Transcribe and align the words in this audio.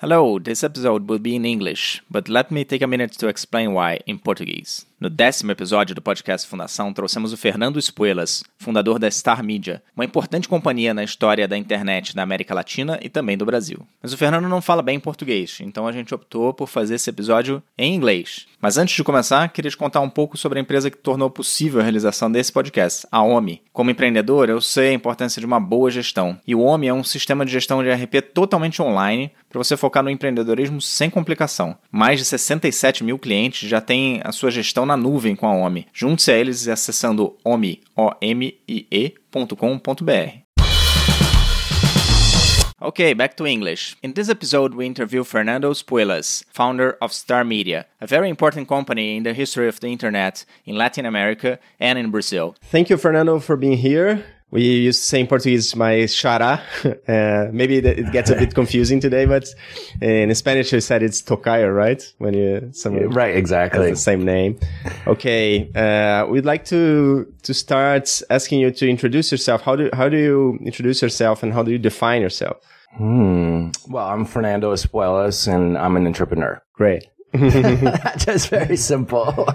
Hello, 0.00 0.38
this 0.38 0.62
episode 0.62 1.08
will 1.08 1.18
be 1.18 1.34
in 1.34 1.44
English, 1.44 2.04
but 2.08 2.28
let 2.28 2.52
me 2.52 2.64
take 2.64 2.82
a 2.82 2.86
minute 2.86 3.10
to 3.14 3.26
explain 3.26 3.72
why 3.72 3.98
in 4.06 4.20
Portuguese. 4.20 4.86
No 5.00 5.08
décimo 5.08 5.52
episódio 5.52 5.94
do 5.94 6.02
podcast 6.02 6.48
Fundação, 6.48 6.92
trouxemos 6.92 7.32
o 7.32 7.36
Fernando 7.36 7.78
Espuelas, 7.78 8.42
fundador 8.58 8.98
da 8.98 9.08
Star 9.08 9.44
Media, 9.44 9.80
uma 9.94 10.04
importante 10.04 10.48
companhia 10.48 10.92
na 10.92 11.04
história 11.04 11.46
da 11.46 11.56
internet 11.56 12.16
da 12.16 12.24
América 12.24 12.52
Latina 12.52 12.98
e 13.00 13.08
também 13.08 13.38
do 13.38 13.46
Brasil. 13.46 13.86
Mas 14.02 14.12
o 14.12 14.16
Fernando 14.16 14.48
não 14.48 14.60
fala 14.60 14.82
bem 14.82 14.98
português, 14.98 15.58
então 15.60 15.86
a 15.86 15.92
gente 15.92 16.12
optou 16.12 16.52
por 16.52 16.66
fazer 16.66 16.96
esse 16.96 17.08
episódio 17.08 17.62
em 17.78 17.94
inglês. 17.94 18.48
Mas 18.60 18.76
antes 18.76 18.96
de 18.96 19.04
começar, 19.04 19.48
queria 19.50 19.70
te 19.70 19.76
contar 19.76 20.00
um 20.00 20.10
pouco 20.10 20.36
sobre 20.36 20.58
a 20.58 20.62
empresa 20.62 20.90
que 20.90 20.96
tornou 20.96 21.30
possível 21.30 21.78
a 21.78 21.84
realização 21.84 22.28
desse 22.28 22.52
podcast, 22.52 23.06
a 23.12 23.22
OMI. 23.22 23.62
Como 23.72 23.92
empreendedor, 23.92 24.48
eu 24.48 24.60
sei 24.60 24.88
a 24.88 24.94
importância 24.94 25.38
de 25.38 25.46
uma 25.46 25.60
boa 25.60 25.92
gestão, 25.92 26.40
e 26.44 26.56
o 26.56 26.60
OMI 26.60 26.88
é 26.88 26.92
um 26.92 27.04
sistema 27.04 27.46
de 27.46 27.52
gestão 27.52 27.84
de 27.84 27.88
RP 27.88 28.20
totalmente 28.34 28.82
online 28.82 29.30
para 29.48 29.62
você 29.62 29.76
focar 29.76 30.02
no 30.02 30.10
empreendedorismo 30.10 30.80
sem 30.80 31.08
complicação. 31.08 31.78
Mais 31.88 32.18
de 32.18 32.24
67 32.24 33.04
mil 33.04 33.16
clientes 33.16 33.68
já 33.68 33.80
têm 33.80 34.20
a 34.24 34.32
sua 34.32 34.50
gestão 34.50 34.87
na 34.88 34.96
nuvem 34.96 35.36
com 35.36 35.46
a 35.46 35.54
OMI. 35.54 35.86
Junte-se 35.92 36.32
a 36.32 36.38
eles 36.38 36.66
acessando 36.66 37.36
omie.com.br. 37.44 37.88
Okay, 42.80 43.12
back 43.12 43.34
to 43.34 43.44
English. 43.44 43.96
In 44.02 44.12
this 44.12 44.28
episode, 44.28 44.72
we 44.72 44.86
interview 44.86 45.24
Fernando 45.24 45.74
Spuelas, 45.74 46.44
founder 46.52 46.96
of 47.00 47.12
Star 47.12 47.44
Media, 47.44 47.86
a 48.00 48.06
very 48.06 48.28
important 48.28 48.68
company 48.68 49.16
in 49.16 49.24
the 49.24 49.34
history 49.34 49.68
of 49.68 49.80
the 49.80 49.88
internet 49.88 50.44
in 50.64 50.76
Latin 50.76 51.04
America 51.04 51.58
and 51.80 51.98
in 51.98 52.12
Brazil. 52.12 52.54
Thank 52.70 52.88
you, 52.88 52.96
Fernando, 52.96 53.40
for 53.40 53.56
being 53.56 53.78
here. 53.78 54.24
We 54.50 54.62
used 54.62 55.00
to 55.02 55.06
say 55.06 55.20
in 55.20 55.26
Portuguese, 55.26 55.76
my 55.76 55.94
xará. 56.06 56.60
Uh, 57.08 57.48
maybe 57.52 57.78
it 57.78 58.12
gets 58.12 58.30
a 58.30 58.36
bit 58.36 58.54
confusing 58.60 59.00
today, 59.00 59.24
but 59.24 59.46
in 60.00 60.34
Spanish, 60.34 60.72
you 60.72 60.80
said 60.80 61.02
it's 61.02 61.22
tocayo, 61.22 61.74
right? 61.74 62.02
When 62.18 62.34
you, 62.34 62.70
someone 62.72 63.08
right, 63.10 63.34
exactly. 63.34 63.90
the 63.90 63.96
same 63.96 64.24
name. 64.24 64.58
Okay. 65.06 65.70
Uh, 65.74 66.26
we'd 66.26 66.44
like 66.44 66.64
to, 66.66 67.32
to 67.42 67.54
start 67.54 68.22
asking 68.30 68.60
you 68.60 68.70
to 68.70 68.88
introduce 68.88 69.32
yourself. 69.32 69.62
How 69.62 69.74
do, 69.76 69.90
how 69.92 70.08
do 70.08 70.18
you 70.18 70.58
introduce 70.62 71.00
yourself 71.02 71.42
and 71.42 71.52
how 71.52 71.62
do 71.62 71.70
you 71.70 71.78
define 71.78 72.20
yourself? 72.20 72.58
Hmm. 72.96 73.70
Well, 73.88 74.06
I'm 74.06 74.24
Fernando 74.24 74.72
Espuelas 74.72 75.52
and 75.52 75.78
I'm 75.78 75.96
an 75.96 76.06
entrepreneur. 76.06 76.62
Great. 76.74 77.06
Just 78.18 78.48
very 78.48 78.76
simple. 78.76 79.46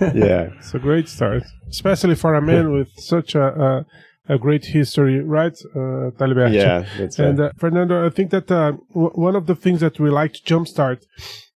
yeah. 0.00 0.50
It's 0.58 0.74
a 0.74 0.78
great 0.78 1.08
start, 1.08 1.44
especially 1.68 2.14
for 2.14 2.34
a 2.34 2.42
man 2.42 2.72
with 2.72 2.88
such 2.96 3.34
a, 3.34 3.46
a, 3.46 3.86
a 4.28 4.38
great 4.38 4.64
history, 4.64 5.20
right, 5.20 5.56
uh, 5.74 6.10
Taliberto? 6.18 6.54
Yeah, 6.54 6.84
that's 6.96 7.18
right. 7.18 7.28
And 7.28 7.40
uh, 7.40 7.50
Fernando, 7.58 8.06
I 8.06 8.10
think 8.10 8.30
that 8.30 8.50
uh, 8.50 8.72
w- 8.88 9.10
one 9.14 9.36
of 9.36 9.46
the 9.46 9.54
things 9.54 9.80
that 9.80 9.98
we 10.00 10.10
like 10.10 10.32
to 10.34 10.42
jumpstart 10.42 11.02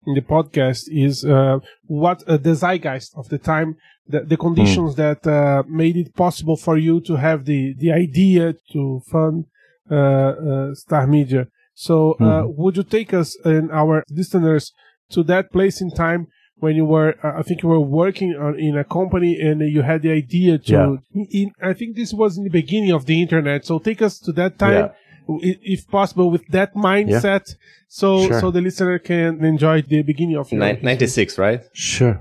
in 0.06 0.14
the 0.14 0.20
podcast 0.20 0.84
is 0.88 1.24
uh, 1.24 1.58
what 1.86 2.22
uh, 2.28 2.36
the 2.36 2.54
zeitgeist 2.54 3.12
of 3.16 3.28
the 3.28 3.38
time, 3.38 3.76
the, 4.06 4.20
the 4.20 4.36
conditions 4.36 4.94
that 4.96 5.26
uh, 5.26 5.62
made 5.68 5.96
it 5.96 6.14
possible 6.14 6.56
for 6.56 6.76
you 6.76 7.00
to 7.00 7.16
have 7.16 7.44
the, 7.44 7.74
the 7.78 7.92
idea 7.92 8.54
to 8.72 9.00
fund 9.10 9.46
uh, 9.90 9.94
uh, 9.94 10.74
Star 10.74 11.06
Media. 11.06 11.46
So, 11.74 12.14
uh, 12.14 12.44
would 12.46 12.76
you 12.76 12.82
take 12.82 13.14
us 13.14 13.36
and 13.44 13.70
our 13.70 14.02
listeners 14.10 14.72
to 15.10 15.22
that 15.24 15.52
place 15.52 15.80
in 15.80 15.90
time 15.90 16.26
when 16.60 16.74
you 16.76 16.84
were, 16.84 17.14
uh, 17.24 17.38
I 17.38 17.42
think 17.42 17.62
you 17.62 17.68
were 17.68 17.80
working 17.80 18.34
on, 18.34 18.58
in 18.58 18.76
a 18.76 18.84
company 18.84 19.40
and 19.40 19.60
you 19.60 19.82
had 19.82 20.02
the 20.02 20.10
idea 20.12 20.58
to, 20.58 20.74
in, 21.14 21.52
I 21.62 21.72
think 21.72 21.96
this 21.96 22.12
was 22.12 22.36
in 22.38 22.44
the 22.44 22.50
beginning 22.50 22.90
of 22.92 23.06
the 23.06 23.20
internet. 23.22 23.64
So 23.64 23.78
take 23.78 24.02
us 24.02 24.18
to 24.20 24.32
that 24.32 24.58
time, 24.58 24.84
i- 25.30 25.58
if 25.62 25.86
possible, 25.88 26.30
with 26.30 26.46
that 26.48 26.74
mindset. 26.74 27.54
So, 27.88 28.26
Sure. 28.26 28.40
so 28.40 28.50
the 28.50 28.60
listener 28.60 28.98
can 28.98 29.44
enjoy 29.44 29.82
the 29.82 30.02
beginning 30.02 30.36
of 30.36 30.50
Nin- 30.52 30.78
96, 30.82 31.38
right? 31.38 31.62
Sure. 31.72 32.20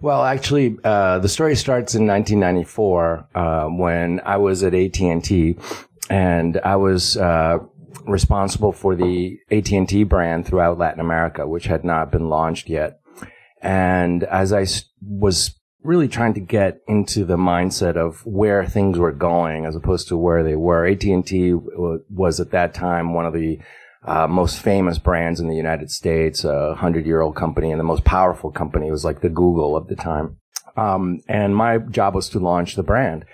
Well, 0.00 0.22
actually, 0.24 0.76
uh, 0.84 1.18
the 1.18 1.28
story 1.28 1.54
starts 1.56 1.94
in 1.94 2.06
1994 2.06 3.28
uh, 3.34 3.66
when 3.66 4.20
I 4.24 4.36
was 4.38 4.62
at 4.62 4.74
AT&T, 4.74 5.56
and 6.08 6.58
I 6.64 6.76
was 6.76 7.16
uh, 7.16 7.58
responsible 8.06 8.72
for 8.72 8.94
the 8.94 9.38
AT&T 9.50 10.04
brand 10.04 10.46
throughout 10.46 10.78
Latin 10.78 11.00
America, 11.00 11.46
which 11.46 11.66
had 11.66 11.84
not 11.84 12.10
been 12.10 12.28
launched 12.28 12.68
yet. 12.68 13.00
And 13.62 14.24
as 14.24 14.52
I 14.52 14.66
was 15.02 15.58
really 15.82 16.08
trying 16.08 16.34
to 16.34 16.40
get 16.40 16.80
into 16.88 17.24
the 17.24 17.36
mindset 17.36 17.96
of 17.96 18.24
where 18.26 18.66
things 18.66 18.98
were 18.98 19.12
going 19.12 19.66
as 19.66 19.76
opposed 19.76 20.08
to 20.08 20.16
where 20.16 20.42
they 20.42 20.56
were, 20.56 20.86
AT&T 20.86 21.52
was 21.54 22.40
at 22.40 22.50
that 22.50 22.74
time 22.74 23.14
one 23.14 23.26
of 23.26 23.32
the 23.32 23.58
uh, 24.04 24.26
most 24.26 24.60
famous 24.60 24.98
brands 24.98 25.40
in 25.40 25.48
the 25.48 25.56
United 25.56 25.90
States, 25.90 26.44
a 26.44 26.74
hundred 26.74 27.06
year 27.06 27.20
old 27.20 27.34
company 27.34 27.70
and 27.70 27.80
the 27.80 27.84
most 27.84 28.04
powerful 28.04 28.50
company. 28.50 28.88
It 28.88 28.92
was 28.92 29.04
like 29.04 29.20
the 29.20 29.28
Google 29.28 29.76
of 29.76 29.88
the 29.88 29.96
time. 29.96 30.36
Um, 30.76 31.20
and 31.28 31.56
my 31.56 31.78
job 31.78 32.14
was 32.14 32.28
to 32.30 32.38
launch 32.38 32.76
the 32.76 32.82
brand. 32.82 33.24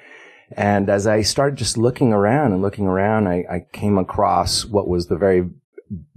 And 0.57 0.89
as 0.89 1.07
I 1.07 1.23
started 1.23 1.57
just 1.57 1.77
looking 1.77 2.13
around 2.13 2.53
and 2.53 2.63
looking 2.63 2.87
around, 2.87 3.27
I, 3.27 3.45
I 3.51 3.67
came 3.73 3.99
across 3.99 4.65
what 4.65 4.89
was 4.89 5.07
the 5.07 5.17
very 5.17 5.49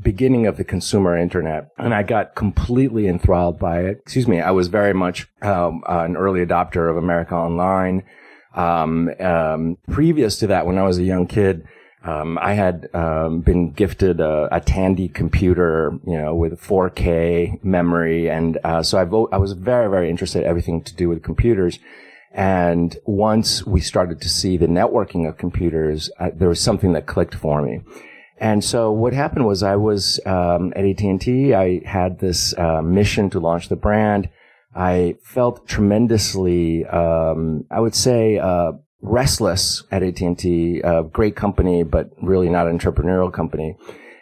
beginning 0.01 0.47
of 0.47 0.57
the 0.57 0.63
consumer 0.63 1.17
internet 1.17 1.69
and 1.77 1.93
I 1.93 2.03
got 2.03 2.35
completely 2.35 3.07
enthralled 3.07 3.59
by 3.59 3.81
it. 3.81 3.99
Excuse 3.99 4.27
me. 4.27 4.39
I 4.39 4.51
was 4.51 4.67
very 4.67 4.93
much, 4.93 5.27
um, 5.41 5.83
an 5.87 6.15
early 6.15 6.45
adopter 6.45 6.89
of 6.89 6.97
America 6.97 7.35
Online. 7.35 8.03
Um, 8.53 9.09
um, 9.19 9.77
previous 9.89 10.39
to 10.39 10.47
that, 10.47 10.65
when 10.65 10.77
I 10.77 10.83
was 10.83 10.97
a 10.97 11.03
young 11.03 11.27
kid, 11.27 11.67
um, 12.05 12.37
I 12.39 12.53
had 12.53 12.87
um, 12.93 13.41
been 13.41 13.71
gifted 13.71 14.19
a, 14.19 14.47
a 14.51 14.61
Tandy 14.61 15.09
computer, 15.09 15.97
you 16.05 16.15
know, 16.15 16.35
with 16.35 16.61
4K 16.61 17.63
memory, 17.63 18.29
and 18.29 18.59
uh, 18.63 18.83
so 18.83 18.99
I, 18.99 19.05
vo- 19.05 19.29
I 19.31 19.37
was 19.37 19.53
very, 19.53 19.89
very 19.89 20.09
interested 20.09 20.43
in 20.43 20.47
everything 20.47 20.83
to 20.83 20.95
do 20.95 21.09
with 21.09 21.23
computers. 21.23 21.79
And 22.31 22.95
once 23.05 23.65
we 23.65 23.81
started 23.81 24.21
to 24.21 24.29
see 24.29 24.55
the 24.55 24.67
networking 24.67 25.27
of 25.27 25.37
computers, 25.37 26.11
uh, 26.19 26.29
there 26.33 26.49
was 26.49 26.61
something 26.61 26.93
that 26.93 27.07
clicked 27.07 27.33
for 27.33 27.61
me. 27.61 27.81
And 28.37 28.63
so 28.63 28.91
what 28.91 29.13
happened 29.13 29.45
was 29.45 29.63
I 29.63 29.75
was 29.75 30.19
um, 30.25 30.73
at 30.75 30.85
AT&T. 30.85 31.53
I 31.53 31.81
had 31.85 32.19
this 32.19 32.57
uh, 32.57 32.81
mission 32.81 33.29
to 33.29 33.39
launch 33.39 33.69
the 33.69 33.75
brand. 33.75 34.29
I 34.75 35.15
felt 35.23 35.67
tremendously, 35.67 36.85
um, 36.85 37.63
I 37.71 37.79
would 37.79 37.95
say, 37.95 38.37
uh, 38.37 38.73
restless 39.01 39.83
at 39.89 40.03
AT&T. 40.03 40.81
A 40.83 41.03
great 41.03 41.35
company, 41.35 41.83
but 41.83 42.09
really 42.21 42.49
not 42.49 42.67
an 42.67 42.77
entrepreneurial 42.77 43.31
company. 43.31 43.77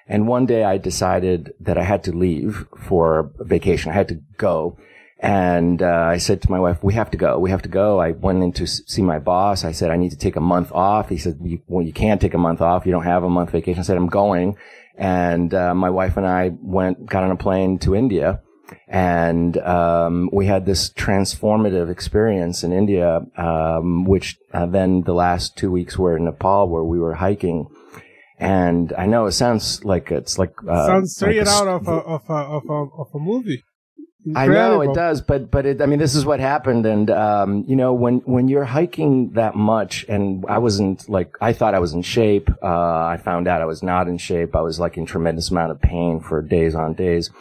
And 0.08 0.28
one 0.28 0.46
day 0.46 0.64
I 0.64 0.78
decided 0.78 1.54
that 1.60 1.78
I 1.78 1.84
had 1.84 2.04
to 2.04 2.12
leave 2.12 2.66
for 2.88 3.32
vacation. 3.40 3.92
I 3.92 3.96
had 3.96 4.10
to 4.10 4.20
go. 4.38 4.78
And 5.24 5.82
uh, 5.82 5.88
I 6.16 6.18
said 6.18 6.42
to 6.42 6.52
my 6.52 6.60
wife, 6.60 6.84
"We 6.84 6.96
have 6.96 7.10
to 7.12 7.18
go. 7.18 7.40
We 7.40 7.50
have 7.50 7.62
to 7.62 7.70
go." 7.70 8.02
I 8.02 8.12
went 8.12 8.44
in 8.44 8.52
to 8.54 8.64
s- 8.64 8.82
see 8.86 9.02
my 9.02 9.20
boss. 9.20 9.64
I 9.64 9.72
said, 9.72 9.90
"I 9.90 9.96
need 9.96 10.12
to 10.12 10.18
take 10.18 10.36
a 10.36 10.42
month 10.42 10.70
off." 10.74 11.08
He 11.08 11.18
said, 11.18 11.40
"Well, 11.68 11.86
you 11.86 11.94
can't 11.94 12.20
take 12.20 12.34
a 12.34 12.38
month 12.38 12.60
off. 12.60 12.86
You 12.86 12.92
don't 12.92 13.06
have 13.06 13.24
a 13.24 13.30
month 13.30 13.52
vacation." 13.52 13.80
I 13.80 13.84
said, 13.84 13.96
"I'm 13.96 14.10
going." 14.10 14.58
And 14.98 15.54
uh, 15.54 15.74
my 15.74 15.90
wife 15.90 16.18
and 16.18 16.28
I 16.28 16.52
went, 16.62 17.06
got 17.06 17.24
on 17.24 17.32
a 17.32 17.38
plane 17.38 17.80
to 17.80 17.96
India, 17.96 18.42
and 18.90 19.58
um, 19.60 20.30
we 20.34 20.46
had 20.46 20.66
this 20.66 20.92
transformative 20.92 21.90
experience 21.90 22.64
in 22.66 22.74
India, 22.74 23.22
um, 23.38 24.04
which 24.04 24.38
uh, 24.54 24.66
then 24.66 25.04
the 25.04 25.14
last 25.14 25.56
two 25.56 25.72
weeks 25.72 25.98
were 25.98 26.18
in 26.18 26.26
Nepal, 26.26 26.68
where 26.68 26.84
we 26.84 27.00
were 27.00 27.16
hiking. 27.16 27.68
And 28.40 28.92
I 28.98 29.06
know 29.06 29.26
it 29.28 29.32
sounds 29.32 29.86
like 29.86 30.12
it's 30.12 30.38
like 30.38 30.54
uh, 30.70 30.86
Sounds 30.88 31.16
straight 31.16 31.38
like 31.38 31.48
out 31.48 31.68
of 31.70 31.88
a, 31.88 31.92
of 31.92 32.30
a, 32.30 32.34
of 32.34 32.64
a, 32.70 32.74
of 33.02 33.08
a 33.14 33.20
movie. 33.20 33.64
I 34.36 34.48
know 34.48 34.82
it 34.82 34.94
does, 34.94 35.22
but 35.22 35.52
but 35.52 35.66
it, 35.66 35.82
I 35.82 35.86
mean, 35.86 36.00
this 36.00 36.16
is 36.16 36.26
what 36.26 36.40
happened, 36.40 36.86
and 36.86 37.10
um, 37.10 37.66
you 37.68 37.76
know, 37.76 37.94
when 37.94 38.20
when 38.20 38.48
you're 38.48 38.64
hiking 38.64 39.32
that 39.32 39.56
much, 39.56 40.06
and 40.08 40.46
I 40.48 40.60
wasn't 40.60 41.10
like 41.10 41.36
I 41.42 41.52
thought 41.52 41.76
I 41.76 41.80
was 41.80 41.94
in 41.94 42.04
shape. 42.04 42.50
Uh, 42.62 43.06
I 43.06 43.20
found 43.24 43.48
out 43.48 43.62
I 43.62 43.66
was 43.66 43.84
not 43.84 44.08
in 44.08 44.18
shape. 44.18 44.56
I 44.56 44.62
was 44.62 44.80
like 44.80 44.98
in 44.98 45.06
tremendous 45.06 45.52
amount 45.52 45.72
of 45.72 45.82
pain 45.82 46.22
for 46.22 46.42
days 46.42 46.74
on 46.74 46.94
days, 46.94 47.32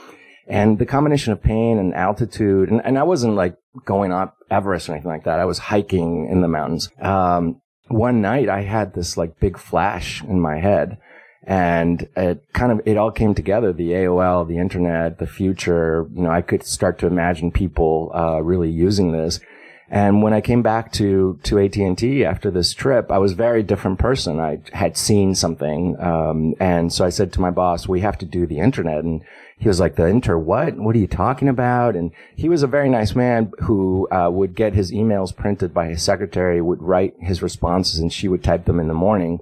and 0.48 0.78
the 0.78 0.86
combination 0.86 1.32
of 1.32 1.40
pain 1.40 1.78
and 1.78 1.94
altitude, 1.94 2.70
and, 2.70 2.80
and 2.84 2.98
I 2.98 3.04
wasn't 3.04 3.34
like 3.34 3.56
going 3.84 4.12
up 4.12 4.36
Everest 4.50 4.88
or 4.88 4.92
anything 4.92 5.10
like 5.10 5.24
that. 5.24 5.38
I 5.38 5.44
was 5.44 5.58
hiking 5.58 6.28
in 6.28 6.40
the 6.40 6.48
mountains. 6.48 6.90
Um, 7.00 7.60
one 7.88 8.20
night 8.22 8.48
I 8.48 8.62
had 8.62 8.94
this 8.94 9.16
like 9.16 9.38
big 9.38 9.56
flash 9.56 10.22
in 10.24 10.40
my 10.40 10.58
head 10.58 10.98
and 11.44 12.08
it 12.16 12.44
kind 12.52 12.70
of 12.70 12.80
it 12.86 12.96
all 12.96 13.10
came 13.10 13.34
together 13.34 13.72
the 13.72 13.90
aol 13.90 14.46
the 14.46 14.58
internet 14.58 15.18
the 15.18 15.26
future. 15.26 16.06
You 16.14 16.22
know 16.22 16.30
i 16.30 16.42
could 16.42 16.64
start 16.64 16.98
to 17.00 17.06
imagine 17.06 17.50
people 17.50 18.12
uh, 18.14 18.40
really 18.40 18.70
using 18.70 19.12
this. 19.12 19.40
And 19.88 20.22
when 20.22 20.32
i 20.32 20.40
came 20.40 20.62
back 20.62 20.92
to 20.92 21.38
to 21.42 21.58
at&t 21.58 22.24
after 22.24 22.50
this 22.50 22.72
trip 22.72 23.10
i 23.10 23.18
was 23.18 23.32
a 23.32 23.36
very 23.36 23.62
different 23.62 23.98
person. 23.98 24.38
I 24.38 24.60
had 24.72 24.96
seen 24.96 25.34
something 25.34 26.00
um, 26.00 26.54
and 26.60 26.92
so 26.92 27.04
i 27.04 27.10
said 27.10 27.32
to 27.32 27.40
my 27.40 27.50
boss 27.50 27.88
we 27.88 28.00
have 28.00 28.18
to 28.18 28.26
do 28.26 28.46
the 28.46 28.58
internet. 28.58 29.02
And 29.04 29.24
he 29.58 29.68
was 29.68 29.80
like 29.80 29.96
the 29.96 30.06
inter 30.06 30.38
what? 30.38 30.76
What 30.76 30.96
are 30.96 30.98
you 30.98 31.06
talking 31.06 31.48
about? 31.48 31.94
And 31.94 32.12
he 32.34 32.48
was 32.48 32.62
a 32.62 32.66
very 32.68 32.88
nice 32.88 33.14
man 33.14 33.52
who 33.60 34.08
uh, 34.10 34.28
would 34.28 34.56
get 34.56 34.74
his 34.74 34.90
emails 34.90 35.34
printed 35.34 35.72
by 35.72 35.86
his 35.86 36.02
secretary 36.02 36.60
would 36.60 36.82
write 36.82 37.14
his 37.20 37.42
responses 37.42 37.98
and 37.98 38.12
she 38.12 38.28
would 38.28 38.42
type 38.42 38.64
them 38.64 38.80
in 38.80 38.88
the 38.88 38.94
morning 38.94 39.40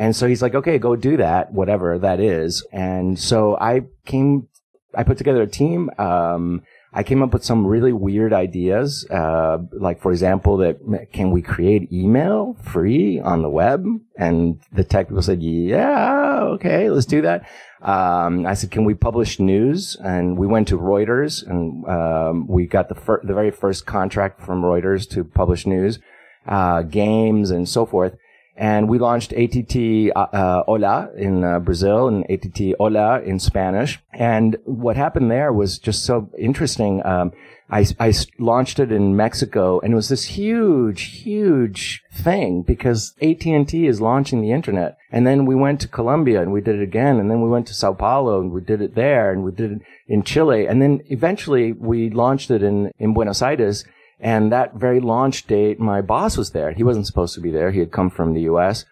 And 0.00 0.16
so 0.16 0.26
he's 0.26 0.40
like, 0.40 0.54
okay, 0.54 0.78
go 0.78 0.96
do 0.96 1.18
that, 1.18 1.52
whatever 1.52 1.98
that 1.98 2.20
is. 2.20 2.66
And 2.72 3.18
so 3.18 3.58
I 3.58 3.82
came, 4.06 4.48
I 4.94 5.02
put 5.02 5.18
together 5.18 5.42
a 5.42 5.46
team. 5.46 5.90
Um, 5.98 6.62
I 6.94 7.02
came 7.02 7.22
up 7.22 7.34
with 7.34 7.44
some 7.44 7.66
really 7.66 7.92
weird 7.92 8.32
ideas, 8.32 9.06
uh, 9.10 9.58
like 9.72 10.00
for 10.00 10.10
example, 10.10 10.56
that 10.56 10.78
can 11.12 11.30
we 11.30 11.42
create 11.42 11.92
email 11.92 12.56
free 12.64 13.20
on 13.20 13.42
the 13.42 13.50
web? 13.50 13.84
And 14.16 14.58
the 14.72 14.84
tech 14.84 15.08
people 15.08 15.22
said, 15.22 15.42
yeah, 15.42 16.44
okay, 16.54 16.88
let's 16.88 17.04
do 17.04 17.20
that. 17.20 17.46
Um, 17.82 18.46
I 18.46 18.54
said, 18.54 18.70
can 18.70 18.86
we 18.86 18.94
publish 18.94 19.38
news? 19.38 19.98
And 20.02 20.38
we 20.38 20.46
went 20.46 20.66
to 20.68 20.78
Reuters 20.78 21.46
and, 21.46 21.86
um, 21.86 22.46
we 22.48 22.66
got 22.66 22.88
the 22.88 22.94
fir- 22.94 23.20
the 23.22 23.34
very 23.34 23.50
first 23.50 23.84
contract 23.84 24.40
from 24.40 24.62
Reuters 24.62 25.06
to 25.10 25.24
publish 25.24 25.66
news, 25.66 25.98
uh, 26.46 26.82
games 26.82 27.50
and 27.50 27.68
so 27.68 27.84
forth. 27.84 28.16
And 28.60 28.90
we 28.90 28.98
launched 28.98 29.32
ATT 29.32 30.12
uh, 30.14 30.18
uh, 30.18 30.64
Hola 30.64 31.08
in 31.16 31.42
uh, 31.42 31.60
Brazil 31.60 32.08
and 32.08 32.26
ATT 32.28 32.76
Hola 32.78 33.22
in 33.22 33.38
Spanish. 33.38 33.98
And 34.12 34.58
what 34.64 34.98
happened 34.98 35.30
there 35.30 35.50
was 35.50 35.78
just 35.78 36.04
so 36.04 36.28
interesting. 36.38 37.00
Um, 37.06 37.32
I, 37.70 37.86
I 37.98 38.12
launched 38.38 38.78
it 38.78 38.92
in 38.92 39.16
Mexico 39.16 39.80
and 39.80 39.94
it 39.94 39.96
was 39.96 40.10
this 40.10 40.24
huge, 40.24 41.22
huge 41.22 42.02
thing 42.12 42.60
because 42.60 43.14
AT&T 43.22 43.86
is 43.86 44.02
launching 44.02 44.42
the 44.42 44.52
internet. 44.52 44.98
And 45.10 45.26
then 45.26 45.46
we 45.46 45.54
went 45.54 45.80
to 45.80 45.88
Colombia 45.88 46.42
and 46.42 46.52
we 46.52 46.60
did 46.60 46.76
it 46.76 46.82
again. 46.82 47.18
And 47.18 47.30
then 47.30 47.40
we 47.40 47.48
went 47.48 47.66
to 47.68 47.74
Sao 47.74 47.94
Paulo 47.94 48.42
and 48.42 48.52
we 48.52 48.60
did 48.60 48.82
it 48.82 48.94
there 48.94 49.32
and 49.32 49.42
we 49.42 49.52
did 49.52 49.72
it 49.72 49.82
in 50.06 50.22
Chile. 50.22 50.66
And 50.66 50.82
then 50.82 51.00
eventually 51.06 51.72
we 51.72 52.10
launched 52.10 52.50
it 52.50 52.62
in, 52.62 52.92
in 52.98 53.14
Buenos 53.14 53.40
Aires 53.40 53.86
and 54.20 54.52
that 54.52 54.74
very 54.74 55.00
launch 55.00 55.46
date, 55.46 55.80
my 55.80 56.02
boss 56.02 56.36
was 56.36 56.50
there. 56.50 56.72
He 56.72 56.84
wasn't 56.84 57.06
supposed 57.06 57.34
to 57.34 57.40
be 57.40 57.50
there. 57.50 57.70
He 57.70 57.80
had 57.80 57.90
come 57.90 58.10
from 58.10 58.34
the 58.34 58.42
U.S. 58.42 58.84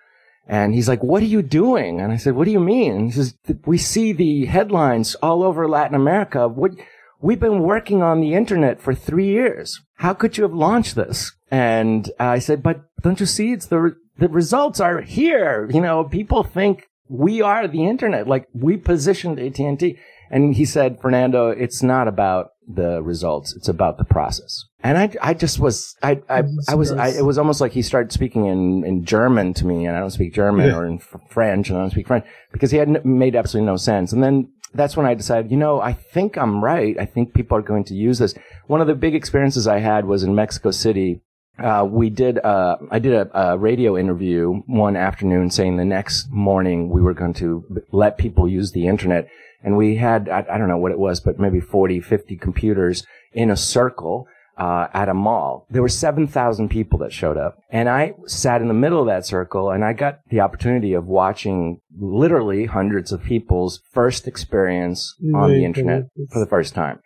And 0.46 0.74
he's 0.74 0.88
like, 0.88 1.02
what 1.02 1.22
are 1.22 1.26
you 1.26 1.42
doing? 1.42 2.00
And 2.00 2.10
I 2.10 2.16
said, 2.16 2.34
what 2.34 2.46
do 2.46 2.50
you 2.50 2.60
mean? 2.60 3.06
He 3.06 3.12
says, 3.12 3.34
we 3.66 3.76
see 3.76 4.12
the 4.12 4.46
headlines 4.46 5.14
all 5.16 5.42
over 5.42 5.68
Latin 5.68 5.94
America. 5.94 6.48
What, 6.48 6.72
we've 7.20 7.38
been 7.38 7.60
working 7.60 8.02
on 8.02 8.20
the 8.20 8.34
internet 8.34 8.80
for 8.80 8.94
three 8.94 9.28
years. 9.28 9.78
How 9.96 10.14
could 10.14 10.38
you 10.38 10.44
have 10.44 10.54
launched 10.54 10.94
this? 10.94 11.32
And 11.50 12.10
I 12.18 12.38
said, 12.38 12.62
but 12.62 12.84
don't 13.02 13.20
you 13.20 13.26
see? 13.26 13.52
It's 13.52 13.66
the, 13.66 13.96
the 14.16 14.28
results 14.28 14.80
are 14.80 15.02
here. 15.02 15.68
You 15.70 15.82
know, 15.82 16.04
people 16.04 16.42
think 16.42 16.88
we 17.08 17.42
are 17.42 17.68
the 17.68 17.84
internet. 17.84 18.26
Like 18.26 18.48
we 18.54 18.78
positioned 18.78 19.38
AT&T. 19.38 19.98
And 20.30 20.54
he 20.54 20.64
said, 20.64 21.00
Fernando, 21.00 21.50
it's 21.50 21.82
not 21.82 22.08
about 22.08 22.50
the 22.66 23.02
results. 23.02 23.54
It's 23.54 23.68
about 23.68 23.98
the 23.98 24.04
process. 24.04 24.64
And 24.80 24.96
I, 24.96 25.12
I 25.20 25.34
just 25.34 25.58
was, 25.58 25.96
I, 26.02 26.22
I, 26.28 26.44
I 26.68 26.76
was, 26.76 26.92
I, 26.92 27.08
it 27.08 27.24
was 27.24 27.36
almost 27.36 27.60
like 27.60 27.72
he 27.72 27.82
started 27.82 28.12
speaking 28.12 28.46
in, 28.46 28.84
in 28.84 29.04
German 29.04 29.52
to 29.54 29.66
me, 29.66 29.86
and 29.86 29.96
I 29.96 30.00
don't 30.00 30.10
speak 30.10 30.34
German, 30.34 30.68
yeah. 30.68 30.76
or 30.76 30.86
in 30.86 31.00
French, 31.28 31.68
and 31.68 31.76
I 31.76 31.80
don't 31.80 31.90
speak 31.90 32.06
French, 32.06 32.24
because 32.52 32.70
he 32.70 32.76
had 32.76 32.88
n- 32.88 33.00
made 33.04 33.34
absolutely 33.34 33.66
no 33.66 33.76
sense. 33.76 34.12
And 34.12 34.22
then 34.22 34.52
that's 34.74 34.96
when 34.96 35.04
I 35.04 35.14
decided, 35.14 35.50
you 35.50 35.56
know, 35.56 35.80
I 35.80 35.92
think 35.92 36.36
I'm 36.36 36.62
right. 36.62 36.96
I 36.98 37.06
think 37.06 37.34
people 37.34 37.58
are 37.58 37.62
going 37.62 37.84
to 37.84 37.94
use 37.94 38.20
this. 38.20 38.34
One 38.68 38.80
of 38.80 38.86
the 38.86 38.94
big 38.94 39.16
experiences 39.16 39.66
I 39.66 39.80
had 39.80 40.04
was 40.04 40.22
in 40.22 40.34
Mexico 40.34 40.70
City. 40.70 41.22
Uh, 41.58 41.84
we 41.90 42.08
did, 42.08 42.38
uh, 42.38 42.76
I 42.90 43.00
did 43.00 43.14
a, 43.14 43.40
a, 43.52 43.58
radio 43.58 43.98
interview 43.98 44.62
one 44.66 44.94
afternoon 44.94 45.50
saying 45.50 45.76
the 45.76 45.84
next 45.84 46.30
morning 46.30 46.88
we 46.88 47.02
were 47.02 47.14
going 47.14 47.34
to 47.34 47.64
let 47.90 48.16
people 48.16 48.48
use 48.48 48.70
the 48.70 48.86
internet. 48.86 49.28
And 49.64 49.76
we 49.76 49.96
had, 49.96 50.28
I, 50.28 50.46
I 50.48 50.56
don't 50.58 50.68
know 50.68 50.78
what 50.78 50.92
it 50.92 51.00
was, 51.00 51.18
but 51.18 51.40
maybe 51.40 51.58
40, 51.58 52.00
50 52.00 52.36
computers 52.36 53.04
in 53.32 53.50
a 53.50 53.56
circle 53.56 54.28
uh, 54.58 54.88
at 54.92 55.08
a 55.08 55.14
mall. 55.14 55.66
There 55.70 55.82
were 55.82 55.88
7,000 55.88 56.68
people 56.68 56.98
that 56.98 57.12
showed 57.12 57.36
up. 57.36 57.62
And 57.70 57.88
I 57.88 58.14
sat 58.26 58.60
in 58.60 58.68
the 58.68 58.74
middle 58.74 59.00
of 59.00 59.06
that 59.06 59.24
circle 59.24 59.70
and 59.70 59.84
I 59.84 59.92
got 59.92 60.20
the 60.30 60.40
opportunity 60.40 60.94
of 60.94 61.06
watching 61.06 61.80
literally 61.96 62.66
hundreds 62.66 63.12
of 63.12 63.22
people's 63.22 63.80
first 63.92 64.26
experience 64.26 65.14
on 65.34 65.50
the 65.50 65.64
internet 65.64 66.08
for 66.32 66.40
the 66.40 66.46
first 66.46 66.74
time. 66.74 67.00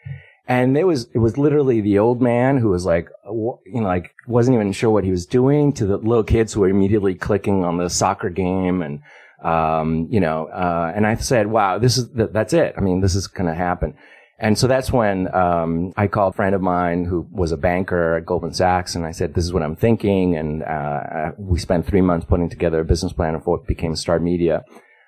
And 0.48 0.76
it 0.76 0.84
was, 0.84 1.08
it 1.14 1.18
was 1.18 1.38
literally 1.38 1.80
the 1.80 1.98
old 1.98 2.20
man 2.20 2.56
who 2.58 2.70
was 2.70 2.86
like, 2.86 3.08
you 3.26 3.58
know, 3.66 3.82
like 3.82 4.14
wasn't 4.26 4.54
even 4.54 4.72
sure 4.72 4.90
what 4.90 5.04
he 5.04 5.10
was 5.10 5.26
doing 5.26 5.72
to 5.74 5.86
the 5.86 5.98
little 5.98 6.24
kids 6.24 6.52
who 6.52 6.60
were 6.60 6.68
immediately 6.68 7.14
clicking 7.14 7.64
on 7.64 7.76
the 7.76 7.90
soccer 7.90 8.30
game 8.30 8.82
and, 8.82 9.00
um, 9.44 10.08
you 10.10 10.20
know, 10.20 10.46
uh, 10.46 10.92
and 10.94 11.06
I 11.06 11.16
said, 11.16 11.48
wow, 11.48 11.78
this 11.78 11.98
is, 11.98 12.08
that's 12.12 12.52
it. 12.52 12.74
I 12.76 12.80
mean, 12.80 13.00
this 13.00 13.14
is 13.14 13.26
going 13.26 13.48
to 13.48 13.54
happen. 13.54 13.94
And 14.42 14.58
so 14.58 14.66
that's 14.66 14.92
when 14.92 15.32
um, 15.32 15.92
I 15.96 16.08
called 16.08 16.34
a 16.34 16.36
friend 16.36 16.52
of 16.52 16.60
mine 16.60 17.04
who 17.04 17.28
was 17.30 17.52
a 17.52 17.56
banker 17.56 18.16
at 18.16 18.26
Goldman 18.26 18.52
Sachs, 18.52 18.96
and 18.96 19.06
I 19.06 19.12
said, 19.12 19.34
"This 19.34 19.44
is 19.44 19.52
what 19.52 19.62
I'm 19.62 19.76
thinking." 19.76 20.36
And 20.36 20.64
uh, 20.64 21.30
we 21.38 21.60
spent 21.60 21.86
three 21.86 22.00
months 22.00 22.26
putting 22.28 22.50
together 22.50 22.80
a 22.80 22.84
business 22.84 23.12
plan 23.12 23.36
of 23.36 23.46
what 23.46 23.68
became 23.68 23.94
Star 23.94 24.18
Media, 24.18 24.64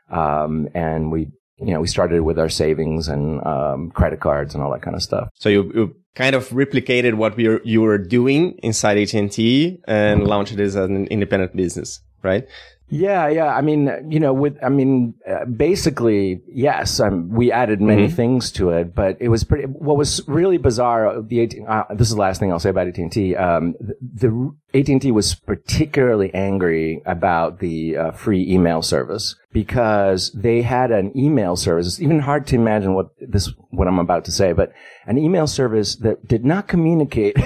um, 0.09 0.69
and 0.73 1.11
we, 1.11 1.33
you 1.59 1.75
know, 1.75 1.81
we 1.81 1.89
started 1.89 2.23
with 2.23 2.39
our 2.39 2.49
savings 2.49 3.09
and 3.09 3.45
um, 3.45 3.91
credit 3.91 4.21
cards 4.21 4.55
and 4.55 4.63
all 4.63 4.71
that 4.71 4.83
kind 4.83 4.95
of 4.95 5.03
stuff. 5.03 5.29
So 5.35 5.49
you, 5.49 5.73
you 5.75 5.97
kind 6.15 6.37
of 6.37 6.51
replicated 6.51 7.15
what 7.15 7.37
we 7.37 7.49
were, 7.49 7.61
you 7.65 7.81
were 7.81 7.99
doing 7.99 8.57
inside 8.63 8.99
AT&T 8.99 9.81
and 9.89 10.29
launched 10.29 10.53
it 10.53 10.61
as 10.61 10.77
an 10.77 11.09
independent 11.09 11.57
business, 11.57 12.01
right? 12.23 12.47
Yeah, 12.95 13.27
yeah. 13.27 13.47
I 13.47 13.61
mean, 13.61 13.91
you 14.09 14.21
know, 14.21 14.33
with 14.33 14.57
I 14.63 14.69
mean, 14.69 15.15
uh, 15.29 15.47
basically, 15.47 16.43
yes. 16.47 17.01
Um, 17.01 17.29
we 17.29 17.51
added 17.51 17.81
many 17.81 18.07
mm-hmm. 18.07 18.15
things 18.15 18.53
to 18.53 18.71
it, 18.71 18.95
but 18.95 19.17
it 19.21 19.31
was 19.31 19.43
pretty. 19.43 19.65
What 19.65 19.97
was 19.97 20.23
really 20.29 20.59
bizarre. 20.59 21.21
The 21.21 21.65
uh, 21.69 21.93
this 21.93 22.09
is 22.09 22.15
the 22.15 22.21
last 22.21 22.39
thing 22.39 22.53
I'll 22.53 22.61
say 22.61 22.71
about 22.71 22.87
AT 22.87 22.99
and 22.99 23.11
T. 23.11 23.35
Um, 23.35 23.75
the 24.01 24.55
AT 24.75 24.89
and 24.89 25.03
T 25.03 25.11
was 25.11 25.35
particularly 25.35 26.33
angry 26.35 27.03
about 27.05 27.59
the 27.59 27.97
uh, 27.97 28.11
free 28.13 28.49
email 28.49 28.81
service 28.81 29.35
because 29.53 30.31
they 30.31 30.63
had 30.63 30.93
an 30.93 31.11
email 31.19 31.57
service. 31.57 31.89
It's 31.89 32.01
even 32.01 32.21
hard 32.21 32.47
to 32.49 32.55
imagine 32.55 32.95
what 32.95 33.09
this 33.21 33.51
what 33.71 33.89
I'm 33.89 33.99
about 33.99 34.25
to 34.27 34.33
say, 34.33 34.53
but 34.53 34.73
an 35.07 35.19
email 35.19 35.47
service 35.47 35.97
that 35.97 36.27
did 36.27 36.45
not 36.45 36.69
communicate 36.69 37.37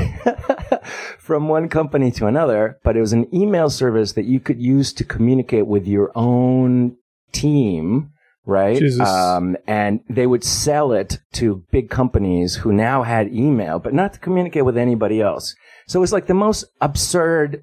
from 1.18 1.48
one 1.48 1.68
company 1.68 2.10
to 2.12 2.26
another, 2.26 2.78
but 2.82 2.96
it 2.96 3.00
was 3.00 3.12
an 3.12 3.32
email 3.34 3.70
service 3.70 4.12
that 4.12 4.24
you 4.24 4.40
could 4.40 4.60
use 4.60 4.92
to 4.94 5.04
communicate 5.04 5.66
with 5.66 5.86
your 5.86 6.10
own 6.14 6.96
team, 7.32 8.10
right? 8.46 8.82
Um, 9.00 9.56
and 9.66 10.00
they 10.08 10.26
would 10.26 10.44
sell 10.44 10.92
it 10.92 11.18
to 11.34 11.64
big 11.70 11.90
companies 11.90 12.56
who 12.56 12.72
now 12.72 13.02
had 13.02 13.32
email, 13.32 13.78
but 13.78 13.94
not 13.94 14.14
to 14.14 14.20
communicate 14.20 14.64
with 14.64 14.78
anybody 14.78 15.20
else. 15.20 15.54
So 15.86 15.98
it 15.98 16.02
was 16.02 16.12
like 16.12 16.26
the 16.26 16.34
most 16.34 16.64
absurd 16.80 17.62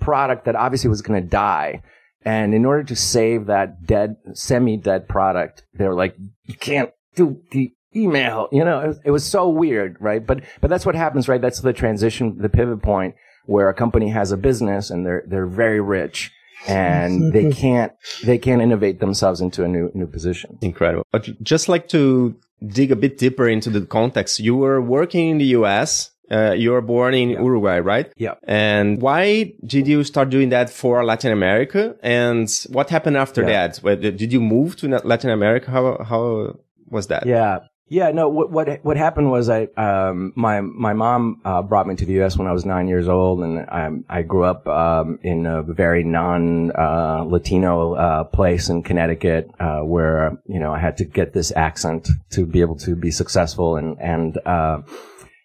product 0.00 0.46
that 0.46 0.56
obviously 0.56 0.88
was 0.88 1.02
going 1.02 1.22
to 1.22 1.28
die. 1.28 1.82
And 2.22 2.54
in 2.54 2.64
order 2.64 2.82
to 2.84 2.96
save 2.96 3.46
that 3.46 3.86
dead, 3.86 4.16
semi-dead 4.34 5.08
product, 5.08 5.64
they 5.74 5.86
were 5.86 5.94
like, 5.94 6.16
you 6.44 6.54
can't 6.54 6.90
do 7.14 7.40
the 7.52 7.72
email. 7.96 8.48
You 8.52 8.64
know, 8.64 8.80
it 8.80 8.88
was, 8.88 9.00
it 9.06 9.10
was 9.10 9.24
so 9.24 9.48
weird, 9.48 9.96
right? 10.00 10.24
But 10.24 10.42
but 10.60 10.68
that's 10.68 10.84
what 10.86 10.94
happens, 10.94 11.28
right? 11.28 11.40
That's 11.40 11.60
the 11.60 11.72
transition, 11.72 12.38
the 12.38 12.48
pivot 12.48 12.82
point 12.82 13.14
where 13.46 13.68
a 13.68 13.74
company 13.74 14.10
has 14.10 14.32
a 14.32 14.36
business 14.36 14.90
and 14.90 15.06
they're 15.06 15.24
they're 15.26 15.46
very 15.46 15.80
rich 15.80 16.32
and 16.66 17.32
they 17.32 17.50
can't 17.50 17.92
they 18.24 18.38
can't 18.38 18.60
innovate 18.60 19.00
themselves 19.00 19.40
into 19.40 19.64
a 19.64 19.68
new 19.68 19.90
new 19.94 20.06
position. 20.06 20.58
Incredible. 20.60 21.04
But 21.12 21.42
just 21.42 21.68
like 21.68 21.88
to 21.88 22.36
dig 22.66 22.92
a 22.92 22.96
bit 22.96 23.18
deeper 23.18 23.48
into 23.48 23.70
the 23.70 23.82
context, 23.82 24.40
you 24.40 24.56
were 24.56 24.80
working 24.80 25.30
in 25.30 25.38
the 25.38 25.46
U.S. 25.58 26.10
Uh, 26.28 26.52
you 26.52 26.72
were 26.72 26.80
born 26.80 27.14
in 27.14 27.30
yeah. 27.30 27.40
Uruguay, 27.40 27.78
right? 27.78 28.12
Yeah. 28.16 28.34
And 28.42 29.00
why 29.00 29.52
did 29.64 29.86
you 29.86 30.02
start 30.02 30.28
doing 30.28 30.48
that 30.48 30.70
for 30.70 31.04
Latin 31.04 31.30
America? 31.30 31.94
And 32.02 32.50
what 32.70 32.90
happened 32.90 33.16
after 33.16 33.42
yeah. 33.42 33.68
that? 33.68 34.00
Did 34.00 34.32
you 34.32 34.40
move 34.40 34.74
to 34.78 34.88
Latin 34.88 35.30
America? 35.30 35.70
How 35.70 36.02
how 36.02 36.58
was 36.88 37.06
that? 37.08 37.26
Yeah. 37.26 37.60
Yeah, 37.88 38.10
no. 38.10 38.28
What 38.28 38.50
what 38.50 38.84
what 38.84 38.96
happened 38.96 39.30
was 39.30 39.48
I 39.48 39.68
um 39.76 40.32
my 40.34 40.60
my 40.60 40.92
mom 40.92 41.40
uh, 41.44 41.62
brought 41.62 41.86
me 41.86 41.94
to 41.94 42.04
the 42.04 42.14
U.S. 42.14 42.36
when 42.36 42.48
I 42.48 42.52
was 42.52 42.64
nine 42.64 42.88
years 42.88 43.06
old, 43.06 43.44
and 43.44 43.60
I 43.60 43.90
I 44.08 44.22
grew 44.22 44.42
up 44.42 44.66
um 44.66 45.20
in 45.22 45.46
a 45.46 45.62
very 45.62 46.02
non 46.02 46.72
uh, 46.72 47.22
Latino 47.24 47.94
uh, 47.94 48.24
place 48.24 48.68
in 48.68 48.82
Connecticut, 48.82 49.48
uh, 49.60 49.80
where 49.82 50.36
you 50.46 50.58
know 50.58 50.72
I 50.72 50.80
had 50.80 50.96
to 50.96 51.04
get 51.04 51.32
this 51.32 51.52
accent 51.54 52.08
to 52.30 52.44
be 52.44 52.60
able 52.60 52.76
to 52.78 52.96
be 52.96 53.12
successful, 53.12 53.76
and 53.76 53.96
and 54.00 54.36
uh, 54.44 54.82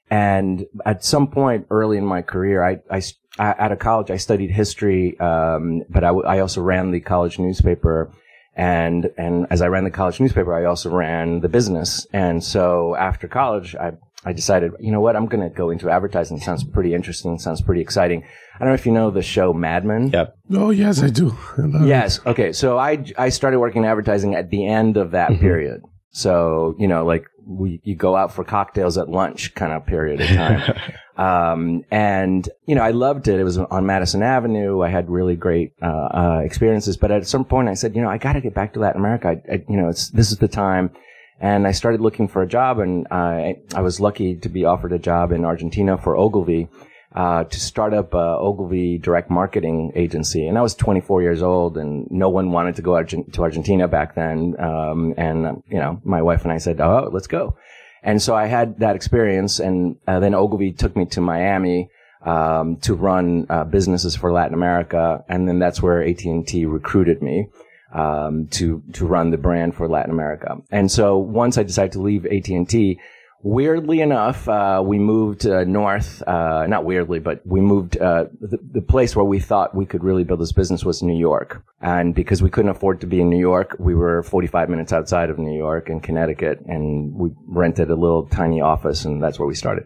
and 0.10 0.65
at 0.83 1.03
some 1.03 1.27
point 1.27 1.67
early 1.69 2.00
in 2.00 2.05
my 2.07 2.24
career, 2.24 2.63
I 2.63 2.79
I, 2.89 3.03
I 3.38 3.53
out 3.60 3.71
of 3.71 3.77
college 3.77 4.10
I 4.10 4.17
studied 4.17 4.50
history, 4.50 5.19
um, 5.19 5.83
but 5.91 6.03
I 6.03 6.10
I 6.10 6.39
also 6.39 6.63
ran 6.63 6.89
the 6.89 7.01
college 7.01 7.38
newspaper 7.38 8.12
and, 8.55 9.10
and 9.17 9.48
as 9.50 9.62
I 9.62 9.67
ran 9.67 9.84
the 9.84 9.91
college 9.91 10.20
newspaper, 10.20 10.53
I 10.53 10.65
also 10.65 10.89
ran 10.89 11.39
the 11.39 11.50
business. 11.50 12.05
And 12.12 12.43
so 12.43 12.96
after 12.96 13.27
college, 13.27 13.75
I, 13.75 13.93
I 14.24 14.34
decided, 14.34 14.74
you 14.79 14.91
know 14.91 15.00
what, 15.00 15.15
I'm 15.15 15.25
going 15.25 15.41
to 15.41 15.55
go 15.55 15.70
into 15.70 15.89
advertising. 15.89 16.38
It 16.38 16.43
sounds 16.43 16.63
pretty 16.63 16.93
interesting. 16.93 17.39
Sounds 17.39 17.62
pretty 17.62 17.81
exciting. 17.81 18.24
I 18.55 18.60
don't 18.60 18.67
know 18.67 18.75
if 18.75 18.86
you 18.86 18.91
know 18.91 19.10
the 19.10 19.24
show 19.24 19.53
Mad 19.53 19.86
Men. 19.86 20.10
Yep. 20.10 20.38
Oh, 20.53 20.70
yes, 20.70 21.01
I 21.01 21.10
do. 21.10 21.36
I 21.58 21.86
yes. 21.86 22.17
It. 22.20 22.27
Okay. 22.27 22.51
So 22.51 22.77
I, 22.77 23.03
I 23.17 23.29
started 23.29 23.60
working 23.60 23.84
in 23.84 23.89
advertising 23.89 24.36
at 24.36 24.50
the 24.50 24.67
end 24.67 24.98
of 24.98 25.12
that 25.12 25.31
mm-hmm. 25.31 25.41
period. 25.41 25.81
So, 26.12 26.75
you 26.77 26.88
know, 26.88 27.05
like 27.05 27.25
we, 27.58 27.81
you 27.84 27.96
go 27.96 28.15
out 28.15 28.34
for 28.34 28.43
cocktails 28.43 28.98
at 28.98 29.10
lunch 29.10 29.53
kind 29.55 29.72
of 29.72 29.86
period 29.86 30.22
of 30.22 30.27
time. 30.27 30.79
um, 31.17 31.84
and, 31.91 32.48
you 32.65 32.75
know, 32.75 32.81
I 32.81 32.91
loved 32.91 33.27
it. 33.27 33.39
It 33.39 33.43
was 33.43 33.58
on 33.58 33.86
Madison 33.86 34.24
Avenue. 34.24 34.81
I 34.81 34.89
had 34.89 35.10
really 35.10 35.36
great, 35.36 35.74
uh, 35.81 35.86
uh, 35.86 36.41
experiences. 36.43 36.98
But 36.98 37.12
at 37.12 37.27
some 37.27 37.46
point 37.46 37.70
I 37.70 37.74
said, 37.74 37.96
you 37.96 38.01
know, 38.01 38.10
I 38.10 38.17
got 38.17 38.34
to 38.34 38.41
get 38.41 38.53
back 38.53 38.74
to 38.74 38.79
Latin 38.79 39.01
America. 39.01 39.29
I, 39.29 39.53
I, 39.53 39.63
you 39.67 39.77
know, 39.77 39.89
it's, 39.89 40.10
this 40.10 40.31
is 40.31 40.38
the 40.38 40.48
time. 40.48 40.91
And 41.39 41.65
I 41.65 41.72
started 41.72 42.01
looking 42.01 42.27
for 42.27 42.43
a 42.43 42.48
job 42.48 42.79
and 42.79 43.08
I, 43.10 43.55
I 43.74 43.81
was 43.81 44.00
lucky 44.00 44.36
to 44.36 44.50
be 44.50 44.63
offered 44.63 44.93
a 44.93 45.00
job 45.00 45.31
in 45.31 45.43
Argentina 45.43 45.98
for 45.98 46.15
Ogilvy 46.15 46.70
uh, 47.13 47.44
to 47.44 47.60
start 47.60 47.94
up 47.94 48.13
a 48.13 48.38
Ogilvy 48.39 48.98
direct 48.98 49.30
marketing 49.30 49.91
agency. 49.96 50.48
And 50.48 50.58
I 50.58 50.62
was 50.62 50.75
24 50.75 51.22
years 51.22 51.41
old 51.41 51.77
and 51.77 52.10
no 52.10 52.30
one 52.30 52.51
wanted 52.51 52.75
to 52.77 52.82
go 52.82 52.96
Argent- 52.96 53.34
to 53.34 53.41
Argentina 53.41 53.88
back 53.88 54.15
then. 54.15 54.56
Um, 54.60 55.13
and, 55.18 55.62
you 55.68 55.77
know, 55.77 56.00
my 56.03 56.22
wife 56.22 56.44
and 56.44 56.51
I 56.51 56.58
said, 56.58 56.80
oh, 56.80 57.10
let's 57.12 57.27
go. 57.27 57.58
And 58.03 58.22
so 58.22 58.34
I 58.34 58.48
had 58.48 58.80
that 58.80 58.96
experience 58.96 59.60
and 59.60 59.98
uh, 60.08 60.20
then 60.20 60.34
Ogilvy 60.34 60.72
took 60.72 60.96
me 60.96 61.06
to 61.08 61.22
Miami. 61.22 61.89
Um, 62.24 62.75
to 62.82 62.94
run 62.94 63.48
uh, 63.50 63.63
businesses 63.63 64.15
for 64.15 64.32
Latin 64.32 64.53
America, 64.53 65.25
and 65.27 65.48
then 65.48 65.58
that's 65.58 65.82
where 65.82 66.03
AT 66.03 66.24
and 66.24 66.48
T 66.48 66.68
recruited 66.68 67.20
me 67.24 67.48
um, 67.94 68.48
to 68.51 68.84
to 68.94 69.06
run 69.06 69.32
the 69.32 69.38
brand 69.38 69.75
for 69.75 69.88
Latin 69.88 70.12
America. 70.12 70.58
And 70.70 70.91
so 70.91 71.18
once 71.18 71.58
I 71.58 71.63
decided 71.63 71.94
to 71.94 72.01
leave 72.01 72.25
AT 72.25 72.48
and 72.50 72.70
T, 72.70 73.00
Weirdly 73.43 74.01
enough, 74.01 74.48
uh, 74.48 74.83
we 74.86 75.00
moved 75.00 75.48
uh, 75.48 75.63
north. 75.63 76.21
Uh, 76.27 76.67
not 76.67 76.86
weirdly, 76.86 77.19
but 77.19 77.41
we 77.45 77.60
moved. 77.60 77.98
Uh, 77.98 78.25
the, 78.39 78.60
the, 78.71 78.81
place 78.81 79.15
where 79.15 79.25
we 79.25 79.39
thought 79.39 79.74
we 79.74 79.86
could 79.86 80.03
really 80.03 80.24
build 80.24 80.39
this 80.39 80.51
business 80.51 80.86
was 80.86 81.01
New 81.01 81.17
York, 81.17 81.63
and 81.81 82.13
because 82.13 82.43
we 82.43 82.51
couldn't 82.51 82.69
afford 82.69 83.01
to 83.01 83.07
be 83.07 83.19
in 83.19 83.29
New 83.29 83.39
York, 83.39 83.75
we 83.79 83.95
were 83.95 84.21
45 84.21 84.69
minutes 84.69 84.93
outside 84.93 85.31
of 85.31 85.39
New 85.39 85.57
York 85.57 85.89
in 85.89 86.01
Connecticut, 86.01 86.60
and 86.67 87.15
we 87.15 87.31
rented 87.48 87.89
a 87.89 87.95
little 87.95 88.27
tiny 88.27 88.62
office, 88.62 89.05
and 89.05 89.24
that's 89.24 89.39
where 89.39 89.48
we 89.48 89.55
started. 89.55 89.86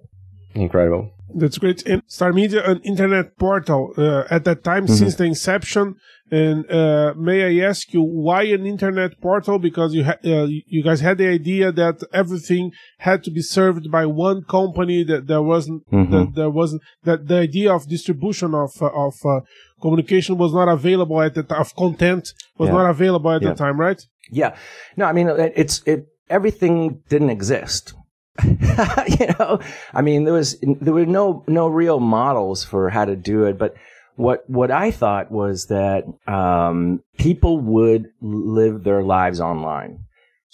Incredible. 0.53 1.11
That's 1.33 1.57
great. 1.57 1.85
And 1.85 2.01
Star 2.07 2.33
Media, 2.33 2.63
an 2.63 2.79
internet 2.81 3.37
portal 3.37 3.93
uh, 3.97 4.23
at 4.29 4.45
that 4.45 4.63
time 4.63 4.85
mm-hmm. 4.85 4.95
since 4.95 5.15
the 5.15 5.25
inception. 5.25 5.95
And 6.31 6.69
uh, 6.71 7.13
may 7.15 7.61
I 7.61 7.67
ask 7.67 7.93
you 7.93 8.01
why 8.01 8.43
an 8.43 8.65
internet 8.65 9.21
portal? 9.21 9.59
Because 9.59 9.93
you 9.93 10.05
ha- 10.05 10.17
uh, 10.25 10.47
you 10.47 10.83
guys 10.83 10.99
had 10.99 11.19
the 11.19 11.27
idea 11.27 11.71
that 11.71 12.01
everything 12.11 12.71
had 12.97 13.23
to 13.25 13.31
be 13.31 13.41
served 13.41 13.91
by 13.91 14.07
one 14.07 14.43
company. 14.43 15.03
That 15.03 15.27
there 15.27 15.43
wasn't 15.43 15.87
mm-hmm. 15.91 16.11
that 16.11 16.35
there 16.35 16.49
wasn't 16.49 16.81
that 17.03 17.27
the 17.27 17.37
idea 17.37 17.71
of 17.71 17.87
distribution 17.87 18.55
of 18.55 18.71
uh, 18.81 18.87
of 18.87 19.13
uh, 19.23 19.41
communication 19.79 20.37
was 20.37 20.51
not 20.51 20.67
available 20.67 21.21
at 21.21 21.35
the 21.35 21.43
time. 21.43 21.61
Of 21.61 21.75
content 21.75 22.33
was 22.57 22.69
yeah. 22.69 22.73
not 22.73 22.89
available 22.89 23.29
at 23.29 23.43
yeah. 23.43 23.49
the 23.49 23.55
time, 23.55 23.79
right? 23.79 24.01
Yeah. 24.31 24.55
No, 24.97 25.05
I 25.05 25.13
mean 25.13 25.29
it's 25.29 25.83
it. 25.85 26.07
Everything 26.27 27.03
didn't 27.07 27.29
exist 27.29 27.93
you 28.43 29.27
know, 29.39 29.59
I 29.93 30.01
mean, 30.01 30.25
there 30.25 30.33
was, 30.33 30.57
there 30.61 30.93
were 30.93 31.05
no, 31.05 31.43
no 31.47 31.67
real 31.67 31.99
models 31.99 32.65
for 32.65 32.89
how 32.89 33.05
to 33.05 33.15
do 33.15 33.45
it, 33.45 33.57
but 33.57 33.75
what, 34.15 34.49
what 34.49 34.71
I 34.71 34.91
thought 34.91 35.31
was 35.31 35.67
that, 35.67 36.03
um, 36.27 37.03
people 37.17 37.59
would 37.59 38.11
live 38.21 38.83
their 38.83 39.03
lives 39.03 39.39
online. 39.39 40.05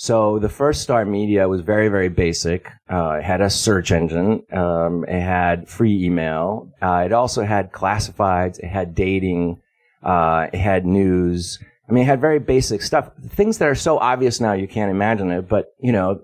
So 0.01 0.39
the 0.39 0.50
first 0.50 0.82
Star 0.82 1.06
Media 1.06 1.48
was 1.48 1.62
very, 1.62 1.88
very 1.88 2.10
basic. 2.10 2.72
Uh, 2.91 3.18
it 3.20 3.24
had 3.24 3.39
a 3.39 3.51
search 3.51 3.91
engine. 3.91 4.44
Um, 4.51 5.06
it 5.08 5.22
had 5.22 5.70
free 5.70 6.06
email. 6.06 6.74
Uh, 6.82 7.03
it 7.06 7.13
also 7.13 7.44
had 7.44 7.72
classifieds. 7.72 8.58
It 8.58 8.68
had 8.68 8.96
dating. 8.96 9.62
Uh, 10.01 10.48
it 10.51 10.58
had 10.58 10.88
news. 10.88 11.60
I 11.88 11.91
mean, 11.91 12.01
it 12.03 12.08
had 12.08 12.20
very 12.20 12.39
basic 12.39 12.82
stuff, 12.82 13.12
things 13.30 13.60
that 13.60 13.68
are 13.68 13.75
so 13.75 14.00
obvious 14.00 14.39
now 14.39 14.53
you 14.53 14.68
can't 14.68 14.89
imagine 14.89 15.30
it. 15.30 15.48
But 15.48 15.75
you 15.80 15.91
know, 15.91 16.20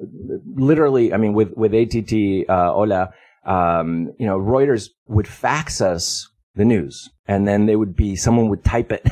literally, 0.55 1.13
I 1.13 1.17
mean, 1.17 1.33
with 1.33 1.51
with 1.55 1.75
ATT 1.75 2.49
uh, 2.49 2.73
Hola, 2.73 3.13
um, 3.45 4.11
you 4.17 4.25
know, 4.25 4.39
Reuters 4.39 4.89
would 5.07 5.27
fax 5.27 5.81
us 5.81 6.29
the 6.57 6.65
news, 6.65 7.09
and 7.27 7.47
then 7.47 7.65
they 7.65 7.75
would 7.75 7.95
be 7.95 8.15
someone 8.15 8.49
would 8.49 8.63
type 8.63 8.91
it 8.91 9.07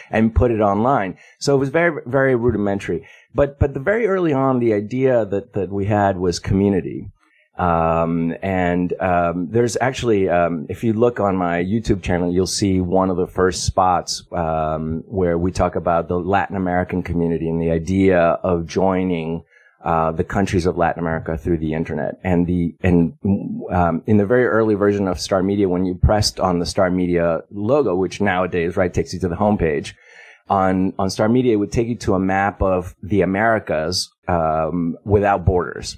and 0.10 0.34
put 0.34 0.50
it 0.50 0.60
online. 0.60 1.16
So 1.38 1.54
it 1.54 1.58
was 1.58 1.70
very 1.70 2.02
very 2.06 2.34
rudimentary. 2.34 3.06
But 3.34 3.58
but 3.58 3.74
the 3.74 3.80
very 3.80 4.06
early 4.06 4.32
on, 4.32 4.58
the 4.58 4.74
idea 4.74 5.24
that 5.24 5.54
that 5.54 5.70
we 5.70 5.86
had 5.86 6.18
was 6.18 6.38
community. 6.38 7.10
Um, 7.58 8.34
and 8.40 8.94
um, 9.00 9.48
there's 9.50 9.76
actually, 9.82 10.30
um, 10.30 10.66
if 10.70 10.82
you 10.82 10.94
look 10.94 11.20
on 11.20 11.36
my 11.36 11.62
YouTube 11.62 12.02
channel, 12.02 12.32
you'll 12.32 12.46
see 12.46 12.80
one 12.80 13.10
of 13.10 13.18
the 13.18 13.26
first 13.26 13.64
spots 13.64 14.22
um, 14.32 15.04
where 15.06 15.36
we 15.36 15.52
talk 15.52 15.76
about 15.76 16.08
the 16.08 16.18
Latin 16.18 16.56
American 16.56 17.02
community 17.02 17.50
and 17.50 17.60
the 17.60 17.70
idea 17.70 18.18
of 18.18 18.66
joining 18.66 19.44
uh, 19.84 20.12
the 20.12 20.24
countries 20.24 20.66
of 20.66 20.76
Latin 20.76 21.00
America 21.00 21.36
through 21.38 21.58
the 21.58 21.74
internet. 21.74 22.18
And 22.22 22.46
the 22.46 22.74
and 22.82 23.14
um, 23.70 24.02
in 24.06 24.16
the 24.16 24.26
very 24.26 24.46
early 24.46 24.74
version 24.74 25.08
of 25.08 25.20
Star 25.20 25.42
Media, 25.42 25.68
when 25.68 25.84
you 25.84 25.94
pressed 25.94 26.40
on 26.40 26.58
the 26.58 26.66
Star 26.66 26.90
Media 26.90 27.40
logo, 27.50 27.94
which 27.94 28.20
nowadays 28.20 28.76
right 28.76 28.92
takes 28.92 29.12
you 29.12 29.20
to 29.20 29.28
the 29.28 29.36
homepage. 29.36 29.94
On, 30.48 30.92
on 30.98 31.10
Star 31.10 31.28
Media, 31.28 31.52
it 31.52 31.56
would 31.56 31.70
take 31.70 31.86
you 31.86 31.94
to 31.94 32.14
a 32.14 32.18
map 32.18 32.60
of 32.60 32.96
the 33.04 33.20
Americas 33.20 34.10
um, 34.26 34.96
without 35.04 35.44
borders 35.44 35.96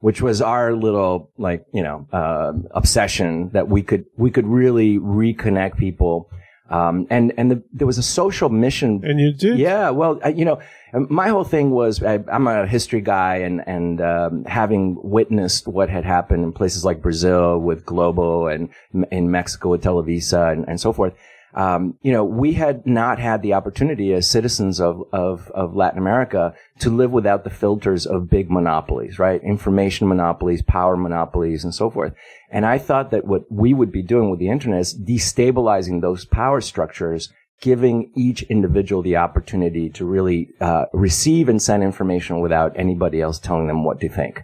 which 0.00 0.22
was 0.22 0.42
our 0.42 0.72
little 0.74 1.30
like 1.38 1.64
you 1.72 1.82
know 1.82 2.06
uh, 2.12 2.52
obsession 2.72 3.50
that 3.50 3.68
we 3.68 3.82
could 3.82 4.04
we 4.16 4.30
could 4.30 4.46
really 4.46 4.98
reconnect 4.98 5.76
people. 5.76 6.30
Um, 6.70 7.06
and 7.10 7.32
and 7.36 7.50
the, 7.50 7.62
there 7.72 7.86
was 7.86 7.98
a 7.98 8.02
social 8.02 8.48
mission. 8.48 9.02
And 9.04 9.20
you 9.20 9.32
did, 9.32 9.58
yeah. 9.58 9.90
Well, 9.90 10.20
I, 10.24 10.28
you 10.28 10.44
know, 10.44 10.60
my 10.92 11.28
whole 11.28 11.44
thing 11.44 11.70
was 11.70 12.02
I, 12.02 12.20
am 12.30 12.46
a 12.46 12.66
history 12.66 13.00
guy, 13.00 13.36
and 13.36 13.62
and 13.66 14.00
um, 14.00 14.44
having 14.44 14.96
witnessed 15.02 15.66
what 15.66 15.90
had 15.90 16.04
happened 16.04 16.44
in 16.44 16.52
places 16.52 16.84
like 16.84 17.02
Brazil 17.02 17.58
with 17.58 17.84
Globo 17.84 18.46
and 18.46 18.68
in 19.10 19.30
Mexico 19.30 19.70
with 19.70 19.82
Televisa 19.82 20.52
and, 20.52 20.68
and 20.68 20.80
so 20.80 20.92
forth 20.92 21.14
um, 21.54 21.98
you 22.02 22.12
know, 22.12 22.24
we 22.24 22.52
had 22.52 22.86
not 22.86 23.18
had 23.18 23.42
the 23.42 23.54
opportunity 23.54 24.12
as 24.12 24.28
citizens 24.28 24.80
of, 24.80 25.02
of, 25.12 25.50
of 25.50 25.74
Latin 25.74 25.98
America 25.98 26.54
to 26.78 26.90
live 26.90 27.10
without 27.10 27.42
the 27.42 27.50
filters 27.50 28.06
of 28.06 28.30
big 28.30 28.50
monopolies, 28.50 29.18
right? 29.18 29.42
Information 29.42 30.08
monopolies, 30.08 30.62
power 30.62 30.96
monopolies, 30.96 31.64
and 31.64 31.74
so 31.74 31.90
forth. 31.90 32.14
And 32.50 32.64
I 32.64 32.78
thought 32.78 33.10
that 33.10 33.24
what 33.24 33.50
we 33.50 33.74
would 33.74 33.90
be 33.90 34.02
doing 34.02 34.30
with 34.30 34.38
the 34.38 34.48
internet 34.48 34.80
is 34.80 34.96
destabilizing 34.96 36.00
those 36.00 36.24
power 36.24 36.60
structures, 36.60 37.32
giving 37.60 38.12
each 38.14 38.42
individual 38.44 39.02
the 39.02 39.16
opportunity 39.16 39.90
to 39.90 40.04
really 40.04 40.50
uh, 40.60 40.84
receive 40.92 41.48
and 41.48 41.60
send 41.60 41.82
information 41.82 42.40
without 42.40 42.72
anybody 42.76 43.20
else 43.20 43.40
telling 43.40 43.66
them 43.66 43.84
what 43.84 44.00
to 44.00 44.08
think. 44.08 44.42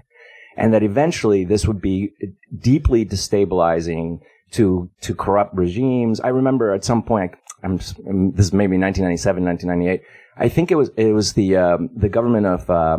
And 0.56 0.74
that 0.74 0.82
eventually 0.82 1.44
this 1.44 1.68
would 1.68 1.80
be 1.80 2.12
deeply 2.58 3.04
destabilizing 3.04 4.20
to 4.52 4.90
to 5.02 5.14
corrupt 5.14 5.54
regimes. 5.54 6.20
I 6.20 6.28
remember 6.28 6.72
at 6.72 6.84
some 6.84 7.02
point, 7.02 7.32
I'm, 7.62 7.80
um, 8.08 8.32
this 8.32 8.46
is 8.46 8.52
maybe 8.52 8.78
1997, 8.78 9.44
1998. 9.44 10.02
I 10.36 10.48
think 10.48 10.70
it 10.70 10.76
was 10.76 10.90
it 10.96 11.12
was 11.12 11.32
the 11.32 11.56
um, 11.56 11.90
the 11.94 12.08
government 12.08 12.46
of 12.46 12.68
uh, 12.70 12.98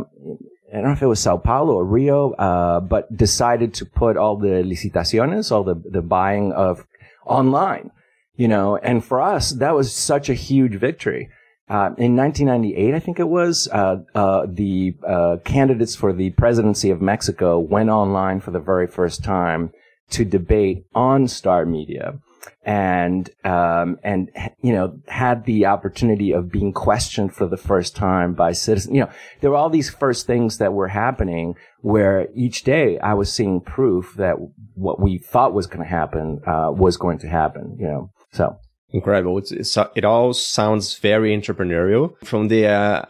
I 0.71 0.75
don't 0.75 0.85
know 0.85 0.91
if 0.91 1.01
it 1.01 1.07
was 1.07 1.19
Sao 1.19 1.37
Paulo 1.37 1.75
or 1.75 1.85
Rio, 1.85 2.31
uh, 2.33 2.79
but 2.79 3.15
decided 3.15 3.73
to 3.75 3.85
put 3.85 4.17
all 4.17 4.35
the 4.35 4.63
licitaciones, 4.63 5.51
all 5.51 5.63
the 5.63 5.75
the 5.75 6.01
buying 6.01 6.51
of 6.53 6.85
online. 7.25 7.91
You 8.35 8.47
know, 8.47 8.77
and 8.77 9.03
for 9.03 9.19
us, 9.19 9.51
that 9.51 9.73
was 9.73 9.91
such 9.91 10.29
a 10.29 10.35
huge 10.35 10.75
victory. 10.75 11.29
Uh, 11.69 11.91
in 11.97 12.15
1998, 12.15 12.93
I 12.93 12.99
think 12.99 13.19
it 13.19 13.27
was, 13.27 13.67
uh, 13.73 13.97
uh, 14.15 14.45
the 14.47 14.95
uh, 15.05 15.37
candidates 15.43 15.95
for 15.95 16.13
the 16.13 16.29
presidency 16.29 16.91
of 16.91 17.01
Mexico 17.01 17.59
went 17.59 17.89
online 17.89 18.39
for 18.39 18.51
the 18.51 18.59
very 18.59 18.87
first 18.87 19.21
time 19.21 19.73
to 20.11 20.25
debate 20.25 20.85
on 20.95 21.27
Star 21.27 21.65
Media 21.65 22.19
and 22.63 23.29
um, 23.43 23.97
and 24.03 24.29
you 24.61 24.73
know 24.73 24.99
had 25.07 25.45
the 25.45 25.65
opportunity 25.65 26.31
of 26.31 26.51
being 26.51 26.73
questioned 26.73 27.33
for 27.33 27.47
the 27.47 27.57
first 27.57 27.95
time 27.95 28.33
by 28.33 28.51
citizens. 28.51 28.93
You 28.93 29.01
know, 29.01 29.09
there 29.41 29.51
were 29.51 29.57
all 29.57 29.69
these 29.69 29.89
first 29.89 30.27
things 30.27 30.57
that 30.57 30.73
were 30.73 30.89
happening 30.89 31.55
where 31.81 32.27
each 32.35 32.63
day 32.63 32.99
I 32.99 33.13
was 33.13 33.31
seeing 33.31 33.61
proof 33.61 34.13
that 34.17 34.35
what 34.75 34.99
we 34.99 35.17
thought 35.17 35.53
was 35.53 35.67
going 35.67 35.83
to 35.83 35.89
happen 35.89 36.41
uh, 36.45 36.71
was 36.71 36.97
going 36.97 37.19
to 37.19 37.27
happen. 37.27 37.77
You 37.79 37.87
know, 37.87 38.11
so 38.31 38.57
incredible. 38.89 39.37
It's, 39.37 39.51
it's, 39.51 39.77
it 39.95 40.05
all 40.05 40.33
sounds 40.33 40.97
very 40.97 41.35
entrepreneurial 41.35 42.15
from 42.25 42.47
the 42.47 42.67
uh, 42.67 43.05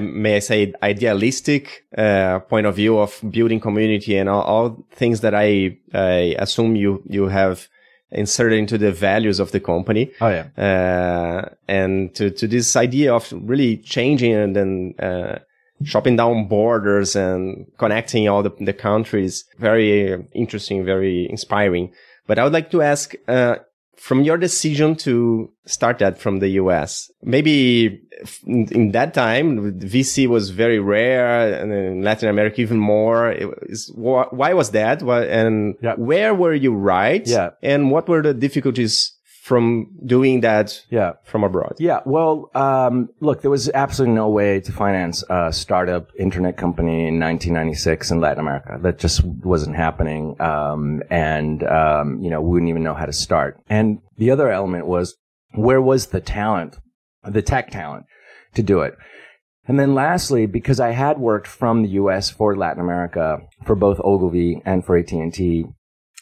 may 0.00 0.36
I 0.36 0.38
say, 0.38 0.72
idealistic 0.82 1.84
uh, 1.96 2.40
point 2.40 2.66
of 2.66 2.76
view 2.76 2.98
of 2.98 3.20
building 3.30 3.60
community 3.60 4.16
and 4.16 4.28
all, 4.28 4.42
all, 4.42 4.86
things 4.92 5.20
that 5.20 5.34
I, 5.34 5.76
I 5.92 6.36
assume 6.38 6.76
you 6.76 7.02
you 7.08 7.28
have 7.28 7.68
inserted 8.10 8.58
into 8.58 8.78
the 8.78 8.92
values 8.92 9.40
of 9.40 9.50
the 9.50 9.60
company. 9.60 10.12
Oh 10.20 10.28
yeah, 10.28 10.46
uh, 10.56 11.48
and 11.68 12.14
to 12.14 12.30
to 12.30 12.46
this 12.46 12.76
idea 12.76 13.14
of 13.14 13.32
really 13.32 13.78
changing 13.78 14.34
and 14.34 14.54
then 14.54 14.94
uh, 14.98 15.38
chopping 15.84 16.16
down 16.16 16.48
borders 16.48 17.16
and 17.16 17.66
connecting 17.78 18.28
all 18.28 18.42
the 18.42 18.54
the 18.60 18.72
countries. 18.72 19.44
Very 19.58 20.12
interesting, 20.32 20.84
very 20.84 21.28
inspiring. 21.28 21.92
But 22.26 22.38
I 22.38 22.44
would 22.44 22.52
like 22.52 22.70
to 22.70 22.82
ask 22.82 23.14
uh, 23.28 23.56
from 23.96 24.22
your 24.22 24.36
decision 24.36 24.94
to 24.94 25.50
start 25.64 25.98
that 25.98 26.18
from 26.18 26.38
the 26.38 26.48
US, 26.60 27.10
maybe 27.22 28.02
in 28.46 28.92
that 28.92 29.14
time, 29.14 29.80
VC 29.80 30.26
was 30.26 30.50
very 30.50 30.78
rare 30.78 31.60
and 31.60 31.72
in 31.72 32.02
Latin 32.02 32.28
America 32.28 32.60
even 32.60 32.78
more. 32.78 33.34
Why 33.94 34.52
was 34.52 34.70
that? 34.70 35.02
And 35.02 35.74
yeah. 35.82 35.94
where 35.94 36.34
were 36.34 36.54
you 36.54 36.74
right? 36.74 37.26
Yeah. 37.26 37.50
And 37.62 37.90
what 37.90 38.08
were 38.08 38.22
the 38.22 38.34
difficulties 38.34 39.15
from 39.46 39.86
doing 40.04 40.40
that 40.40 40.84
yeah. 40.90 41.12
from 41.22 41.44
abroad? 41.44 41.76
Yeah. 41.78 42.00
Well, 42.04 42.50
um, 42.56 43.10
look, 43.20 43.42
there 43.42 43.50
was 43.50 43.70
absolutely 43.70 44.16
no 44.16 44.28
way 44.28 44.58
to 44.58 44.72
finance 44.72 45.22
a 45.30 45.52
startup 45.52 46.10
internet 46.18 46.56
company 46.56 47.06
in 47.06 47.20
1996 47.20 48.10
in 48.10 48.20
Latin 48.20 48.40
America. 48.40 48.76
That 48.82 48.98
just 48.98 49.22
wasn't 49.22 49.76
happening. 49.76 50.34
Um, 50.40 51.00
and, 51.10 51.62
um, 51.62 52.18
you 52.20 52.28
know, 52.28 52.40
we 52.40 52.54
wouldn't 52.54 52.70
even 52.70 52.82
know 52.82 52.94
how 52.94 53.06
to 53.06 53.12
start. 53.12 53.60
And 53.68 54.00
the 54.18 54.32
other 54.32 54.50
element 54.50 54.88
was 54.88 55.14
where 55.54 55.80
was 55.80 56.06
the 56.06 56.20
talent, 56.20 56.78
the 57.22 57.40
tech 57.40 57.70
talent 57.70 58.06
to 58.54 58.64
do 58.64 58.80
it? 58.80 58.98
And 59.68 59.78
then 59.78 59.94
lastly, 59.94 60.46
because 60.46 60.80
I 60.80 60.90
had 60.90 61.18
worked 61.20 61.46
from 61.46 61.84
the 61.84 61.90
U.S. 61.90 62.30
for 62.30 62.56
Latin 62.56 62.82
America 62.82 63.42
for 63.64 63.76
both 63.76 64.00
Ogilvy 64.02 64.60
and 64.64 64.84
for 64.84 64.96
AT&T, 64.96 65.66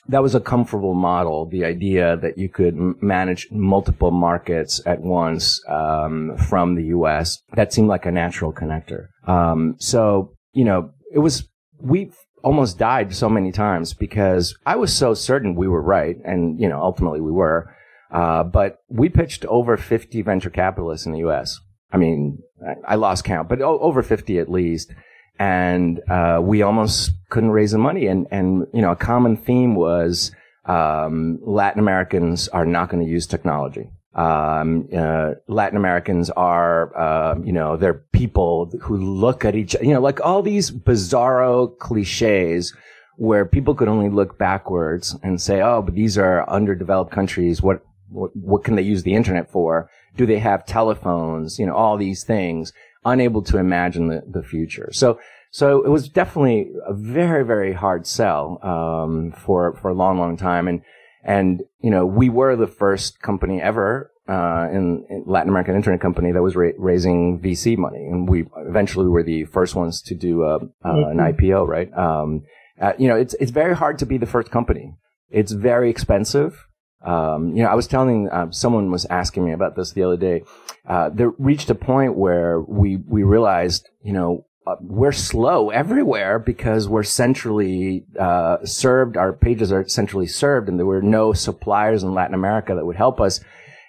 that 0.09 0.23
was 0.23 0.35
a 0.35 0.41
comfortable 0.41 0.95
model. 0.95 1.47
The 1.47 1.65
idea 1.65 2.17
that 2.17 2.39
you 2.39 2.49
could 2.49 2.75
m- 2.75 2.97
manage 3.01 3.49
multiple 3.51 4.11
markets 4.11 4.81
at 4.87 5.01
once 5.01 5.63
um, 5.69 6.37
from 6.37 6.75
the 6.75 6.85
U.S. 6.87 7.43
that 7.55 7.73
seemed 7.73 7.89
like 7.89 8.07
a 8.07 8.13
natural 8.13 8.53
connector. 8.53 9.09
Um, 9.27 9.77
so 9.79 10.35
you 10.53 10.65
know, 10.65 10.91
it 11.13 11.19
was 11.19 11.49
we 11.81 12.13
almost 12.43 12.79
died 12.79 13.15
so 13.15 13.29
many 13.29 13.51
times 13.51 13.95
because 13.95 14.57
I 14.67 14.77
was 14.77 14.95
so 14.95 15.15
certain 15.15 15.55
we 15.55 15.69
were 15.69 15.83
right, 15.83 16.17
and 16.25 16.61
you 16.61 16.69
know, 16.69 16.81
ultimately 16.81 17.21
we 17.21 17.33
were. 17.33 17.71
Uh, 18.11 18.45
but 18.45 18.79
we 18.89 19.09
pitched 19.09 19.45
over 19.47 19.77
50 19.77 20.23
venture 20.23 20.51
capitalists 20.51 21.05
in 21.05 21.11
the 21.11 21.19
U.S. 21.21 21.59
I 21.91 21.97
mean, 21.97 22.39
I, 22.87 22.95
lost 22.95 23.25
count, 23.25 23.49
but 23.49 23.61
o- 23.61 23.81
over 23.81 24.03
50 24.03 24.39
at 24.39 24.49
least 24.49 24.93
and 25.39 26.01
uh, 26.09 26.41
we 26.43 26.63
almost 26.63 27.13
couldn't 27.31 27.51
raise 27.51 27.73
the 27.73 27.79
money. 27.79 28.07
And 28.07 28.27
and 28.31 28.67
you 28.73 28.83
know, 28.83 28.93
a 28.93 28.97
common 28.97 29.37
theme 29.37 29.75
was 29.75 30.33
um, 30.67 31.39
Latin 31.43 31.81
Americans 31.81 32.49
are 32.49 32.67
not 32.67 32.89
going 32.89 33.05
to 33.05 33.11
use 33.11 33.27
technology. 33.27 33.91
Um, 34.15 34.89
uh, 34.97 35.33
Latin 35.49 35.77
Americans 35.77 36.31
are, 36.31 36.97
uh, 36.97 37.35
you 37.43 37.53
know, 37.53 37.77
they're 37.77 37.95
people 38.13 38.71
who 38.81 38.97
look 38.97 39.45
at 39.45 39.57
each, 39.57 39.75
you 39.83 39.93
know, 39.93 40.01
like 40.01 40.21
all 40.21 40.41
these 40.41 40.71
bizarro 40.71 41.77
cliches 41.79 42.73
where 43.17 43.45
people 43.45 43.75
could 43.75 43.89
only 43.89 44.09
look 44.09 44.39
backwards 44.39 45.17
and 45.23 45.41
say, 45.41 45.61
oh, 45.61 45.83
but 45.83 45.95
these 45.95 46.17
are 46.17 46.49
underdeveloped 46.49 47.11
countries. 47.11 47.61
What, 47.61 47.85
what, 48.09 48.31
what 48.37 48.63
can 48.63 48.77
they 48.77 48.83
use 48.83 49.03
the 49.03 49.15
internet 49.15 49.51
for? 49.51 49.91
Do 50.17 50.27
they 50.27 50.39
have 50.39 50.65
telephones? 50.65 51.59
You 51.59 51.67
know, 51.67 51.75
all 51.75 51.97
these 51.97 52.23
things 52.23 52.73
unable 53.05 53.43
to 53.43 53.59
imagine 53.59 54.09
the, 54.09 54.23
the 54.27 54.43
future. 54.43 54.91
So, 54.93 55.19
so 55.51 55.85
it 55.85 55.89
was 55.89 56.09
definitely 56.09 56.71
a 56.87 56.93
very, 56.93 57.45
very 57.45 57.73
hard 57.73 58.07
sell, 58.07 58.59
um, 58.63 59.33
for, 59.33 59.77
for 59.77 59.91
a 59.91 59.95
long, 59.95 60.19
long 60.19 60.37
time. 60.37 60.67
And, 60.67 60.83
and, 61.23 61.63
you 61.81 61.91
know, 61.91 62.05
we 62.05 62.29
were 62.29 62.57
the 62.57 62.67
first 62.67 63.21
company 63.21 63.63
ever, 63.63 64.11
uh, 64.29 64.69
in, 64.73 65.05
in, 65.09 65.25
Latin 65.27 65.51
American 65.51 65.77
internet 65.77 66.01
company 66.01 66.33
that 66.33 66.43
was 66.43 66.57
ra- 66.57 66.71
raising 66.79 67.41
VC 67.41 67.77
money. 67.77 67.99
And 67.99 68.29
we 68.29 68.47
eventually 68.57 69.07
were 69.07 69.23
the 69.23 69.45
first 69.45 69.75
ones 69.75 70.03
to 70.03 70.15
do, 70.15 70.43
a, 70.43 70.57
uh, 70.57 70.59
mm-hmm. 70.85 71.19
an 71.19 71.35
IPO, 71.35 71.69
right? 71.69 71.93
Um, 71.97 72.43
uh, 72.81 72.95
you 72.99 73.09
know, 73.09 73.17
it's, 73.17 73.35
it's 73.35 73.51
very 73.51 73.77
hard 73.77 73.99
to 74.01 74.07
be 74.07 74.19
the 74.19 74.27
first 74.27 74.51
company. 74.51 74.95
It's 75.31 75.53
very 75.53 75.91
expensive. 75.91 76.67
Um, 77.05 77.55
you 77.55 77.63
know, 77.63 77.69
I 77.69 77.75
was 77.75 77.87
telling 77.87 78.29
uh, 78.31 78.51
someone 78.51 78.91
was 78.91 79.05
asking 79.07 79.45
me 79.45 79.53
about 79.53 79.77
this 79.77 79.93
the 79.93 80.03
other 80.03 80.17
day. 80.17 80.43
Uh, 80.87 81.11
there 81.11 81.31
reached 81.39 81.71
a 81.71 81.75
point 81.75 82.15
where 82.15 82.61
we 82.61 82.97
we 82.97 83.23
realized, 83.23 83.89
you 84.03 84.13
know, 84.13 84.47
uh, 84.67 84.77
we're 84.81 85.13
slow 85.13 85.69
everywhere 85.71 86.39
because 86.39 86.89
we're 86.89 87.03
centrally 87.03 88.05
uh, 88.19 88.65
served. 88.65 89.17
Our 89.17 89.33
pages 89.33 89.71
are 89.73 89.87
centrally 89.87 90.27
served, 90.27 90.69
and 90.69 90.79
there 90.79 90.87
were 90.87 91.03
no 91.03 91.35
suppliers 91.35 92.03
in 92.03 92.15
Latin 92.15 92.35
America 92.35 92.75
that 92.75 92.87
would 92.87 92.97
help 92.97 93.21
us. 93.21 93.41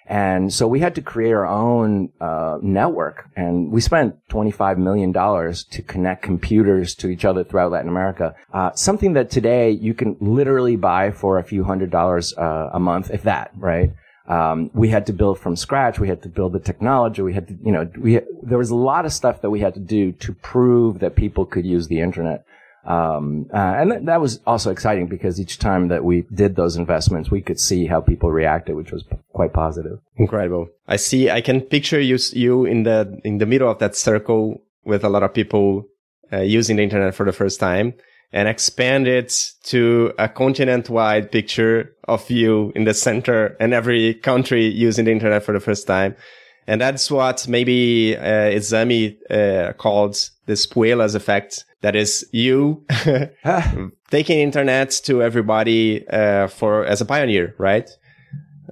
And 0.08 0.52
so 0.52 0.68
we 0.68 0.78
had 0.78 0.94
to 0.94 1.02
create 1.02 1.32
our 1.32 1.46
own 1.46 2.10
uh, 2.20 2.58
network, 2.62 3.28
and 3.34 3.72
we 3.72 3.80
spent 3.80 4.14
twenty-five 4.28 4.78
million 4.78 5.10
dollars 5.10 5.64
to 5.64 5.82
connect 5.82 6.22
computers 6.22 6.94
to 6.96 7.08
each 7.08 7.24
other 7.24 7.42
throughout 7.42 7.72
Latin 7.72 7.88
America. 7.88 8.34
Uh, 8.52 8.70
something 8.74 9.14
that 9.14 9.30
today 9.30 9.70
you 9.70 9.94
can 9.94 10.16
literally 10.20 10.76
buy 10.76 11.10
for 11.10 11.38
a 11.38 11.42
few 11.42 11.64
hundred 11.64 11.90
dollars 11.90 12.32
uh, 12.38 12.70
a 12.72 12.78
month, 12.78 13.10
if 13.10 13.24
that, 13.24 13.50
right? 13.56 13.90
Um, 14.28 14.70
we 14.74 14.88
had 14.88 15.06
to 15.06 15.12
build 15.12 15.38
from 15.38 15.56
scratch. 15.56 15.98
We 15.98 16.08
had 16.08 16.22
to 16.22 16.28
build 16.28 16.52
the 16.52 16.60
technology. 16.60 17.22
We 17.22 17.34
had 17.34 17.48
to, 17.48 17.58
you 17.64 17.72
know, 17.72 17.90
we 17.98 18.20
there 18.42 18.58
was 18.58 18.70
a 18.70 18.76
lot 18.76 19.06
of 19.06 19.12
stuff 19.12 19.40
that 19.42 19.50
we 19.50 19.60
had 19.60 19.74
to 19.74 19.80
do 19.80 20.12
to 20.12 20.32
prove 20.34 21.00
that 21.00 21.16
people 21.16 21.46
could 21.46 21.66
use 21.66 21.88
the 21.88 22.00
internet. 22.00 22.44
Um, 22.86 23.46
uh, 23.52 23.56
and 23.56 23.90
th- 23.90 24.04
that 24.04 24.20
was 24.20 24.40
also 24.46 24.70
exciting 24.70 25.08
because 25.08 25.40
each 25.40 25.58
time 25.58 25.88
that 25.88 26.04
we 26.04 26.24
did 26.32 26.54
those 26.54 26.76
investments, 26.76 27.30
we 27.30 27.42
could 27.42 27.58
see 27.58 27.86
how 27.86 28.00
people 28.00 28.30
reacted, 28.30 28.76
which 28.76 28.92
was 28.92 29.02
p- 29.02 29.16
quite 29.32 29.52
positive. 29.52 29.98
Incredible. 30.16 30.68
I 30.86 30.96
see. 30.96 31.28
I 31.28 31.40
can 31.40 31.60
picture 31.60 32.00
you 32.00 32.18
you 32.32 32.64
in 32.64 32.84
the 32.84 33.20
in 33.24 33.38
the 33.38 33.46
middle 33.46 33.70
of 33.70 33.78
that 33.80 33.96
circle 33.96 34.62
with 34.84 35.02
a 35.02 35.08
lot 35.08 35.24
of 35.24 35.34
people 35.34 35.84
uh, 36.32 36.40
using 36.40 36.76
the 36.76 36.84
internet 36.84 37.14
for 37.14 37.26
the 37.26 37.32
first 37.32 37.58
time, 37.58 37.94
and 38.32 38.48
expand 38.48 39.08
it 39.08 39.52
to 39.64 40.12
a 40.18 40.28
continent-wide 40.28 41.32
picture 41.32 41.92
of 42.06 42.30
you 42.30 42.72
in 42.76 42.84
the 42.84 42.94
center 42.94 43.56
and 43.58 43.74
every 43.74 44.14
country 44.14 44.66
using 44.66 45.06
the 45.06 45.12
internet 45.12 45.42
for 45.42 45.52
the 45.52 45.60
first 45.60 45.86
time. 45.86 46.14
And 46.68 46.80
that's 46.80 47.10
what 47.10 47.46
maybe 47.48 48.16
uh, 48.16 48.50
Izami 48.50 49.16
uh, 49.30 49.72
called 49.74 50.16
the 50.46 50.54
Espuelas 50.54 51.14
effect. 51.14 51.64
That 51.86 51.94
is 51.94 52.26
you 52.32 52.84
taking 54.10 54.40
internet 54.40 54.90
to 55.04 55.22
everybody 55.22 56.04
uh, 56.08 56.48
for 56.48 56.84
as 56.84 57.00
a 57.00 57.04
pioneer, 57.04 57.54
right? 57.58 57.88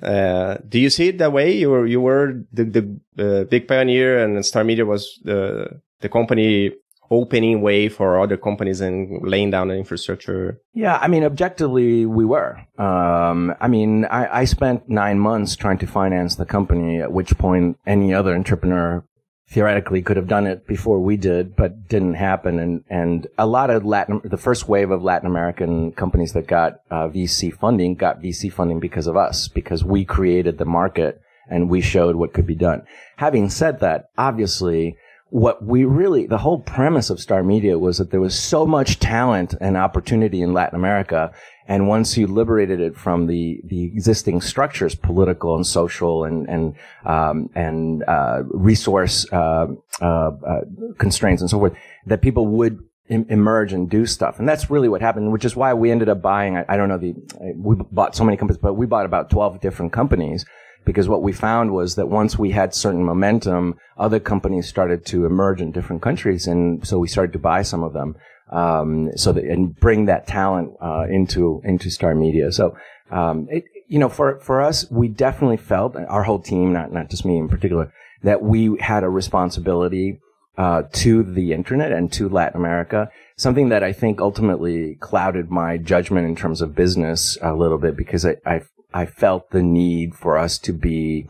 Uh, 0.02 0.56
do 0.68 0.80
you 0.80 0.90
see 0.90 1.10
it 1.10 1.18
that 1.18 1.32
way? 1.32 1.56
You 1.56 1.70
were 1.70 1.86
you 1.86 2.00
were 2.00 2.42
the 2.52 2.64
the 2.64 2.84
uh, 3.16 3.44
big 3.44 3.68
pioneer, 3.68 4.18
and 4.18 4.44
Star 4.44 4.64
Media 4.64 4.84
was 4.84 5.20
the 5.22 5.80
the 6.00 6.08
company 6.08 6.72
opening 7.08 7.60
way 7.60 7.88
for 7.88 8.18
other 8.18 8.36
companies 8.36 8.80
and 8.80 9.22
laying 9.22 9.52
down 9.52 9.68
the 9.68 9.76
infrastructure? 9.76 10.58
Yeah, 10.72 10.98
I 11.00 11.06
mean, 11.06 11.22
objectively, 11.22 12.06
we 12.06 12.24
were. 12.24 12.58
Um, 12.78 13.54
I 13.60 13.68
mean, 13.68 14.06
I, 14.06 14.40
I 14.40 14.44
spent 14.44 14.88
nine 14.88 15.20
months 15.20 15.54
trying 15.54 15.78
to 15.78 15.86
finance 15.86 16.34
the 16.34 16.46
company, 16.46 17.00
at 17.00 17.12
which 17.12 17.38
point 17.38 17.78
any 17.86 18.12
other 18.12 18.34
entrepreneur 18.34 19.04
theoretically 19.48 20.02
could 20.02 20.16
have 20.16 20.26
done 20.26 20.46
it 20.46 20.66
before 20.66 21.00
we 21.00 21.16
did, 21.16 21.54
but 21.54 21.88
didn't 21.88 22.14
happen. 22.14 22.58
And, 22.58 22.84
and 22.88 23.26
a 23.38 23.46
lot 23.46 23.70
of 23.70 23.84
Latin, 23.84 24.20
the 24.24 24.36
first 24.36 24.68
wave 24.68 24.90
of 24.90 25.02
Latin 25.02 25.26
American 25.26 25.92
companies 25.92 26.32
that 26.32 26.46
got 26.46 26.80
uh, 26.90 27.08
VC 27.08 27.52
funding 27.52 27.94
got 27.94 28.22
VC 28.22 28.52
funding 28.52 28.80
because 28.80 29.06
of 29.06 29.16
us, 29.16 29.48
because 29.48 29.84
we 29.84 30.04
created 30.04 30.58
the 30.58 30.64
market 30.64 31.20
and 31.48 31.68
we 31.68 31.80
showed 31.80 32.16
what 32.16 32.32
could 32.32 32.46
be 32.46 32.54
done. 32.54 32.82
Having 33.16 33.50
said 33.50 33.80
that, 33.80 34.08
obviously, 34.16 34.96
what 35.28 35.64
we 35.64 35.84
really, 35.84 36.26
the 36.26 36.38
whole 36.38 36.60
premise 36.60 37.10
of 37.10 37.20
Star 37.20 37.42
Media 37.42 37.78
was 37.78 37.98
that 37.98 38.10
there 38.10 38.20
was 38.20 38.38
so 38.38 38.64
much 38.64 39.00
talent 39.00 39.54
and 39.60 39.76
opportunity 39.76 40.40
in 40.40 40.52
Latin 40.52 40.78
America. 40.78 41.32
And 41.66 41.88
once 41.88 42.16
you 42.16 42.26
liberated 42.26 42.80
it 42.80 42.96
from 42.96 43.26
the, 43.26 43.60
the 43.64 43.84
existing 43.84 44.42
structures, 44.42 44.94
political 44.94 45.56
and 45.56 45.66
social 45.66 46.24
and, 46.24 46.46
and, 46.48 46.74
um, 47.06 47.48
and, 47.54 48.04
uh, 48.04 48.42
resource, 48.48 49.26
uh, 49.32 49.68
uh, 50.00 50.04
uh 50.04 50.60
constraints 50.98 51.40
and 51.40 51.50
so 51.50 51.58
forth, 51.58 51.74
that 52.06 52.20
people 52.20 52.46
would 52.46 52.80
emerge 53.08 53.72
and 53.72 53.90
do 53.90 54.06
stuff. 54.06 54.38
And 54.38 54.48
that's 54.48 54.70
really 54.70 54.88
what 54.88 55.00
happened, 55.00 55.32
which 55.32 55.44
is 55.44 55.56
why 55.56 55.74
we 55.74 55.90
ended 55.90 56.08
up 56.08 56.22
buying, 56.22 56.56
I, 56.56 56.64
I 56.68 56.76
don't 56.76 56.88
know 56.88 56.98
the, 56.98 57.14
we 57.56 57.76
bought 57.90 58.14
so 58.14 58.24
many 58.24 58.36
companies, 58.36 58.60
but 58.60 58.74
we 58.74 58.86
bought 58.86 59.06
about 59.06 59.30
12 59.30 59.60
different 59.60 59.92
companies 59.92 60.44
because 60.84 61.08
what 61.08 61.22
we 61.22 61.32
found 61.32 61.72
was 61.72 61.94
that 61.94 62.08
once 62.08 62.38
we 62.38 62.50
had 62.50 62.74
certain 62.74 63.04
momentum, 63.04 63.78
other 63.96 64.20
companies 64.20 64.68
started 64.68 65.04
to 65.06 65.24
emerge 65.24 65.60
in 65.60 65.72
different 65.72 66.02
countries, 66.02 66.46
and 66.46 66.86
so 66.86 66.98
we 66.98 67.08
started 67.08 67.32
to 67.32 67.38
buy 67.38 67.62
some 67.62 67.82
of 67.82 67.92
them, 67.92 68.16
um, 68.50 69.10
so 69.16 69.32
that 69.32 69.44
and 69.44 69.74
bring 69.74 70.06
that 70.06 70.26
talent 70.26 70.72
uh, 70.80 71.06
into 71.08 71.60
into 71.64 71.90
Star 71.90 72.14
Media. 72.14 72.52
So, 72.52 72.76
um, 73.10 73.46
it, 73.50 73.64
you 73.88 73.98
know, 73.98 74.08
for 74.08 74.38
for 74.40 74.60
us, 74.60 74.90
we 74.90 75.08
definitely 75.08 75.56
felt 75.56 75.96
our 75.96 76.22
whole 76.24 76.40
team, 76.40 76.72
not 76.72 76.92
not 76.92 77.10
just 77.10 77.24
me 77.24 77.38
in 77.38 77.48
particular, 77.48 77.92
that 78.22 78.42
we 78.42 78.76
had 78.80 79.04
a 79.04 79.08
responsibility 79.08 80.18
uh, 80.56 80.82
to 80.92 81.22
the 81.22 81.52
internet 81.52 81.92
and 81.92 82.12
to 82.12 82.28
Latin 82.28 82.60
America. 82.60 83.10
Something 83.36 83.70
that 83.70 83.82
I 83.82 83.92
think 83.92 84.20
ultimately 84.20 84.96
clouded 85.00 85.50
my 85.50 85.76
judgment 85.76 86.26
in 86.26 86.36
terms 86.36 86.60
of 86.60 86.74
business 86.74 87.36
a 87.42 87.54
little 87.54 87.78
bit 87.78 87.96
because 87.96 88.24
I, 88.24 88.36
I 88.46 88.62
I 88.94 89.06
felt 89.06 89.50
the 89.50 89.62
need 89.62 90.14
for 90.14 90.38
us 90.38 90.56
to 90.58 90.72
be, 90.72 91.26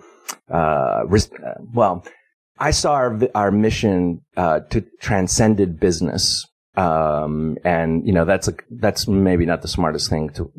uh, 0.50 1.04
well, 1.72 2.04
I 2.58 2.70
saw 2.70 2.92
our, 2.92 3.18
our 3.34 3.50
mission, 3.50 4.20
uh, 4.36 4.60
to 4.70 4.82
transcended 5.00 5.80
business. 5.80 6.46
Um, 6.76 7.56
and, 7.64 8.06
you 8.06 8.12
know, 8.12 8.24
that's 8.24 8.48
a, 8.48 8.54
that's 8.70 9.06
maybe 9.06 9.46
not 9.46 9.62
the 9.62 9.68
smartest 9.68 10.10
thing 10.10 10.30
to, 10.30 10.50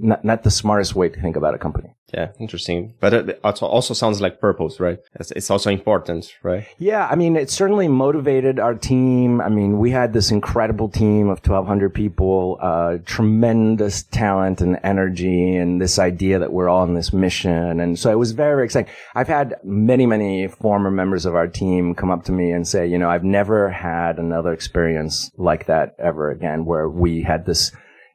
not, 0.00 0.24
not 0.24 0.42
the 0.42 0.50
smartest 0.50 0.94
way 0.94 1.08
to 1.08 1.20
think 1.20 1.36
about 1.36 1.54
a 1.54 1.58
company. 1.58 1.94
Yeah, 2.12 2.32
interesting. 2.40 2.94
But 3.00 3.14
it 3.14 3.40
also 3.44 3.66
also 3.66 3.94
sounds 3.94 4.20
like 4.20 4.40
purpose, 4.40 4.80
right? 4.80 4.98
It's, 5.14 5.30
it's 5.32 5.50
also 5.50 5.70
important, 5.70 6.32
right? 6.42 6.66
Yeah, 6.78 7.06
I 7.06 7.14
mean, 7.14 7.36
it 7.36 7.50
certainly 7.50 7.86
motivated 7.86 8.58
our 8.58 8.74
team. 8.74 9.40
I 9.40 9.48
mean, 9.48 9.78
we 9.78 9.90
had 9.90 10.12
this 10.12 10.30
incredible 10.30 10.88
team 10.88 11.28
of 11.28 11.38
1,200 11.38 11.94
people, 11.94 12.58
uh, 12.60 12.98
tremendous 13.04 14.02
talent 14.04 14.60
and 14.60 14.78
energy, 14.82 15.54
and 15.54 15.80
this 15.80 15.98
idea 15.98 16.38
that 16.40 16.52
we're 16.52 16.68
all 16.68 16.82
on 16.82 16.94
this 16.94 17.12
mission. 17.12 17.78
And 17.80 17.98
so 17.98 18.10
it 18.10 18.18
was 18.18 18.32
very, 18.32 18.56
very 18.56 18.64
exciting. 18.64 18.92
I've 19.14 19.28
had 19.28 19.56
many, 19.62 20.06
many 20.06 20.48
former 20.48 20.90
members 20.90 21.26
of 21.26 21.34
our 21.36 21.46
team 21.46 21.94
come 21.94 22.10
up 22.10 22.24
to 22.24 22.32
me 22.32 22.50
and 22.50 22.66
say, 22.66 22.86
you 22.86 22.98
know, 22.98 23.08
I've 23.08 23.24
never 23.24 23.70
had 23.70 24.18
another 24.18 24.52
experience 24.52 25.30
like 25.36 25.66
that 25.66 25.94
ever 25.98 26.30
again, 26.30 26.64
where 26.64 26.88
we 26.88 27.22
had 27.22 27.46
this 27.46 27.70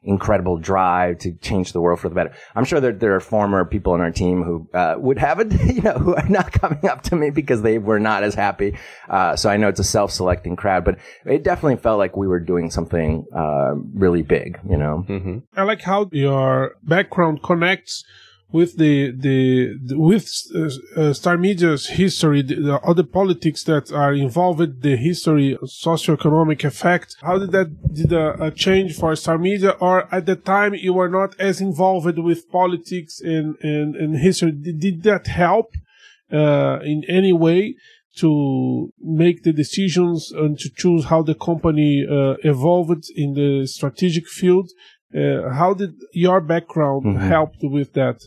incredible 0.06 0.56
drive 0.56 1.18
to 1.18 1.32
change 1.32 1.72
the 1.72 1.80
world 1.80 2.00
for 2.00 2.08
the 2.08 2.14
better. 2.14 2.32
I'm 2.54 2.64
sure 2.64 2.80
that 2.80 3.00
there 3.00 3.14
are 3.14 3.20
former 3.20 3.64
people 3.64 3.92
on 3.92 4.00
our 4.00 4.12
team 4.12 4.42
who 4.42 4.68
uh, 4.72 4.94
would 4.98 5.18
have 5.18 5.40
it, 5.40 5.52
you 5.74 5.82
know, 5.82 5.94
who 5.94 6.14
are 6.14 6.28
not 6.28 6.52
coming 6.52 6.86
up 6.88 7.02
to 7.02 7.16
me 7.16 7.30
because 7.30 7.62
they 7.62 7.78
were 7.78 7.98
not 7.98 8.22
as 8.22 8.34
happy. 8.34 8.78
Uh, 9.08 9.36
so 9.36 9.50
I 9.50 9.56
know 9.56 9.68
it's 9.68 9.80
a 9.80 9.84
self-selecting 9.84 10.56
crowd, 10.56 10.84
but 10.84 10.98
it 11.24 11.42
definitely 11.42 11.76
felt 11.76 11.98
like 11.98 12.16
we 12.16 12.28
were 12.28 12.40
doing 12.40 12.70
something 12.70 13.26
uh, 13.34 13.74
really 13.94 14.22
big, 14.22 14.58
you 14.68 14.76
know. 14.76 15.04
Mm-hmm. 15.08 15.38
I 15.56 15.64
like 15.64 15.82
how 15.82 16.08
your 16.12 16.76
background 16.82 17.42
connects 17.42 18.04
with 18.52 18.76
the 18.76 19.12
the, 19.12 19.76
the 19.84 19.98
with 19.98 20.30
uh, 20.54 21.00
uh, 21.00 21.12
Star 21.12 21.36
Media's 21.36 21.88
history, 21.88 22.42
the, 22.42 22.54
the 22.54 22.80
other 22.80 23.02
politics 23.02 23.64
that 23.64 23.92
are 23.92 24.14
involved, 24.14 24.82
the 24.82 24.96
history, 24.96 25.58
socioeconomic 25.64 26.64
effect. 26.64 27.16
How 27.22 27.38
did 27.38 27.52
that 27.52 27.94
did 27.94 28.12
a, 28.12 28.44
a, 28.44 28.50
change 28.50 28.96
for 28.96 29.14
Star 29.16 29.38
Media, 29.38 29.70
or 29.80 30.12
at 30.14 30.26
the 30.26 30.36
time 30.36 30.74
you 30.74 30.94
were 30.94 31.08
not 31.08 31.38
as 31.40 31.60
involved 31.60 32.18
with 32.18 32.48
politics 32.50 33.20
and 33.20 33.56
and, 33.62 33.96
and 33.96 34.18
history? 34.18 34.52
Did, 34.52 34.80
did 34.80 35.02
that 35.02 35.26
help 35.26 35.72
uh, 36.32 36.78
in 36.82 37.02
any 37.08 37.32
way? 37.32 37.76
to 38.16 38.90
make 38.98 39.42
the 39.42 39.52
decisions 39.52 40.32
and 40.32 40.58
to 40.58 40.70
choose 40.74 41.04
how 41.04 41.22
the 41.22 41.34
company 41.34 42.06
uh, 42.10 42.34
evolved 42.44 43.04
in 43.14 43.34
the 43.34 43.66
strategic 43.66 44.26
field 44.26 44.70
uh, 45.16 45.50
how 45.50 45.74
did 45.74 45.94
your 46.12 46.40
background 46.40 47.04
mm-hmm. 47.04 47.28
help 47.28 47.54
with 47.62 47.92
that? 47.94 48.22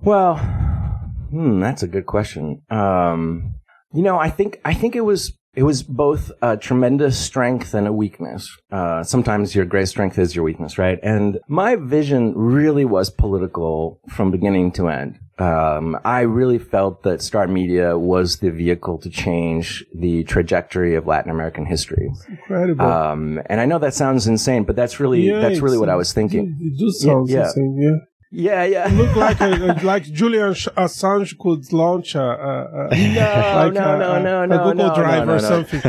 Well, 0.00 0.36
hmm, 0.36 1.60
that's 1.60 1.82
a 1.82 1.88
good 1.88 2.06
question. 2.06 2.62
Um, 2.70 3.54
you 3.92 4.02
know, 4.02 4.18
I 4.18 4.30
think 4.30 4.60
I 4.64 4.74
think 4.74 4.94
it 4.94 5.00
was 5.00 5.36
it 5.54 5.64
was 5.64 5.82
both 5.82 6.30
a 6.42 6.56
tremendous 6.56 7.18
strength 7.18 7.74
and 7.74 7.86
a 7.86 7.92
weakness. 7.92 8.56
Uh, 8.70 9.02
sometimes 9.02 9.54
your 9.54 9.64
great 9.64 9.88
strength 9.88 10.18
is 10.18 10.34
your 10.34 10.44
weakness, 10.44 10.78
right? 10.78 10.98
And 11.02 11.40
my 11.48 11.76
vision 11.76 12.34
really 12.36 12.84
was 12.84 13.10
political 13.10 14.00
from 14.08 14.30
beginning 14.30 14.72
to 14.72 14.88
end. 14.88 15.18
Um, 15.38 15.98
I 16.04 16.20
really 16.20 16.58
felt 16.58 17.02
that 17.02 17.22
Star 17.22 17.48
Media 17.48 17.98
was 17.98 18.38
the 18.38 18.50
vehicle 18.50 18.98
to 18.98 19.08
change 19.08 19.84
the 19.94 20.22
trajectory 20.24 20.94
of 20.94 21.06
Latin 21.06 21.30
American 21.30 21.64
history. 21.64 22.12
incredible. 22.28 22.84
Um, 22.84 23.40
and 23.46 23.58
I 23.58 23.64
know 23.64 23.78
that 23.78 23.94
sounds 23.94 24.26
insane, 24.26 24.64
but 24.64 24.76
that's 24.76 25.00
really 25.00 25.22
yeah, 25.22 25.40
that's 25.40 25.60
really 25.60 25.78
what 25.78 25.88
I 25.88 25.96
was 25.96 26.12
thinking. 26.12 26.56
It, 26.60 26.74
it 26.74 26.78
does 26.78 27.00
sound 27.00 27.30
yeah, 27.30 27.38
yeah. 27.38 27.44
insane, 27.46 27.78
yeah. 27.80 28.09
Yeah, 28.32 28.64
yeah. 28.64 28.86
Look 28.86 29.16
like 29.16 29.40
a, 29.40 29.48
like 29.82 30.04
Julian 30.04 30.52
Assange 30.52 31.36
could 31.36 31.72
launch 31.72 32.14
a, 32.14 32.22
a, 32.22 32.88
a 32.88 33.14
no, 33.14 33.20
like 33.56 33.72
no, 33.72 33.94
a, 33.94 33.98
no, 33.98 34.22
no, 34.22 34.46
no, 34.46 34.58
Google 34.58 34.88
no, 34.88 34.94
Drive 34.94 35.26
no, 35.26 35.34
or 35.34 35.38
something. 35.40 35.82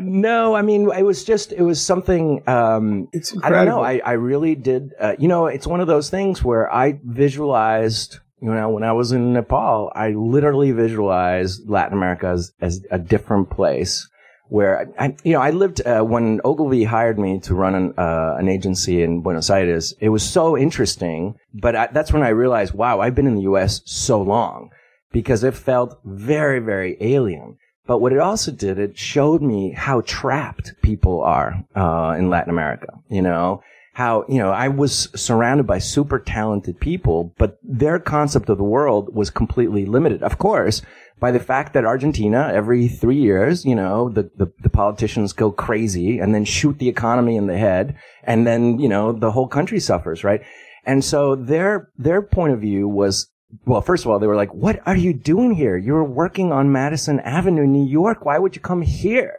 no, 0.00 0.54
I 0.54 0.62
mean, 0.62 0.88
it 0.92 1.02
was 1.02 1.24
just, 1.24 1.52
it 1.52 1.62
was 1.62 1.80
something, 1.82 2.42
um, 2.48 3.08
It's 3.12 3.36
I 3.42 3.50
don't 3.50 3.66
know. 3.66 3.82
I, 3.82 4.00
I 4.04 4.12
really 4.12 4.54
did, 4.54 4.92
uh, 5.00 5.16
you 5.18 5.26
know, 5.26 5.46
it's 5.46 5.66
one 5.66 5.80
of 5.80 5.88
those 5.88 6.10
things 6.10 6.44
where 6.44 6.72
I 6.72 7.00
visualized, 7.02 8.18
you 8.40 8.54
know, 8.54 8.68
when 8.70 8.84
I 8.84 8.92
was 8.92 9.10
in 9.10 9.32
Nepal, 9.32 9.90
I 9.96 10.10
literally 10.10 10.70
visualized 10.70 11.68
Latin 11.68 11.94
America 11.94 12.28
as, 12.28 12.52
as 12.60 12.84
a 12.92 12.98
different 12.98 13.50
place 13.50 14.08
where 14.48 14.90
I, 14.98 15.16
you 15.24 15.32
know, 15.32 15.40
I 15.40 15.50
lived, 15.50 15.86
uh, 15.86 16.02
when 16.02 16.40
Ogilvy 16.44 16.84
hired 16.84 17.18
me 17.18 17.40
to 17.40 17.54
run 17.54 17.74
an, 17.74 17.94
uh, 17.96 18.36
an 18.38 18.48
agency 18.48 19.02
in 19.02 19.22
Buenos 19.22 19.50
Aires, 19.50 19.94
it 20.00 20.10
was 20.10 20.22
so 20.22 20.56
interesting, 20.56 21.36
but 21.52 21.74
I, 21.74 21.88
that's 21.92 22.12
when 22.12 22.22
I 22.22 22.28
realized, 22.28 22.74
wow, 22.74 23.00
I've 23.00 23.14
been 23.14 23.26
in 23.26 23.36
the 23.36 23.42
U.S. 23.42 23.80
so 23.84 24.20
long 24.20 24.70
because 25.12 25.44
it 25.44 25.54
felt 25.54 25.98
very, 26.04 26.58
very 26.58 26.96
alien. 27.00 27.56
But 27.86 27.98
what 27.98 28.12
it 28.12 28.18
also 28.18 28.50
did, 28.50 28.78
it 28.78 28.98
showed 28.98 29.42
me 29.42 29.72
how 29.72 30.02
trapped 30.02 30.72
people 30.82 31.22
are, 31.22 31.64
uh, 31.74 32.14
in 32.18 32.30
Latin 32.30 32.50
America, 32.50 32.88
you 33.08 33.22
know? 33.22 33.62
How, 33.94 34.24
you 34.28 34.38
know, 34.38 34.50
I 34.50 34.68
was 34.68 35.08
surrounded 35.14 35.66
by 35.66 35.78
super 35.78 36.18
talented 36.18 36.80
people, 36.80 37.32
but 37.38 37.58
their 37.62 37.98
concept 38.00 38.48
of 38.48 38.58
the 38.58 38.64
world 38.64 39.14
was 39.14 39.30
completely 39.30 39.86
limited. 39.86 40.22
Of 40.22 40.36
course, 40.36 40.82
by 41.20 41.30
the 41.30 41.38
fact 41.40 41.72
that 41.72 41.84
Argentina, 41.84 42.50
every 42.52 42.88
three 42.88 43.20
years, 43.20 43.64
you 43.64 43.74
know, 43.74 44.08
the, 44.08 44.30
the, 44.36 44.52
the 44.60 44.68
politicians 44.68 45.32
go 45.32 45.52
crazy 45.52 46.18
and 46.18 46.34
then 46.34 46.44
shoot 46.44 46.78
the 46.78 46.88
economy 46.88 47.36
in 47.36 47.46
the 47.46 47.56
head. 47.56 47.96
And 48.24 48.44
then, 48.44 48.80
you 48.80 48.88
know, 48.88 49.12
the 49.12 49.30
whole 49.30 49.46
country 49.46 49.78
suffers, 49.78 50.24
right? 50.24 50.42
And 50.84 51.04
so 51.04 51.36
their, 51.36 51.88
their 51.96 52.20
point 52.20 52.52
of 52.52 52.60
view 52.60 52.88
was, 52.88 53.30
well, 53.64 53.80
first 53.80 54.04
of 54.04 54.10
all, 54.10 54.18
they 54.18 54.26
were 54.26 54.34
like, 54.34 54.52
what 54.52 54.80
are 54.86 54.96
you 54.96 55.14
doing 55.14 55.52
here? 55.54 55.76
You're 55.76 56.02
working 56.02 56.50
on 56.50 56.72
Madison 56.72 57.20
Avenue, 57.20 57.66
New 57.66 57.86
York. 57.86 58.24
Why 58.24 58.38
would 58.38 58.56
you 58.56 58.60
come 58.60 58.82
here? 58.82 59.38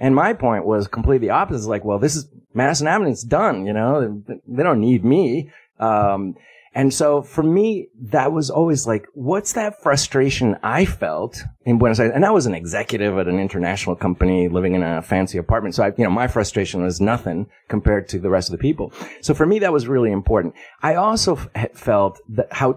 And 0.00 0.14
my 0.14 0.32
point 0.32 0.64
was 0.64 0.88
completely 0.88 1.30
opposite. 1.30 1.58
It's 1.58 1.66
like, 1.66 1.84
well, 1.84 1.98
this 1.98 2.16
is 2.16 2.28
Madison 2.52 2.88
Avenue. 2.88 3.10
It's 3.10 3.22
done. 3.22 3.66
You 3.66 3.72
know, 3.72 4.22
they 4.46 4.62
don't 4.62 4.80
need 4.80 5.04
me. 5.04 5.50
Um, 5.78 6.36
and 6.74 6.92
so 6.92 7.22
for 7.22 7.42
me, 7.42 7.88
that 8.10 8.32
was 8.32 8.50
always 8.50 8.86
like, 8.86 9.06
what's 9.14 9.52
that 9.52 9.80
frustration 9.80 10.56
I 10.62 10.84
felt 10.84 11.40
in 11.64 11.78
Buenos 11.78 12.00
Aires? 12.00 12.10
And 12.12 12.26
I 12.26 12.32
was 12.32 12.46
an 12.46 12.54
executive 12.54 13.16
at 13.16 13.28
an 13.28 13.38
international 13.38 13.94
company 13.94 14.48
living 14.48 14.74
in 14.74 14.82
a 14.82 15.00
fancy 15.00 15.38
apartment. 15.38 15.76
So 15.76 15.84
I, 15.84 15.92
you 15.96 16.02
know, 16.02 16.10
my 16.10 16.26
frustration 16.26 16.82
was 16.82 17.00
nothing 17.00 17.46
compared 17.68 18.08
to 18.08 18.18
the 18.18 18.28
rest 18.28 18.48
of 18.48 18.52
the 18.52 18.62
people. 18.62 18.92
So 19.20 19.34
for 19.34 19.46
me, 19.46 19.60
that 19.60 19.72
was 19.72 19.86
really 19.86 20.10
important. 20.10 20.54
I 20.82 20.96
also 20.96 21.36
f- 21.54 21.76
felt 21.76 22.20
that 22.30 22.52
how, 22.52 22.76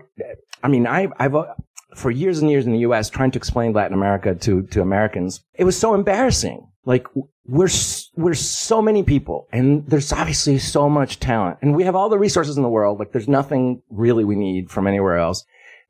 I 0.62 0.68
mean, 0.68 0.86
I, 0.86 1.08
I've, 1.18 1.34
uh, 1.34 1.56
for 1.96 2.12
years 2.12 2.38
and 2.40 2.52
years 2.52 2.68
in 2.68 2.74
the 2.74 2.80
U.S. 2.80 3.10
trying 3.10 3.32
to 3.32 3.40
explain 3.40 3.74
Latin 3.74 3.96
America 3.96 4.36
to, 4.36 4.62
to 4.68 4.82
Americans, 4.82 5.42
it 5.56 5.64
was 5.64 5.76
so 5.76 5.96
embarrassing. 5.96 6.68
Like 6.88 7.06
we're 7.46 7.68
we're 8.16 8.34
so 8.34 8.82
many 8.82 9.04
people, 9.04 9.50
and 9.52 9.86
there's 9.88 10.14
obviously 10.14 10.58
so 10.58 10.90
much 10.90 11.20
talent, 11.20 11.58
and 11.62 11.76
we 11.76 11.84
have 11.84 11.98
all 11.98 12.08
the 12.08 12.18
resources 12.18 12.56
in 12.56 12.64
the 12.64 12.70
world. 12.70 12.98
Like 12.98 13.12
there's 13.12 13.28
nothing 13.28 13.82
really 13.90 14.24
we 14.24 14.38
need 14.38 14.72
from 14.72 14.88
anywhere 14.88 15.18
else. 15.18 15.44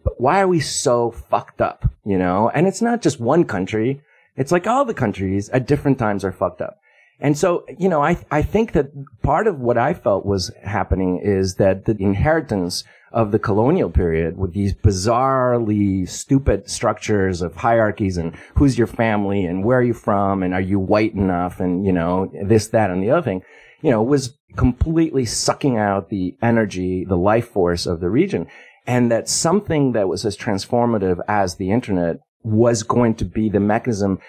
But 0.03 0.19
why 0.19 0.41
are 0.41 0.47
we 0.47 0.59
so 0.59 1.11
fucked 1.11 1.61
up? 1.61 1.87
You 2.03 2.17
know, 2.17 2.49
and 2.49 2.65
it's 2.65 2.81
not 2.81 3.03
just 3.03 3.19
one 3.19 3.43
country. 3.45 4.01
It's 4.35 4.51
like 4.51 4.65
all 4.65 4.85
the 4.85 4.95
countries 4.95 5.49
at 5.49 5.67
different 5.67 5.99
times 5.99 6.25
are 6.25 6.31
fucked 6.31 6.61
up. 6.61 6.79
And 7.19 7.37
so, 7.37 7.63
you 7.77 7.89
know, 7.89 8.01
I, 8.01 8.17
I 8.31 8.41
think 8.41 8.71
that 8.71 8.89
part 9.21 9.45
of 9.45 9.59
what 9.59 9.77
I 9.77 9.93
felt 9.93 10.25
was 10.25 10.51
happening 10.63 11.19
is 11.23 11.55
that 11.55 11.85
the 11.85 11.95
inheritance 11.99 12.83
of 13.17 13.31
the 13.31 13.39
colonial 13.39 13.89
period 13.89 14.37
with 14.37 14.53
these 14.53 14.75
bizarrely 14.75 16.07
stupid 16.07 16.69
structures 16.69 17.41
of 17.41 17.55
hierarchies 17.55 18.15
and 18.15 18.35
who's 18.53 18.77
your 18.77 18.85
family 18.85 19.43
and 19.43 19.63
where 19.63 19.79
are 19.79 19.83
you 19.83 19.95
from 19.95 20.43
and 20.43 20.53
are 20.53 20.61
you 20.61 20.77
white 20.77 21.15
enough 21.15 21.59
and, 21.59 21.83
you 21.83 21.91
know, 21.91 22.31
this, 22.43 22.67
that, 22.67 22.91
and 22.91 23.01
the 23.01 23.09
other 23.09 23.23
thing, 23.23 23.41
you 23.81 23.89
know, 23.89 24.03
was 24.03 24.37
completely 24.55 25.25
sucking 25.25 25.79
out 25.79 26.09
the 26.09 26.37
energy, 26.43 27.05
the 27.05 27.17
life 27.17 27.49
force 27.49 27.87
of 27.87 28.01
the 28.01 28.09
region. 28.11 28.45
And 28.85 29.11
that 29.11 29.27
something 29.27 29.93
that 29.93 30.07
was 30.07 30.23
as 30.23 30.37
transformative 30.37 31.19
as 31.27 31.55
the 31.55 31.71
internet 31.71 32.17
was 32.43 32.83
going 32.83 33.15
to 33.15 33.25
be 33.25 33.49
the 33.49 33.59
mechanism 33.59 34.19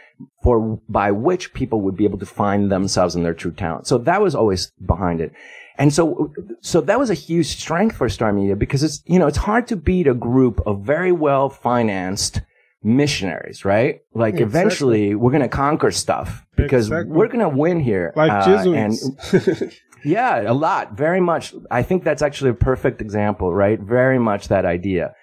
for 0.42 0.80
by 0.88 1.10
which 1.10 1.52
people 1.52 1.82
would 1.82 1.96
be 1.96 2.04
able 2.04 2.18
to 2.18 2.26
find 2.26 2.72
themselves 2.72 3.14
and 3.14 3.22
their 3.22 3.34
true 3.34 3.52
talent. 3.52 3.86
So 3.86 3.98
that 3.98 4.22
was 4.22 4.34
always 4.34 4.72
behind 4.84 5.20
it. 5.20 5.32
And 5.78 5.94
so, 5.94 6.32
so 6.60 6.80
that 6.82 6.98
was 6.98 7.08
a 7.08 7.14
huge 7.14 7.46
strength 7.46 7.96
for 7.96 8.08
Star 8.08 8.32
Media 8.32 8.56
because 8.56 8.82
it's, 8.82 9.00
you 9.06 9.18
know, 9.18 9.28
it's 9.28 9.38
hard 9.38 9.66
to 9.68 9.76
beat 9.76 10.06
a 10.08 10.14
group 10.14 10.60
of 10.66 10.80
very 10.82 11.12
well 11.12 11.48
financed 11.48 12.40
missionaries, 12.82 13.64
right? 13.64 14.00
Like 14.14 14.34
Exactly. 14.34 14.44
eventually 14.60 15.14
we're 15.14 15.30
going 15.30 15.42
to 15.42 15.48
conquer 15.48 15.90
stuff 15.90 16.44
because 16.56 16.86
Exactly. 16.88 17.12
we're 17.12 17.26
going 17.28 17.40
to 17.40 17.48
win 17.48 17.80
here. 17.80 18.12
like 18.16 18.30
Uh, 18.30 18.44
Jesuits. 18.44 19.80
yeah, 20.04 20.50
a 20.50 20.54
lot, 20.54 20.96
very 20.96 21.20
much. 21.20 21.54
I 21.70 21.82
think 21.82 22.04
that's 22.04 22.22
actually 22.22 22.50
a 22.50 22.54
perfect 22.54 23.00
example, 23.00 23.54
right? 23.54 23.78
Very 23.80 24.18
much 24.18 24.48
that 24.48 24.64
idea. 24.64 25.14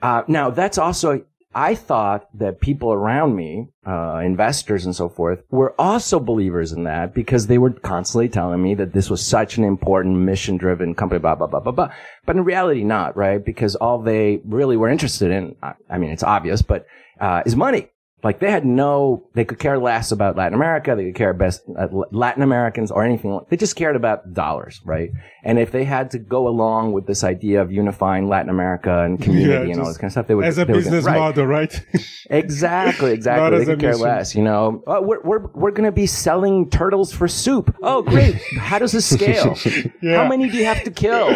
Uh, 0.00 0.22
now, 0.26 0.50
that's 0.50 0.78
also, 0.78 1.22
I 1.54 1.74
thought 1.74 2.26
that 2.38 2.60
people 2.60 2.92
around 2.92 3.36
me, 3.36 3.68
uh, 3.86 4.20
investors 4.24 4.86
and 4.86 4.96
so 4.96 5.08
forth, 5.08 5.42
were 5.50 5.74
also 5.78 6.18
believers 6.18 6.72
in 6.72 6.84
that 6.84 7.14
because 7.14 7.46
they 7.46 7.58
were 7.58 7.72
constantly 7.72 8.28
telling 8.28 8.62
me 8.62 8.74
that 8.74 8.92
this 8.92 9.10
was 9.10 9.24
such 9.24 9.58
an 9.58 9.64
important 9.64 10.16
mission 10.16 10.56
driven 10.56 10.94
company, 10.94 11.18
blah, 11.18 11.34
blah, 11.34 11.46
blah, 11.46 11.60
blah, 11.60 11.72
blah. 11.72 11.92
But 12.24 12.36
in 12.36 12.44
reality, 12.44 12.84
not, 12.84 13.16
right? 13.16 13.44
Because 13.44 13.76
all 13.76 13.98
they 14.00 14.40
really 14.44 14.76
were 14.76 14.88
interested 14.88 15.30
in, 15.30 15.56
I 15.90 15.98
mean, 15.98 16.10
it's 16.10 16.22
obvious, 16.22 16.62
but, 16.62 16.86
uh, 17.20 17.42
is 17.44 17.54
money. 17.54 17.91
Like 18.22 18.38
they 18.38 18.50
had 18.50 18.64
no, 18.64 19.24
they 19.34 19.44
could 19.44 19.58
care 19.58 19.78
less 19.78 20.12
about 20.12 20.36
Latin 20.36 20.54
America. 20.54 20.94
They 20.96 21.06
could 21.06 21.16
care 21.16 21.32
best 21.32 21.62
uh, 21.76 21.88
Latin 22.12 22.42
Americans 22.42 22.90
or 22.90 23.04
anything. 23.04 23.40
They 23.48 23.56
just 23.56 23.74
cared 23.74 23.96
about 23.96 24.32
dollars, 24.32 24.80
right? 24.84 25.10
And 25.42 25.58
if 25.58 25.72
they 25.72 25.82
had 25.84 26.10
to 26.12 26.18
go 26.18 26.46
along 26.46 26.92
with 26.92 27.06
this 27.06 27.24
idea 27.24 27.60
of 27.60 27.72
unifying 27.72 28.28
Latin 28.28 28.48
America 28.48 29.02
and 29.02 29.20
community 29.20 29.66
Yeah, 29.68 29.72
and 29.72 29.80
all 29.80 29.88
this 29.88 29.96
kind 29.98 30.06
of 30.08 30.12
stuff, 30.12 30.28
they 30.28 30.36
would 30.36 30.44
As 30.44 30.58
a 30.58 30.66
business 30.66 31.04
right. 31.04 31.18
model, 31.18 31.46
right? 31.46 31.84
Exactly, 32.30 33.12
exactly. 33.12 33.58
as 33.58 33.66
They 33.66 33.72
a 33.72 33.76
could 33.76 33.80
care 33.80 33.90
mission. 33.92 34.04
less. 34.06 34.34
You 34.34 34.42
know, 34.42 34.82
oh, 34.86 35.02
we're 35.02 35.20
we're 35.22 35.46
we're 35.52 35.70
going 35.70 35.84
to 35.84 35.92
be 35.92 36.06
selling 36.06 36.70
turtles 36.70 37.12
for 37.12 37.28
soup. 37.28 37.74
Oh, 37.82 38.00
great! 38.02 38.36
How 38.58 38.78
does 38.78 38.92
this 38.92 39.04
scale? 39.06 39.56
Yeah. 40.00 40.16
How 40.22 40.28
many 40.28 40.48
do 40.48 40.56
you 40.56 40.64
have 40.64 40.82
to 40.84 40.90
kill? 40.90 41.34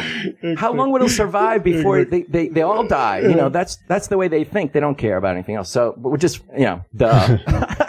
How 0.57 0.73
long 0.73 0.93
will 0.93 1.03
it 1.05 1.11
survive 1.11 1.63
before 1.65 2.05
they, 2.05 2.23
they, 2.23 2.49
they 2.49 2.63
all 2.63 2.85
die? 2.87 3.21
You 3.21 3.35
know, 3.35 3.49
that's 3.51 3.77
that's 3.89 4.07
the 4.07 4.17
way 4.17 4.29
they 4.29 4.45
think. 4.45 4.73
They 4.73 4.81
don't 4.81 4.97
care 4.97 5.17
about 5.19 5.35
anything 5.35 5.57
else. 5.57 5.71
So, 5.71 5.95
but 5.99 6.09
we're 6.11 6.17
just 6.17 6.41
you 6.55 6.65
know, 6.65 6.76
duh. 6.95 7.39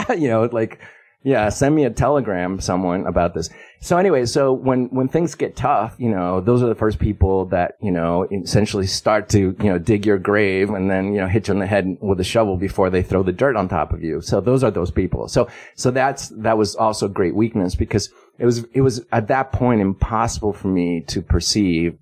you 0.18 0.28
know, 0.30 0.50
like 0.52 0.80
yeah, 1.28 1.50
send 1.50 1.76
me 1.76 1.84
a 1.84 1.90
telegram, 1.90 2.62
someone 2.62 3.06
about 3.06 3.34
this. 3.34 3.50
So 3.82 3.98
anyway, 3.98 4.26
so 4.26 4.54
when, 4.54 4.86
when 4.86 5.10
things 5.10 5.36
get 5.36 5.58
tough, 5.58 5.94
you 5.98 6.10
know, 6.10 6.40
those 6.40 6.64
are 6.64 6.68
the 6.68 6.76
first 6.76 7.00
people 7.00 7.46
that, 7.48 7.76
you 7.82 7.92
know, 7.92 8.28
essentially 8.32 8.88
start 8.88 9.28
to, 9.30 9.56
you 9.60 9.70
know, 9.70 9.78
dig 9.78 10.06
your 10.06 10.20
grave 10.20 10.70
and 10.70 10.90
then, 10.90 11.12
you 11.12 11.20
know, 11.20 11.28
hit 11.28 11.48
you 11.48 11.54
on 11.54 11.60
the 11.60 11.68
head 11.68 11.98
with 12.00 12.22
a 12.22 12.24
shovel 12.24 12.56
before 12.56 12.90
they 12.90 13.04
throw 13.04 13.24
the 13.24 13.34
dirt 13.34 13.58
on 13.58 13.68
top 13.68 13.92
of 13.92 14.04
you. 14.04 14.22
So 14.22 14.40
those 14.40 14.64
are 14.64 14.72
those 14.72 14.90
people. 14.90 15.28
So, 15.28 15.50
so 15.76 15.92
that's, 15.92 16.30
that 16.30 16.58
was 16.58 16.76
also 16.76 17.10
great 17.10 17.36
weakness 17.36 17.76
because 17.76 18.10
it 18.40 18.46
was, 18.46 18.64
it 18.74 18.82
was 18.82 19.04
at 19.12 19.28
that 19.28 19.52
point 19.52 19.82
impossible 19.82 20.54
for 20.54 20.70
me 20.70 21.02
to 21.08 21.22
perceive 21.22 21.98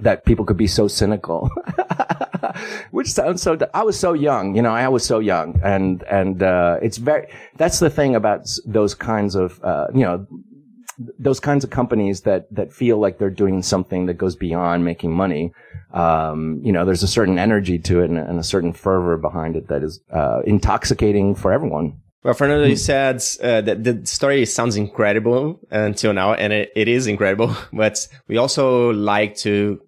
that 0.00 0.24
people 0.24 0.44
could 0.44 0.56
be 0.56 0.66
so 0.66 0.88
cynical. 0.88 1.50
Which 2.90 3.08
sounds 3.12 3.40
so, 3.42 3.56
I 3.72 3.82
was 3.82 3.98
so 3.98 4.12
young, 4.12 4.54
you 4.56 4.62
know, 4.62 4.70
I 4.72 4.88
was 4.88 5.04
so 5.04 5.20
young 5.20 5.60
and, 5.62 6.02
and, 6.04 6.42
uh, 6.42 6.78
it's 6.82 6.98
very, 6.98 7.28
that's 7.56 7.78
the 7.78 7.88
thing 7.88 8.14
about 8.16 8.46
those 8.66 8.94
kinds 8.94 9.34
of, 9.34 9.62
uh, 9.64 9.86
you 9.94 10.00
know, 10.02 10.26
those 11.18 11.40
kinds 11.40 11.64
of 11.64 11.70
companies 11.70 12.22
that, 12.22 12.52
that 12.54 12.72
feel 12.72 12.98
like 12.98 13.18
they're 13.18 13.30
doing 13.30 13.62
something 13.62 14.06
that 14.06 14.14
goes 14.14 14.36
beyond 14.36 14.84
making 14.84 15.12
money. 15.12 15.52
Um, 15.94 16.60
you 16.62 16.72
know, 16.72 16.84
there's 16.84 17.02
a 17.02 17.08
certain 17.08 17.38
energy 17.38 17.78
to 17.78 18.00
it 18.00 18.10
and, 18.10 18.18
a- 18.18 18.28
and 18.28 18.38
a 18.38 18.42
certain 18.44 18.72
fervor 18.72 19.16
behind 19.16 19.56
it 19.56 19.68
that 19.68 19.82
is, 19.82 20.00
uh, 20.12 20.40
intoxicating 20.44 21.34
for 21.34 21.52
everyone. 21.52 22.01
Well, 22.24 22.34
Fernando, 22.34 22.66
you 22.68 22.76
said 22.76 23.16
uh, 23.42 23.62
that 23.62 23.82
the 23.82 24.06
story 24.06 24.46
sounds 24.46 24.76
incredible 24.76 25.58
until 25.70 26.12
now, 26.12 26.34
and 26.34 26.52
it, 26.52 26.70
it 26.76 26.86
is 26.88 27.06
incredible. 27.06 27.56
But 27.72 28.06
we 28.28 28.36
also 28.36 28.90
like 28.92 29.34
to 29.38 29.80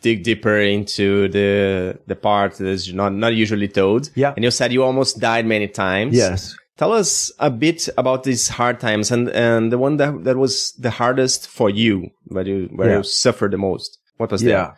dig 0.00 0.22
deeper 0.22 0.56
into 0.58 1.28
the 1.28 1.98
the 2.06 2.14
part 2.16 2.54
that 2.54 2.66
is 2.68 2.92
not 2.94 3.12
not 3.12 3.34
usually 3.34 3.68
told. 3.68 4.10
Yeah. 4.14 4.32
And 4.36 4.44
you 4.44 4.50
said 4.50 4.72
you 4.72 4.84
almost 4.84 5.18
died 5.20 5.46
many 5.46 5.66
times. 5.68 6.16
Yes. 6.16 6.54
Tell 6.78 6.92
us 6.92 7.30
a 7.38 7.50
bit 7.50 7.88
about 7.98 8.22
these 8.22 8.48
hard 8.48 8.78
times 8.80 9.10
and 9.10 9.28
and 9.30 9.70
the 9.72 9.76
one 9.78 9.96
that 9.98 10.24
that 10.24 10.36
was 10.36 10.72
the 10.78 10.90
hardest 10.90 11.48
for 11.48 11.68
you, 11.68 12.10
where 12.28 12.46
you 12.46 12.68
where 12.76 12.88
Yeah. 12.90 12.96
you 12.98 13.02
suffered 13.02 13.50
the 13.52 13.58
most. 13.58 13.98
What 14.16 14.30
was 14.30 14.42
Yeah. 14.42 14.74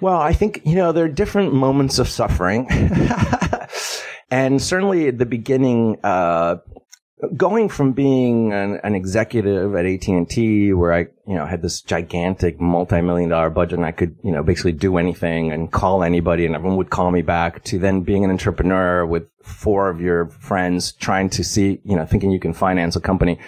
Well, 0.00 0.20
I 0.20 0.34
think, 0.34 0.60
you 0.64 0.76
know, 0.76 0.92
there 0.92 1.04
are 1.06 1.08
different 1.08 1.54
moments 1.54 1.98
of 1.98 2.06
suffering. 2.08 2.66
and 4.30 4.60
certainly 4.60 5.08
at 5.08 5.18
the 5.18 5.26
beginning, 5.26 5.98
uh, 6.02 6.56
going 7.36 7.68
from 7.68 7.92
being 7.92 8.52
an, 8.52 8.78
an 8.82 8.94
executive 8.94 9.74
at 9.74 9.86
AT&T 9.86 10.72
where 10.74 10.92
I, 10.92 10.98
you 11.26 11.34
know, 11.34 11.46
had 11.46 11.62
this 11.62 11.80
gigantic 11.80 12.60
multi-million 12.60 13.30
dollar 13.30 13.48
budget 13.48 13.78
and 13.78 13.86
I 13.86 13.92
could, 13.92 14.16
you 14.22 14.32
know, 14.32 14.42
basically 14.42 14.72
do 14.72 14.98
anything 14.98 15.50
and 15.50 15.72
call 15.72 16.02
anybody 16.02 16.44
and 16.44 16.54
everyone 16.54 16.76
would 16.76 16.90
call 16.90 17.10
me 17.10 17.22
back 17.22 17.64
to 17.64 17.78
then 17.78 18.02
being 18.02 18.24
an 18.24 18.30
entrepreneur 18.30 19.06
with 19.06 19.28
four 19.42 19.88
of 19.88 20.00
your 20.00 20.26
friends 20.28 20.92
trying 20.92 21.30
to 21.30 21.44
see, 21.44 21.80
you 21.84 21.96
know, 21.96 22.04
thinking 22.04 22.30
you 22.30 22.40
can 22.40 22.52
finance 22.52 22.96
a 22.96 23.00
company 23.00 23.38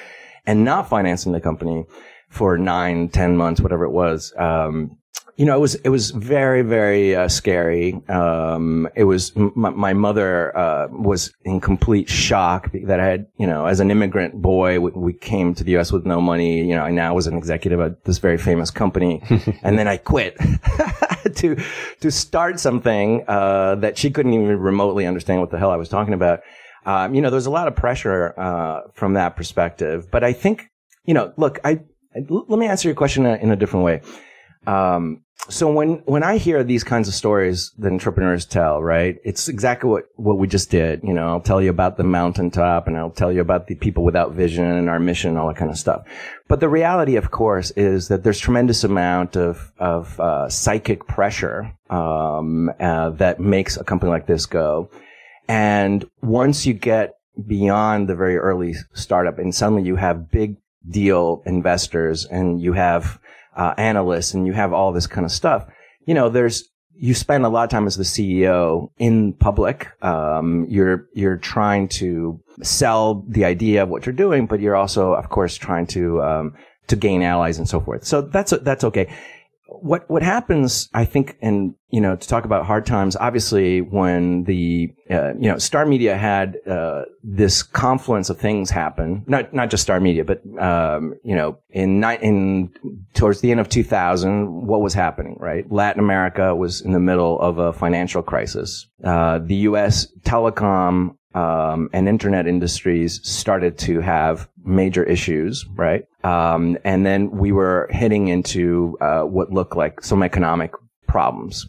and 0.46 0.64
not 0.64 0.88
financing 0.88 1.32
the 1.32 1.40
company 1.40 1.84
for 2.30 2.56
nine, 2.56 3.08
ten 3.08 3.36
months, 3.36 3.60
whatever 3.60 3.84
it 3.84 3.90
was. 3.90 4.32
Um, 4.38 4.97
you 5.38 5.44
know, 5.44 5.56
it 5.56 5.60
was 5.60 5.76
it 5.76 5.88
was 5.90 6.10
very 6.10 6.62
very 6.62 7.14
uh, 7.14 7.28
scary. 7.28 7.94
Um, 8.08 8.88
it 8.96 9.04
was 9.04 9.32
m- 9.36 9.52
my, 9.54 9.70
my 9.70 9.92
mother 9.92 10.56
uh, 10.58 10.88
was 10.90 11.32
in 11.44 11.60
complete 11.60 12.08
shock 12.08 12.72
that 12.72 12.98
I 12.98 13.06
had, 13.06 13.26
you 13.38 13.46
know, 13.46 13.66
as 13.66 13.78
an 13.78 13.92
immigrant 13.92 14.42
boy, 14.42 14.80
we, 14.80 14.90
we 14.90 15.12
came 15.12 15.54
to 15.54 15.62
the 15.62 15.70
U.S. 15.72 15.92
with 15.92 16.04
no 16.04 16.20
money. 16.20 16.66
You 16.66 16.74
know, 16.74 16.82
I 16.82 16.90
now 16.90 17.14
was 17.14 17.28
an 17.28 17.36
executive 17.36 17.78
at 17.78 18.04
this 18.04 18.18
very 18.18 18.36
famous 18.36 18.72
company, 18.72 19.22
and 19.62 19.78
then 19.78 19.86
I 19.86 19.96
quit 19.96 20.36
to 21.36 21.56
to 22.00 22.10
start 22.10 22.58
something 22.58 23.24
uh, 23.28 23.76
that 23.76 23.96
she 23.96 24.10
couldn't 24.10 24.34
even 24.34 24.58
remotely 24.58 25.06
understand 25.06 25.40
what 25.40 25.52
the 25.52 25.58
hell 25.58 25.70
I 25.70 25.76
was 25.76 25.88
talking 25.88 26.14
about. 26.14 26.40
Um, 26.84 27.14
you 27.14 27.22
know, 27.22 27.30
there's 27.30 27.46
a 27.46 27.50
lot 27.50 27.68
of 27.68 27.76
pressure 27.76 28.34
uh, 28.36 28.80
from 28.92 29.14
that 29.14 29.36
perspective, 29.36 30.10
but 30.10 30.24
I 30.24 30.32
think, 30.32 30.68
you 31.04 31.14
know, 31.14 31.32
look, 31.36 31.60
I, 31.62 31.80
let 32.28 32.58
me 32.58 32.66
answer 32.66 32.88
your 32.88 32.96
question 32.96 33.24
in 33.24 33.34
a, 33.34 33.36
in 33.36 33.50
a 33.52 33.56
different 33.56 33.84
way. 33.84 34.00
Um, 34.66 35.24
so 35.48 35.72
when, 35.72 36.02
when 36.04 36.22
I 36.22 36.36
hear 36.36 36.62
these 36.62 36.84
kinds 36.84 37.08
of 37.08 37.14
stories 37.14 37.72
that 37.78 37.90
entrepreneurs 37.90 38.44
tell, 38.44 38.82
right, 38.82 39.16
it's 39.24 39.48
exactly 39.48 39.88
what, 39.88 40.04
what 40.16 40.36
we 40.36 40.46
just 40.46 40.70
did. 40.70 41.00
You 41.02 41.14
know, 41.14 41.28
I'll 41.28 41.40
tell 41.40 41.62
you 41.62 41.70
about 41.70 41.96
the 41.96 42.04
mountaintop 42.04 42.86
and 42.86 42.98
I'll 42.98 43.10
tell 43.10 43.32
you 43.32 43.40
about 43.40 43.66
the 43.66 43.74
people 43.74 44.04
without 44.04 44.32
vision 44.32 44.64
and 44.64 44.90
our 44.90 44.98
mission, 44.98 45.30
and 45.30 45.38
all 45.38 45.48
that 45.48 45.56
kind 45.56 45.70
of 45.70 45.78
stuff. 45.78 46.02
But 46.48 46.60
the 46.60 46.68
reality, 46.68 47.16
of 47.16 47.30
course, 47.30 47.70
is 47.72 48.08
that 48.08 48.24
there's 48.24 48.38
tremendous 48.38 48.84
amount 48.84 49.36
of, 49.36 49.72
of, 49.78 50.20
uh, 50.20 50.50
psychic 50.50 51.06
pressure, 51.06 51.72
um, 51.88 52.70
uh, 52.78 53.10
that 53.10 53.40
makes 53.40 53.76
a 53.78 53.84
company 53.84 54.10
like 54.10 54.26
this 54.26 54.44
go. 54.44 54.90
And 55.48 56.04
once 56.20 56.66
you 56.66 56.74
get 56.74 57.14
beyond 57.46 58.08
the 58.08 58.16
very 58.16 58.36
early 58.36 58.74
startup 58.92 59.38
and 59.38 59.54
suddenly 59.54 59.84
you 59.84 59.96
have 59.96 60.30
big 60.30 60.56
deal 60.90 61.42
investors 61.46 62.26
and 62.26 62.60
you 62.60 62.72
have 62.72 63.18
uh, 63.58 63.74
analysts 63.76 64.32
and 64.32 64.46
you 64.46 64.52
have 64.54 64.72
all 64.72 64.92
this 64.92 65.06
kind 65.06 65.24
of 65.24 65.32
stuff, 65.32 65.66
you 66.06 66.14
know, 66.14 66.30
there's, 66.30 66.64
you 67.00 67.14
spend 67.14 67.44
a 67.44 67.48
lot 67.48 67.64
of 67.64 67.70
time 67.70 67.86
as 67.86 67.96
the 67.96 68.02
CEO 68.02 68.90
in 68.98 69.32
public. 69.34 69.88
Um, 70.02 70.66
you're, 70.68 71.06
you're 71.12 71.36
trying 71.36 71.88
to 71.88 72.40
sell 72.62 73.24
the 73.28 73.44
idea 73.44 73.82
of 73.82 73.88
what 73.88 74.06
you're 74.06 74.14
doing, 74.14 74.46
but 74.46 74.60
you're 74.60 74.74
also, 74.74 75.12
of 75.12 75.28
course, 75.28 75.56
trying 75.56 75.86
to, 75.88 76.22
um, 76.22 76.54
to 76.88 76.96
gain 76.96 77.22
allies 77.22 77.58
and 77.58 77.68
so 77.68 77.80
forth. 77.80 78.04
So 78.04 78.22
that's, 78.22 78.52
that's 78.62 78.84
okay 78.84 79.14
what 79.68 80.08
what 80.08 80.22
happens, 80.22 80.88
I 80.94 81.04
think, 81.04 81.36
and 81.42 81.74
you 81.90 82.00
know, 82.00 82.16
to 82.16 82.28
talk 82.28 82.44
about 82.44 82.64
hard 82.64 82.86
times, 82.86 83.16
obviously, 83.16 83.82
when 83.82 84.44
the 84.44 84.90
uh, 85.10 85.34
you 85.34 85.50
know 85.50 85.58
Star 85.58 85.84
Media 85.84 86.16
had 86.16 86.56
uh, 86.66 87.02
this 87.22 87.62
confluence 87.62 88.30
of 88.30 88.38
things 88.38 88.70
happen, 88.70 89.24
not 89.26 89.52
not 89.52 89.68
just 89.68 89.82
Star 89.82 90.00
Media, 90.00 90.24
but 90.24 90.40
um, 90.58 91.14
you 91.22 91.36
know, 91.36 91.58
in 91.68 92.00
ni- 92.00 92.18
in 92.22 92.72
towards 93.12 93.42
the 93.42 93.50
end 93.50 93.60
of 93.60 93.68
2000, 93.68 94.66
what 94.66 94.80
was 94.80 94.94
happening? 94.94 95.36
Right, 95.38 95.70
Latin 95.70 96.00
America 96.00 96.56
was 96.56 96.80
in 96.80 96.92
the 96.92 97.00
middle 97.00 97.38
of 97.38 97.58
a 97.58 97.72
financial 97.74 98.22
crisis. 98.22 98.86
Uh, 99.04 99.38
the 99.38 99.56
U.S. 99.56 100.06
telecom 100.22 101.17
um, 101.34 101.90
and 101.92 102.08
internet 102.08 102.46
industries 102.46 103.20
started 103.26 103.78
to 103.78 104.00
have 104.00 104.48
major 104.64 105.04
issues, 105.04 105.66
right? 105.74 106.06
Um, 106.24 106.78
and 106.84 107.04
then 107.04 107.30
we 107.30 107.52
were 107.52 107.88
hitting 107.90 108.28
into 108.28 108.96
uh, 109.00 109.22
what 109.22 109.52
looked 109.52 109.76
like 109.76 110.02
some 110.02 110.22
economic 110.22 110.72
problems. 111.06 111.68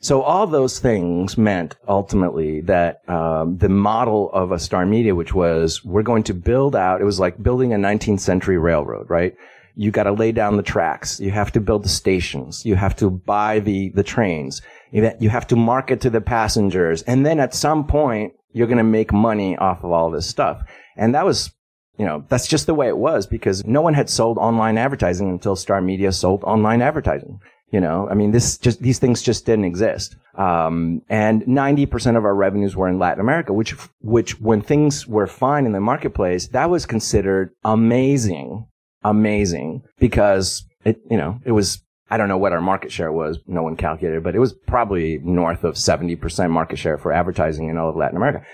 So 0.00 0.22
all 0.22 0.46
those 0.46 0.78
things 0.78 1.38
meant 1.38 1.76
ultimately 1.88 2.60
that 2.62 3.08
um, 3.08 3.58
the 3.58 3.68
model 3.68 4.30
of 4.32 4.52
a 4.52 4.58
Star 4.58 4.84
Media, 4.86 5.14
which 5.14 5.34
was 5.34 5.84
we're 5.84 6.02
going 6.02 6.22
to 6.24 6.34
build 6.34 6.76
out, 6.76 7.00
it 7.00 7.04
was 7.04 7.18
like 7.18 7.42
building 7.42 7.72
a 7.72 7.76
19th 7.76 8.20
century 8.20 8.58
railroad, 8.58 9.08
right? 9.08 9.34
You 9.74 9.90
got 9.90 10.04
to 10.04 10.12
lay 10.12 10.32
down 10.32 10.56
the 10.56 10.62
tracks. 10.62 11.20
You 11.20 11.30
have 11.32 11.52
to 11.52 11.60
build 11.60 11.84
the 11.84 11.88
stations. 11.88 12.64
You 12.64 12.76
have 12.76 12.96
to 12.96 13.10
buy 13.10 13.60
the 13.60 13.90
the 13.90 14.02
trains. 14.02 14.62
You 15.20 15.28
have 15.28 15.46
to 15.48 15.56
market 15.56 16.00
to 16.02 16.10
the 16.10 16.20
passengers, 16.20 17.02
and 17.02 17.24
then 17.24 17.40
at 17.40 17.54
some 17.54 17.86
point 17.86 18.32
you're 18.52 18.66
going 18.66 18.78
to 18.78 18.84
make 18.84 19.12
money 19.12 19.56
off 19.56 19.84
of 19.84 19.90
all 19.90 20.10
this 20.10 20.26
stuff. 20.26 20.62
And 20.96 21.14
that 21.14 21.26
was 21.26 21.50
you 21.98 22.04
know, 22.04 22.24
that's 22.28 22.46
just 22.46 22.66
the 22.66 22.74
way 22.74 22.88
it 22.88 22.98
was 22.98 23.26
because 23.26 23.64
no 23.64 23.80
one 23.80 23.94
had 23.94 24.10
sold 24.10 24.38
online 24.38 24.76
advertising 24.76 25.30
until 25.30 25.56
Star 25.56 25.80
Media 25.80 26.12
sold 26.12 26.44
online 26.44 26.82
advertising. 26.82 27.40
You 27.70 27.80
know, 27.80 28.08
I 28.08 28.14
mean, 28.14 28.30
this 28.30 28.58
just, 28.58 28.80
these 28.80 29.00
things 29.00 29.22
just 29.22 29.44
didn't 29.44 29.64
exist. 29.64 30.16
Um, 30.36 31.02
and 31.08 31.42
90% 31.42 32.16
of 32.16 32.24
our 32.24 32.34
revenues 32.34 32.76
were 32.76 32.88
in 32.88 32.98
Latin 32.98 33.20
America, 33.20 33.52
which, 33.52 33.72
which 34.00 34.40
when 34.40 34.62
things 34.62 35.06
were 35.06 35.26
fine 35.26 35.66
in 35.66 35.72
the 35.72 35.80
marketplace, 35.80 36.48
that 36.48 36.70
was 36.70 36.86
considered 36.86 37.50
amazing, 37.64 38.66
amazing 39.02 39.82
because 39.98 40.64
it, 40.84 41.00
you 41.10 41.16
know, 41.16 41.40
it 41.44 41.52
was, 41.52 41.82
I 42.10 42.16
don't 42.16 42.28
know 42.28 42.38
what 42.38 42.52
our 42.52 42.60
market 42.60 42.92
share 42.92 43.10
was. 43.10 43.38
No 43.46 43.62
one 43.62 43.76
calculated, 43.76 44.22
but 44.22 44.34
it 44.34 44.38
was 44.38 44.52
probably 44.52 45.18
north 45.18 45.64
of 45.64 45.74
70% 45.74 46.50
market 46.50 46.76
share 46.76 46.98
for 46.98 47.12
advertising 47.12 47.68
in 47.68 47.76
all 47.76 47.88
of 47.88 47.96
Latin 47.96 48.16
America. 48.16 48.44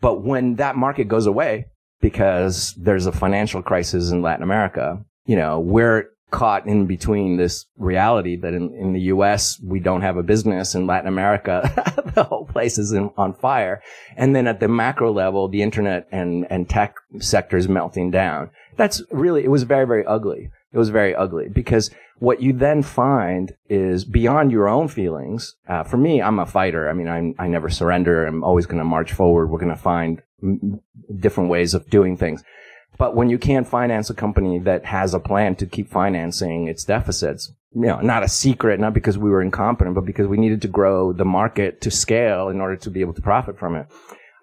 But 0.00 0.22
when 0.22 0.56
that 0.56 0.76
market 0.76 1.08
goes 1.08 1.26
away, 1.26 1.66
because 2.00 2.74
there's 2.74 3.06
a 3.06 3.12
financial 3.12 3.62
crisis 3.62 4.10
in 4.10 4.22
Latin 4.22 4.42
America, 4.42 5.04
you 5.24 5.36
know, 5.36 5.58
we're 5.58 6.10
caught 6.30 6.66
in 6.66 6.86
between 6.86 7.36
this 7.36 7.64
reality 7.78 8.36
that 8.36 8.52
in, 8.52 8.74
in 8.74 8.92
the 8.92 9.00
US, 9.00 9.58
we 9.64 9.80
don't 9.80 10.02
have 10.02 10.16
a 10.16 10.22
business. 10.22 10.74
In 10.74 10.86
Latin 10.86 11.08
America, 11.08 11.72
the 12.14 12.24
whole 12.24 12.44
place 12.44 12.78
is 12.78 12.92
in, 12.92 13.10
on 13.16 13.32
fire. 13.32 13.82
And 14.16 14.36
then 14.36 14.46
at 14.46 14.60
the 14.60 14.68
macro 14.68 15.12
level, 15.12 15.48
the 15.48 15.62
internet 15.62 16.06
and, 16.12 16.46
and 16.50 16.68
tech 16.68 16.96
sector 17.18 17.56
is 17.56 17.68
melting 17.68 18.10
down. 18.10 18.50
That's 18.76 19.02
really, 19.10 19.44
it 19.44 19.50
was 19.50 19.62
very, 19.62 19.86
very 19.86 20.04
ugly. 20.04 20.50
It 20.72 20.78
was 20.78 20.90
very 20.90 21.14
ugly 21.14 21.48
because 21.48 21.90
what 22.20 22.42
you 22.42 22.52
then 22.52 22.82
find 22.82 23.54
is 23.68 24.04
beyond 24.04 24.50
your 24.50 24.68
own 24.68 24.88
feelings. 24.88 25.54
Uh, 25.68 25.84
for 25.84 25.96
me, 25.96 26.20
I'm 26.20 26.38
a 26.38 26.46
fighter. 26.46 26.88
I 26.88 26.92
mean, 26.92 27.08
I'm, 27.08 27.34
I 27.38 27.48
never 27.48 27.68
surrender. 27.68 28.26
I'm 28.26 28.42
always 28.42 28.66
going 28.66 28.78
to 28.78 28.84
march 28.84 29.12
forward. 29.12 29.50
We're 29.50 29.58
going 29.58 29.74
to 29.74 29.76
find 29.76 30.22
m- 30.42 30.80
different 31.16 31.50
ways 31.50 31.74
of 31.74 31.88
doing 31.90 32.16
things. 32.16 32.42
But 32.96 33.14
when 33.14 33.30
you 33.30 33.38
can't 33.38 33.68
finance 33.68 34.10
a 34.10 34.14
company 34.14 34.58
that 34.60 34.84
has 34.86 35.14
a 35.14 35.20
plan 35.20 35.54
to 35.56 35.66
keep 35.66 35.88
financing 35.88 36.66
its 36.66 36.84
deficits, 36.84 37.52
you 37.72 37.82
know, 37.82 38.00
not 38.00 38.24
a 38.24 38.28
secret, 38.28 38.80
not 38.80 38.94
because 38.94 39.16
we 39.16 39.30
were 39.30 39.42
incompetent, 39.42 39.94
but 39.94 40.04
because 40.04 40.26
we 40.26 40.36
needed 40.36 40.62
to 40.62 40.68
grow 40.68 41.12
the 41.12 41.24
market 41.24 41.80
to 41.82 41.90
scale 41.90 42.48
in 42.48 42.60
order 42.60 42.76
to 42.76 42.90
be 42.90 43.00
able 43.00 43.14
to 43.14 43.22
profit 43.22 43.58
from 43.58 43.76
it. 43.76 43.86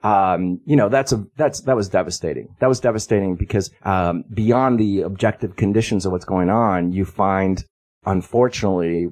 Um, 0.05 0.61
you 0.65 0.75
know, 0.75 0.87
that's 0.87 1.11
a, 1.11 1.25
that's, 1.35 1.61
that 1.61 1.75
was 1.75 1.89
devastating. 1.89 2.47
That 2.59 2.69
was 2.69 2.79
devastating 2.79 3.35
because, 3.35 3.71
um, 3.83 4.23
beyond 4.31 4.79
the 4.79 5.01
objective 5.01 5.55
conditions 5.55 6.05
of 6.05 6.11
what's 6.11 6.25
going 6.25 6.51
on, 6.51 6.91
you 6.91 7.05
find, 7.05 7.63
unfortunately, 8.05 9.07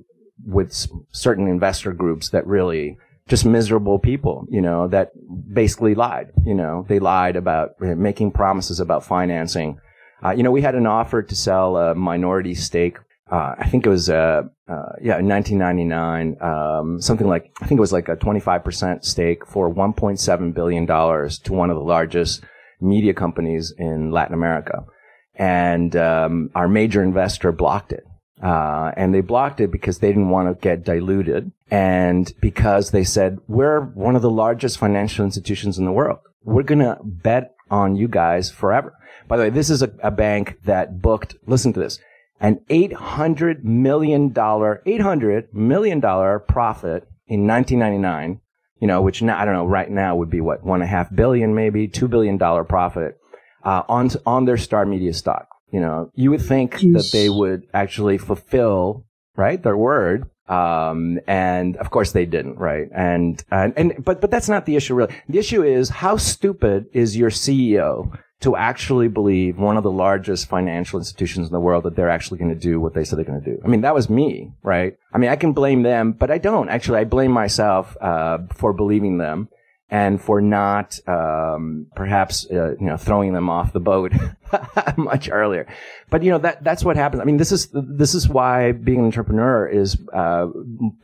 with 0.46 0.88
certain 1.12 1.48
investor 1.48 1.94
groups 1.94 2.30
that 2.30 2.46
really 2.46 2.98
just 3.28 3.46
miserable 3.46 3.98
people, 4.00 4.46
you 4.50 4.62
know, 4.62 4.88
that 4.90 5.12
basically 5.54 5.96
lied. 5.96 6.28
You 6.46 6.54
know, 6.54 6.86
they 6.88 7.00
lied 7.00 7.38
about 7.38 7.80
making 7.80 8.32
promises 8.32 8.80
about 8.80 9.04
financing. 9.04 9.80
Uh, 10.24 10.32
you 10.32 10.44
know, 10.44 10.52
we 10.52 10.62
had 10.62 10.76
an 10.76 10.86
offer 10.86 11.24
to 11.24 11.36
sell 11.36 11.78
a 11.78 11.96
minority 11.96 12.54
stake. 12.54 12.98
Uh, 13.34 13.56
I 13.58 13.68
think 13.68 13.88
it 13.88 13.90
was, 13.90 14.12
uh, 14.12 14.44
uh 14.70 14.92
yeah, 15.02 15.18
in 15.18 15.28
1999, 15.28 16.38
um, 16.40 17.02
something 17.02 17.28
like, 17.28 17.52
I 17.62 17.66
think 17.66 17.80
it 17.80 17.82
was 17.82 17.92
like 17.92 18.08
a 18.08 18.16
25% 18.16 19.04
stake 19.04 19.48
for 19.48 19.74
$1.7 19.74 20.54
billion 20.54 20.86
to 20.86 21.54
one 21.54 21.72
of 21.72 21.76
the 21.76 21.84
largest 21.84 22.44
media 22.80 23.16
companies 23.16 23.74
in 23.76 24.12
Latin 24.12 24.36
America. 24.36 24.86
And, 25.34 25.96
um, 25.96 26.52
our 26.54 26.68
major 26.68 27.02
investor 27.02 27.52
blocked 27.52 27.92
it. 27.92 28.04
Uh, 28.44 28.92
and 28.96 29.16
they 29.16 29.22
blocked 29.22 29.60
it 29.60 29.72
because 29.72 29.98
they 29.98 30.10
didn't 30.10 30.30
want 30.30 30.48
to 30.48 30.62
get 30.62 30.84
diluted 30.84 31.52
and 31.72 32.34
because 32.40 32.92
they 32.92 33.04
said, 33.04 33.40
we're 33.48 33.82
one 33.82 34.16
of 34.16 34.22
the 34.22 34.30
largest 34.30 34.78
financial 34.78 35.26
institutions 35.26 35.80
in 35.80 35.86
the 35.86 35.92
world. 35.92 36.20
We're 36.44 36.62
going 36.62 36.80
to 36.80 37.00
bet 37.02 37.56
on 37.72 37.96
you 37.96 38.08
guys 38.08 38.52
forever. 38.52 38.94
By 39.28 39.38
the 39.38 39.44
way, 39.44 39.50
this 39.50 39.72
is 39.72 39.82
a, 39.82 39.92
a 40.04 40.12
bank 40.12 40.60
that 40.66 41.02
booked, 41.02 41.36
listen 41.48 41.74
to 41.74 41.80
this, 41.80 41.98
an 42.44 42.60
$800 42.70 43.64
million, 43.64 44.32
$800 44.32 45.54
million 45.54 46.02
profit 46.02 47.08
in 47.26 47.48
1999, 47.48 48.42
you 48.82 48.88
know, 48.88 49.02
which 49.02 49.22
now, 49.22 49.40
I 49.40 49.46
don't 49.46 49.54
know, 49.54 49.66
right 49.66 49.90
now 49.90 50.18
would 50.18 50.30
be 50.30 50.42
what, 50.42 50.62
one 50.62 50.82
and 50.82 50.90
a 50.90 50.92
half 50.92 51.08
billion, 51.16 51.56
maybe 51.56 51.88
two 51.88 52.10
billion 52.10 52.38
dollar 52.38 52.66
profit, 52.66 53.18
uh, 53.64 53.84
on, 53.88 54.10
on 54.26 54.44
their 54.44 54.58
Star 54.58 54.86
Media 54.86 55.14
stock. 55.14 55.48
You 55.72 55.80
know, 55.80 56.12
you 56.16 56.32
would 56.32 56.42
think 56.42 56.76
Jeez. 56.76 56.94
that 56.94 57.10
they 57.14 57.30
would 57.30 57.64
actually 57.74 58.18
fulfill, 58.18 59.06
right, 59.38 59.64
their 59.64 59.78
word. 59.78 60.30
Um, 60.50 61.22
and 61.26 61.78
of 61.78 61.92
course 61.92 62.12
they 62.12 62.26
didn't, 62.26 62.58
right? 62.58 62.90
And, 62.94 63.42
and, 63.50 63.74
and, 63.78 64.04
but, 64.04 64.20
but 64.20 64.30
that's 64.30 64.50
not 64.50 64.66
the 64.66 64.76
issue 64.76 64.94
really. 64.94 65.16
The 65.30 65.40
issue 65.40 65.64
is 65.64 65.88
how 65.88 66.18
stupid 66.18 66.88
is 66.92 67.16
your 67.16 67.30
CEO 67.30 68.20
to 68.44 68.58
actually 68.58 69.08
believe 69.08 69.58
one 69.58 69.78
of 69.78 69.84
the 69.84 69.92
largest 69.92 70.50
financial 70.50 71.00
institutions 71.00 71.48
in 71.48 71.54
the 71.54 71.60
world 71.60 71.86
that 71.86 71.96
they're 71.96 72.10
actually 72.10 72.38
going 72.38 72.54
to 72.54 72.60
do 72.60 72.80
what 72.80 72.94
they 72.94 73.06
said 73.06 73.18
they're 73.18 73.26
going 73.26 73.42
to 73.42 73.56
do. 73.56 73.62
I 73.64 73.68
mean, 73.68 73.82
that 73.82 73.96
was 73.96 74.10
me, 74.10 74.52
right? 74.64 74.98
I 75.14 75.18
mean, 75.18 75.30
I 75.30 75.38
can 75.38 75.54
blame 75.54 75.84
them, 75.84 76.12
but 76.12 76.30
I 76.30 76.40
don't 76.40 76.68
actually. 76.68 77.00
I 77.00 77.06
blame 77.06 77.32
myself 77.32 77.96
uh, 78.02 78.40
for 78.54 78.74
believing 78.74 79.18
them 79.18 79.48
and 79.90 80.20
for 80.20 80.42
not 80.42 81.00
um, 81.08 81.88
perhaps 81.96 82.46
uh, 82.52 82.72
you 82.72 82.88
know 82.88 82.98
throwing 82.98 83.32
them 83.32 83.50
off 83.50 83.72
the 83.72 83.80
boat 83.80 84.12
much 84.98 85.30
earlier. 85.30 85.68
But 86.10 86.24
you 86.24 86.32
know 86.32 86.40
that 86.40 86.66
that's 86.66 86.84
what 86.84 86.98
happens. 86.98 87.22
I 87.22 87.26
mean, 87.26 87.38
this 87.38 87.54
is 87.54 87.70
this 87.72 88.14
is 88.14 88.28
why 88.28 88.74
being 88.74 89.00
an 89.00 89.06
entrepreneur 89.06 89.68
is 89.68 89.98
uh, 90.14 90.48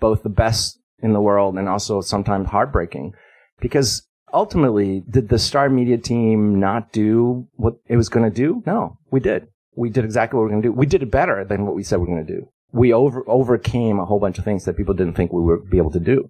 both 0.02 0.24
the 0.24 0.30
best 0.30 0.78
in 1.02 1.14
the 1.14 1.22
world 1.22 1.58
and 1.58 1.70
also 1.70 2.02
sometimes 2.02 2.50
heartbreaking, 2.50 3.14
because 3.62 4.09
ultimately, 4.34 5.04
did 5.10 5.30
the 5.30 5.40
Star 5.40 5.70
Media 5.70 5.98
team 5.98 6.60
not 6.60 6.92
do 6.92 7.48
what 7.56 7.76
it 7.88 7.98
was 7.98 8.10
going 8.10 8.30
to 8.30 8.36
do? 8.36 8.64
No, 8.66 8.98
we 9.12 9.20
did. 9.20 9.48
We 9.76 9.90
did 9.90 10.06
exactly 10.06 10.38
what 10.38 10.44
we 10.44 10.48
are 10.48 10.52
going 10.52 10.62
to 10.64 10.68
do. 10.68 10.74
We 10.74 10.86
did 10.86 11.04
it 11.04 11.12
better 11.12 11.46
than 11.46 11.66
what 11.66 11.76
we 11.76 11.84
said 11.84 12.00
we 12.00 12.04
are 12.04 12.16
going 12.16 12.26
to 12.26 12.34
do. 12.34 12.50
We 12.72 12.94
over 12.94 13.24
overcame 13.28 14.00
a 14.00 14.06
whole 14.06 14.20
bunch 14.20 14.38
of 14.38 14.46
things 14.46 14.66
that 14.66 14.78
people 14.78 14.94
didn't 14.94 15.16
think 15.16 15.32
we 15.32 15.42
would 15.42 15.70
be 15.70 15.78
able 15.78 15.92
to 15.92 16.00
do. 16.00 16.30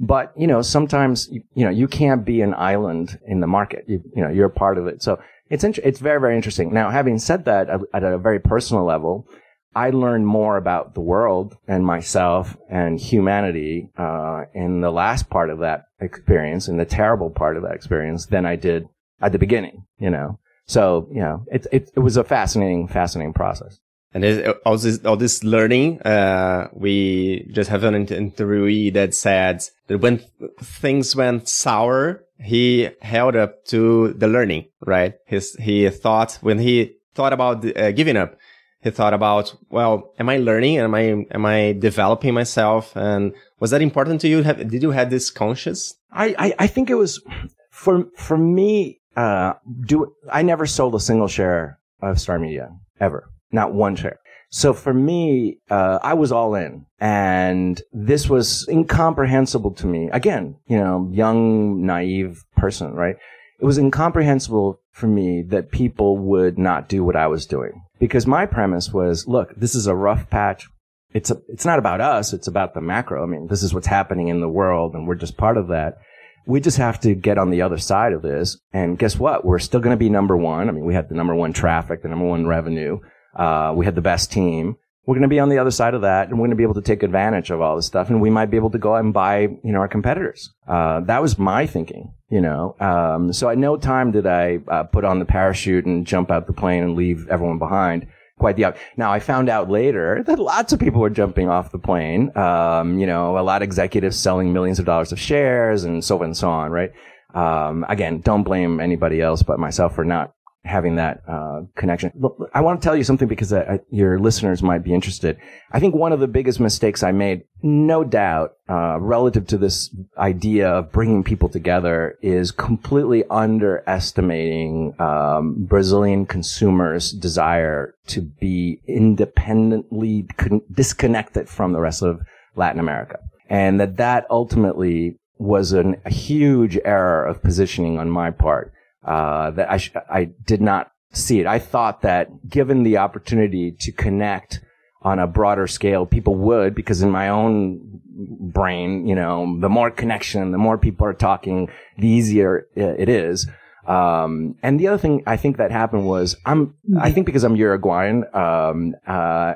But, 0.00 0.32
you 0.36 0.46
know, 0.46 0.62
sometimes, 0.62 1.28
you, 1.30 1.42
you 1.54 1.64
know, 1.64 1.70
you 1.70 1.86
can't 1.86 2.24
be 2.24 2.40
an 2.40 2.54
island 2.54 3.18
in 3.26 3.40
the 3.40 3.46
market. 3.46 3.84
You, 3.86 4.02
you 4.16 4.22
know, 4.22 4.30
you're 4.30 4.48
part 4.48 4.78
of 4.78 4.86
it. 4.86 5.02
So 5.02 5.20
it's, 5.48 5.62
int- 5.62 5.78
it's 5.78 6.00
very, 6.00 6.20
very 6.20 6.34
interesting. 6.34 6.72
Now, 6.72 6.90
having 6.90 7.18
said 7.18 7.44
that, 7.44 7.68
at, 7.70 7.80
at 7.94 8.02
a 8.02 8.18
very 8.18 8.40
personal 8.40 8.84
level, 8.84 9.28
I 9.74 9.90
learned 9.90 10.26
more 10.26 10.56
about 10.56 10.94
the 10.94 11.00
world 11.00 11.56
and 11.66 11.84
myself 11.84 12.56
and 12.68 13.00
humanity 13.00 13.88
uh, 13.96 14.44
in 14.54 14.80
the 14.80 14.90
last 14.90 15.30
part 15.30 15.50
of 15.50 15.60
that 15.60 15.84
experience, 16.00 16.68
in 16.68 16.76
the 16.76 16.84
terrible 16.84 17.30
part 17.30 17.56
of 17.56 17.62
that 17.62 17.74
experience, 17.74 18.26
than 18.26 18.46
I 18.46 18.56
did 18.56 18.88
at 19.20 19.32
the 19.32 19.38
beginning. 19.38 19.84
You 19.98 20.10
know, 20.10 20.38
so 20.66 21.08
you 21.10 21.20
know, 21.20 21.44
it 21.50 21.66
it, 21.72 21.90
it 21.96 22.00
was 22.00 22.16
a 22.16 22.24
fascinating, 22.24 22.88
fascinating 22.88 23.32
process. 23.32 23.78
And 24.14 24.54
all 24.66 24.76
this, 24.76 25.02
all 25.06 25.16
this 25.16 25.42
learning, 25.42 26.02
uh, 26.02 26.68
we 26.74 27.48
just 27.50 27.70
have 27.70 27.82
an 27.82 28.06
interviewee 28.06 28.92
that 28.92 29.14
said 29.14 29.64
that 29.86 29.98
when 29.98 30.20
things 30.60 31.16
went 31.16 31.48
sour, 31.48 32.22
he 32.38 32.90
held 33.00 33.36
up 33.36 33.64
to 33.66 34.12
the 34.12 34.28
learning, 34.28 34.66
right? 34.84 35.14
His, 35.26 35.54
he 35.54 35.88
thought, 35.88 36.38
when 36.42 36.58
he 36.58 36.96
thought 37.14 37.32
about 37.32 37.64
uh, 37.76 37.92
giving 37.92 38.18
up, 38.18 38.36
he 38.82 38.90
thought 38.90 39.14
about, 39.14 39.54
well, 39.70 40.12
am 40.18 40.28
I 40.28 40.38
learning? 40.38 40.78
Am 40.78 40.94
I, 40.94 41.24
am 41.30 41.46
I 41.46 41.72
developing 41.78 42.34
myself? 42.34 42.96
And 42.96 43.32
was 43.60 43.70
that 43.70 43.82
important 43.82 44.20
to 44.22 44.28
you? 44.28 44.42
Have, 44.42 44.58
did 44.68 44.82
you 44.82 44.90
have 44.90 45.10
this 45.10 45.30
conscious? 45.30 45.94
I, 46.10 46.34
I, 46.38 46.54
I 46.60 46.66
think 46.66 46.90
it 46.90 46.96
was 46.96 47.22
for, 47.70 48.06
for 48.16 48.36
me, 48.36 49.00
uh, 49.16 49.54
do, 49.86 50.14
I 50.30 50.42
never 50.42 50.66
sold 50.66 50.94
a 50.94 51.00
single 51.00 51.28
share 51.28 51.78
of 52.00 52.20
Star 52.20 52.38
Media 52.38 52.70
ever 53.00 53.32
not 53.52 53.74
one 53.74 53.94
share. 53.94 54.18
So 54.48 54.74
for 54.74 54.92
me, 54.92 55.58
uh, 55.70 55.98
I 56.02 56.14
was 56.14 56.32
all 56.32 56.54
in 56.54 56.84
and 57.00 57.80
this 57.92 58.28
was 58.28 58.66
incomprehensible 58.68 59.72
to 59.74 59.86
me. 59.86 60.10
Again, 60.12 60.56
you 60.66 60.76
know, 60.76 61.08
young, 61.12 61.86
naive 61.86 62.44
person, 62.56 62.92
right? 62.92 63.16
It 63.60 63.64
was 63.64 63.78
incomprehensible 63.78 64.80
for 64.92 65.06
me 65.06 65.42
that 65.42 65.72
people 65.72 66.18
would 66.18 66.58
not 66.58 66.88
do 66.88 67.02
what 67.02 67.16
I 67.16 67.26
was 67.26 67.46
doing 67.46 67.82
because 67.98 68.26
my 68.26 68.46
premise 68.46 68.92
was, 68.92 69.26
look, 69.26 69.54
this 69.56 69.74
is 69.74 69.86
a 69.86 69.94
rough 69.94 70.28
patch. 70.30 70.68
It's 71.14 71.30
a, 71.30 71.38
it's 71.48 71.64
not 71.64 71.78
about 71.78 72.00
us. 72.00 72.32
It's 72.32 72.46
about 72.46 72.74
the 72.74 72.80
macro. 72.80 73.22
I 73.22 73.26
mean, 73.26 73.48
this 73.48 73.62
is 73.62 73.74
what's 73.74 73.86
happening 73.86 74.28
in 74.28 74.40
the 74.40 74.48
world 74.48 74.94
and 74.94 75.08
we're 75.08 75.14
just 75.14 75.36
part 75.36 75.56
of 75.56 75.68
that. 75.68 75.98
We 76.46 76.60
just 76.60 76.76
have 76.78 77.00
to 77.00 77.14
get 77.14 77.38
on 77.38 77.50
the 77.50 77.62
other 77.62 77.78
side 77.78 78.12
of 78.12 78.22
this. 78.22 78.58
And 78.72 78.98
guess 78.98 79.18
what? 79.18 79.44
We're 79.44 79.58
still 79.60 79.80
going 79.80 79.96
to 79.96 79.98
be 79.98 80.10
number 80.10 80.36
one. 80.36 80.68
I 80.68 80.72
mean, 80.72 80.84
we 80.84 80.94
had 80.94 81.08
the 81.08 81.14
number 81.14 81.34
one 81.34 81.52
traffic, 81.52 82.02
the 82.02 82.08
number 82.08 82.26
one 82.26 82.46
revenue. 82.46 82.98
Uh, 83.34 83.72
we 83.74 83.84
had 83.84 83.94
the 83.94 84.00
best 84.02 84.32
team. 84.32 84.76
We're 85.04 85.14
going 85.14 85.22
to 85.22 85.28
be 85.28 85.40
on 85.40 85.48
the 85.48 85.58
other 85.58 85.72
side 85.72 85.94
of 85.94 86.02
that 86.02 86.28
and 86.28 86.38
we're 86.38 86.46
going 86.46 86.50
to 86.50 86.56
be 86.56 86.62
able 86.62 86.74
to 86.74 86.82
take 86.82 87.02
advantage 87.02 87.50
of 87.50 87.60
all 87.60 87.74
this 87.74 87.86
stuff. 87.86 88.08
And 88.08 88.20
we 88.20 88.30
might 88.30 88.46
be 88.46 88.56
able 88.56 88.70
to 88.70 88.78
go 88.78 88.94
out 88.94 89.04
and 89.04 89.12
buy, 89.12 89.40
you 89.40 89.72
know, 89.72 89.80
our 89.80 89.88
competitors. 89.88 90.52
Uh, 90.68 91.00
that 91.00 91.20
was 91.20 91.38
my 91.38 91.66
thinking, 91.66 92.14
you 92.30 92.40
know. 92.40 92.76
Um, 92.78 93.32
so 93.32 93.48
at 93.48 93.58
no 93.58 93.76
time 93.76 94.12
did 94.12 94.26
I 94.26 94.60
uh, 94.68 94.84
put 94.84 95.04
on 95.04 95.18
the 95.18 95.24
parachute 95.24 95.86
and 95.86 96.06
jump 96.06 96.30
out 96.30 96.46
the 96.46 96.52
plane 96.52 96.84
and 96.84 96.94
leave 96.94 97.26
everyone 97.28 97.58
behind. 97.58 98.06
Quite 98.38 98.54
the 98.56 98.64
opposite. 98.64 98.84
Now 98.96 99.12
I 99.12 99.18
found 99.18 99.48
out 99.48 99.68
later 99.68 100.22
that 100.24 100.38
lots 100.38 100.72
of 100.72 100.78
people 100.78 101.00
were 101.00 101.10
jumping 101.10 101.48
off 101.48 101.72
the 101.72 101.78
plane. 101.78 102.36
Um, 102.36 102.98
you 102.98 103.06
know, 103.06 103.38
a 103.38 103.42
lot 103.42 103.62
of 103.62 103.66
executives 103.66 104.16
selling 104.16 104.52
millions 104.52 104.78
of 104.78 104.86
dollars 104.86 105.10
of 105.10 105.18
shares 105.18 105.82
and 105.82 106.04
so 106.04 106.18
on 106.18 106.26
and 106.26 106.36
so 106.36 106.48
on, 106.48 106.70
right? 106.70 106.92
Um, 107.34 107.84
again, 107.88 108.20
don't 108.20 108.42
blame 108.42 108.78
anybody 108.78 109.20
else 109.20 109.42
but 109.42 109.58
myself 109.58 109.94
for 109.94 110.04
not 110.04 110.32
having 110.64 110.94
that 110.94 111.22
uh, 111.26 111.62
connection. 111.74 112.12
I 112.54 112.60
want 112.60 112.80
to 112.80 112.84
tell 112.84 112.96
you 112.96 113.02
something 113.02 113.26
because 113.26 113.52
I, 113.52 113.62
I, 113.62 113.80
your 113.90 114.20
listeners 114.20 114.62
might 114.62 114.84
be 114.84 114.94
interested. 114.94 115.36
I 115.72 115.80
think 115.80 115.94
one 115.94 116.12
of 116.12 116.20
the 116.20 116.28
biggest 116.28 116.60
mistakes 116.60 117.02
I 117.02 117.10
made, 117.10 117.42
no 117.62 118.04
doubt, 118.04 118.52
uh, 118.68 119.00
relative 119.00 119.46
to 119.48 119.58
this 119.58 119.94
idea 120.16 120.68
of 120.68 120.92
bringing 120.92 121.24
people 121.24 121.48
together, 121.48 122.16
is 122.22 122.52
completely 122.52 123.24
underestimating 123.28 124.94
um, 125.00 125.64
Brazilian 125.64 126.26
consumers' 126.26 127.10
desire 127.10 127.96
to 128.06 128.20
be 128.20 128.80
independently 128.86 130.26
con- 130.36 130.62
disconnected 130.72 131.48
from 131.48 131.72
the 131.72 131.80
rest 131.80 132.02
of 132.02 132.20
Latin 132.54 132.78
America, 132.78 133.18
and 133.50 133.80
that 133.80 133.96
that 133.96 134.26
ultimately 134.30 135.18
was 135.38 135.72
an, 135.72 135.96
a 136.04 136.10
huge 136.10 136.78
error 136.84 137.24
of 137.26 137.42
positioning 137.42 137.98
on 137.98 138.08
my 138.08 138.30
part 138.30 138.72
uh, 139.04 139.50
that 139.52 139.70
I, 139.70 139.76
sh- 139.78 139.94
I 140.10 140.30
did 140.44 140.60
not 140.60 140.92
see 141.12 141.40
it. 141.40 141.46
I 141.46 141.58
thought 141.58 142.02
that 142.02 142.48
given 142.48 142.82
the 142.82 142.98
opportunity 142.98 143.72
to 143.80 143.92
connect 143.92 144.60
on 145.02 145.18
a 145.18 145.26
broader 145.26 145.66
scale, 145.66 146.06
people 146.06 146.36
would, 146.36 146.74
because 146.74 147.02
in 147.02 147.10
my 147.10 147.28
own 147.28 147.80
brain, 148.14 149.06
you 149.06 149.14
know, 149.14 149.58
the 149.60 149.68
more 149.68 149.90
connection, 149.90 150.52
the 150.52 150.58
more 150.58 150.78
people 150.78 151.06
are 151.06 151.12
talking, 151.12 151.68
the 151.98 152.06
easier 152.06 152.68
it 152.76 153.08
is. 153.08 153.48
Um, 153.86 154.54
and 154.62 154.78
the 154.78 154.86
other 154.86 154.98
thing 154.98 155.24
I 155.26 155.36
think 155.36 155.56
that 155.56 155.72
happened 155.72 156.06
was 156.06 156.36
I'm, 156.46 156.74
I 157.00 157.10
think 157.10 157.26
because 157.26 157.42
I'm 157.42 157.56
Uruguayan, 157.56 158.24
um, 158.32 158.94
uh, 159.06 159.54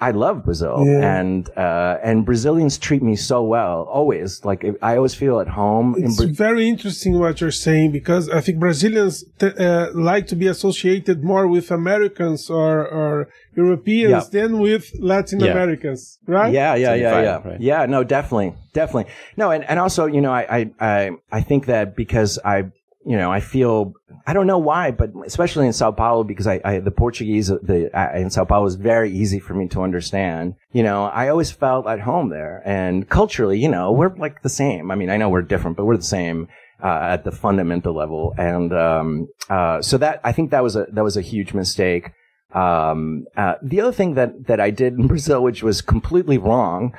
I 0.00 0.10
love 0.10 0.44
Brazil 0.44 0.84
yeah. 0.86 1.18
and, 1.18 1.48
uh, 1.56 1.98
and 2.02 2.26
Brazilians 2.26 2.76
treat 2.78 3.02
me 3.02 3.16
so 3.16 3.42
well, 3.42 3.82
always. 3.84 4.44
Like, 4.44 4.64
I 4.82 4.96
always 4.96 5.14
feel 5.14 5.40
at 5.40 5.48
home. 5.48 5.94
It's 5.96 6.20
in 6.20 6.34
Bra- 6.34 6.46
very 6.48 6.68
interesting 6.68 7.18
what 7.18 7.40
you're 7.40 7.50
saying 7.50 7.92
because 7.92 8.28
I 8.28 8.40
think 8.40 8.58
Brazilians 8.58 9.24
t- 9.38 9.46
uh, 9.46 9.92
like 9.94 10.26
to 10.28 10.36
be 10.36 10.46
associated 10.46 11.24
more 11.24 11.46
with 11.48 11.70
Americans 11.70 12.50
or, 12.50 12.86
or 12.86 13.28
Europeans 13.56 14.10
yeah. 14.10 14.40
than 14.40 14.58
with 14.58 14.90
Latin 14.98 15.40
yeah. 15.40 15.52
Americans, 15.52 16.18
right? 16.26 16.52
Yeah, 16.52 16.74
yeah, 16.74 16.94
yeah, 16.94 17.22
yeah. 17.22 17.48
Right. 17.48 17.60
Yeah, 17.60 17.86
no, 17.86 18.04
definitely, 18.04 18.54
definitely. 18.72 19.12
No, 19.36 19.50
and, 19.50 19.64
and 19.64 19.78
also, 19.78 20.06
you 20.06 20.20
know, 20.20 20.32
I, 20.32 20.58
I, 20.58 20.70
I, 20.80 21.10
I 21.32 21.40
think 21.40 21.66
that 21.66 21.96
because 21.96 22.38
I, 22.44 22.64
you 23.06 23.16
know, 23.16 23.30
I 23.30 23.40
feel 23.40 23.94
I 24.26 24.32
don't 24.32 24.46
know 24.46 24.58
why, 24.58 24.90
but 24.90 25.10
especially 25.26 25.66
in 25.66 25.72
Sao 25.72 25.92
Paulo, 25.92 26.24
because 26.24 26.46
I, 26.46 26.60
I 26.64 26.78
the 26.78 26.90
Portuguese 26.90 27.48
the 27.48 27.90
in 28.18 28.30
Sao 28.30 28.44
Paulo 28.44 28.64
was 28.64 28.76
very 28.76 29.12
easy 29.12 29.38
for 29.38 29.54
me 29.54 29.68
to 29.68 29.82
understand. 29.82 30.54
You 30.72 30.82
know, 30.82 31.04
I 31.04 31.28
always 31.28 31.50
felt 31.50 31.86
at 31.86 32.00
home 32.00 32.30
there, 32.30 32.62
and 32.64 33.08
culturally, 33.08 33.58
you 33.58 33.68
know, 33.68 33.92
we're 33.92 34.14
like 34.16 34.42
the 34.42 34.48
same. 34.48 34.90
I 34.90 34.94
mean, 34.94 35.10
I 35.10 35.16
know 35.18 35.28
we're 35.28 35.42
different, 35.42 35.76
but 35.76 35.84
we're 35.84 35.96
the 35.96 36.02
same. 36.02 36.48
Uh, 36.82 37.12
at 37.12 37.24
the 37.24 37.30
fundamental 37.30 37.94
level, 37.94 38.34
and 38.36 38.70
um, 38.74 39.28
uh, 39.48 39.80
so 39.80 39.96
that 39.96 40.20
I 40.22 40.32
think 40.32 40.50
that 40.50 40.62
was 40.62 40.76
a 40.76 40.86
that 40.92 41.04
was 41.04 41.16
a 41.16 41.22
huge 41.22 41.54
mistake. 41.54 42.10
Um, 42.52 43.26
uh, 43.36 43.54
the 43.62 43.80
other 43.80 43.92
thing 43.92 44.14
that 44.14 44.48
that 44.48 44.60
I 44.60 44.70
did 44.70 44.94
in 44.94 45.06
Brazil, 45.14 45.42
which 45.42 45.62
was 45.62 45.80
completely 45.80 46.36
wrong, 46.36 46.92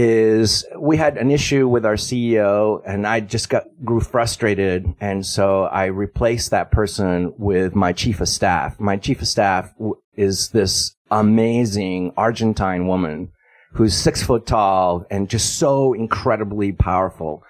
is 0.00 0.64
we 0.78 0.96
had 0.96 1.18
an 1.18 1.28
issue 1.28 1.66
with 1.66 1.84
our 1.84 1.96
CEO 1.96 2.80
and 2.86 3.04
I 3.04 3.18
just 3.18 3.50
got 3.50 3.64
grew 3.84 3.98
frustrated 3.98 4.94
and 5.00 5.26
so 5.26 5.64
I 5.64 5.86
replaced 5.86 6.52
that 6.52 6.70
person 6.70 7.34
with 7.36 7.74
my 7.74 7.92
chief 7.92 8.20
of 8.20 8.28
staff. 8.28 8.78
My 8.78 8.96
chief 8.96 9.20
of 9.22 9.26
staff 9.26 9.74
is 10.14 10.50
this 10.50 10.94
amazing 11.10 12.12
Argentine 12.16 12.86
woman 12.86 13.32
who's 13.72 13.92
six 13.92 14.22
foot 14.22 14.46
tall 14.46 15.04
and 15.10 15.28
just 15.28 15.58
so 15.58 15.94
incredibly 15.94 16.70
powerful. 16.70 17.42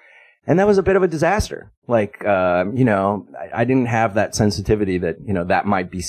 And 0.47 0.59
that 0.59 0.67
was 0.67 0.79
a 0.79 0.83
bit 0.83 0.97
of 0.97 1.03
a 1.03 1.09
disaster. 1.09 1.71
Like, 1.87 2.25
uh, 2.25 2.65
you 2.73 2.87
know, 2.87 3.27
I, 3.39 3.61
I 3.61 3.65
didn't 3.67 3.89
have 3.89 4.15
that 4.15 4.35
sensitivity 4.35 4.97
that, 4.97 5.17
you 5.23 5.35
know, 5.35 5.45
that 5.45 5.67
might 5.67 5.91
be, 5.91 6.03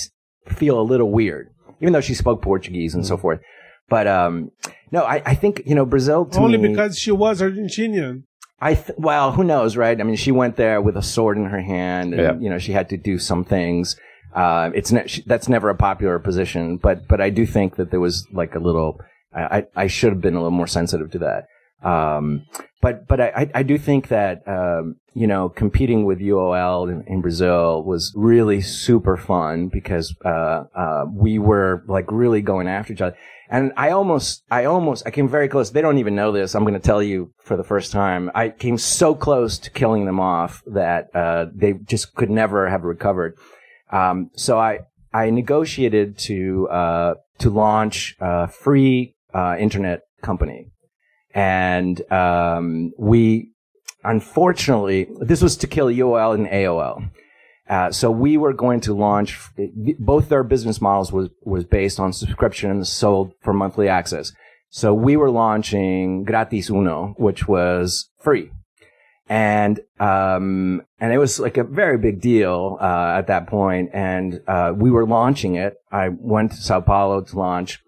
feel 0.47 0.79
a 0.79 0.83
little 0.83 1.11
weird, 1.11 1.49
even 1.81 1.91
though 1.91 1.99
she 1.99 2.13
spoke 2.13 2.41
Portuguese 2.41 2.95
and 2.95 3.05
so 3.05 3.17
forth. 3.17 3.41
But 3.89 4.07
um, 4.07 4.51
no, 4.91 5.03
I, 5.03 5.21
I 5.25 5.35
think 5.35 5.63
you 5.65 5.75
know 5.75 5.85
Brazil 5.85 6.29
only 6.33 6.57
me, 6.57 6.69
because 6.69 6.97
she 6.97 7.11
was 7.11 7.41
Argentinian. 7.41 8.23
I 8.61 8.75
th- 8.75 8.97
well, 8.97 9.31
who 9.31 9.43
knows, 9.43 9.77
right? 9.77 9.99
I 9.99 10.03
mean, 10.03 10.15
she 10.15 10.31
went 10.31 10.57
there 10.57 10.81
with 10.81 10.97
a 10.97 11.01
sword 11.01 11.37
in 11.37 11.45
her 11.45 11.61
hand, 11.61 12.13
and 12.13 12.21
yeah. 12.21 12.43
you 12.43 12.49
know 12.49 12.59
she 12.59 12.71
had 12.71 12.89
to 12.89 12.97
do 12.97 13.17
some 13.17 13.43
things. 13.43 13.95
Uh, 14.33 14.69
it's 14.75 14.91
ne- 14.91 15.07
she, 15.07 15.23
that's 15.25 15.49
never 15.49 15.69
a 15.69 15.75
popular 15.75 16.19
position, 16.19 16.77
but 16.77 17.07
but 17.07 17.21
I 17.21 17.29
do 17.29 17.45
think 17.45 17.77
that 17.77 17.91
there 17.91 17.99
was 17.99 18.27
like 18.31 18.55
a 18.55 18.59
little. 18.59 18.99
I 19.33 19.67
I 19.75 19.87
should 19.87 20.11
have 20.11 20.21
been 20.21 20.33
a 20.33 20.39
little 20.39 20.51
more 20.51 20.67
sensitive 20.67 21.11
to 21.11 21.19
that. 21.19 21.47
Um, 21.87 22.45
but 22.81 23.07
but 23.07 23.21
I, 23.21 23.49
I 23.53 23.63
do 23.63 23.77
think 23.77 24.09
that 24.09 24.45
um, 24.47 24.97
you 25.13 25.27
know 25.27 25.49
competing 25.49 26.05
with 26.05 26.19
UOL 26.19 26.91
in, 26.91 27.03
in, 27.07 27.21
Brazil 27.21 27.83
was 27.83 28.13
really 28.15 28.61
super 28.61 29.15
fun 29.15 29.67
because 29.67 30.13
uh, 30.25 30.63
uh, 30.75 31.05
we 31.11 31.39
were 31.39 31.83
like 31.87 32.05
really 32.09 32.41
going 32.41 32.67
after 32.67 32.93
each 32.93 33.01
other. 33.01 33.15
And 33.51 33.73
I 33.75 33.89
almost, 33.89 34.43
I 34.51 34.65
almost, 34.65 35.07
I 35.07 35.11
came 35.11 35.27
very 35.27 35.47
close. 35.47 35.71
They 35.71 35.81
don't 35.81 35.97
even 35.97 36.15
know 36.15 36.31
this. 36.31 36.53
I'm 36.53 36.63
going 36.63 36.75
to 36.75 36.79
tell 36.79 37.01
you 37.01 37.33
for 37.39 37.57
the 37.57 37.63
first 37.63 37.91
time. 37.91 38.29
I 38.35 38.49
came 38.49 38.77
so 38.77 39.15
close 39.15 39.57
to 39.59 39.71
killing 39.71 40.05
them 40.05 40.19
off 40.19 40.61
that 40.67 41.07
uh, 41.15 41.47
they 41.53 41.73
just 41.73 42.13
could 42.13 42.29
never 42.29 42.69
have 42.69 42.83
recovered. 42.83 43.35
Um, 43.91 44.29
so 44.35 44.59
I, 44.59 44.81
I 45.13 45.31
negotiated 45.31 46.17
to 46.19 46.67
uh, 46.69 47.13
to 47.39 47.49
launch 47.49 48.15
a 48.19 48.47
free 48.47 49.15
uh, 49.33 49.55
internet 49.57 50.01
company, 50.21 50.67
and 51.33 51.99
um, 52.11 52.91
we, 52.99 53.49
unfortunately, 54.03 55.07
this 55.19 55.41
was 55.41 55.57
to 55.57 55.67
kill 55.67 55.87
UOL 55.87 56.35
and 56.35 56.45
AOL. 56.47 57.09
Uh, 57.69 57.91
so 57.91 58.09
we 58.09 58.35
were 58.35 58.53
going 58.53 58.81
to 58.81 58.95
launch 58.95 59.39
both 59.99 60.27
their 60.27 60.43
business 60.43 60.81
models 60.81 61.11
was 61.11 61.29
was 61.43 61.63
based 61.63 61.99
on 61.99 62.11
subscription 62.11 62.71
and 62.71 62.87
sold 62.87 63.31
for 63.41 63.53
monthly 63.53 63.87
access. 63.87 64.31
So 64.71 64.93
we 64.93 65.15
were 65.15 65.29
launching 65.29 66.23
Gratis 66.23 66.69
Uno, 66.69 67.13
which 67.17 67.47
was 67.47 68.09
free, 68.19 68.51
and 69.27 69.79
um, 69.99 70.81
and 70.99 71.13
it 71.13 71.19
was 71.19 71.39
like 71.39 71.57
a 71.57 71.63
very 71.63 71.99
big 71.99 72.21
deal 72.21 72.77
uh, 72.81 73.13
at 73.17 73.27
that 73.27 73.45
point. 73.45 73.91
And 73.93 74.41
uh, 74.47 74.73
we 74.75 74.89
were 74.89 75.05
launching 75.05 75.53
it. 75.53 75.75
I 75.91 76.09
went 76.09 76.51
to 76.51 76.57
Sao 76.57 76.81
Paulo 76.81 77.21
to 77.21 77.37
launch. 77.37 77.79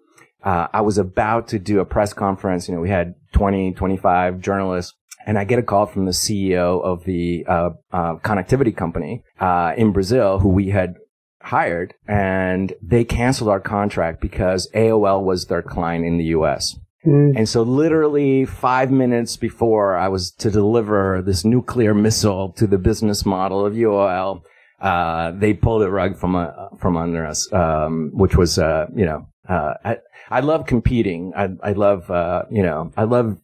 Uh, 0.43 0.67
I 0.71 0.82
was 0.82 0.99
about 0.99 1.47
to 1.49 1.59
do 1.59 1.79
a 1.79 1.86
press 1.86 2.13
conference. 2.13 2.67
You 2.67 2.75
know, 2.75 2.82
we 2.82 2.89
had 2.89 3.15
20, 3.34 3.73
25 3.73 4.39
journalists 4.41 4.93
and 5.26 5.38
I 5.38 5.43
get 5.43 5.59
a 5.59 5.63
call 5.63 5.86
from 5.86 6.05
the 6.05 6.11
CEO 6.11 6.84
of 6.84 7.03
the 7.05 7.45
uh, 7.47 7.69
uh, 7.91 8.15
connectivity 8.17 8.76
company 8.76 9.24
uh, 9.39 9.74
in 9.78 9.91
Brazil, 9.91 10.39
who 10.39 10.49
we 10.49 10.69
had 10.69 10.95
hired, 11.41 11.93
and 12.07 12.74
they 12.82 13.03
canceled 13.03 13.49
our 13.49 13.59
contract 13.59 14.22
because 14.22 14.69
AOL 14.74 15.24
was 15.24 15.45
their 15.45 15.61
client 15.61 16.05
in 16.05 16.17
the 16.17 16.26
U.S. 16.26 16.78
Mm. 17.05 17.34
And 17.36 17.49
so, 17.49 17.63
literally 17.63 18.45
five 18.45 18.91
minutes 18.91 19.38
before 19.38 19.97
I 19.97 20.07
was 20.07 20.32
to 20.34 20.51
deliver 20.51 21.22
this 21.22 21.43
nuclear 21.43 21.93
missile 21.93 22.51
to 22.53 22.67
the 22.67 22.78
business 22.78 23.26
model 23.26 23.65
of 23.65 23.74
UOL, 23.74 24.41
uh, 24.80 25.32
they 25.32 25.53
pulled 25.53 25.82
the 25.82 25.89
rug 25.89 26.17
from 26.17 26.36
uh, 26.36 26.51
from 26.78 26.97
under 26.97 27.26
us, 27.26 27.51
um, 27.53 28.11
which 28.13 28.36
was, 28.36 28.59
uh, 28.59 28.86
you 28.95 29.05
know, 29.05 29.28
I, 29.49 29.97
I 30.30 30.39
love 30.41 30.67
competing. 30.67 31.34
I, 31.36 31.49
I 31.63 31.72
love, 31.74 32.05
you 32.51 32.61
know, 32.61 32.91
I 32.95 33.03
love 33.03 33.38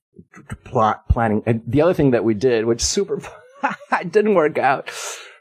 plot 0.63 1.07
planning. 1.09 1.43
And 1.45 1.61
the 1.65 1.82
other 1.82 1.93
thing 1.93 2.11
that 2.11 2.24
we 2.24 2.34
did, 2.34 2.65
which 2.65 2.84
super, 2.84 3.22
didn't 4.09 4.36
work 4.36 4.57
out, 4.57 4.89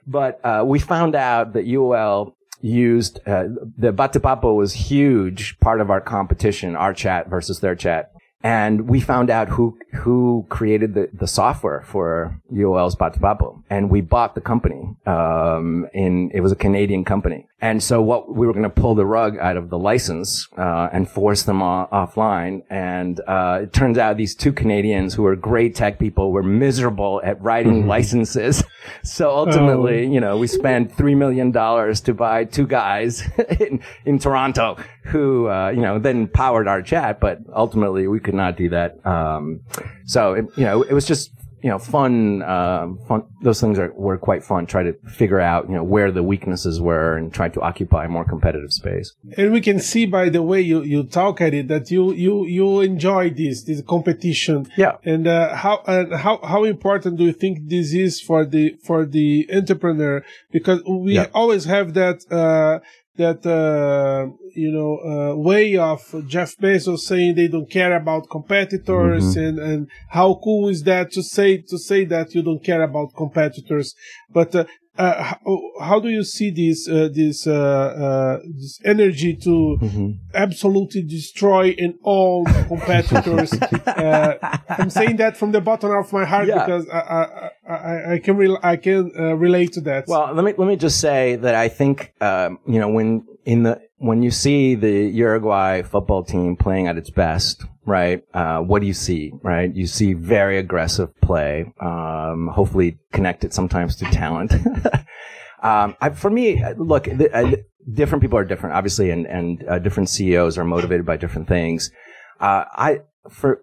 but 0.07 0.41
uh, 0.45 0.64
we 0.66 0.79
found 0.79 1.14
out 1.14 1.53
that 1.55 1.66
UOL 1.66 2.35
used 2.61 3.20
uh, 3.27 3.45
the 3.77 3.93
Bate-Papo 3.93 4.57
was 4.57 4.72
huge 4.72 5.59
part 5.61 5.81
of 5.81 5.91
our 5.91 6.01
competition, 6.01 6.74
our 6.74 6.95
chat 6.95 7.29
versus 7.29 7.61
their 7.61 7.74
chat 7.74 8.12
and 8.47 8.88
we 8.88 9.01
found 9.01 9.28
out 9.28 9.49
who 9.49 9.76
who 9.92 10.47
created 10.49 10.94
the, 10.94 11.09
the 11.12 11.26
software 11.26 11.82
for 11.82 12.40
UOL's 12.53 12.94
Bate-Papo, 12.94 13.64
and 13.68 13.90
we 13.90 14.01
bought 14.03 14.36
the 14.36 14.40
company. 14.40 14.94
Um, 15.05 15.88
in 15.92 16.30
it 16.32 16.42
was 16.42 16.53
a 16.53 16.57
Canadian 16.57 17.05
company, 17.05 17.49
and 17.61 17.82
so 17.82 18.01
what 18.01 18.32
we 18.32 18.47
were 18.47 18.53
going 18.53 18.62
to 18.62 18.70
pull 18.70 18.94
the 18.94 19.07
rug 19.07 19.36
out 19.38 19.57
of 19.57 19.70
the 19.70 19.78
license 19.78 20.47
uh, 20.59 20.88
and 20.92 21.09
force 21.09 21.42
them 21.42 21.61
off- 21.61 21.90
offline. 21.90 22.62
And 22.70 23.18
uh, 23.26 23.61
it 23.62 23.72
turns 23.72 23.97
out 23.97 24.18
these 24.18 24.34
two 24.34 24.53
Canadians 24.53 25.14
who 25.14 25.22
were 25.22 25.34
great 25.34 25.74
tech 25.74 25.99
people 25.99 26.30
were 26.30 26.42
miserable 26.42 27.22
at 27.24 27.42
writing 27.42 27.80
mm-hmm. 27.80 27.88
licenses. 27.88 28.62
so 29.03 29.30
ultimately, 29.30 30.07
oh. 30.07 30.12
you 30.12 30.20
know, 30.20 30.36
we 30.36 30.47
spent 30.47 30.92
three 30.94 31.14
million 31.14 31.51
dollars 31.51 32.01
to 32.03 32.14
buy 32.14 32.44
two 32.44 32.66
guys 32.66 33.24
in, 33.59 33.80
in 34.05 34.18
Toronto 34.18 34.76
who 35.07 35.48
uh, 35.48 35.70
you 35.70 35.80
know 35.80 35.98
then 35.98 36.28
powered 36.28 36.68
our 36.68 36.82
chat, 36.82 37.20
but 37.20 37.38
ultimately 37.54 38.09
we 38.09 38.20
could 38.20 38.34
not 38.34 38.57
do 38.57 38.68
that. 38.70 39.04
Um, 39.07 39.61
so 40.04 40.34
it, 40.34 40.46
you 40.57 40.64
know, 40.64 40.82
it 40.82 40.92
was 40.92 41.07
just 41.07 41.30
you 41.62 41.70
know 41.70 41.78
fun. 41.78 42.42
Uh, 42.42 42.88
fun. 43.09 43.24
Those 43.42 43.61
things 43.61 43.78
are, 43.78 43.92
were 43.94 44.18
quite 44.18 44.44
fun. 44.44 44.66
Try 44.66 44.82
to 44.84 44.92
figure 45.09 45.40
out 45.40 45.68
you 45.68 45.74
know 45.74 45.84
where 45.84 46.11
the 46.12 46.22
weaknesses 46.22 46.80
were 46.80 47.16
and 47.16 47.32
try 47.32 47.48
to 47.48 47.61
occupy 47.61 48.07
more 48.07 48.24
competitive 48.24 48.72
space. 48.72 49.14
And 49.36 49.52
we 49.52 49.61
can 49.61 49.78
see 49.80 50.07
by 50.07 50.28
the 50.28 50.42
way 50.42 50.61
you, 50.61 50.82
you 50.82 51.04
talk 51.04 51.40
at 51.40 51.54
it 51.54 51.68
that 51.68 51.90
you 51.90 52.12
you 52.12 52.46
you 52.46 52.80
enjoy 52.80 53.30
this 53.30 53.64
this 53.64 53.82
competition. 53.82 54.68
Yeah. 54.76 54.96
And 55.04 55.26
uh, 55.26 55.54
how 55.54 55.82
how 55.86 56.40
how 56.42 56.64
important 56.64 57.16
do 57.16 57.24
you 57.24 57.32
think 57.32 57.68
this 57.68 57.92
is 57.92 58.20
for 58.20 58.44
the 58.44 58.76
for 58.84 59.07
the 59.07 59.48
entrepreneur? 59.52 60.24
Because 60.52 60.82
we 60.84 61.14
yeah. 61.14 61.26
always 61.32 61.64
have 61.64 61.94
that 61.94 62.30
uh, 62.30 62.80
that 63.17 63.45
uh, 63.47 64.31
you 64.55 64.71
know 64.71 64.99
uh, 64.99 65.37
way 65.37 65.77
of 65.77 66.01
Jeff 66.27 66.57
Bezos 66.57 67.01
saying 67.01 67.35
they 67.35 67.49
don't 67.49 67.71
care 67.71 67.95
about 67.97 68.29
competitors 68.31 69.37
mm-hmm. 69.37 69.41
and 69.41 69.59
and 69.59 69.91
how 70.11 70.41
cool 70.43 70.69
is 70.69 70.83
that 70.85 71.11
to 71.12 71.23
say 71.23 71.59
to 71.59 71.79
say 71.79 72.05
that 72.05 72.35
you 72.35 72.43
don't 72.43 72.64
care 72.64 72.83
about 72.83 73.14
competitors 73.17 73.95
but 74.31 74.55
uh, 74.55 74.64
uh, 74.99 75.22
how, 75.22 75.72
how, 75.80 76.01
do 76.01 76.09
you 76.09 76.24
see 76.24 76.51
this 76.51 76.88
uh, 76.88 77.09
this 77.12 77.47
uh, 77.47 77.53
uh 77.53 78.38
this 78.44 78.80
energy 78.84 79.34
to 79.36 79.78
mm-hmm. 79.80 80.11
absolutely 80.34 81.03
destroy 81.03 81.68
in 81.70 81.99
all 82.03 82.44
competitors? 82.68 83.53
Uh, 83.53 84.38
I'm 84.68 84.90
saying 84.90 85.16
that 85.16 85.36
from 85.36 85.53
the 85.53 85.61
bottom 85.61 85.90
of 85.90 86.12
my 86.12 86.24
heart 86.24 86.49
yeah. 86.49 86.64
because 86.64 86.88
I, 86.88 86.99
I, 86.99 87.51
I, 87.72 88.12
I, 88.14 88.18
can 88.18 88.36
re- 88.36 88.59
I 88.62 88.76
can 88.76 89.12
uh, 89.18 89.34
relate 89.34 89.72
to 89.74 89.80
that. 89.82 90.07
Well, 90.07 90.32
let 90.34 90.44
me 90.44 90.55
let 90.57 90.68
me 90.68 90.76
just 90.76 91.01
say 91.01 91.36
that 91.36 91.55
I 91.55 91.68
think 91.68 92.14
um, 92.20 92.59
you 92.66 92.78
know 92.78 92.88
when 92.88 93.26
in 93.44 93.62
the 93.62 93.86
when 93.99 94.22
you 94.22 94.30
see 94.30 94.74
the 94.74 95.07
Uruguay 95.09 95.82
football 95.82 96.22
team 96.22 96.57
playing 96.57 96.86
at 96.86 96.97
its 96.97 97.11
best, 97.11 97.64
right? 97.86 98.22
Uh, 98.34 98.61
what 98.61 98.80
do 98.80 98.86
you 98.86 98.94
see, 98.94 99.32
right? 99.42 99.74
You 99.74 99.86
see 99.86 100.12
very 100.12 100.59
aggressive 100.59 101.18
play, 101.20 101.72
um, 101.80 102.49
hopefully 102.53 102.99
connected 103.12 103.55
sometimes 103.55 103.97
to 103.97 104.05
talent. 104.07 104.53
um, 105.62 105.97
I, 106.01 106.11
for 106.11 106.30
me, 106.30 106.62
look, 106.76 107.05
the, 107.05 107.30
uh, 107.34 107.57
different 107.92 108.22
people 108.22 108.38
are 108.38 108.44
different, 108.44 108.76
obviously, 108.76 109.11
and, 109.11 109.26
and 109.26 109.64
uh, 109.68 109.78
different 109.78 110.11
CEOs 110.11 110.59
are 110.59 110.64
motivated 110.64 111.07
by 111.07 111.16
different 111.16 111.49
things. 111.49 111.90
Uh, 112.38 112.64
I, 112.70 113.01
for 113.30 113.62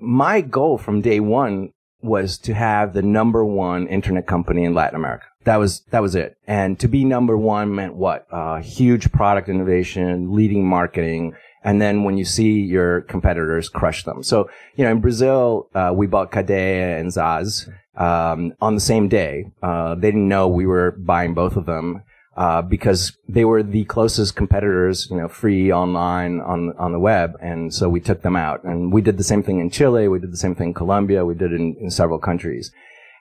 my 0.00 0.40
goal 0.40 0.76
from 0.76 1.02
day 1.02 1.20
one 1.20 1.72
was 2.00 2.38
to 2.38 2.54
have 2.54 2.92
the 2.92 3.02
number 3.02 3.44
one 3.44 3.86
internet 3.86 4.26
company 4.26 4.64
in 4.64 4.74
Latin 4.74 4.96
America. 4.96 5.26
That 5.44 5.56
was 5.56 5.80
that 5.90 6.02
was 6.02 6.14
it. 6.14 6.36
And 6.46 6.78
to 6.80 6.88
be 6.88 7.04
number 7.04 7.36
one 7.36 7.74
meant 7.74 7.94
what? 7.94 8.26
Uh, 8.30 8.58
huge 8.58 9.10
product 9.12 9.48
innovation, 9.48 10.34
leading 10.34 10.66
marketing, 10.66 11.34
and 11.64 11.80
then 11.80 12.04
when 12.04 12.18
you 12.18 12.24
see 12.24 12.60
your 12.60 13.02
competitors 13.02 13.68
crush 13.68 14.04
them. 14.04 14.22
So 14.22 14.50
you 14.76 14.84
know, 14.84 14.90
in 14.90 15.00
Brazil, 15.00 15.68
uh, 15.74 15.92
we 15.94 16.06
bought 16.06 16.32
Cadea 16.32 17.00
and 17.00 17.10
Zaz 17.10 17.68
um, 17.96 18.52
on 18.60 18.74
the 18.74 18.80
same 18.80 19.08
day. 19.08 19.50
Uh, 19.62 19.94
they 19.94 20.08
didn't 20.08 20.28
know 20.28 20.48
we 20.48 20.66
were 20.66 20.92
buying 20.92 21.34
both 21.34 21.56
of 21.56 21.66
them 21.66 22.02
uh, 22.38 22.62
because 22.62 23.18
they 23.28 23.44
were 23.44 23.64
the 23.64 23.84
closest 23.86 24.36
competitors, 24.36 25.08
you 25.10 25.16
know, 25.16 25.26
free 25.26 25.72
online 25.72 26.38
on 26.40 26.72
on 26.78 26.92
the 26.92 26.98
web, 27.00 27.36
and 27.42 27.74
so 27.74 27.88
we 27.88 27.98
took 27.98 28.22
them 28.22 28.36
out. 28.36 28.62
And 28.62 28.92
we 28.92 29.02
did 29.02 29.18
the 29.18 29.24
same 29.24 29.42
thing 29.42 29.58
in 29.58 29.70
Chile. 29.70 30.06
We 30.06 30.20
did 30.20 30.32
the 30.32 30.36
same 30.36 30.54
thing 30.54 30.68
in 30.68 30.74
Colombia. 30.74 31.24
We 31.24 31.34
did 31.34 31.50
it 31.50 31.56
in, 31.60 31.74
in 31.80 31.90
several 31.90 32.20
countries. 32.20 32.70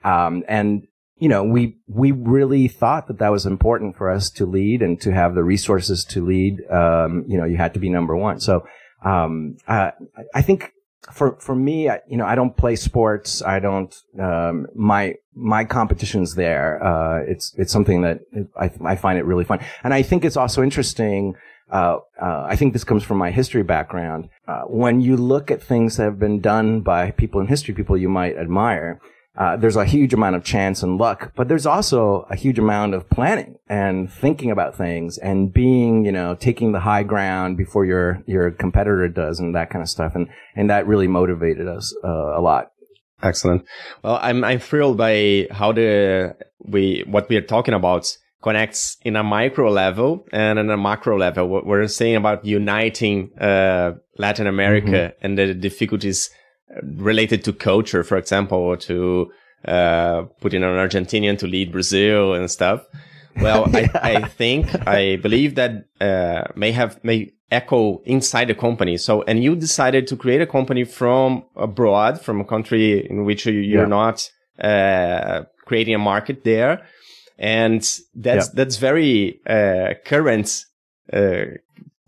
Um, 0.04 0.44
and 0.48 0.84
you 1.18 1.30
know, 1.30 1.44
we 1.44 1.80
we 1.88 2.12
really 2.12 2.68
thought 2.68 3.08
that 3.08 3.18
that 3.18 3.32
was 3.32 3.48
important 3.48 3.98
for 3.98 4.12
us 4.12 4.30
to 4.30 4.46
lead 4.46 4.84
and 4.84 5.02
to 5.02 5.12
have 5.12 5.34
the 5.34 5.44
resources 5.44 6.06
to 6.12 6.24
lead. 6.24 6.64
Um, 6.70 7.26
you 7.28 7.40
know, 7.40 7.46
you 7.46 7.58
had 7.58 7.74
to 7.74 7.80
be 7.80 7.90
number 7.90 8.16
one. 8.16 8.40
So 8.40 8.68
um, 9.04 9.58
uh, 9.68 9.92
I 10.36 10.44
think 10.44 10.74
for 11.12 11.38
for 11.40 11.56
me, 11.56 11.90
I, 11.90 12.00
you 12.08 12.18
know, 12.18 12.26
I 12.26 12.36
don't 12.36 12.56
play 12.56 12.76
sports. 12.76 13.42
I 13.42 13.60
don't. 13.60 13.96
Um, 14.20 14.68
my 14.76 15.16
my 15.36 15.64
competition's 15.64 16.36
there. 16.36 16.84
Uh, 16.84 17.22
it's 17.28 17.54
it's 17.58 17.72
something 17.72 18.02
that 18.02 18.22
I 18.60 18.72
I 18.84 18.96
find 18.96 19.18
it 19.18 19.26
really 19.26 19.46
fun, 19.46 19.60
and 19.84 19.94
I 19.94 20.02
think 20.02 20.26
it's 20.26 20.38
also 20.38 20.62
interesting. 20.64 21.36
Uh, 21.70 21.98
uh, 22.22 22.46
I 22.48 22.56
think 22.56 22.72
this 22.72 22.86
comes 22.86 23.04
from 23.04 23.18
my 23.18 23.30
history 23.30 23.64
background. 23.64 24.30
Uh, 24.48 24.62
when 24.62 25.02
you 25.02 25.18
look 25.18 25.52
at 25.52 25.62
things 25.62 25.98
that 25.98 26.04
have 26.04 26.20
been 26.20 26.40
done 26.40 26.80
by 26.80 27.12
people 27.12 27.42
in 27.42 27.48
history, 27.48 27.74
people 27.74 27.98
you 27.98 28.08
might 28.08 28.38
admire, 28.38 29.02
uh, 29.38 29.56
there's 29.56 29.76
a 29.76 29.86
huge 29.86 30.14
amount 30.14 30.36
of 30.36 30.44
chance 30.44 30.82
and 30.82 30.98
luck, 30.98 31.32
but 31.36 31.48
there's 31.48 31.66
also 31.66 32.26
a 32.30 32.36
huge 32.36 32.58
amount 32.58 32.96
of 32.96 33.08
planning 33.10 33.58
and 33.70 34.12
thinking 34.12 34.50
about 34.50 34.76
things 34.76 35.18
and 35.20 35.54
being, 35.54 36.06
you 36.06 36.12
know, 36.12 36.34
taking 36.34 36.72
the 36.72 36.80
high 36.80 37.04
ground 37.04 37.56
before 37.56 37.86
your 37.86 38.24
your 38.26 38.50
competitor 38.50 39.08
does 39.08 39.40
and 39.40 39.54
that 39.54 39.70
kind 39.70 39.84
of 39.84 39.90
stuff. 39.90 40.16
And 40.16 40.28
and 40.56 40.70
that 40.70 40.88
really 40.88 41.08
motivated 41.08 41.68
us 41.68 41.96
uh, 42.04 42.38
a 42.38 42.42
lot. 42.42 42.72
Excellent. 43.22 43.64
Well, 44.04 44.18
I'm 44.22 44.44
I'm 44.44 44.60
thrilled 44.60 44.98
by 44.98 45.48
how 45.52 45.72
the 45.72 46.36
we 46.60 47.04
what 47.08 47.30
we 47.30 47.36
are 47.36 47.42
talking 47.42 47.76
about 47.76 48.18
connects 48.42 48.98
in 49.04 49.16
a 49.16 49.24
micro 49.24 49.70
level 49.70 50.26
and 50.32 50.58
in 50.58 50.70
a 50.70 50.78
macro 50.78 51.18
level. 51.18 51.48
What 51.48 51.66
we're 51.66 51.88
saying 51.88 52.16
about 52.16 52.44
uniting 52.44 53.38
uh, 53.40 53.94
Latin 54.18 54.48
America 54.48 55.14
mm-hmm. 55.14 55.26
and 55.26 55.38
the 55.38 55.54
difficulties 55.54 56.32
related 56.84 57.44
to 57.46 57.54
culture, 57.54 58.04
for 58.04 58.18
example, 58.18 58.58
or 58.58 58.78
to 58.78 59.32
uh, 59.66 60.24
putting 60.42 60.64
an 60.64 60.70
Argentinian 60.70 61.38
to 61.40 61.48
lead 61.48 61.72
Brazil 61.72 62.34
and 62.34 62.50
stuff. 62.50 62.86
Well, 63.38 63.70
yeah. 63.72 63.88
I, 64.02 64.16
I 64.16 64.28
think, 64.28 64.88
I 64.88 65.18
believe 65.18 65.56
that 65.56 65.86
uh, 66.02 66.44
may 66.56 66.72
have, 66.72 67.04
may 67.04 67.34
echo 67.52 68.02
inside 68.06 68.46
the 68.50 68.56
company. 68.56 68.98
So, 68.98 69.24
and 69.24 69.44
you 69.44 69.56
decided 69.56 70.08
to 70.08 70.16
create 70.16 70.42
a 70.42 70.48
company 70.48 70.84
from 70.84 71.46
abroad, 71.56 72.22
from 72.22 72.42
a 72.42 72.46
country 72.46 73.08
in 73.10 73.26
which 73.26 73.46
you're 73.46 73.62
yeah. 73.62 73.86
not 73.86 74.30
uh, 74.60 75.44
creating 75.66 75.96
a 75.96 76.00
market 76.00 76.44
there. 76.44 76.86
And 77.38 77.82
that's, 78.16 78.48
yeah. 78.48 78.54
that's 78.54 78.78
very 78.78 79.40
uh, 79.48 79.94
current 80.06 80.66
uh, 81.14 81.46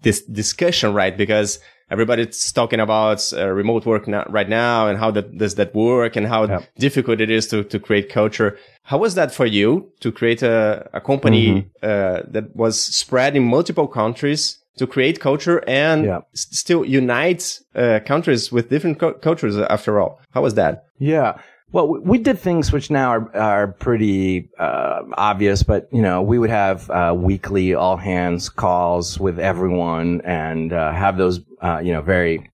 this 0.02 0.24
discussion, 0.24 0.94
right? 0.94 1.16
Because 1.16 1.60
everybody's 1.90 2.52
talking 2.52 2.80
about 2.80 3.32
uh, 3.34 3.48
remote 3.48 3.86
work 3.86 4.08
now, 4.08 4.26
right 4.30 4.50
now 4.50 4.88
and 4.88 4.98
how 4.98 5.12
that 5.12 5.38
does 5.38 5.56
that 5.56 5.74
work 5.74 6.16
and 6.16 6.28
how 6.28 6.46
yeah. 6.46 6.62
difficult 6.78 7.20
it 7.22 7.30
is 7.30 7.48
to, 7.48 7.64
to 7.64 7.80
create 7.80 8.10
culture. 8.10 8.58
How 8.84 8.98
was 8.98 9.16
that 9.16 9.34
for 9.34 9.46
you 9.46 9.92
to 10.00 10.12
create 10.12 10.42
a, 10.42 10.90
a 10.94 11.02
company 11.02 11.48
mm-hmm. 11.48 11.68
uh, 11.82 12.22
that 12.32 12.56
was 12.56 12.80
spread 12.80 13.36
in 13.36 13.44
multiple 13.44 13.88
countries 13.88 14.60
to 14.78 14.88
create 14.88 15.20
culture 15.20 15.64
and 15.68 16.06
yeah. 16.06 16.20
still 16.34 16.86
unite 16.86 17.60
uh, 17.76 18.00
countries 18.06 18.52
with 18.52 18.70
different 18.70 19.00
cultures 19.22 19.58
after 19.58 20.00
all? 20.00 20.20
How 20.32 20.42
was 20.42 20.54
that? 20.56 20.86
Yeah. 20.98 21.40
Well, 21.72 21.88
we 21.88 22.18
did 22.18 22.40
things 22.40 22.72
which 22.72 22.90
now 22.90 23.12
are 23.12 23.36
are 23.36 23.68
pretty 23.68 24.50
uh, 24.58 25.02
obvious, 25.14 25.62
but 25.62 25.88
you 25.92 26.02
know, 26.02 26.24
we 26.24 26.40
would 26.40 26.50
have 26.50 26.90
uh, 26.90 27.14
weekly 27.16 27.76
all 27.76 27.96
hands 27.96 28.50
calls 28.50 29.20
with 29.20 29.38
everyone 29.38 30.22
and 30.22 30.74
uh, 30.74 30.92
have 30.92 31.18
those 31.18 31.42
uh, 31.62 31.80
you 31.80 31.94
know 31.94 32.02
very 32.02 32.50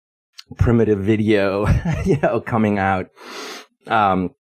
primitive 0.58 1.00
video 1.00 1.68
you 2.06 2.18
know 2.18 2.40
coming 2.40 2.80
out. 2.80 3.10
Um, 3.88 4.34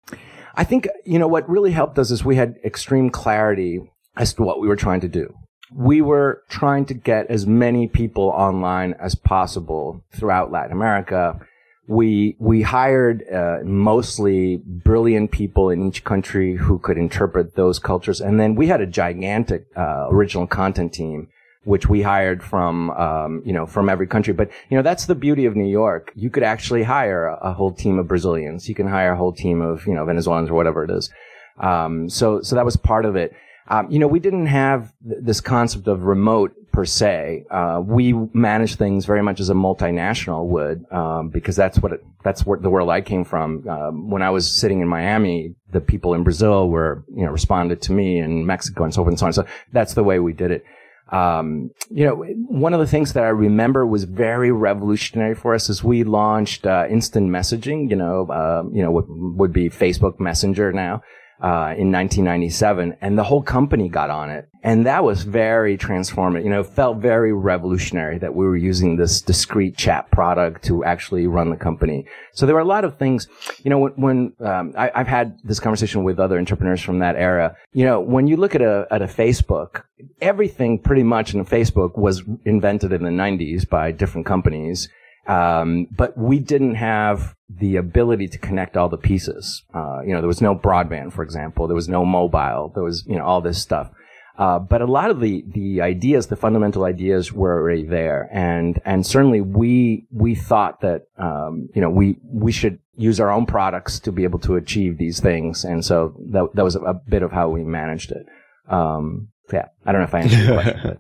I 0.55 0.65
think 0.65 0.87
you 1.07 1.19
know 1.19 1.29
what 1.29 1.49
really 1.49 1.71
helped 1.71 1.99
us 1.99 2.11
is 2.11 2.23
we 2.23 2.37
had 2.37 2.57
extreme 2.63 3.09
clarity 3.09 3.81
as 4.19 4.35
to 4.35 4.43
what 4.43 4.61
we 4.61 4.69
were 4.69 4.77
trying 4.77 5.01
to 5.01 5.09
do. 5.09 5.33
We 5.73 6.03
were 6.03 6.43
trying 6.51 6.85
to 6.87 6.95
get 6.95 7.27
as 7.29 7.47
many 7.47 7.89
people 7.89 8.25
online 8.25 8.95
as 9.01 9.15
possible 9.15 10.03
throughout 10.13 10.53
Latin 10.53 10.73
America 10.73 11.41
we 11.89 12.37
we 12.39 12.61
hired 12.63 13.27
uh, 13.33 13.59
mostly 13.65 14.59
brilliant 14.59 15.31
people 15.31 15.71
in 15.71 15.87
each 15.89 16.05
country 16.05 16.55
who 16.55 16.79
could 16.79 16.99
interpret 16.99 17.57
those 17.57 17.79
cultures, 17.79 18.21
and 18.21 18.39
then 18.39 18.55
we 18.55 18.67
had 18.67 18.83
a 18.83 18.87
gigantic 18.87 19.67
uh, 19.75 20.07
original 20.11 20.47
content 20.47 20.93
team, 20.93 21.29
which 21.65 21.89
we 21.89 22.03
hired 22.03 22.43
from 22.43 22.91
um, 22.91 23.43
you 23.45 23.55
know 23.55 23.65
from 23.65 23.89
every 23.89 24.07
country. 24.07 24.35
But 24.35 24.51
you 24.69 24.77
know 24.77 24.83
that's 24.83 25.07
the 25.07 25.15
beauty 25.15 25.47
of 25.47 25.57
New 25.57 25.67
York. 25.67 26.13
You 26.15 26.29
could 26.29 26.43
actually 26.43 26.83
hire 26.83 27.27
a, 27.27 27.55
whole 27.55 27.73
team 27.73 27.99
of 27.99 28.07
Brazilians. 28.07 28.69
You 28.69 28.75
can 28.75 28.87
hire 28.87 29.13
a 29.13 29.17
whole 29.17 29.33
team 29.33 29.63
of 29.63 29.87
you 29.87 29.95
know 29.95 30.05
Venezuelans 30.05 30.51
or 30.51 30.55
whatever 30.55 30.85
it 30.85 30.91
is. 30.91 31.11
Um, 31.59 32.11
so 32.11 32.43
so 32.43 32.55
that 32.55 32.67
was 32.67 32.77
part 32.77 33.07
of 33.07 33.17
it. 33.17 33.35
Um, 33.69 33.91
you 33.91 33.99
know, 33.99 34.09
we 34.09 34.21
didn't 34.21 34.47
have 34.47 34.93
th- 35.07 35.23
this 35.23 35.41
concept 35.41 35.89
of 35.89 36.03
remote 36.03 36.68
per 36.73 36.85
se. 36.85 37.45
Uh, 37.51 37.81
we 37.85 38.13
manage 38.33 38.77
things 38.77 39.05
very 39.05 39.23
much 39.23 39.41
as 39.41 39.51
a 39.51 39.55
multinational 39.55 40.47
would, 40.47 40.85
um, 40.93 41.29
because 41.29 41.57
that's 41.57 41.79
what 41.79 41.93
it, 41.93 42.05
that's 42.25 42.45
where 42.47 42.59
the 42.59 42.71
world 42.71 42.91
I 42.91 43.01
came 43.01 43.25
from. 43.25 43.69
Um, 43.69 44.11
when 44.11 44.23
I 44.23 44.31
was 44.31 44.51
sitting 44.51 44.81
in 44.81 44.89
Miami, 44.89 45.55
the 45.73 45.81
people 45.81 46.15
in 46.15 46.23
Brazil 46.23 46.69
were, 46.69 47.05
you 47.15 47.25
know, 47.25 47.31
responded 47.31 47.83
to 47.83 47.93
me 47.93 48.19
in 48.19 48.47
Mexico 48.47 48.85
and 48.85 48.95
so 48.95 49.03
forth 49.03 49.13
and 49.13 49.19
so 49.19 49.27
on. 49.27 49.33
So 49.33 49.47
that's 49.73 49.95
the 49.95 50.05
way 50.05 50.19
we 50.19 50.33
did 50.33 50.51
it. 50.51 50.65
Um, 51.11 51.71
you 51.91 52.05
know, 52.05 52.17
one 52.49 52.75
of 52.75 52.81
the 52.81 52.87
things 52.87 53.15
that 53.15 53.25
I 53.25 53.29
remember 53.29 53.87
was 53.87 54.05
very 54.05 54.53
revolutionary 54.53 55.35
for 55.35 55.55
us 55.55 55.71
is 55.71 55.83
we 55.83 56.05
launched 56.05 56.67
uh, 56.67 56.87
instant 56.91 57.31
messaging. 57.31 57.89
You 57.89 57.97
know, 57.97 58.27
uh, 58.31 58.65
you 58.73 58.83
know, 58.83 58.91
what 58.91 59.07
would 59.09 59.53
be 59.53 59.71
Facebook 59.71 60.21
Messenger 60.21 60.73
now 60.73 61.03
uh, 61.41 61.73
in 61.79 61.93
1997, 61.93 62.97
and 63.01 63.17
the 63.17 63.23
whole 63.23 63.43
company 63.43 63.89
got 63.89 64.11
on 64.11 64.29
it, 64.29 64.49
and 64.65 64.87
that 64.87 65.05
was 65.05 65.23
very 65.23 65.79
transformative. 65.79 66.43
You 66.43 66.51
know, 66.51 66.65
felt 66.65 66.99
very 66.99 67.33
revolutionary 67.33 68.19
that 68.19 68.35
we 68.35 68.45
were 68.45 68.57
using 68.57 68.97
this 68.97 69.21
discrete 69.21 69.77
chat 69.77 70.11
product 70.11 70.65
to 70.65 70.83
actually 70.85 71.29
run 71.29 71.51
the 71.51 71.57
company. 71.57 72.07
So 72.33 72.45
there 72.45 72.57
were 72.57 72.61
a 72.61 72.65
lot 72.65 72.85
of 72.85 72.99
things. 72.99 73.29
You 73.63 73.71
know, 73.71 73.79
when, 73.79 73.93
when 73.93 74.33
um, 74.41 74.75
I, 74.77 74.91
have 74.95 75.07
had 75.07 75.39
this 75.45 75.61
conversation 75.61 76.03
with 76.03 76.19
other 76.19 76.39
entrepreneurs 76.39 76.83
from 76.83 76.99
that 76.99 77.15
era. 77.15 77.57
You 77.73 77.85
know, 77.85 78.01
when 78.01 78.27
you 78.27 78.37
look 78.37 78.57
at 78.57 78.63
a 78.63 78.89
at 78.91 79.01
a 79.01 79.07
Facebook, 79.07 79.85
everything 80.21 80.81
pretty 80.81 81.05
much 81.05 81.35
in 81.35 81.45
Facebook 81.45 81.97
was 81.97 82.23
invented 82.45 82.93
in 82.93 83.05
the 83.05 83.11
90s 83.11 83.69
by 83.69 83.93
different 83.93 84.27
companies. 84.27 84.89
Um, 85.29 85.87
but 85.91 86.17
we 86.17 86.39
didn't 86.39 86.77
have 86.77 87.35
the 87.51 87.77
ability 87.77 88.29
to 88.29 88.39
connect 88.39 88.77
all 88.77 88.89
the 88.89 88.97
pieces. 88.97 89.63
Uh, 89.75 90.01
you 90.01 90.13
know, 90.13 90.21
there 90.21 90.29
was 90.29 90.41
no 90.41 90.55
broadband, 90.55 91.13
for 91.13 91.23
example. 91.23 91.67
There 91.67 91.75
was 91.75 91.89
no 91.89 92.05
mobile. 92.05 92.73
There 92.75 92.83
was, 92.83 93.05
you 93.07 93.17
know, 93.17 93.25
all 93.25 93.41
this 93.41 93.61
stuff. 93.61 93.91
Uh, 94.39 94.59
but 94.59 94.81
a 94.81 94.87
lot 94.87 95.11
of 95.11 95.21
the, 95.21 95.45
the 95.49 95.81
ideas, 95.81 96.29
the 96.29 96.37
fundamental 96.37 96.85
ideas 96.85 97.33
were 97.33 97.53
already 97.53 97.85
there. 97.85 98.29
And, 98.33 98.81
and 98.85 99.05
certainly 99.05 99.41
we, 99.41 100.07
we 100.13 100.37
thought 100.37 100.81
that, 100.81 101.09
um, 101.19 101.69
you 101.75 101.83
know, 101.83 101.91
we, 101.91 102.19
we 102.23 102.53
should 102.53 102.79
use 102.97 103.19
our 103.19 103.31
own 103.31 103.47
products 103.47 103.99
to 104.01 104.13
be 104.13 104.23
able 104.25 104.39
to 104.41 104.55
achieve 104.55 104.97
these 104.97 105.19
things. 105.19 105.65
And 105.65 105.85
so 105.85 106.15
that, 106.31 106.51
that 106.55 106.65
was 106.65 106.77
a, 106.77 106.95
bit 107.09 107.23
of 107.23 107.33
how 107.33 107.49
we 107.49 107.65
managed 107.65 108.13
it. 108.13 108.27
Um, 108.69 109.29
yeah, 109.53 109.69
I 109.85 109.93
don't 109.93 110.03
know 110.03 110.07
if 110.07 110.15
I 110.15 110.21
answered 110.21 110.39
your 110.39 110.63
question. 110.63 110.99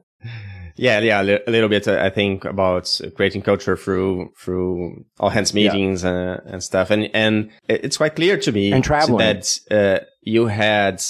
Yeah, 0.78 1.00
yeah, 1.00 1.20
a 1.20 1.50
little 1.50 1.68
bit. 1.68 1.88
Uh, 1.88 1.98
I 2.00 2.08
think 2.08 2.44
about 2.44 3.00
creating 3.16 3.42
culture 3.42 3.76
through 3.76 4.32
through 4.38 5.04
all 5.18 5.30
hands 5.30 5.52
meetings 5.52 6.04
yeah. 6.04 6.10
uh, 6.10 6.40
and 6.46 6.62
stuff, 6.62 6.90
and 6.90 7.10
and 7.12 7.50
it's 7.68 7.96
quite 7.96 8.14
clear 8.14 8.38
to 8.38 8.52
me 8.52 8.72
and 8.72 8.84
traveling. 8.84 9.18
that 9.18 9.58
uh, 9.70 10.04
you 10.22 10.46
had 10.46 11.02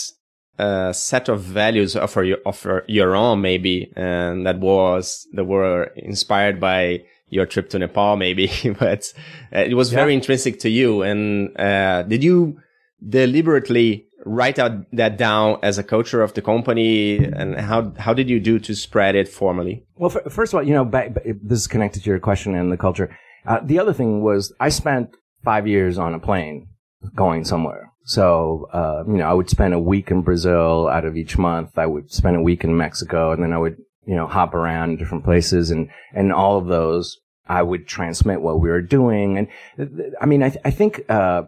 a 0.58 0.92
set 0.94 1.28
of 1.28 1.42
values 1.42 1.96
of 1.96 2.16
your 2.16 2.38
of 2.46 2.66
your 2.88 3.14
own, 3.14 3.42
maybe, 3.42 3.92
and 3.94 4.46
that 4.46 4.58
was 4.58 5.26
that 5.34 5.44
were 5.44 5.84
inspired 5.96 6.58
by 6.58 7.02
your 7.28 7.46
trip 7.46 7.68
to 7.70 7.78
Nepal, 7.78 8.16
maybe, 8.16 8.50
but 8.78 9.12
uh, 9.54 9.60
it 9.60 9.74
was 9.74 9.92
yeah. 9.92 9.98
very 9.98 10.14
intrinsic 10.14 10.60
to 10.60 10.70
you. 10.70 11.02
And 11.02 11.58
uh, 11.60 12.02
did 12.02 12.24
you 12.24 12.58
deliberately 13.06 14.07
write 14.24 14.56
that 14.56 15.16
down 15.16 15.58
as 15.62 15.78
a 15.78 15.82
culture 15.82 16.22
of 16.22 16.34
the 16.34 16.42
company 16.42 17.16
and 17.18 17.58
how 17.58 17.92
how 17.98 18.12
did 18.12 18.28
you 18.28 18.40
do 18.40 18.58
to 18.58 18.74
spread 18.74 19.14
it 19.14 19.28
formally? 19.28 19.84
Well 19.96 20.10
first 20.10 20.52
of 20.52 20.58
all 20.58 20.66
you 20.66 20.74
know 20.74 20.84
back, 20.84 21.14
this 21.24 21.60
is 21.60 21.66
connected 21.66 22.02
to 22.02 22.10
your 22.10 22.18
question 22.18 22.54
and 22.54 22.72
the 22.72 22.76
culture. 22.76 23.16
Uh, 23.46 23.60
the 23.62 23.78
other 23.78 23.92
thing 23.92 24.22
was 24.22 24.52
i 24.60 24.68
spent 24.68 25.10
five 25.44 25.66
years 25.66 25.98
on 25.98 26.14
a 26.14 26.18
plane 26.18 26.68
going 27.14 27.44
somewhere. 27.44 27.92
So 28.04 28.68
uh, 28.72 29.04
you 29.06 29.18
know 29.18 29.28
i 29.28 29.34
would 29.34 29.50
spend 29.50 29.74
a 29.74 29.78
week 29.78 30.10
in 30.10 30.22
brazil 30.22 30.88
out 30.88 31.04
of 31.04 31.16
each 31.16 31.38
month. 31.38 31.78
I 31.78 31.86
would 31.86 32.10
spend 32.10 32.36
a 32.36 32.42
week 32.42 32.64
in 32.64 32.76
mexico 32.76 33.32
and 33.32 33.42
then 33.42 33.52
i 33.52 33.58
would 33.58 33.76
you 34.06 34.16
know 34.16 34.26
hop 34.26 34.54
around 34.54 34.98
different 34.98 35.24
places 35.24 35.70
and 35.70 35.90
and 36.12 36.32
all 36.32 36.58
of 36.58 36.66
those 36.66 37.18
I 37.48 37.62
would 37.62 37.86
transmit 37.86 38.42
what 38.42 38.60
we 38.60 38.68
were 38.68 38.82
doing. 38.82 39.38
And 39.38 40.12
I 40.20 40.26
mean, 40.26 40.42
I, 40.42 40.50
th- 40.50 40.60
I 40.64 40.70
think, 40.70 41.00
uh, 41.08 41.44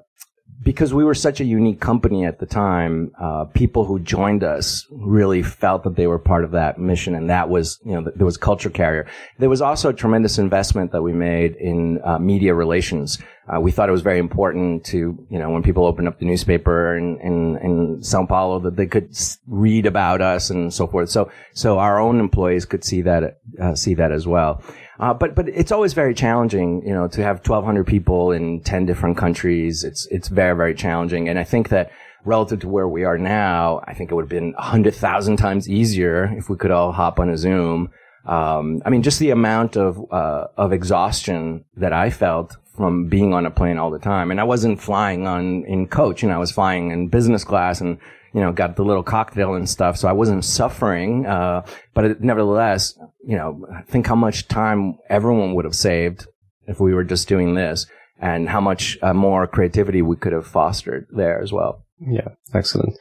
because 0.63 0.93
we 0.93 1.05
were 1.05 1.15
such 1.15 1.41
a 1.41 1.45
unique 1.45 1.81
company 1.81 2.27
at 2.27 2.39
the 2.39 2.47
time, 2.47 3.13
uh, 3.19 3.45
people 3.45 3.87
who 3.87 3.99
joined 3.99 4.45
us 4.45 4.87
really 4.91 5.43
felt 5.43 5.85
that 5.85 5.97
they 5.97 6.07
were 6.07 6.19
part 6.19 6.45
of 6.45 6.51
that 6.51 6.79
mission, 6.79 7.15
and 7.15 7.31
that 7.31 7.49
was, 7.49 7.81
you 7.85 7.93
know, 7.93 8.11
there 8.15 8.27
was 8.27 8.37
culture 8.37 8.69
carrier. 8.69 9.07
There 9.39 9.49
was 9.49 9.63
also 9.63 9.89
a 9.89 9.95
tremendous 9.95 10.39
investment 10.39 10.93
that 10.93 11.03
we 11.03 11.13
made 11.13 11.57
in 11.57 12.01
uh, 12.05 12.19
media 12.19 12.55
relations. 12.55 13.19
Uh, 13.49 13.59
we 13.59 13.73
thought 13.73 13.89
it 13.89 13.93
was 13.93 14.03
very 14.03 14.19
important 14.19 14.85
to, 14.85 14.99
you 15.31 15.39
know, 15.39 15.51
when 15.51 15.63
people 15.63 15.87
opened 15.87 16.09
up 16.09 16.19
the 16.19 16.27
newspaper 16.27 16.97
in, 16.97 17.19
in, 17.21 17.57
in 17.59 18.03
Sao 18.03 18.27
Paulo, 18.27 18.61
that 18.61 18.77
they 18.77 18.87
could 18.87 19.17
read 19.49 19.87
about 19.87 20.21
us 20.21 20.51
and 20.51 20.73
so 20.73 20.87
forth. 20.87 21.09
So, 21.09 21.31
so 21.55 21.79
our 21.79 21.99
own 21.99 22.21
employees 22.21 22.67
could 22.67 22.85
see 22.85 23.01
that, 23.03 23.41
uh, 23.61 23.75
see 23.75 23.95
that 23.95 24.13
as 24.13 24.27
well. 24.27 24.63
Uh, 25.01 25.15
but 25.15 25.35
but 25.35 25.49
it's 25.49 25.73
always 25.73 25.95
very 25.95 26.13
challenging, 26.13 26.87
you 26.87 26.93
know, 26.93 27.09
to 27.09 27.23
have 27.23 27.39
1,200 27.39 27.87
people 27.87 28.33
in 28.33 28.61
10 28.61 28.85
different 28.85 29.17
countries. 29.17 29.83
It's 29.83 30.07
it's 30.11 30.29
very 30.29 30.55
very 30.55 30.75
challenging, 30.75 31.27
and 31.29 31.39
I 31.39 31.45
think 31.45 31.71
that 31.71 31.91
relative 32.27 32.61
to 32.61 32.69
where 32.69 32.87
we 32.87 33.05
are 33.05 33.17
now, 33.17 33.81
I 33.85 33.95
think 33.95 34.11
it 34.11 34.15
would 34.15 34.25
have 34.25 34.29
been 34.29 34.53
100,000 34.53 35.39
times 35.39 35.71
easier 35.71 36.31
if 36.37 36.51
we 36.51 36.57
could 36.57 36.71
all 36.71 36.93
hop 36.93 37.19
on 37.19 37.31
a 37.31 37.39
Zoom. 37.39 37.91
Um, 38.27 38.83
I 38.85 38.91
mean, 38.91 39.03
just 39.03 39.19
the 39.21 39.31
amount 39.31 39.75
of 39.75 39.99
uh, 40.13 40.49
of 40.59 40.75
exhaustion 40.75 41.65
that 41.77 41.95
I 41.95 42.11
felt 42.11 42.59
from 42.77 43.09
being 43.09 43.33
on 43.33 43.47
a 43.47 43.51
plane 43.51 43.79
all 43.79 43.91
the 43.91 43.99
time, 43.99 44.31
and 44.31 44.39
I 44.39 44.45
wasn't 44.45 44.83
flying 44.83 45.27
on 45.27 45.65
in 45.65 45.87
coach, 45.87 46.23
you 46.23 46.29
know, 46.29 46.35
I 46.35 46.39
was 46.39 46.53
flying 46.53 46.91
in 46.91 47.09
business 47.09 47.43
class 47.43 47.81
and 47.81 47.97
you 48.33 48.41
know, 48.41 48.53
got 48.53 48.77
the 48.77 48.85
little 48.85 49.03
cocktail 49.03 49.55
and 49.55 49.69
stuff. 49.69 49.97
So 49.97 50.09
I 50.09 50.13
wasn't 50.13 50.45
suffering. 50.45 51.27
Uh, 51.27 51.65
but 51.95 52.05
it, 52.05 52.21
nevertheless, 52.21 52.99
you 53.27 53.37
know, 53.37 53.67
think 53.89 54.07
how 54.07 54.15
much 54.15 54.49
time 54.49 54.99
everyone 55.09 55.55
would 55.55 55.65
have 55.65 55.75
saved 55.75 56.27
if 56.67 56.81
we 56.81 56.95
were 56.95 57.05
just 57.05 57.29
doing 57.29 57.55
this 57.55 57.87
and 58.21 58.49
how 58.49 58.61
much 58.61 58.99
uh, 59.03 59.15
more 59.15 59.47
creativity 59.47 60.03
we 60.03 60.17
could 60.17 60.33
have 60.33 60.47
fostered 60.47 61.07
there 61.11 61.41
as 61.43 61.53
well. 61.53 61.85
Yeah. 62.01 62.29
Excellent. 62.55 62.97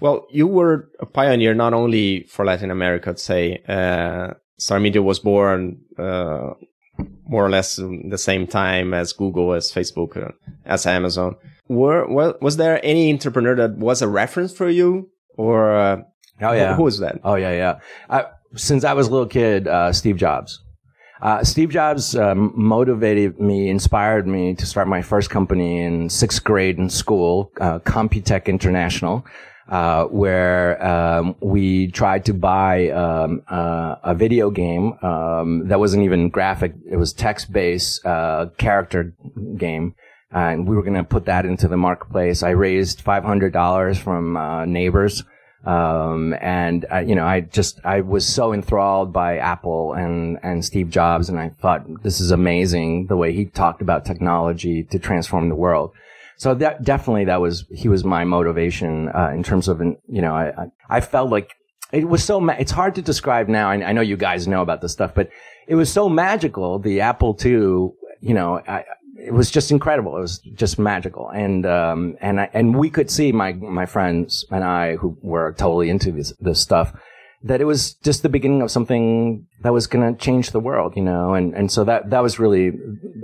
Well, 0.00 0.26
you 0.30 0.46
were 0.46 0.88
a 1.00 1.06
pioneer 1.06 1.54
not 1.54 1.74
only 1.74 2.24
for 2.24 2.44
Latin 2.44 2.70
America, 2.70 3.10
I'd 3.10 3.20
say, 3.20 3.62
uh, 3.68 4.34
Star 4.56 4.80
Media 4.80 5.02
was 5.02 5.18
born, 5.18 5.80
uh, 5.98 6.50
more 7.24 7.46
or 7.46 7.50
less 7.50 7.76
the 7.76 8.18
same 8.18 8.46
time 8.46 8.94
as 8.94 9.12
Google, 9.12 9.52
as 9.54 9.72
Facebook, 9.72 10.16
uh, 10.16 10.32
as 10.64 10.86
Amazon 10.86 11.36
were, 11.74 12.06
was, 12.40 12.56
there 12.56 12.84
any 12.84 13.12
entrepreneur 13.12 13.54
that 13.56 13.76
was 13.76 14.02
a 14.02 14.08
reference 14.08 14.52
for 14.52 14.68
you? 14.68 15.10
Or 15.36 15.74
uh, 15.74 16.02
oh 16.40 16.52
yeah. 16.52 16.76
who 16.76 16.84
was 16.84 16.98
that? 16.98 17.20
Oh 17.24 17.34
yeah 17.34 17.52
yeah. 17.52 17.80
I, 18.10 18.26
since 18.54 18.84
i 18.84 18.92
was 18.92 19.08
a 19.08 19.10
little 19.10 19.26
kid 19.26 19.66
uh, 19.66 19.92
steve 19.92 20.16
jobs. 20.16 20.62
Uh, 21.22 21.42
steve 21.44 21.70
jobs 21.70 22.16
um, 22.16 22.52
motivated 22.54 23.40
me 23.40 23.68
inspired 23.68 24.26
me 24.26 24.54
to 24.54 24.66
start 24.66 24.88
my 24.88 25.00
first 25.00 25.30
company 25.30 25.80
in 25.80 26.10
sixth 26.10 26.42
grade 26.44 26.78
in 26.78 26.90
school 26.90 27.50
uh, 27.60 27.78
computech 27.80 28.46
international 28.46 29.24
uh, 29.68 30.04
where 30.06 30.84
um, 30.84 31.34
we 31.40 31.90
tried 31.92 32.24
to 32.26 32.34
buy 32.34 32.90
um, 32.90 33.42
uh, 33.48 33.96
a 34.02 34.14
video 34.14 34.50
game 34.50 34.92
um, 35.02 35.66
that 35.68 35.78
wasn't 35.78 36.02
even 36.02 36.28
graphic; 36.28 36.74
it 36.90 36.96
was 36.96 37.12
text-based 37.12 38.04
uh, 38.04 38.46
character 38.58 39.14
game, 39.56 39.94
and 40.32 40.66
we 40.66 40.76
were 40.76 40.82
going 40.82 40.94
to 40.94 41.04
put 41.04 41.26
that 41.26 41.44
into 41.44 41.68
the 41.68 41.76
marketplace. 41.76 42.42
I 42.42 42.50
raised 42.50 43.00
five 43.00 43.24
hundred 43.24 43.52
dollars 43.52 43.98
from 43.98 44.36
uh, 44.36 44.64
neighbors, 44.64 45.22
um, 45.64 46.34
and 46.40 46.84
uh, 46.92 46.98
you 46.98 47.14
know, 47.14 47.26
I 47.26 47.40
just 47.40 47.80
I 47.84 48.00
was 48.00 48.26
so 48.26 48.52
enthralled 48.52 49.12
by 49.12 49.38
Apple 49.38 49.92
and 49.92 50.38
and 50.42 50.64
Steve 50.64 50.90
Jobs, 50.90 51.28
and 51.28 51.38
I 51.38 51.50
thought 51.50 52.02
this 52.02 52.20
is 52.20 52.30
amazing 52.30 53.06
the 53.06 53.16
way 53.16 53.32
he 53.32 53.44
talked 53.44 53.82
about 53.82 54.04
technology 54.04 54.82
to 54.84 54.98
transform 54.98 55.48
the 55.48 55.54
world. 55.54 55.92
So 56.36 56.54
that 56.54 56.82
definitely 56.82 57.26
that 57.26 57.40
was 57.40 57.66
he 57.70 57.88
was 57.88 58.02
my 58.02 58.24
motivation 58.24 59.08
uh, 59.10 59.30
in 59.32 59.42
terms 59.42 59.68
of 59.68 59.80
you 59.80 60.22
know 60.22 60.34
I 60.34 60.66
I 60.88 61.00
felt 61.00 61.30
like 61.30 61.54
it 61.92 62.08
was 62.08 62.24
so 62.24 62.40
ma- 62.40 62.56
it's 62.58 62.72
hard 62.72 62.94
to 62.96 63.02
describe 63.02 63.48
now. 63.48 63.68
I, 63.68 63.74
I 63.74 63.92
know 63.92 64.00
you 64.00 64.16
guys 64.16 64.48
know 64.48 64.62
about 64.62 64.80
this 64.80 64.92
stuff, 64.92 65.14
but 65.14 65.28
it 65.68 65.74
was 65.74 65.92
so 65.92 66.08
magical. 66.08 66.78
The 66.78 67.02
Apple 67.02 67.38
II, 67.44 67.50
you 68.20 68.34
know, 68.34 68.60
I, 68.66 68.84
it 69.24 69.32
was 69.32 69.50
just 69.50 69.70
incredible. 69.70 70.16
It 70.16 70.20
was 70.20 70.38
just 70.54 70.78
magical. 70.78 71.30
And, 71.30 71.64
um, 71.64 72.16
and 72.20 72.40
I, 72.40 72.50
and 72.52 72.76
we 72.76 72.90
could 72.90 73.10
see 73.10 73.30
my, 73.30 73.52
my 73.52 73.86
friends 73.86 74.44
and 74.50 74.64
I 74.64 74.96
who 74.96 75.16
were 75.22 75.52
totally 75.52 75.90
into 75.90 76.10
this, 76.10 76.32
this 76.40 76.60
stuff 76.60 76.92
that 77.44 77.60
it 77.60 77.64
was 77.64 77.94
just 77.94 78.22
the 78.22 78.28
beginning 78.28 78.62
of 78.62 78.70
something 78.70 79.46
that 79.62 79.72
was 79.72 79.86
going 79.86 80.14
to 80.14 80.20
change 80.20 80.50
the 80.50 80.60
world, 80.60 80.94
you 80.96 81.02
know? 81.02 81.34
And, 81.34 81.54
and 81.54 81.70
so 81.70 81.84
that, 81.84 82.10
that 82.10 82.22
was 82.22 82.38
really 82.38 82.72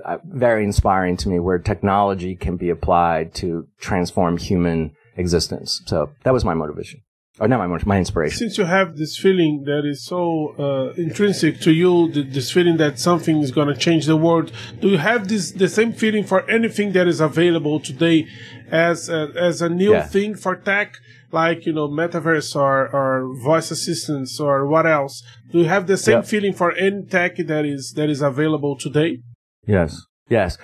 uh, 0.05 0.19
very 0.25 0.65
inspiring 0.65 1.17
to 1.19 1.29
me 1.29 1.39
where 1.39 1.59
technology 1.59 2.35
can 2.35 2.57
be 2.57 2.71
applied 2.71 3.35
to 3.35 3.67
transform 3.81 4.37
human 4.37 4.93
existence. 5.17 5.83
So 5.87 6.11
that 6.25 6.33
was 6.33 6.45
my 6.45 6.55
motivation 6.55 7.01
or 7.41 7.45
oh, 7.45 7.47
not 7.47 7.69
my 7.69 7.79
my 7.85 7.99
inspiration. 7.99 8.37
Since 8.37 8.59
you 8.59 8.65
have 8.65 8.97
this 8.97 9.17
feeling 9.17 9.63
that 9.65 9.85
is 9.85 10.05
so 10.05 10.55
uh, 10.59 10.93
intrinsic 11.01 11.61
to 11.61 11.73
you, 11.73 12.11
this 12.11 12.51
feeling 12.51 12.79
that 12.79 12.99
something 12.99 13.39
is 13.39 13.53
going 13.53 13.69
to 13.69 13.77
change 13.77 14.07
the 14.07 14.17
world, 14.17 14.51
do 14.81 14.89
you 14.89 14.99
have 14.99 15.29
this 15.29 15.53
the 15.53 15.69
same 15.69 15.93
feeling 15.93 16.25
for 16.25 16.49
anything 16.51 16.93
that 16.93 17.07
is 17.07 17.21
available 17.21 17.79
today 17.79 18.27
as 18.71 19.09
a, 19.09 19.33
as 19.37 19.63
a 19.63 19.69
new 19.69 19.93
yeah. 19.93 20.07
thing 20.07 20.35
for 20.35 20.57
tech? 20.57 20.97
Like 21.31 21.67
you 21.67 21.75
know, 21.75 21.89
metaverse 21.89 22.57
or, 22.57 22.89
or 22.89 23.35
voice 23.45 23.71
assistants 23.71 24.41
or 24.41 24.67
what 24.67 24.87
else? 24.87 25.23
Do 25.53 25.59
you 25.59 25.67
have 25.67 25.87
the 25.87 25.99
same 25.99 26.19
yeah. 26.19 26.23
feeling 26.23 26.55
for 26.55 26.73
any 26.73 27.05
tech 27.05 27.37
that 27.37 27.67
is 27.67 27.93
that 27.97 28.09
is 28.09 28.23
available 28.23 28.77
today? 28.79 29.19
Yes, 29.67 30.07
yes. 30.29 30.57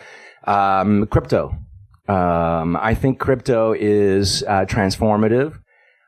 Um, 0.45 1.07
crypto. 1.07 1.55
Um, 2.09 2.77
I 2.77 2.95
think 2.95 3.19
crypto 3.19 3.73
is 3.73 4.43
uh, 4.43 4.65
transformative. 4.65 5.59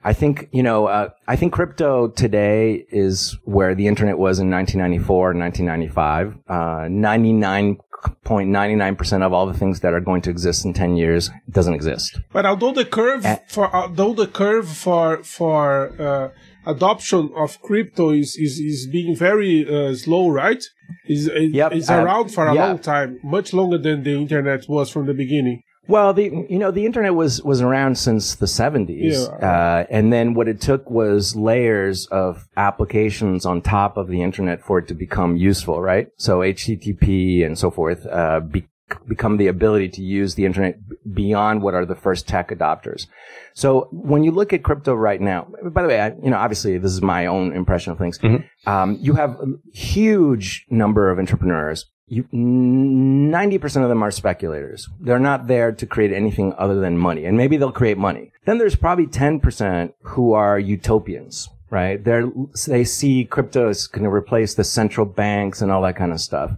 I 0.06 0.12
think, 0.12 0.48
you 0.52 0.62
know, 0.62 0.86
uh, 0.86 1.08
I 1.26 1.34
think 1.34 1.52
crypto 1.52 2.06
today 2.06 2.86
is 2.90 3.36
where 3.42 3.74
the 3.74 3.88
internet 3.88 4.18
was 4.18 4.38
in 4.38 4.48
1994 4.48 5.32
and 5.32 5.40
1995. 5.40 6.38
Uh, 6.48 6.86
99.99% 6.86 9.26
of 9.26 9.32
all 9.32 9.48
the 9.48 9.58
things 9.58 9.80
that 9.80 9.92
are 9.92 10.00
going 10.00 10.22
to 10.22 10.30
exist 10.30 10.64
in 10.64 10.72
10 10.72 10.96
years 10.96 11.30
doesn't 11.50 11.74
exist. 11.74 12.20
But 12.32 12.46
although 12.46 12.70
the 12.70 12.84
curve 12.84 13.26
for, 13.48 13.74
although 13.74 14.12
the 14.12 14.28
curve 14.28 14.68
for, 14.68 15.24
for, 15.24 16.00
uh, 16.00 16.28
adoption 16.66 17.32
of 17.36 17.60
crypto 17.62 18.10
is, 18.10 18.36
is, 18.36 18.60
is 18.60 18.86
being 18.86 19.16
very 19.16 19.66
uh, 19.68 19.92
slow, 19.96 20.28
right? 20.28 20.64
Is, 21.08 21.28
yep. 21.34 21.72
is 21.72 21.90
around 21.90 22.28
for 22.28 22.46
a 22.46 22.54
yeah. 22.54 22.66
long 22.66 22.78
time, 22.78 23.18
much 23.24 23.52
longer 23.52 23.78
than 23.78 24.04
the 24.04 24.14
internet 24.14 24.68
was 24.68 24.88
from 24.88 25.06
the 25.06 25.14
beginning. 25.14 25.64
Well, 25.88 26.12
the 26.12 26.24
you 26.24 26.58
know 26.58 26.70
the 26.70 26.84
internet 26.84 27.14
was 27.14 27.42
was 27.42 27.60
around 27.60 27.96
since 27.96 28.34
the 28.34 28.46
seventies, 28.46 29.28
yeah. 29.28 29.46
uh, 29.46 29.86
and 29.88 30.12
then 30.12 30.34
what 30.34 30.48
it 30.48 30.60
took 30.60 30.90
was 30.90 31.36
layers 31.36 32.06
of 32.06 32.48
applications 32.56 33.46
on 33.46 33.62
top 33.62 33.96
of 33.96 34.08
the 34.08 34.22
internet 34.22 34.62
for 34.62 34.78
it 34.78 34.88
to 34.88 34.94
become 34.94 35.36
useful, 35.36 35.80
right? 35.80 36.08
So 36.16 36.40
HTTP 36.40 37.44
and 37.44 37.58
so 37.58 37.70
forth 37.70 38.06
uh, 38.06 38.40
be- 38.40 38.66
become 39.06 39.36
the 39.36 39.46
ability 39.46 39.88
to 39.90 40.02
use 40.02 40.34
the 40.34 40.44
internet 40.44 40.78
beyond 41.12 41.62
what 41.62 41.74
are 41.74 41.86
the 41.86 41.94
first 41.94 42.26
tech 42.26 42.50
adopters. 42.50 43.06
So 43.54 43.88
when 43.92 44.24
you 44.24 44.30
look 44.30 44.52
at 44.52 44.62
crypto 44.62 44.94
right 44.94 45.20
now, 45.20 45.48
by 45.62 45.82
the 45.82 45.88
way, 45.88 46.00
I, 46.00 46.08
you 46.22 46.30
know 46.30 46.36
obviously 46.36 46.78
this 46.78 46.92
is 46.92 47.02
my 47.02 47.26
own 47.26 47.52
impression 47.52 47.92
of 47.92 47.98
things. 47.98 48.18
Mm-hmm. 48.18 48.68
Um, 48.68 48.98
you 49.00 49.14
have 49.14 49.38
a 49.40 49.46
huge 49.72 50.66
number 50.68 51.10
of 51.10 51.18
entrepreneurs 51.18 51.86
you, 52.08 52.24
90% 52.32 53.82
of 53.82 53.88
them 53.88 54.02
are 54.02 54.10
speculators. 54.10 54.88
They're 55.00 55.18
not 55.18 55.48
there 55.48 55.72
to 55.72 55.86
create 55.86 56.12
anything 56.12 56.54
other 56.56 56.78
than 56.80 56.98
money. 56.98 57.24
And 57.24 57.36
maybe 57.36 57.56
they'll 57.56 57.72
create 57.72 57.98
money. 57.98 58.32
Then 58.44 58.58
there's 58.58 58.76
probably 58.76 59.06
10% 59.06 59.92
who 60.02 60.32
are 60.32 60.58
utopians, 60.58 61.48
right? 61.70 62.02
They're, 62.02 62.30
they 62.66 62.84
see 62.84 63.24
crypto 63.24 63.68
is 63.68 63.88
going 63.88 64.04
to 64.04 64.10
replace 64.10 64.54
the 64.54 64.64
central 64.64 65.06
banks 65.06 65.60
and 65.60 65.72
all 65.72 65.82
that 65.82 65.96
kind 65.96 66.12
of 66.12 66.20
stuff. 66.20 66.52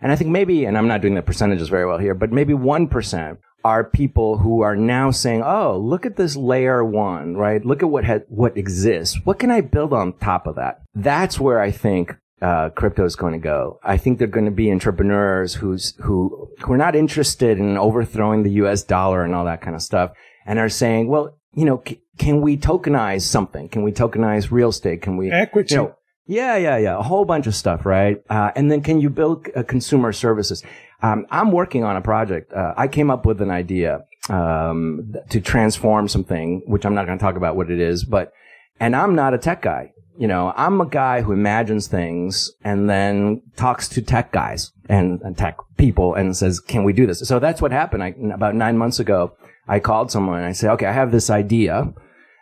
And 0.00 0.12
I 0.12 0.16
think 0.16 0.30
maybe, 0.30 0.64
and 0.64 0.78
I'm 0.78 0.88
not 0.88 1.02
doing 1.02 1.14
the 1.14 1.22
percentages 1.22 1.68
very 1.68 1.86
well 1.86 1.98
here, 1.98 2.14
but 2.14 2.32
maybe 2.32 2.54
1% 2.54 3.38
are 3.64 3.82
people 3.82 4.38
who 4.38 4.60
are 4.60 4.76
now 4.76 5.10
saying, 5.10 5.42
"Oh, 5.42 5.76
look 5.76 6.06
at 6.06 6.16
this 6.16 6.36
layer 6.36 6.84
one, 6.84 7.34
right? 7.36 7.64
Look 7.64 7.82
at 7.82 7.88
what 7.90 8.04
ha- 8.04 8.20
what 8.28 8.56
exists. 8.56 9.18
What 9.24 9.40
can 9.40 9.50
I 9.50 9.60
build 9.60 9.92
on 9.92 10.12
top 10.12 10.46
of 10.46 10.54
that?" 10.54 10.82
That's 10.94 11.40
where 11.40 11.58
I 11.60 11.72
think 11.72 12.14
uh, 12.42 12.70
crypto 12.70 13.04
is 13.04 13.16
going 13.16 13.32
to 13.32 13.38
go. 13.38 13.78
I 13.82 13.96
think 13.96 14.18
they're 14.18 14.26
going 14.28 14.44
to 14.46 14.50
be 14.50 14.70
entrepreneurs 14.70 15.54
who's 15.54 15.94
who 16.02 16.50
who 16.60 16.72
are 16.72 16.76
not 16.78 16.94
interested 16.94 17.58
in 17.58 17.76
overthrowing 17.76 18.42
the 18.42 18.52
U.S. 18.52 18.82
dollar 18.82 19.24
and 19.24 19.34
all 19.34 19.44
that 19.46 19.62
kind 19.62 19.74
of 19.74 19.82
stuff, 19.82 20.12
and 20.44 20.58
are 20.58 20.68
saying, 20.68 21.08
"Well, 21.08 21.38
you 21.54 21.64
know, 21.64 21.82
c- 21.86 22.00
can 22.18 22.42
we 22.42 22.56
tokenize 22.56 23.22
something? 23.22 23.68
Can 23.68 23.82
we 23.82 23.92
tokenize 23.92 24.50
real 24.50 24.68
estate? 24.68 25.02
Can 25.02 25.16
we 25.16 25.30
Equity. 25.30 25.74
You 25.74 25.80
know, 25.80 25.96
yeah, 26.26 26.56
yeah, 26.56 26.76
yeah. 26.76 26.98
A 26.98 27.02
whole 27.02 27.24
bunch 27.24 27.46
of 27.46 27.54
stuff, 27.54 27.86
right? 27.86 28.22
Uh, 28.28 28.50
and 28.54 28.70
then 28.70 28.82
can 28.82 29.00
you 29.00 29.08
build 29.08 29.48
uh, 29.56 29.62
consumer 29.62 30.12
services? 30.12 30.62
Um, 31.02 31.26
I'm 31.30 31.52
working 31.52 31.84
on 31.84 31.96
a 31.96 32.00
project. 32.00 32.52
Uh, 32.52 32.74
I 32.76 32.88
came 32.88 33.10
up 33.10 33.24
with 33.26 33.40
an 33.40 33.50
idea 33.50 34.04
um, 34.28 35.14
to 35.30 35.40
transform 35.40 36.08
something, 36.08 36.62
which 36.66 36.84
I'm 36.84 36.94
not 36.94 37.06
going 37.06 37.18
to 37.18 37.22
talk 37.22 37.36
about 37.36 37.56
what 37.56 37.70
it 37.70 37.80
is, 37.80 38.04
but 38.04 38.32
and 38.80 38.94
I'm 38.94 39.14
not 39.14 39.34
a 39.34 39.38
tech 39.38 39.62
guy. 39.62 39.92
You 40.18 40.28
know, 40.28 40.52
I'm 40.56 40.80
a 40.80 40.86
guy 40.86 41.22
who 41.22 41.32
imagines 41.32 41.86
things 41.88 42.50
and 42.64 42.88
then 42.88 43.42
talks 43.56 43.88
to 43.90 44.02
tech 44.02 44.32
guys 44.32 44.72
and, 44.88 45.20
and 45.22 45.36
tech 45.36 45.56
people 45.76 46.14
and 46.14 46.36
says, 46.36 46.60
"Can 46.60 46.84
we 46.84 46.92
do 46.92 47.06
this?" 47.06 47.20
So 47.20 47.38
that's 47.38 47.60
what 47.60 47.72
happened. 47.72 48.02
I, 48.02 48.14
about 48.32 48.54
nine 48.54 48.78
months 48.78 48.98
ago, 48.98 49.36
I 49.68 49.80
called 49.80 50.10
someone 50.10 50.38
and 50.38 50.46
I 50.46 50.52
said, 50.52 50.70
"Okay, 50.72 50.86
I 50.86 50.92
have 50.92 51.12
this 51.12 51.30
idea." 51.30 51.92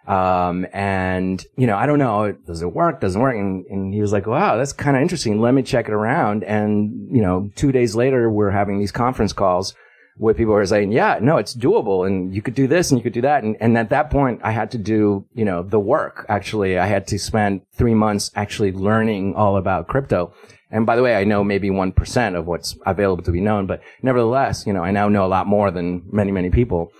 Um, 0.06 0.66
and, 0.74 1.42
you 1.56 1.66
know, 1.66 1.76
I 1.76 1.86
don't 1.86 1.98
know, 1.98 2.32
does 2.32 2.60
it 2.60 2.72
work? 2.74 3.00
Doesn't 3.00 3.20
work? 3.20 3.36
And, 3.36 3.64
and 3.66 3.94
he 3.94 4.02
was 4.02 4.12
like, 4.12 4.26
wow, 4.26 4.56
that's 4.56 4.72
kind 4.72 4.96
of 4.96 5.02
interesting. 5.02 5.40
Let 5.40 5.54
me 5.54 5.62
check 5.62 5.88
it 5.88 5.94
around. 5.94 6.44
And, 6.44 7.08
you 7.10 7.22
know, 7.22 7.50
two 7.56 7.72
days 7.72 7.94
later, 7.94 8.30
we're 8.30 8.50
having 8.50 8.78
these 8.78 8.92
conference 8.92 9.32
calls 9.32 9.74
where 10.16 10.34
people 10.34 10.54
are 10.54 10.64
saying, 10.64 10.92
yeah, 10.92 11.18
no, 11.20 11.38
it's 11.38 11.54
doable 11.54 12.06
and 12.06 12.34
you 12.34 12.40
could 12.40 12.54
do 12.54 12.66
this 12.66 12.90
and 12.90 12.98
you 12.98 13.02
could 13.02 13.12
do 13.12 13.22
that. 13.22 13.42
And, 13.42 13.56
and 13.60 13.76
at 13.76 13.90
that 13.90 14.10
point, 14.10 14.40
I 14.44 14.52
had 14.52 14.70
to 14.72 14.78
do, 14.78 15.26
you 15.34 15.44
know, 15.44 15.62
the 15.62 15.80
work. 15.80 16.24
Actually, 16.28 16.78
I 16.78 16.86
had 16.86 17.06
to 17.08 17.18
spend 17.18 17.62
three 17.72 17.94
months 17.94 18.30
actually 18.34 18.72
learning 18.72 19.34
all 19.34 19.56
about 19.56 19.88
crypto. 19.88 20.32
And 20.70 20.86
by 20.86 20.96
the 20.96 21.02
way, 21.02 21.16
I 21.16 21.24
know 21.24 21.44
maybe 21.44 21.70
1% 21.70 22.36
of 22.36 22.46
what's 22.46 22.76
available 22.86 23.22
to 23.24 23.32
be 23.32 23.40
known, 23.40 23.66
but 23.66 23.80
nevertheless, 24.02 24.66
you 24.66 24.72
know, 24.72 24.82
I 24.82 24.90
now 24.90 25.08
know 25.08 25.24
a 25.24 25.28
lot 25.28 25.46
more 25.46 25.70
than 25.70 26.02
many, 26.10 26.32
many 26.32 26.50
people 26.50 26.92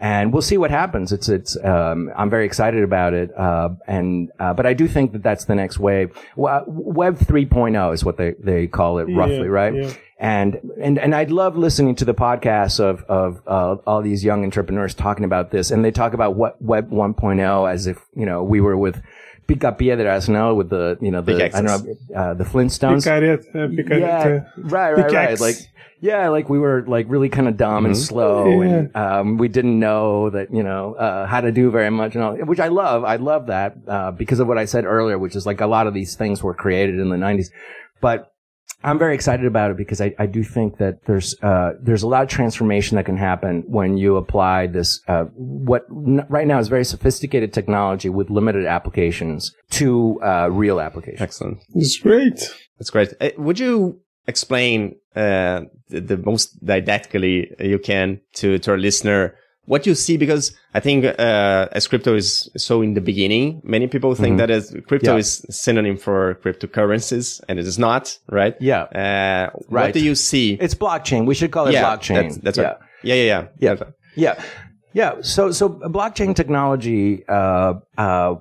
and 0.00 0.32
we'll 0.32 0.42
see 0.42 0.56
what 0.56 0.70
happens. 0.70 1.12
It's 1.12 1.28
it's 1.28 1.56
um, 1.64 2.10
I'm 2.16 2.30
very 2.30 2.46
excited 2.46 2.82
about 2.82 3.14
it, 3.14 3.36
uh, 3.36 3.70
and 3.86 4.30
uh, 4.38 4.54
but 4.54 4.66
I 4.66 4.74
do 4.74 4.86
think 4.88 5.12
that 5.12 5.22
that's 5.22 5.44
the 5.46 5.54
next 5.54 5.78
wave. 5.78 6.10
Web 6.36 7.18
3.0 7.18 7.94
is 7.94 8.04
what 8.04 8.16
they 8.16 8.34
they 8.38 8.66
call 8.66 8.98
it 8.98 9.04
roughly, 9.04 9.36
Yeah, 9.38 9.42
right? 9.46 9.74
yeah. 9.74 9.92
And 10.20 10.60
and 10.80 10.98
and 10.98 11.14
I'd 11.14 11.30
love 11.30 11.56
listening 11.56 11.94
to 11.96 12.04
the 12.04 12.14
podcasts 12.14 12.80
of 12.80 13.04
of 13.08 13.40
uh, 13.46 13.76
all 13.86 14.02
these 14.02 14.24
young 14.24 14.44
entrepreneurs 14.44 14.94
talking 14.94 15.24
about 15.24 15.50
this, 15.50 15.70
and 15.70 15.84
they 15.84 15.92
talk 15.92 16.12
about 16.12 16.34
what 16.34 16.60
Web 16.60 16.90
1.0 16.90 17.72
as 17.72 17.86
if 17.86 17.98
you 18.14 18.26
know 18.26 18.42
we 18.42 18.60
were 18.60 18.76
with. 18.76 19.00
Pica 19.48 19.72
Piedras, 19.72 20.28
no, 20.28 20.54
with 20.54 20.68
the 20.68 20.98
you 21.00 21.10
know 21.10 21.22
the 21.22 21.46
I 21.46 21.62
don't 21.62 21.64
know 21.64 22.14
uh, 22.14 22.34
the 22.34 22.44
Flintstones. 22.44 23.02
Picareta, 23.02 23.48
uh, 23.54 23.68
picareta. 23.68 24.00
Yeah, 24.00 24.44
right, 24.58 24.92
right, 24.92 25.10
right. 25.10 25.40
Like, 25.40 25.56
yeah, 26.00 26.28
like 26.28 26.50
we 26.50 26.58
were 26.58 26.84
like 26.86 27.06
really 27.08 27.30
kind 27.30 27.48
of 27.48 27.56
dumb 27.56 27.86
and 27.86 27.96
slow, 27.96 28.60
and 28.60 28.94
um, 28.94 29.38
we 29.38 29.48
didn't 29.48 29.80
know 29.80 30.28
that 30.28 30.52
you 30.52 30.62
know 30.62 30.94
uh, 30.94 31.26
how 31.26 31.40
to 31.40 31.50
do 31.50 31.70
very 31.70 31.90
much, 31.90 32.14
and 32.14 32.22
all, 32.22 32.36
which 32.36 32.60
I 32.60 32.68
love. 32.68 33.04
I 33.04 33.16
love 33.16 33.46
that 33.46 33.78
uh, 33.88 34.10
because 34.10 34.38
of 34.38 34.46
what 34.48 34.58
I 34.58 34.66
said 34.66 34.84
earlier, 34.84 35.18
which 35.18 35.34
is 35.34 35.46
like 35.46 35.62
a 35.62 35.66
lot 35.66 35.86
of 35.86 35.94
these 35.94 36.14
things 36.14 36.42
were 36.42 36.54
created 36.54 37.00
in 37.00 37.08
the 37.08 37.16
'90s, 37.16 37.48
but. 38.00 38.32
I'm 38.84 38.98
very 38.98 39.14
excited 39.14 39.44
about 39.44 39.72
it 39.72 39.76
because 39.76 40.00
I, 40.00 40.14
I 40.20 40.26
do 40.26 40.44
think 40.44 40.78
that 40.78 41.04
there's 41.06 41.34
uh, 41.42 41.72
there's 41.82 42.04
a 42.04 42.08
lot 42.08 42.22
of 42.22 42.28
transformation 42.28 42.96
that 42.96 43.06
can 43.06 43.16
happen 43.16 43.64
when 43.66 43.96
you 43.96 44.16
apply 44.16 44.68
this 44.68 45.00
uh, 45.08 45.24
what 45.34 45.84
n- 45.90 46.24
right 46.28 46.46
now 46.46 46.60
is 46.60 46.68
very 46.68 46.84
sophisticated 46.84 47.52
technology 47.52 48.08
with 48.08 48.30
limited 48.30 48.66
applications 48.66 49.52
to 49.70 50.20
uh, 50.22 50.48
real 50.50 50.80
applications. 50.80 51.20
Excellent. 51.20 51.58
It's 51.74 51.98
great. 51.98 52.38
That's 52.78 52.90
great. 52.90 53.14
Uh, 53.20 53.30
would 53.36 53.58
you 53.58 54.00
explain 54.28 54.94
uh, 55.16 55.62
the, 55.88 56.00
the 56.00 56.16
most 56.18 56.64
didactically 56.64 57.52
you 57.58 57.80
can 57.80 58.20
to, 58.34 58.58
to 58.60 58.70
our 58.72 58.78
listener 58.78 59.34
what 59.68 59.86
you 59.86 59.94
see? 59.94 60.16
Because 60.16 60.44
I 60.74 60.80
think 60.80 61.04
uh, 61.04 61.68
as 61.78 61.86
crypto 61.86 62.14
is 62.16 62.48
so 62.56 62.80
in 62.82 62.94
the 62.94 63.00
beginning, 63.00 63.60
many 63.64 63.86
people 63.86 64.14
think 64.14 64.38
that 64.38 64.50
as 64.50 64.74
crypto 64.88 65.12
Yeah. 65.12 65.18
is 65.24 65.44
synonym 65.50 65.96
for 65.98 66.36
cryptocurrencies, 66.42 67.40
and 67.48 67.58
it 67.58 67.66
is 67.66 67.78
not, 67.78 68.18
right? 68.30 68.54
Yeah. 68.60 68.82
Uh, 68.84 69.50
What 69.68 69.92
do 69.92 70.00
you 70.00 70.14
see? 70.14 70.56
It's 70.60 70.74
blockchain. 70.74 71.26
We 71.26 71.34
should 71.34 71.52
call 71.52 71.66
it 71.68 71.72
yeah, 71.74 71.84
blockchain. 71.84 72.22
That's, 72.22 72.36
that's 72.38 72.58
yeah. 72.58 72.64
right. 72.64 72.76
Yeah, 73.04 73.14
yeah, 73.14 73.24
yeah. 73.24 73.42
Yeah. 73.60 73.74
Yeah. 74.16 74.34
Yeah. 74.94 75.12
So, 75.20 75.52
so 75.52 75.68
blockchain 75.68 76.34
technology, 76.34 77.24
uh, 77.28 77.74
uh, 77.98 78.34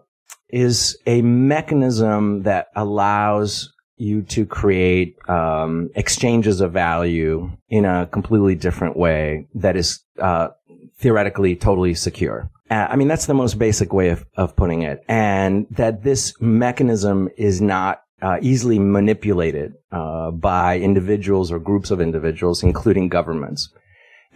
is 0.49 0.97
a 1.05 1.21
mechanism 1.21 2.43
that 2.43 2.67
allows 2.75 3.73
you 3.97 4.21
to 4.21 4.45
create, 4.45 5.15
um, 5.27 5.89
exchanges 5.95 6.61
of 6.61 6.71
value 6.71 7.49
in 7.69 7.83
a 7.83 8.07
completely 8.07 8.55
different 8.55 8.95
way 8.95 9.45
that 9.55 9.75
is, 9.75 9.99
uh, 10.21 10.47
theoretically 10.99 11.55
totally 11.55 11.93
secure. 11.93 12.49
Uh, 12.69 12.87
I 12.89 12.95
mean, 12.95 13.07
that's 13.07 13.27
the 13.27 13.33
most 13.33 13.57
basic 13.57 13.93
way 13.93 14.09
of, 14.09 14.25
of 14.35 14.55
putting 14.55 14.81
it. 14.81 15.03
And 15.07 15.67
that 15.71 16.03
this 16.03 16.33
mechanism 16.41 17.29
is 17.37 17.61
not 17.61 18.01
uh, 18.21 18.39
easily 18.41 18.79
manipulated 18.79 19.73
uh, 19.91 20.31
by 20.31 20.79
individuals 20.79 21.51
or 21.51 21.59
groups 21.59 21.91
of 21.91 22.01
individuals, 22.01 22.63
including 22.63 23.09
governments 23.09 23.69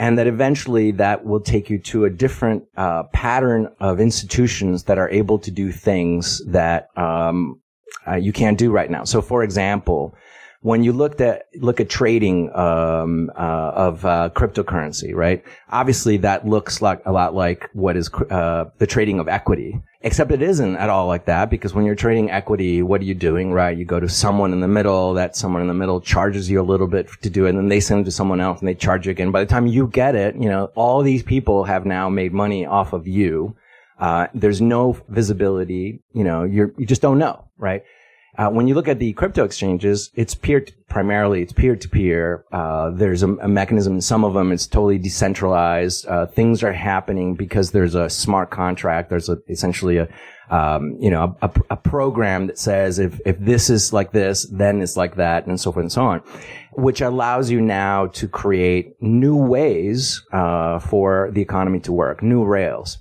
and 0.02 0.18
that 0.18 0.26
eventually 0.26 0.90
that 0.90 1.26
will 1.26 1.40
take 1.40 1.70
you 1.70 1.78
to 1.78 2.06
a 2.06 2.10
different 2.10 2.64
uh, 2.76 3.04
pattern 3.14 3.70
of 3.80 4.00
institutions 4.00 4.86
that 4.86 4.98
are 4.98 5.08
able 5.10 5.38
to 5.38 5.52
do 5.52 5.72
things 5.72 6.44
that 6.48 6.88
um, 6.98 7.62
uh, 8.08 8.16
you 8.16 8.34
can't 8.34 8.58
do 8.58 8.72
right 8.72 8.90
now. 8.90 9.04
So, 9.04 9.22
for 9.22 9.44
example, 9.44 10.16
when 10.62 10.84
you 10.84 10.94
looked 10.94 11.22
at 11.22 11.48
look 11.56 11.80
at 11.80 11.90
trading 11.90 12.56
um, 12.56 13.32
uh, 13.36 13.72
of 13.76 14.06
uh, 14.06 14.30
cryptocurrency, 14.34 15.14
right? 15.14 15.44
Obviously, 15.70 16.18
that 16.18 16.48
looks 16.48 16.82
like 16.82 17.02
a 17.06 17.12
lot 17.12 17.34
like 17.34 17.68
what 17.74 17.98
is 17.98 18.10
uh, 18.30 18.66
the 18.78 18.88
trading 18.88 19.20
of 19.20 19.28
equity. 19.28 19.82
Except 20.04 20.32
it 20.32 20.42
isn't 20.42 20.78
at 20.78 20.90
all 20.90 21.08
like 21.08 21.26
that 21.26 21.50
because 21.50 21.74
when 21.74 21.86
you're 21.86 21.96
trading 21.96 22.32
equity, 22.32 22.82
what 22.82 23.02
are 23.02 23.06
you 23.06 23.14
doing, 23.14 23.52
right? 23.52 23.78
You 23.78 23.86
go 23.86 24.00
to 24.00 24.10
someone 24.10 24.54
in 24.54 24.60
the 24.60 24.68
middle. 24.68 25.16
That 25.16 25.36
someone 25.36 25.64
in 25.64 25.68
the 25.68 25.74
middle 25.74 26.00
charges 26.00 26.50
you 26.50 26.62
a 26.62 26.64
little 26.64 26.88
bit 26.88 27.10
to 27.24 27.30
do 27.30 27.46
it, 27.46 27.50
and 27.50 27.58
then 27.58 27.68
they 27.68 27.80
send 27.80 28.02
it 28.02 28.06
to 28.06 28.12
someone 28.12 28.40
else, 28.40 28.60
and 28.60 28.68
they 28.68 28.76
charge 28.76 29.08
you 29.08 29.12
again. 29.12 29.32
By 29.32 29.44
the 29.44 29.50
time 29.50 29.66
you 29.66 29.88
get 29.88 30.14
it, 30.16 30.36
you 30.36 30.50
know 30.50 30.72
all 30.76 31.02
these 31.02 31.24
people 31.24 31.64
have 31.64 31.86
now 31.86 32.08
made 32.08 32.34
money 32.34 32.68
off 32.68 32.94
of 32.94 33.08
you. 33.08 33.56
Uh, 34.00 34.28
there's 34.34 34.62
no 34.62 34.98
visibility. 35.10 36.02
You 36.14 36.24
know, 36.24 36.44
you're 36.44 36.72
you 36.78 36.86
just 36.86 37.02
don't 37.02 37.18
know, 37.18 37.46
right? 37.58 37.84
Uh, 38.38 38.50
when 38.50 38.68
you 38.68 38.74
look 38.74 38.88
at 38.88 39.00
the 39.00 39.12
crypto 39.14 39.44
exchanges, 39.44 40.10
it's 40.16 40.34
peer 40.34 40.66
primarily 40.88 41.42
it's 41.42 41.54
peer 41.54 41.76
to 41.76 41.90
peer. 41.90 42.46
There's 42.94 43.24
a, 43.24 43.34
a 43.36 43.48
mechanism. 43.48 43.96
In 43.96 44.02
some 44.02 44.24
of 44.24 44.34
them, 44.34 44.52
it's 44.52 44.68
totally 44.68 44.98
decentralized. 44.98 46.06
Uh, 46.08 46.26
things 46.28 46.64
are 46.64 46.74
happening 46.74 47.36
because 47.36 47.72
there's 47.72 47.96
a 47.96 48.10
smart 48.10 48.50
contract. 48.50 49.10
There's 49.10 49.30
a, 49.30 49.38
essentially 49.50 49.98
a 49.98 50.08
um, 50.50 50.98
you 51.00 51.10
know 51.10 51.36
a, 51.42 51.48
a, 51.48 51.52
a 51.72 51.78
program 51.78 52.48
that 52.48 52.60
says 52.60 53.00
if 53.00 53.20
if 53.26 53.40
this 53.40 53.70
is 53.70 53.94
like 53.94 54.12
this, 54.12 54.46
then 54.52 54.82
it's 54.82 54.98
like 54.98 55.16
that, 55.16 55.48
and 55.48 55.60
so 55.60 55.72
forth 55.72 55.84
and 55.84 55.92
so 55.92 56.04
on, 56.04 56.20
which 56.74 57.02
allows 57.02 57.50
you 57.50 57.62
now 57.62 58.08
to 58.08 58.28
create 58.28 59.02
new 59.02 59.36
ways 59.36 60.22
uh, 60.32 60.80
for 60.80 61.32
the 61.32 61.42
economy 61.42 61.80
to 61.82 61.92
work, 61.92 62.22
new 62.22 62.44
rails. 62.44 62.98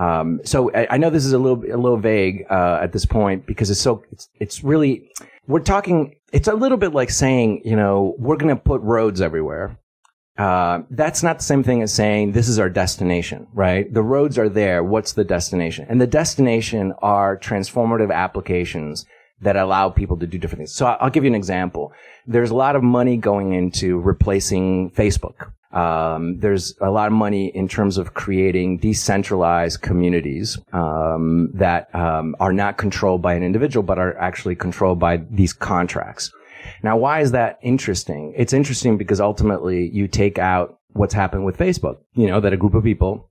Um, 0.00 0.40
so 0.44 0.72
I, 0.72 0.86
I 0.92 0.96
know 0.96 1.10
this 1.10 1.26
is 1.26 1.34
a 1.34 1.38
little 1.38 1.62
a 1.62 1.76
little 1.76 1.98
vague 1.98 2.46
uh, 2.50 2.78
at 2.82 2.92
this 2.92 3.04
point 3.04 3.44
because 3.46 3.70
it's 3.70 3.80
so 3.80 4.02
it's 4.10 4.28
it's 4.40 4.64
really 4.64 5.10
we're 5.46 5.60
talking. 5.60 6.16
It's 6.32 6.48
a 6.48 6.54
little 6.54 6.78
bit 6.78 6.94
like 6.94 7.10
saying 7.10 7.60
you 7.66 7.76
know 7.76 8.14
we're 8.18 8.38
going 8.38 8.54
to 8.54 8.60
put 8.60 8.80
roads 8.80 9.20
everywhere. 9.20 9.78
Uh, 10.38 10.84
that's 10.88 11.22
not 11.22 11.36
the 11.36 11.44
same 11.44 11.62
thing 11.62 11.82
as 11.82 11.92
saying 11.92 12.32
this 12.32 12.48
is 12.48 12.58
our 12.58 12.70
destination, 12.70 13.46
right? 13.52 13.92
The 13.92 14.02
roads 14.02 14.38
are 14.38 14.48
there. 14.48 14.82
What's 14.82 15.12
the 15.12 15.24
destination? 15.24 15.84
And 15.90 16.00
the 16.00 16.06
destination 16.06 16.94
are 17.02 17.36
transformative 17.36 18.10
applications 18.10 19.04
that 19.40 19.56
allow 19.56 19.88
people 19.88 20.16
to 20.18 20.26
do 20.26 20.38
different 20.38 20.60
things. 20.60 20.74
So 20.74 20.86
I'll 20.86 21.10
give 21.10 21.24
you 21.24 21.30
an 21.30 21.34
example. 21.34 21.92
There's 22.26 22.50
a 22.50 22.54
lot 22.54 22.76
of 22.76 22.82
money 22.82 23.16
going 23.16 23.52
into 23.54 23.98
replacing 23.98 24.90
Facebook. 24.90 25.52
Um, 25.72 26.40
there's 26.40 26.74
a 26.80 26.90
lot 26.90 27.06
of 27.06 27.12
money 27.12 27.46
in 27.46 27.68
terms 27.68 27.96
of 27.96 28.14
creating 28.14 28.78
decentralized 28.78 29.80
communities 29.82 30.58
um, 30.72 31.50
that 31.54 31.94
um, 31.94 32.34
are 32.40 32.52
not 32.52 32.76
controlled 32.76 33.22
by 33.22 33.34
an 33.34 33.44
individual, 33.44 33.84
but 33.84 33.98
are 33.98 34.18
actually 34.18 34.56
controlled 34.56 34.98
by 34.98 35.18
these 35.30 35.52
contracts. 35.52 36.32
Now, 36.82 36.96
why 36.96 37.20
is 37.20 37.32
that 37.32 37.58
interesting? 37.62 38.34
It's 38.36 38.52
interesting 38.52 38.98
because 38.98 39.20
ultimately 39.20 39.88
you 39.90 40.08
take 40.08 40.38
out 40.38 40.78
what's 40.92 41.14
happened 41.14 41.44
with 41.44 41.56
Facebook. 41.56 41.98
You 42.14 42.26
know, 42.26 42.40
that 42.40 42.52
a 42.52 42.56
group 42.56 42.74
of 42.74 42.82
people 42.82 43.30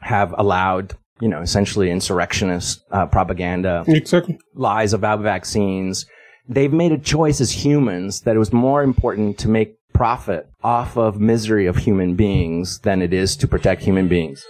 have 0.00 0.34
allowed, 0.36 0.94
you 1.20 1.28
know, 1.28 1.40
essentially 1.40 1.90
insurrectionist 1.90 2.82
uh, 2.90 3.06
propaganda, 3.06 3.84
Exactly. 3.86 4.38
lies 4.54 4.92
about 4.92 5.20
vaccines. 5.20 6.06
They've 6.48 6.72
made 6.72 6.92
a 6.92 6.98
choice 6.98 7.40
as 7.40 7.50
humans 7.50 8.22
that 8.22 8.36
it 8.36 8.38
was 8.38 8.52
more 8.52 8.82
important 8.82 9.38
to 9.38 9.48
make 9.48 9.76
profit 9.92 10.48
off 10.62 10.96
of 10.96 11.20
misery 11.20 11.66
of 11.66 11.76
human 11.76 12.14
beings 12.14 12.78
than 12.80 13.02
it 13.02 13.12
is 13.12 13.36
to 13.36 13.48
protect 13.48 13.82
human 13.82 14.08
beings. 14.08 14.44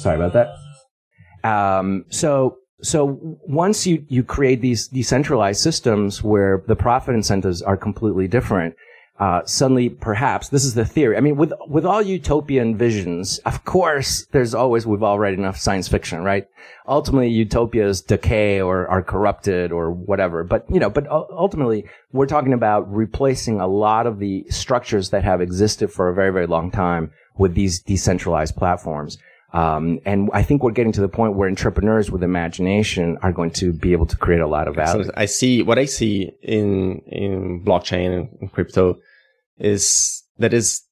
Sorry 0.00 0.16
about 0.16 0.32
that. 0.32 1.48
Um, 1.48 2.04
so, 2.08 2.56
so 2.82 3.18
once 3.46 3.86
you, 3.86 4.04
you 4.08 4.24
create 4.24 4.60
these 4.60 4.88
decentralized 4.88 5.60
systems 5.60 6.22
where 6.22 6.62
the 6.66 6.76
profit 6.76 7.14
incentives 7.14 7.60
are 7.62 7.76
completely 7.76 8.26
different, 8.28 8.74
uh, 9.18 9.42
suddenly 9.44 9.88
perhaps 9.88 10.48
this 10.48 10.64
is 10.64 10.74
the 10.74 10.84
theory. 10.84 11.16
I 11.16 11.20
mean, 11.20 11.36
with, 11.36 11.52
with 11.68 11.86
all 11.86 12.02
utopian 12.02 12.76
visions, 12.76 13.38
of 13.46 13.64
course, 13.64 14.26
there's 14.32 14.54
always, 14.54 14.86
we've 14.86 15.02
all 15.04 15.18
read 15.18 15.34
enough 15.34 15.56
science 15.56 15.86
fiction, 15.86 16.22
right? 16.22 16.48
Ultimately, 16.88 17.28
utopias 17.28 18.00
decay 18.00 18.60
or 18.60 18.88
are 18.88 19.02
corrupted 19.02 19.70
or 19.70 19.92
whatever. 19.92 20.42
But, 20.42 20.66
you 20.68 20.80
know, 20.80 20.90
but 20.90 21.06
ultimately, 21.08 21.84
we're 22.12 22.26
talking 22.26 22.52
about 22.52 22.92
replacing 22.92 23.60
a 23.60 23.68
lot 23.68 24.06
of 24.06 24.18
the 24.18 24.46
structures 24.50 25.10
that 25.10 25.22
have 25.22 25.40
existed 25.40 25.92
for 25.92 26.08
a 26.08 26.14
very, 26.14 26.32
very 26.32 26.46
long 26.46 26.70
time 26.72 27.12
with 27.36 27.54
these 27.54 27.80
decentralized 27.80 28.56
platforms. 28.56 29.18
Um, 29.54 30.00
and 30.04 30.28
I 30.32 30.42
think 30.42 30.64
we're 30.64 30.72
getting 30.72 30.92
to 30.92 31.00
the 31.00 31.08
point 31.08 31.34
where 31.36 31.48
entrepreneurs 31.48 32.10
with 32.10 32.22
imagination 32.24 33.18
are 33.22 33.32
going 33.32 33.52
to 33.62 33.72
be 33.72 33.92
able 33.92 34.06
to 34.06 34.16
create 34.16 34.40
a 34.40 34.48
lot 34.48 34.66
of 34.68 34.74
value. 34.74 35.04
So 35.04 35.10
I 35.16 35.26
see 35.26 35.62
what 35.62 35.78
I 35.78 35.84
see 35.84 36.32
in 36.42 37.00
in 37.06 37.64
blockchain 37.64 38.28
and 38.40 38.52
crypto 38.52 38.98
is 39.56 40.24
that 40.38 40.52
is 40.52 40.82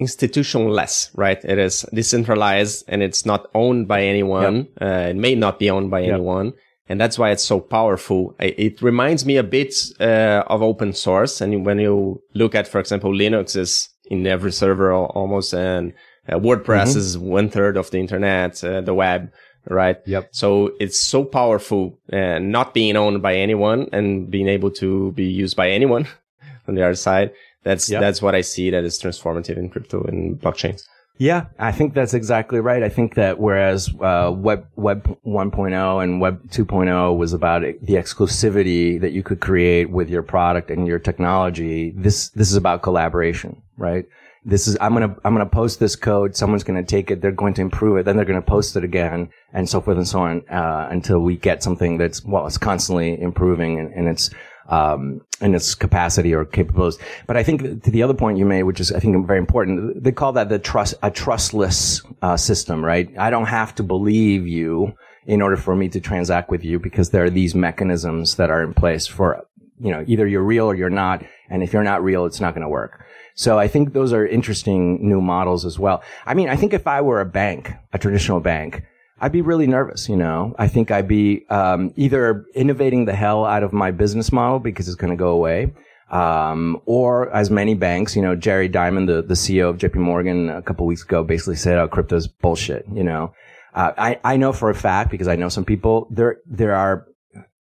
institutionless, 0.00 1.10
right? 1.14 1.42
It 1.44 1.58
is 1.58 1.84
decentralized 1.94 2.84
and 2.88 3.02
it's 3.02 3.24
not 3.26 3.48
owned 3.54 3.88
by 3.88 4.02
anyone. 4.02 4.68
Uh, 4.80 5.08
it 5.10 5.16
may 5.16 5.34
not 5.34 5.58
be 5.58 5.70
owned 5.70 5.90
by 5.90 6.00
Yep. 6.00 6.12
anyone. 6.14 6.52
And 6.88 7.00
that's 7.00 7.18
why 7.18 7.30
it's 7.30 7.44
so 7.44 7.60
powerful. 7.60 8.34
I, 8.40 8.46
it 8.58 8.82
reminds 8.82 9.24
me 9.24 9.36
a 9.36 9.44
bit 9.44 9.74
uh, 10.00 10.42
of 10.48 10.60
open 10.62 10.92
source. 10.92 11.40
And 11.40 11.64
when 11.64 11.78
you 11.78 12.20
look 12.34 12.54
at, 12.54 12.66
for 12.66 12.80
example, 12.80 13.12
Linux 13.12 13.56
is 13.56 13.88
in 14.06 14.26
every 14.26 14.50
server 14.50 14.92
almost, 14.92 15.54
and 15.54 15.92
uh, 16.30 16.38
WordPress 16.38 16.96
is 16.96 17.18
one 17.18 17.48
third 17.48 17.76
of 17.76 17.90
the 17.90 17.98
internet, 17.98 18.62
uh, 18.64 18.80
the 18.80 18.94
web, 18.94 19.30
right? 19.68 19.98
Yep. 20.06 20.28
So 20.32 20.72
it's 20.80 20.98
so 20.98 21.24
powerful, 21.24 21.98
uh, 22.12 22.38
not 22.38 22.72
being 22.74 22.96
owned 22.96 23.22
by 23.22 23.34
anyone 23.36 23.88
and 23.92 24.30
being 24.30 24.48
able 24.48 24.70
to 24.72 25.12
be 25.12 25.24
used 25.24 25.56
by 25.56 25.70
anyone 25.70 26.06
on 26.68 26.74
the 26.74 26.82
other 26.84 26.94
side. 26.94 27.32
That's 27.62 27.90
Yep. 27.90 28.00
that's 28.00 28.22
what 28.22 28.34
I 28.34 28.40
see 28.40 28.70
that 28.70 28.84
is 28.84 29.00
transformative 29.00 29.56
in 29.58 29.68
crypto 29.68 30.02
and 30.04 30.40
blockchains. 30.40 30.82
Yeah, 31.18 31.48
I 31.58 31.70
think 31.70 31.92
that's 31.92 32.14
exactly 32.14 32.60
right. 32.60 32.82
I 32.82 32.88
think 32.88 33.14
that 33.16 33.38
whereas 33.38 33.90
uh, 34.00 34.32
Web 34.34 34.66
Web 34.76 35.18
1.0 35.26 36.02
and 36.02 36.18
Web 36.18 36.48
2.0 36.48 37.18
was 37.18 37.34
about 37.34 37.60
the 37.60 37.94
exclusivity 37.94 38.98
that 39.02 39.12
you 39.12 39.22
could 39.22 39.40
create 39.40 39.90
with 39.90 40.08
your 40.08 40.22
product 40.22 40.70
and 40.70 40.86
your 40.86 40.98
technology, 40.98 41.92
this 41.94 42.30
this 42.30 42.50
is 42.50 42.56
about 42.56 42.80
collaboration, 42.82 43.60
right? 43.76 44.06
This 44.44 44.66
is 44.66 44.76
I'm 44.80 44.94
gonna 44.94 45.14
I'm 45.24 45.34
gonna 45.34 45.46
post 45.46 45.80
this 45.80 45.96
code. 45.96 46.34
Someone's 46.34 46.64
gonna 46.64 46.82
take 46.82 47.10
it. 47.10 47.20
They're 47.20 47.30
going 47.30 47.54
to 47.54 47.60
improve 47.60 47.98
it. 47.98 48.04
Then 48.04 48.16
they're 48.16 48.24
gonna 48.24 48.40
post 48.40 48.74
it 48.74 48.84
again, 48.84 49.28
and 49.52 49.68
so 49.68 49.80
forth 49.80 49.98
and 49.98 50.08
so 50.08 50.20
on 50.20 50.48
uh, 50.48 50.88
until 50.90 51.20
we 51.20 51.36
get 51.36 51.62
something 51.62 51.98
that's 51.98 52.24
well, 52.24 52.46
it's 52.46 52.56
constantly 52.56 53.20
improving 53.20 53.78
and, 53.78 53.92
and 53.92 54.08
it's 54.08 54.30
um, 54.70 55.20
in 55.42 55.54
its 55.54 55.74
capacity 55.74 56.32
or 56.32 56.44
capabilities. 56.46 56.98
But 57.26 57.36
I 57.36 57.42
think 57.42 57.82
to 57.82 57.90
the 57.90 58.02
other 58.02 58.14
point 58.14 58.38
you 58.38 58.46
made, 58.46 58.62
which 58.62 58.80
is 58.80 58.92
I 58.92 59.00
think 59.00 59.26
very 59.26 59.38
important, 59.38 60.02
they 60.02 60.12
call 60.12 60.32
that 60.32 60.48
the 60.48 60.58
trust 60.58 60.94
a 61.02 61.10
trustless 61.10 62.02
uh, 62.22 62.36
system, 62.36 62.82
right? 62.82 63.10
I 63.18 63.28
don't 63.28 63.46
have 63.46 63.74
to 63.74 63.82
believe 63.82 64.46
you 64.46 64.94
in 65.26 65.42
order 65.42 65.56
for 65.56 65.76
me 65.76 65.88
to 65.90 66.00
transact 66.00 66.50
with 66.50 66.64
you 66.64 66.78
because 66.78 67.10
there 67.10 67.24
are 67.24 67.30
these 67.30 67.54
mechanisms 67.54 68.36
that 68.36 68.48
are 68.48 68.62
in 68.62 68.72
place 68.72 69.06
for 69.06 69.44
you 69.78 69.90
know 69.90 70.02
either 70.06 70.26
you're 70.26 70.42
real 70.42 70.66
or 70.66 70.74
you're 70.74 70.88
not, 70.88 71.24
and 71.50 71.62
if 71.62 71.74
you're 71.74 71.84
not 71.84 72.02
real, 72.02 72.24
it's 72.24 72.40
not 72.40 72.54
going 72.54 72.62
to 72.62 72.68
work. 72.68 73.04
So 73.40 73.58
I 73.58 73.68
think 73.68 73.94
those 73.94 74.12
are 74.12 74.26
interesting 74.26 75.08
new 75.08 75.22
models 75.22 75.64
as 75.64 75.78
well. 75.78 76.02
I 76.26 76.34
mean, 76.34 76.50
I 76.50 76.56
think 76.56 76.74
if 76.74 76.86
I 76.86 77.00
were 77.00 77.22
a 77.22 77.24
bank, 77.24 77.72
a 77.90 77.98
traditional 77.98 78.38
bank, 78.38 78.82
I'd 79.18 79.32
be 79.32 79.40
really 79.40 79.66
nervous, 79.66 80.10
you 80.10 80.16
know. 80.16 80.54
I 80.58 80.68
think 80.68 80.90
I'd 80.90 81.08
be 81.08 81.46
um, 81.48 81.90
either 81.96 82.44
innovating 82.54 83.06
the 83.06 83.14
hell 83.14 83.46
out 83.46 83.62
of 83.62 83.72
my 83.72 83.92
business 83.92 84.30
model 84.30 84.58
because 84.58 84.88
it's 84.88 84.94
going 84.94 85.08
to 85.10 85.16
go 85.16 85.30
away, 85.30 85.72
um, 86.10 86.82
or 86.84 87.34
as 87.34 87.50
many 87.50 87.72
banks, 87.72 88.14
you 88.14 88.20
know, 88.20 88.36
Jamie 88.36 88.68
Dimon, 88.68 89.06
the, 89.06 89.22
the 89.22 89.32
CEO 89.32 89.70
of 89.70 89.78
JP 89.78 89.94
Morgan, 89.94 90.50
a 90.50 90.60
couple 90.60 90.84
weeks 90.84 91.02
ago, 91.02 91.24
basically 91.24 91.56
said, 91.56 91.78
"Oh, 91.78 91.88
crypto's 91.88 92.26
bullshit." 92.26 92.84
You 92.92 93.04
know, 93.04 93.32
uh, 93.72 93.92
I 93.96 94.20
I 94.22 94.36
know 94.36 94.52
for 94.52 94.68
a 94.68 94.74
fact 94.74 95.10
because 95.10 95.28
I 95.28 95.36
know 95.36 95.48
some 95.48 95.64
people 95.64 96.08
there 96.10 96.40
there 96.44 96.74
are 96.74 97.06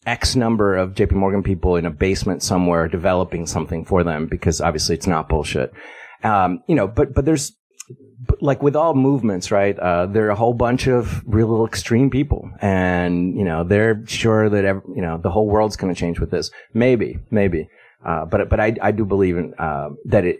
X 0.06 0.36
number 0.36 0.76
of 0.76 0.94
JP 0.94 1.12
Morgan 1.12 1.42
people 1.42 1.76
in 1.76 1.86
a 1.86 1.90
basement 1.90 2.42
somewhere 2.42 2.88
developing 2.88 3.46
something 3.46 3.84
for 3.84 4.04
them 4.04 4.26
because 4.26 4.60
obviously 4.60 4.94
it's 4.94 5.06
not 5.06 5.28
bullshit. 5.28 5.72
Um, 6.22 6.62
you 6.66 6.74
know, 6.74 6.86
but, 6.88 7.14
but 7.14 7.24
there's, 7.24 7.52
like 8.40 8.62
with 8.62 8.74
all 8.74 8.94
movements, 8.94 9.50
right? 9.50 9.78
Uh, 9.78 10.06
there 10.06 10.26
are 10.26 10.30
a 10.30 10.34
whole 10.34 10.54
bunch 10.54 10.86
of 10.86 11.22
real 11.26 11.64
extreme 11.64 12.10
people 12.10 12.50
and, 12.60 13.36
you 13.36 13.44
know, 13.44 13.64
they're 13.64 14.04
sure 14.06 14.48
that, 14.48 14.64
ev- 14.64 14.82
you 14.94 15.02
know, 15.02 15.18
the 15.18 15.30
whole 15.30 15.46
world's 15.46 15.76
going 15.76 15.94
to 15.94 15.98
change 15.98 16.18
with 16.18 16.30
this. 16.30 16.50
Maybe, 16.74 17.18
maybe. 17.30 17.68
Uh, 18.04 18.24
but, 18.24 18.48
but 18.48 18.60
I, 18.60 18.74
I 18.82 18.92
do 18.92 19.04
believe 19.04 19.36
in, 19.36 19.54
uh, 19.58 19.90
that 20.06 20.24
it, 20.24 20.38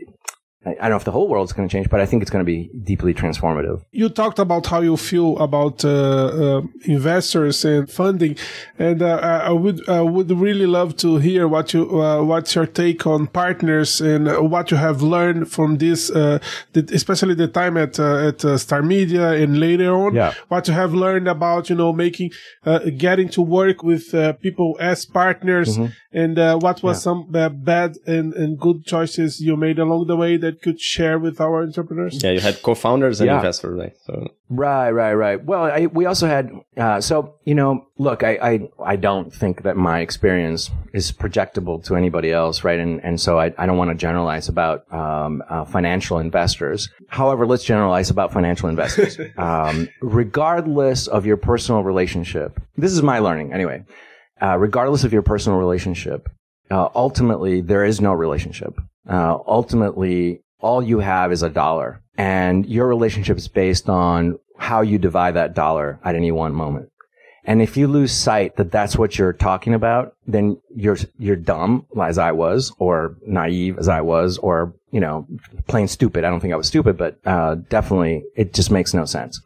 I 0.66 0.70
I 0.70 0.74
don't 0.82 0.90
know 0.90 0.96
if 0.96 1.04
the 1.04 1.12
whole 1.12 1.28
world's 1.28 1.52
going 1.52 1.68
to 1.68 1.72
change, 1.72 1.88
but 1.88 2.00
I 2.00 2.06
think 2.06 2.22
it's 2.22 2.30
going 2.30 2.44
to 2.44 2.52
be 2.56 2.70
deeply 2.82 3.14
transformative. 3.14 3.82
you 3.92 4.08
talked 4.08 4.38
about 4.38 4.66
how 4.66 4.80
you 4.80 4.96
feel 4.96 5.38
about 5.38 5.84
uh, 5.84 5.88
uh, 5.88 6.62
investors 6.84 7.64
and 7.64 7.88
funding, 7.90 8.36
and 8.78 9.02
uh, 9.02 9.20
I 9.22 9.34
I 9.50 9.52
would 9.52 9.78
uh, 9.88 10.04
would 10.04 10.30
really 10.30 10.66
love 10.66 10.96
to 11.04 11.18
hear 11.18 11.46
what 11.54 11.72
you 11.74 11.82
uh, 12.02 12.22
what's 12.30 12.54
your 12.56 12.66
take 12.66 13.06
on 13.06 13.20
partners 13.28 14.00
and 14.00 14.22
what 14.50 14.70
you 14.70 14.76
have 14.76 14.98
learned 15.02 15.50
from 15.50 15.78
this, 15.78 16.10
uh, 16.10 16.38
the, 16.72 16.80
especially 16.92 17.34
the 17.34 17.48
time 17.48 17.76
at 17.76 17.98
uh, 18.00 18.28
at 18.28 18.44
uh, 18.44 18.58
Star 18.58 18.82
Media 18.82 19.26
and 19.42 19.58
later 19.60 19.90
on. 19.94 20.14
Yeah. 20.14 20.32
What 20.48 20.66
you 20.68 20.74
have 20.74 20.92
learned 20.92 21.28
about 21.28 21.70
you 21.70 21.76
know 21.76 21.92
making 21.92 22.30
uh, 22.66 22.80
getting 23.06 23.28
to 23.30 23.42
work 23.42 23.82
with 23.82 24.12
uh, 24.14 24.32
people 24.44 24.76
as 24.80 25.06
partners, 25.06 25.78
and 26.12 26.38
uh, 26.38 26.58
what 26.58 26.82
was 26.82 27.02
some 27.02 27.20
uh, 27.34 27.48
bad 27.48 27.96
and, 28.06 28.34
and 28.34 28.58
good 28.58 28.84
choices 28.84 29.40
you 29.40 29.56
made 29.56 29.78
along 29.78 30.06
the 30.08 30.16
way 30.16 30.36
that 30.36 30.47
could 30.52 30.80
share 30.80 31.18
with 31.18 31.40
our 31.40 31.62
entrepreneurs. 31.62 32.22
Yeah, 32.22 32.32
you 32.32 32.40
had 32.40 32.62
co-founders 32.62 33.20
and 33.20 33.26
Yeah. 33.28 33.36
investors, 33.36 33.78
right? 33.78 33.92
So 34.06 34.28
Right, 34.50 34.90
right, 34.90 35.12
right. 35.12 35.44
Well, 35.44 35.64
I, 35.64 35.86
we 35.86 36.06
also 36.06 36.26
had, 36.26 36.50
uh, 36.76 37.00
so, 37.02 37.34
you 37.44 37.54
know, 37.54 37.86
look, 37.98 38.22
I, 38.22 38.38
I, 38.40 38.68
I 38.92 38.96
don't 38.96 39.32
think 39.32 39.62
that 39.62 39.76
my 39.76 40.00
experience 40.00 40.70
is 40.94 41.12
projectable 41.12 41.84
to 41.84 41.96
anybody 41.96 42.32
else, 42.32 42.64
right? 42.64 42.78
And, 42.80 43.04
and 43.04 43.20
so 43.20 43.38
I, 43.38 43.52
I 43.58 43.66
don't 43.66 43.76
want 43.76 43.90
to 43.90 43.94
generalize 43.94 44.48
about, 44.48 44.90
um, 44.92 45.42
uh, 45.50 45.66
financial 45.66 46.18
investors. 46.18 46.88
However, 47.08 47.46
let's 47.46 47.64
generalize 47.64 48.08
about 48.08 48.32
financial 48.32 48.70
investors. 48.70 49.18
um, 49.36 49.88
regardless 50.00 51.06
of 51.08 51.26
your 51.26 51.36
personal 51.36 51.82
relationship, 51.82 52.58
this 52.76 52.92
is 52.92 53.02
my 53.02 53.18
learning 53.18 53.52
anyway, 53.52 53.84
uh, 54.40 54.56
regardless 54.56 55.04
of 55.04 55.12
your 55.12 55.22
personal 55.22 55.58
relationship, 55.58 56.28
uh, 56.70 56.88
ultimately 56.94 57.60
there 57.60 57.84
is 57.84 58.00
no 58.00 58.12
relationship. 58.12 58.78
Uh, 59.08 59.38
ultimately, 59.46 60.42
all 60.60 60.82
you 60.82 60.98
have 60.98 61.32
is 61.32 61.42
a 61.42 61.48
dollar 61.48 62.02
and 62.16 62.66
your 62.66 62.86
relationship 62.86 63.38
is 63.38 63.48
based 63.48 63.88
on 63.88 64.38
how 64.58 64.80
you 64.82 64.98
divide 64.98 65.34
that 65.34 65.54
dollar 65.54 65.98
at 66.04 66.14
any 66.14 66.32
one 66.32 66.52
moment. 66.52 66.90
And 67.44 67.62
if 67.62 67.78
you 67.78 67.88
lose 67.88 68.12
sight 68.12 68.56
that 68.56 68.70
that's 68.70 68.96
what 68.98 69.16
you're 69.16 69.32
talking 69.32 69.72
about, 69.72 70.14
then 70.26 70.60
you're, 70.76 70.98
you're 71.18 71.36
dumb, 71.36 71.86
as 71.98 72.18
I 72.18 72.32
was, 72.32 72.72
or 72.78 73.16
naive 73.26 73.78
as 73.78 73.88
I 73.88 74.02
was, 74.02 74.36
or, 74.38 74.74
you 74.90 75.00
know, 75.00 75.26
plain 75.66 75.88
stupid. 75.88 76.24
I 76.24 76.30
don't 76.30 76.40
think 76.40 76.52
I 76.52 76.56
was 76.56 76.66
stupid, 76.66 76.98
but, 76.98 77.18
uh, 77.24 77.54
definitely 77.70 78.24
it 78.36 78.52
just 78.52 78.70
makes 78.70 78.92
no 78.92 79.06
sense. 79.06 79.40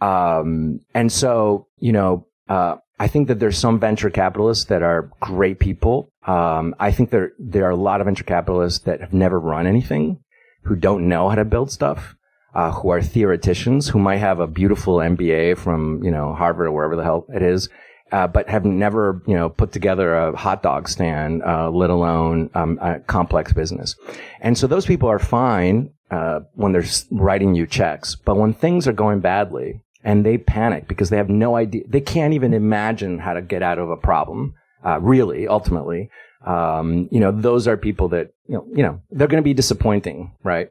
Um, 0.00 0.80
and 0.94 1.12
so, 1.12 1.66
you 1.78 1.92
know, 1.92 2.26
uh, 2.48 2.76
I 2.98 3.08
think 3.08 3.28
that 3.28 3.40
there's 3.40 3.58
some 3.58 3.78
venture 3.78 4.10
capitalists 4.10 4.64
that 4.66 4.82
are 4.82 5.10
great 5.20 5.58
people. 5.58 6.10
Um, 6.28 6.74
I 6.78 6.90
think 6.90 7.10
there, 7.10 7.32
there 7.38 7.64
are 7.64 7.70
a 7.70 7.76
lot 7.76 8.02
of 8.02 8.04
venture 8.04 8.22
capitalists 8.22 8.80
that 8.80 9.00
have 9.00 9.14
never 9.14 9.40
run 9.40 9.66
anything, 9.66 10.20
who 10.64 10.76
don't 10.76 11.08
know 11.08 11.30
how 11.30 11.36
to 11.36 11.44
build 11.46 11.72
stuff, 11.72 12.16
uh, 12.54 12.70
who 12.70 12.90
are 12.90 13.00
theoreticians, 13.00 13.88
who 13.88 13.98
might 13.98 14.18
have 14.18 14.38
a 14.38 14.46
beautiful 14.46 14.96
MBA 14.96 15.56
from, 15.56 16.04
you 16.04 16.10
know, 16.10 16.34
Harvard 16.34 16.66
or 16.66 16.72
wherever 16.72 16.96
the 16.96 17.02
hell 17.02 17.24
it 17.34 17.40
is, 17.40 17.70
uh, 18.12 18.26
but 18.26 18.46
have 18.50 18.66
never, 18.66 19.22
you 19.26 19.34
know, 19.34 19.48
put 19.48 19.72
together 19.72 20.14
a 20.14 20.36
hot 20.36 20.62
dog 20.62 20.86
stand, 20.86 21.42
uh, 21.44 21.70
let 21.70 21.88
alone 21.88 22.50
um, 22.54 22.78
a 22.82 23.00
complex 23.00 23.54
business. 23.54 23.96
And 24.42 24.58
so 24.58 24.66
those 24.66 24.84
people 24.84 25.08
are 25.08 25.18
fine 25.18 25.90
uh, 26.10 26.40
when 26.54 26.72
they're 26.72 26.84
writing 27.10 27.54
you 27.54 27.66
checks, 27.66 28.16
but 28.16 28.36
when 28.36 28.52
things 28.52 28.86
are 28.86 28.92
going 28.92 29.20
badly 29.20 29.80
and 30.04 30.26
they 30.26 30.36
panic 30.36 30.88
because 30.88 31.08
they 31.08 31.16
have 31.16 31.30
no 31.30 31.56
idea, 31.56 31.84
they 31.88 32.02
can't 32.02 32.34
even 32.34 32.52
imagine 32.52 33.18
how 33.18 33.32
to 33.32 33.40
get 33.40 33.62
out 33.62 33.78
of 33.78 33.88
a 33.88 33.96
problem. 33.96 34.54
Uh, 34.84 35.00
really, 35.00 35.48
ultimately, 35.48 36.08
um, 36.46 37.08
you 37.10 37.20
know, 37.20 37.32
those 37.32 37.66
are 37.66 37.76
people 37.76 38.08
that, 38.08 38.32
you 38.46 38.54
know, 38.54 38.66
you 38.72 38.82
know, 38.82 39.00
they're 39.10 39.28
going 39.28 39.42
to 39.42 39.44
be 39.44 39.54
disappointing, 39.54 40.32
right? 40.44 40.70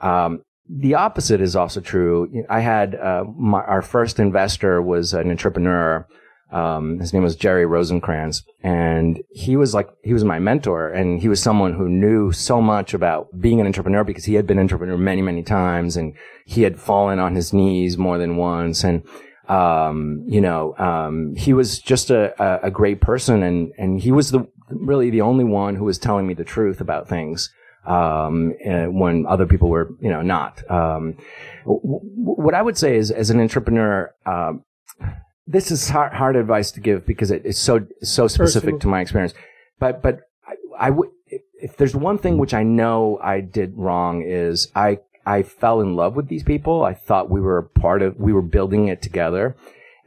Um, 0.00 0.44
the 0.68 0.94
opposite 0.94 1.40
is 1.40 1.56
also 1.56 1.80
true. 1.80 2.44
I 2.48 2.60
had, 2.60 2.94
uh, 2.94 3.24
my, 3.36 3.60
our 3.62 3.82
first 3.82 4.20
investor 4.20 4.80
was 4.80 5.12
an 5.12 5.30
entrepreneur. 5.30 6.06
Um, 6.52 6.98
his 7.00 7.12
name 7.12 7.22
was 7.22 7.36
Jerry 7.36 7.64
Rosenkrantz 7.64 8.42
and 8.62 9.20
he 9.30 9.56
was 9.56 9.72
like, 9.74 9.88
he 10.02 10.12
was 10.12 10.24
my 10.24 10.38
mentor 10.38 10.88
and 10.88 11.20
he 11.20 11.28
was 11.28 11.40
someone 11.40 11.74
who 11.74 11.88
knew 11.88 12.32
so 12.32 12.60
much 12.60 12.92
about 12.92 13.40
being 13.40 13.60
an 13.60 13.66
entrepreneur 13.66 14.02
because 14.02 14.24
he 14.24 14.34
had 14.34 14.46
been 14.46 14.58
an 14.58 14.64
entrepreneur 14.64 14.96
many, 14.96 15.22
many 15.22 15.42
times 15.42 15.96
and 15.96 16.14
he 16.46 16.62
had 16.62 16.80
fallen 16.80 17.18
on 17.20 17.36
his 17.36 17.52
knees 17.52 17.98
more 17.98 18.18
than 18.18 18.36
once. 18.36 18.82
And, 18.84 19.04
um, 19.50 20.24
you 20.28 20.40
know, 20.40 20.76
um, 20.78 21.34
he 21.34 21.52
was 21.52 21.80
just 21.80 22.10
a, 22.10 22.64
a, 22.64 22.70
great 22.70 23.00
person 23.00 23.42
and, 23.42 23.72
and 23.76 24.00
he 24.00 24.12
was 24.12 24.30
the, 24.30 24.46
really 24.68 25.10
the 25.10 25.22
only 25.22 25.42
one 25.42 25.74
who 25.74 25.84
was 25.84 25.98
telling 25.98 26.24
me 26.24 26.34
the 26.34 26.44
truth 26.44 26.80
about 26.80 27.08
things 27.08 27.50
um, 27.84 28.54
eh, 28.62 28.86
when 28.86 29.26
other 29.26 29.46
people 29.46 29.68
were, 29.68 29.92
you 30.00 30.08
know, 30.08 30.22
not. 30.22 30.62
Um, 30.70 31.16
w- 31.64 31.80
what 31.82 32.54
I 32.54 32.62
would 32.62 32.78
say 32.78 32.96
is, 32.96 33.10
as 33.10 33.30
an 33.30 33.40
entrepreneur, 33.40 34.14
um, 34.24 34.64
this 35.48 35.72
is 35.72 35.88
hard, 35.88 36.12
hard, 36.12 36.36
advice 36.36 36.70
to 36.72 36.80
give 36.80 37.04
because 37.04 37.32
it 37.32 37.44
is 37.44 37.58
so 37.58 37.84
so 38.02 38.28
specific 38.28 38.74
Personal. 38.74 38.78
to 38.80 38.88
my 38.88 39.00
experience. 39.00 39.34
But 39.80 40.00
but 40.00 40.20
I, 40.46 40.54
I 40.78 40.90
would 40.90 41.08
if 41.60 41.76
there's 41.76 41.96
one 41.96 42.18
thing 42.18 42.38
which 42.38 42.54
I 42.54 42.62
know 42.62 43.18
I 43.20 43.40
did 43.40 43.76
wrong 43.76 44.22
is 44.22 44.68
I 44.76 44.98
I 45.26 45.42
fell 45.42 45.80
in 45.80 45.94
love 45.96 46.16
with 46.16 46.28
these 46.28 46.42
people. 46.42 46.84
I 46.84 46.94
thought 46.94 47.30
we 47.30 47.40
were 47.40 47.62
part 47.62 48.02
of 48.02 48.18
we 48.18 48.32
were 48.32 48.42
building 48.42 48.88
it 48.88 49.02
together. 49.02 49.56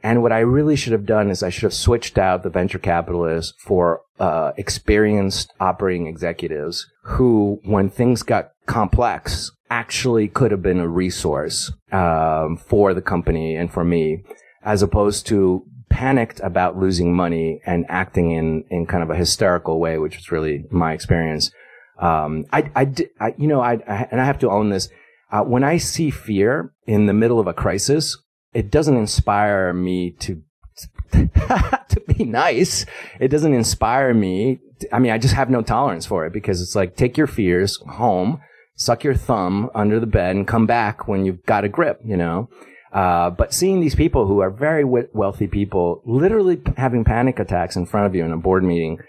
And 0.02 0.22
what 0.22 0.32
I 0.32 0.40
really 0.40 0.76
should 0.76 0.92
have 0.92 1.06
done 1.06 1.30
is 1.30 1.42
I 1.42 1.48
should 1.48 1.62
have 1.62 1.72
switched 1.72 2.18
out 2.18 2.42
the 2.42 2.50
venture 2.50 2.78
capitalists 2.78 3.54
for 3.58 4.02
uh, 4.20 4.52
experienced 4.58 5.54
operating 5.60 6.06
executives 6.06 6.86
who, 7.04 7.58
when 7.64 7.88
things 7.88 8.22
got 8.22 8.52
complex, 8.66 9.50
actually 9.70 10.28
could 10.28 10.50
have 10.50 10.62
been 10.62 10.78
a 10.78 10.88
resource 10.88 11.72
um, 11.90 12.58
for 12.58 12.92
the 12.92 13.00
company 13.00 13.56
and 13.56 13.72
for 13.72 13.82
me, 13.82 14.22
as 14.62 14.82
opposed 14.82 15.26
to 15.28 15.64
panicked 15.88 16.40
about 16.40 16.76
losing 16.76 17.14
money 17.14 17.60
and 17.64 17.86
acting 17.88 18.32
in 18.32 18.64
in 18.68 18.84
kind 18.84 19.02
of 19.02 19.10
a 19.10 19.16
hysterical 19.16 19.80
way, 19.80 19.96
which 19.96 20.16
was 20.16 20.30
really 20.30 20.64
my 20.70 20.92
experience. 20.92 21.50
Um, 21.98 22.44
I, 22.52 22.70
I, 22.74 22.92
I, 23.20 23.34
you 23.38 23.46
know, 23.46 23.60
I, 23.60 23.74
I, 23.86 24.08
and 24.10 24.20
I 24.20 24.24
have 24.24 24.40
to 24.40 24.50
own 24.50 24.70
this. 24.70 24.88
Uh, 25.34 25.42
when 25.42 25.64
I 25.64 25.78
see 25.78 26.10
fear 26.10 26.72
in 26.86 27.06
the 27.06 27.12
middle 27.12 27.40
of 27.40 27.48
a 27.48 27.52
crisis, 27.52 28.16
it 28.52 28.70
doesn't 28.70 28.96
inspire 28.96 29.72
me 29.72 30.12
to 30.20 30.40
to 31.12 32.02
be 32.06 32.24
nice. 32.24 32.86
It 33.18 33.28
doesn't 33.28 33.52
inspire 33.52 34.14
me. 34.14 34.60
I 34.92 35.00
mean, 35.00 35.10
I 35.10 35.18
just 35.18 35.34
have 35.34 35.50
no 35.50 35.60
tolerance 35.60 36.06
for 36.06 36.24
it 36.24 36.32
because 36.32 36.62
it's 36.62 36.76
like 36.76 36.94
take 36.94 37.16
your 37.16 37.26
fears 37.26 37.80
home, 37.88 38.40
suck 38.76 39.02
your 39.02 39.16
thumb 39.16 39.70
under 39.74 39.98
the 39.98 40.06
bed, 40.06 40.36
and 40.36 40.46
come 40.46 40.66
back 40.66 41.08
when 41.08 41.24
you've 41.24 41.44
got 41.46 41.64
a 41.64 41.68
grip. 41.68 42.00
You 42.04 42.16
know. 42.16 42.48
Uh, 42.92 43.30
but 43.30 43.52
seeing 43.52 43.80
these 43.80 43.96
people 43.96 44.28
who 44.28 44.38
are 44.38 44.50
very 44.50 44.84
wealthy 44.84 45.48
people 45.48 46.00
literally 46.04 46.62
having 46.76 47.02
panic 47.02 47.40
attacks 47.40 47.74
in 47.74 47.86
front 47.86 48.06
of 48.06 48.14
you 48.14 48.24
in 48.24 48.30
a 48.30 48.36
board 48.36 48.62
meeting 48.62 49.00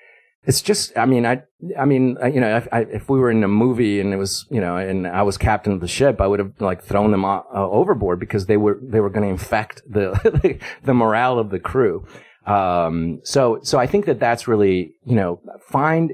it's 0.46 0.62
just, 0.62 0.98
I 0.98 1.06
mean, 1.06 1.26
I, 1.26 1.44
I 1.78 1.86
mean, 1.86 2.18
you 2.32 2.40
know, 2.40 2.58
if, 2.58 2.68
I, 2.72 2.82
if 2.82 3.10
we 3.10 3.20
were 3.20 3.32
in 3.32 3.44
a 3.44 3.48
movie 3.48 4.00
and 4.00 4.14
it 4.14 4.18
was, 4.18 4.46
you 4.50 4.62
know, 4.62 4.78
and 4.78 5.08
I 5.08 5.24
was 5.24 5.38
captain 5.38 5.74
of 5.74 5.82
the 5.82 5.88
ship, 5.88 6.22
I 6.22 6.28
would 6.28 6.40
have 6.40 6.54
like 6.60 6.84
thrown 6.84 7.12
them 7.12 7.26
uh, 7.26 7.42
overboard 7.54 8.20
because 8.20 8.46
they 8.46 8.58
were, 8.58 8.80
they 8.82 9.00
were 9.00 9.10
going 9.10 9.24
to 9.24 9.32
infect 9.32 9.82
the, 9.88 10.60
the 10.84 10.94
morale 10.94 11.40
of 11.40 11.50
the 11.50 11.60
crew. 11.60 12.06
Um, 12.46 13.22
so, 13.24 13.60
so 13.64 13.80
I 13.80 13.88
think 13.88 14.06
that 14.06 14.20
that's 14.20 14.48
really, 14.48 14.96
you 15.04 15.16
know, 15.16 15.42
find, 15.68 16.14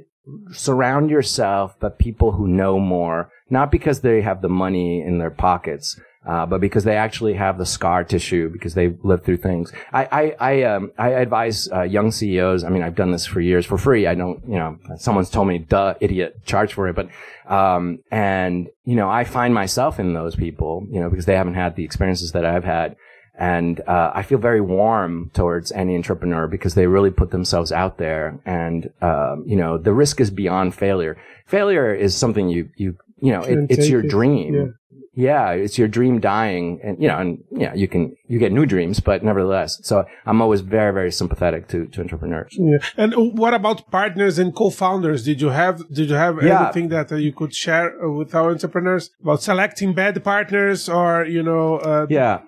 surround 0.52 1.10
yourself 1.10 1.78
by 1.80 1.90
people 1.90 2.32
who 2.32 2.48
know 2.48 2.80
more, 2.80 3.32
not 3.50 3.72
because 3.72 4.02
they 4.02 4.22
have 4.22 4.42
the 4.42 4.50
money 4.50 5.02
in 5.02 5.18
their 5.18 5.32
pockets, 5.32 6.00
uh, 6.24 6.46
but 6.46 6.62
because 6.62 6.84
they 6.84 6.96
actually 6.96 7.34
have 7.34 7.58
the 7.58 7.66
scar 7.66 8.04
tissue 8.04 8.50
because 8.50 8.76
they've 8.76 8.98
lived 9.04 9.26
through 9.26 9.38
things. 9.38 9.72
I 9.92 10.06
I 10.06 10.36
I, 10.40 10.64
um, 10.64 10.92
I 10.98 11.10
advise 11.10 11.68
uh, 11.72 11.82
young 11.82 12.12
CEOs. 12.12 12.64
I 12.64 12.70
mean, 12.70 12.84
I've 12.84 12.96
done 12.96 13.12
this 13.12 13.26
for 13.26 13.42
years 13.42 13.66
for 13.66 13.78
free. 13.78 14.06
I 14.06 14.14
don't, 14.14 14.40
you 14.48 14.56
know, 14.56 14.78
someone's 14.98 15.32
told 15.32 15.48
me, 15.48 15.58
"Duh, 15.58 15.96
idiot, 16.00 16.46
charge 16.46 16.74
for 16.74 16.88
it." 16.88 16.96
But 16.96 17.10
um, 17.52 18.00
and 18.12 18.70
you 18.86 18.96
know, 18.96 19.10
I 19.10 19.24
find 19.24 19.54
myself 19.54 20.00
in 20.00 20.14
those 20.14 20.36
people, 20.36 20.86
you 20.92 21.00
know, 21.00 21.10
because 21.10 21.26
they 21.26 21.36
haven't 21.36 21.56
had 21.56 21.76
the 21.76 21.84
experiences 21.84 22.34
that 22.34 22.46
I've 22.46 22.66
had. 22.66 22.96
And 23.34 23.82
uh, 23.88 24.12
I 24.14 24.22
feel 24.22 24.38
very 24.38 24.62
warm 24.62 25.32
towards 25.34 25.72
any 25.72 25.96
entrepreneur 25.96 26.48
because 26.48 26.76
they 26.76 26.86
really 26.86 27.10
put 27.10 27.32
themselves 27.32 27.72
out 27.72 27.98
there, 27.98 28.40
and 28.46 28.92
um, 29.02 29.44
you 29.48 29.56
know 29.56 29.80
the 29.80 29.94
risk 29.94 30.22
is 30.22 30.30
beyond 30.30 30.76
failure. 30.76 31.18
Failure 31.48 31.96
is 31.96 32.16
something 32.16 32.50
you 32.50 32.70
you 32.76 32.98
you 33.20 33.32
know 33.32 33.42
it, 33.42 33.72
it's 33.72 33.90
your 33.90 34.04
dream. 34.04 34.76
Yeah 35.14 35.52
it's 35.52 35.78
your 35.78 35.88
dream 35.88 36.20
dying, 36.20 36.80
and 36.84 37.02
you 37.02 37.08
know, 37.08 37.18
and 37.18 37.44
yeah, 37.52 37.74
you 37.74 37.88
can 37.88 38.16
you 38.28 38.40
get 38.40 38.52
new 38.52 38.66
dreams, 38.66 39.00
but 39.00 39.24
nevertheless. 39.24 39.80
So 39.84 40.06
I'm 40.26 40.42
always 40.42 40.62
very 40.62 40.94
very 40.94 41.12
sympathetic 41.12 41.68
to 41.70 41.86
to 41.88 42.02
entrepreneurs. 42.02 42.56
Yeah. 42.58 42.78
And 42.98 43.38
what 43.38 43.54
about 43.54 43.90
partners 43.92 44.40
and 44.40 44.56
co-founders? 44.56 45.24
Did 45.26 45.42
you 45.42 45.50
have 45.50 45.78
did 45.94 46.10
you 46.10 46.16
have 46.16 46.42
yeah. 46.42 46.64
anything 46.64 46.90
that 46.90 47.12
uh, 47.12 47.16
you 47.16 47.34
could 47.34 47.54
share 47.54 48.04
uh, 48.04 48.12
with 48.12 48.34
our 48.36 48.52
entrepreneurs 48.52 49.12
about 49.22 49.42
selecting 49.42 49.94
bad 49.94 50.24
partners 50.24 50.90
or 50.90 51.26
you 51.26 51.44
know? 51.44 51.78
Uh, 51.78 52.08
yeah. 52.10 52.42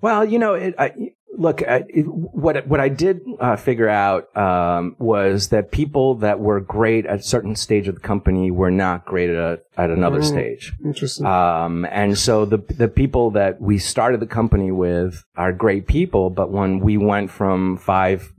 Well, 0.00 0.24
you 0.24 0.38
know, 0.38 0.54
it, 0.54 0.74
I, 0.78 0.92
look, 1.38 1.62
I, 1.62 1.80
what 2.02 2.66
what 2.66 2.80
I 2.80 2.88
did 2.88 3.20
uh, 3.40 3.56
figure 3.56 3.88
out 3.88 4.36
um, 4.36 4.96
was 4.98 5.48
that 5.48 5.70
people 5.70 6.16
that 6.16 6.40
were 6.40 6.60
great 6.60 7.06
at 7.06 7.20
a 7.20 7.22
certain 7.22 7.56
stage 7.56 7.88
of 7.88 7.94
the 7.94 8.00
company 8.00 8.50
were 8.50 8.70
not 8.70 9.06
great 9.06 9.30
at, 9.30 9.64
at 9.76 9.90
another 9.90 10.20
mm, 10.20 10.24
stage. 10.24 10.72
Interesting. 10.84 11.24
Um, 11.24 11.86
and 11.90 12.18
so 12.18 12.44
the 12.44 12.58
the 12.58 12.88
people 12.88 13.30
that 13.30 13.60
we 13.60 13.78
started 13.78 14.20
the 14.20 14.26
company 14.26 14.72
with 14.72 15.24
are 15.36 15.52
great 15.52 15.86
people, 15.86 16.28
but 16.28 16.50
when 16.50 16.80
we 16.80 16.96
went 16.96 17.30
from 17.30 17.78
five 17.78 18.32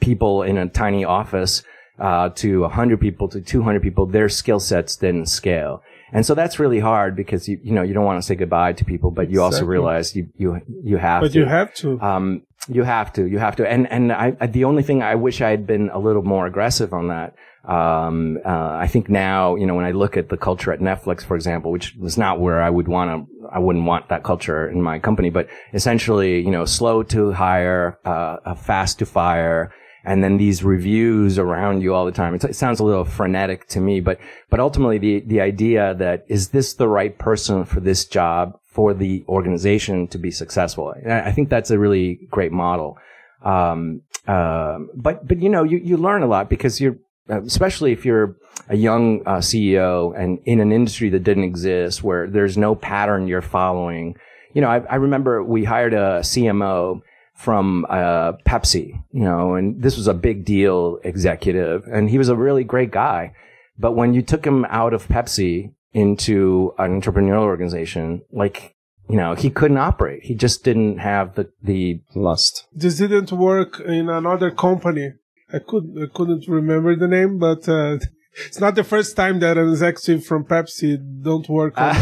people 0.00 0.42
in 0.42 0.58
a 0.58 0.68
tiny 0.68 1.04
office 1.04 1.62
uh, 1.98 2.30
to 2.30 2.62
100 2.62 3.00
people 3.00 3.28
to 3.28 3.40
200 3.40 3.82
people, 3.82 4.06
their 4.06 4.28
skill 4.28 4.58
sets 4.58 4.96
didn't 4.96 5.26
scale. 5.26 5.82
And 6.12 6.26
so 6.26 6.34
that's 6.34 6.58
really 6.58 6.80
hard 6.80 7.16
because 7.16 7.48
you, 7.48 7.60
you 7.62 7.72
know, 7.72 7.82
you 7.82 7.94
don't 7.94 8.04
want 8.04 8.20
to 8.20 8.26
say 8.26 8.34
goodbye 8.34 8.72
to 8.74 8.84
people, 8.84 9.10
but 9.10 9.30
you 9.30 9.42
also 9.42 9.64
realize 9.64 10.16
you, 10.16 10.28
you, 10.36 10.60
you 10.82 10.96
have 10.96 11.22
but 11.22 11.32
to. 11.32 11.40
But 11.40 11.40
you 11.40 11.44
have 11.46 11.74
to. 11.74 12.00
Um, 12.00 12.42
you 12.68 12.82
have 12.82 13.12
to, 13.14 13.26
you 13.26 13.38
have 13.38 13.56
to. 13.56 13.68
And, 13.68 13.90
and 13.90 14.12
I, 14.12 14.36
I, 14.40 14.46
the 14.46 14.64
only 14.64 14.82
thing 14.82 15.02
I 15.02 15.14
wish 15.14 15.40
I 15.40 15.50
had 15.50 15.66
been 15.66 15.88
a 15.90 15.98
little 15.98 16.22
more 16.22 16.46
aggressive 16.46 16.92
on 16.92 17.08
that. 17.08 17.34
Um, 17.64 18.38
uh, 18.44 18.48
I 18.48 18.86
think 18.86 19.08
now, 19.08 19.54
you 19.54 19.66
know, 19.66 19.74
when 19.74 19.84
I 19.84 19.90
look 19.90 20.16
at 20.16 20.28
the 20.28 20.36
culture 20.36 20.72
at 20.72 20.80
Netflix, 20.80 21.22
for 21.22 21.36
example, 21.36 21.70
which 21.70 21.94
was 21.96 22.16
not 22.16 22.40
where 22.40 22.62
I 22.62 22.70
would 22.70 22.88
want 22.88 23.28
to, 23.28 23.48
I 23.52 23.58
wouldn't 23.58 23.84
want 23.84 24.08
that 24.08 24.24
culture 24.24 24.68
in 24.68 24.82
my 24.82 24.98
company, 24.98 25.30
but 25.30 25.48
essentially, 25.72 26.40
you 26.40 26.50
know, 26.50 26.64
slow 26.64 27.02
to 27.04 27.32
hire, 27.32 27.98
uh, 28.04 28.54
fast 28.54 28.98
to 29.00 29.06
fire, 29.06 29.72
and 30.04 30.24
then 30.24 30.38
these 30.38 30.64
reviews 30.64 31.38
around 31.38 31.82
you 31.82 31.94
all 31.94 32.06
the 32.06 32.12
time. 32.12 32.34
it 32.34 32.56
sounds 32.56 32.80
a 32.80 32.84
little 32.84 33.04
frenetic 33.04 33.66
to 33.68 33.80
me, 33.80 34.00
but, 34.00 34.18
but 34.48 34.60
ultimately 34.60 34.98
the, 34.98 35.20
the 35.20 35.40
idea 35.40 35.94
that 35.94 36.24
is 36.28 36.48
this 36.48 36.74
the 36.74 36.88
right 36.88 37.18
person 37.18 37.64
for 37.64 37.80
this 37.80 38.04
job 38.04 38.58
for 38.64 38.94
the 38.94 39.24
organization 39.28 40.06
to 40.08 40.18
be 40.18 40.30
successful? 40.30 40.94
I 41.06 41.32
think 41.32 41.48
that's 41.48 41.70
a 41.70 41.78
really 41.78 42.20
great 42.30 42.52
model. 42.52 42.98
Um, 43.42 44.02
uh, 44.26 44.78
but, 44.94 45.26
but 45.26 45.40
you 45.40 45.48
know, 45.48 45.64
you, 45.64 45.78
you 45.78 45.96
learn 45.96 46.22
a 46.22 46.26
lot 46.26 46.48
because 46.48 46.80
you're, 46.80 46.96
especially 47.28 47.92
if 47.92 48.04
you're 48.04 48.36
a 48.68 48.76
young 48.76 49.22
uh, 49.26 49.38
CEO 49.38 50.18
and 50.18 50.38
in 50.44 50.60
an 50.60 50.72
industry 50.72 51.10
that 51.10 51.24
didn't 51.24 51.44
exist 51.44 52.02
where 52.02 52.28
there's 52.28 52.56
no 52.56 52.74
pattern 52.74 53.26
you're 53.26 53.42
following. 53.42 54.16
You 54.54 54.62
know, 54.62 54.68
I, 54.68 54.78
I 54.78 54.94
remember 54.96 55.42
we 55.42 55.64
hired 55.64 55.94
a 55.94 56.20
CMO 56.20 57.02
from 57.40 57.86
uh, 57.88 58.32
Pepsi, 58.46 59.02
you 59.12 59.24
know, 59.24 59.54
and 59.54 59.82
this 59.82 59.96
was 59.96 60.06
a 60.06 60.12
big 60.12 60.44
deal 60.44 60.98
executive, 61.04 61.86
and 61.86 62.10
he 62.10 62.18
was 62.18 62.28
a 62.28 62.36
really 62.36 62.64
great 62.64 62.90
guy. 62.90 63.32
But 63.78 63.92
when 63.92 64.12
you 64.12 64.20
took 64.20 64.46
him 64.46 64.66
out 64.68 64.92
of 64.92 65.08
Pepsi 65.08 65.72
into 65.94 66.74
an 66.76 67.00
entrepreneurial 67.00 67.44
organization, 67.44 68.20
like 68.30 68.76
you 69.08 69.16
know, 69.16 69.34
he 69.34 69.48
couldn't 69.48 69.78
operate. 69.78 70.22
He 70.22 70.34
just 70.34 70.64
didn't 70.64 70.98
have 70.98 71.34
the 71.34 71.50
the 71.62 72.02
lust. 72.14 72.66
This 72.72 72.98
didn't 72.98 73.32
work 73.32 73.80
in 73.80 74.10
another 74.10 74.50
company. 74.50 75.14
I 75.50 75.60
could 75.60 75.96
I 75.98 76.06
couldn't 76.14 76.46
remember 76.46 76.94
the 76.94 77.08
name, 77.08 77.38
but 77.38 77.66
uh, 77.68 77.98
it's 78.46 78.60
not 78.60 78.74
the 78.74 78.84
first 78.84 79.16
time 79.16 79.40
that 79.40 79.58
an 79.58 79.68
executive 79.68 80.24
from 80.24 80.44
Pepsi 80.44 80.98
don't 81.22 81.48
work. 81.48 81.74
Uh, 81.76 81.94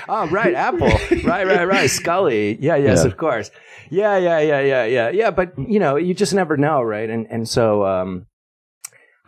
oh, 0.08 0.28
right, 0.30 0.54
Apple. 0.54 0.88
right, 1.24 1.46
right, 1.46 1.64
right. 1.64 1.90
Sculley. 1.90 2.56
Yeah, 2.60 2.76
yes, 2.76 3.00
yeah. 3.00 3.10
of 3.10 3.16
course. 3.16 3.50
Yeah, 3.90 4.16
yeah, 4.16 4.40
yeah, 4.40 4.60
yeah, 4.60 4.84
yeah, 4.84 5.08
yeah. 5.10 5.30
But 5.30 5.52
you 5.58 5.78
know, 5.78 5.96
you 5.96 6.14
just 6.14 6.34
never 6.34 6.56
know, 6.56 6.82
right? 6.82 7.08
And 7.08 7.26
and 7.30 7.48
so 7.48 7.84
um, 7.84 8.26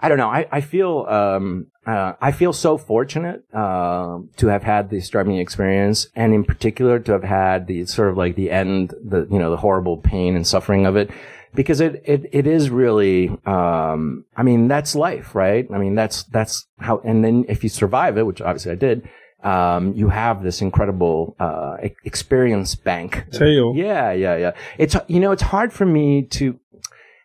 I 0.01 0.09
don't 0.09 0.19
know. 0.19 0.29
I 0.29 0.47
I 0.51 0.61
feel 0.61 1.07
um, 1.09 1.67
uh, 1.87 2.15
I 2.21 2.33
feel 2.33 2.53
so 2.53 2.77
fortunate 2.77 3.43
uh, 3.53 4.19
to 4.37 4.47
have 4.49 4.63
had 4.63 4.91
the 4.91 5.01
Star 5.01 5.25
Media 5.25 5.43
experience, 5.43 6.09
and 6.15 6.35
in 6.35 6.45
particular 6.45 6.99
to 7.01 7.13
have 7.13 7.25
had 7.25 7.67
the 7.67 7.87
sort 7.87 8.09
of 8.09 8.17
like 8.17 8.37
the 8.37 8.51
end, 8.51 8.95
the 9.05 9.27
you 9.31 9.39
know 9.39 9.51
the 9.51 9.57
horrible 9.57 9.97
pain 9.97 10.35
and 10.35 10.47
suffering 10.47 10.87
of 10.87 10.97
it, 10.97 11.11
because 11.55 11.81
it, 11.81 12.03
it, 12.05 12.29
it 12.33 12.47
is 12.47 12.71
really, 12.71 13.31
um, 13.47 14.25
I 14.37 14.43
mean, 14.43 14.69
that's 14.69 14.95
life, 14.95 15.35
right? 15.35 15.67
I 15.73 15.79
mean, 15.79 15.95
that's, 15.95 16.25
that's 16.25 16.67
how, 16.79 17.01
and 17.05 17.25
then 17.25 17.45
if 17.49 17.63
you 17.63 17.69
survive 17.69 18.19
it, 18.19 18.27
which 18.27 18.41
obviously 18.41 18.73
I 18.73 18.77
did, 18.77 19.09
um, 19.43 19.95
you 19.95 20.09
have 20.09 20.43
this 20.43 20.61
incredible, 20.61 21.37
uh, 21.39 21.77
experience 22.05 22.75
bank. 22.75 23.25
Tail. 23.33 23.73
Yeah, 23.75 24.13
yeah, 24.13 24.37
yeah. 24.37 24.53
It's, 24.79 24.97
you 25.07 25.21
know, 25.21 25.33
it's 25.33 25.43
hard 25.43 25.73
for 25.73 25.87
me 25.87 26.23
to, 26.23 26.59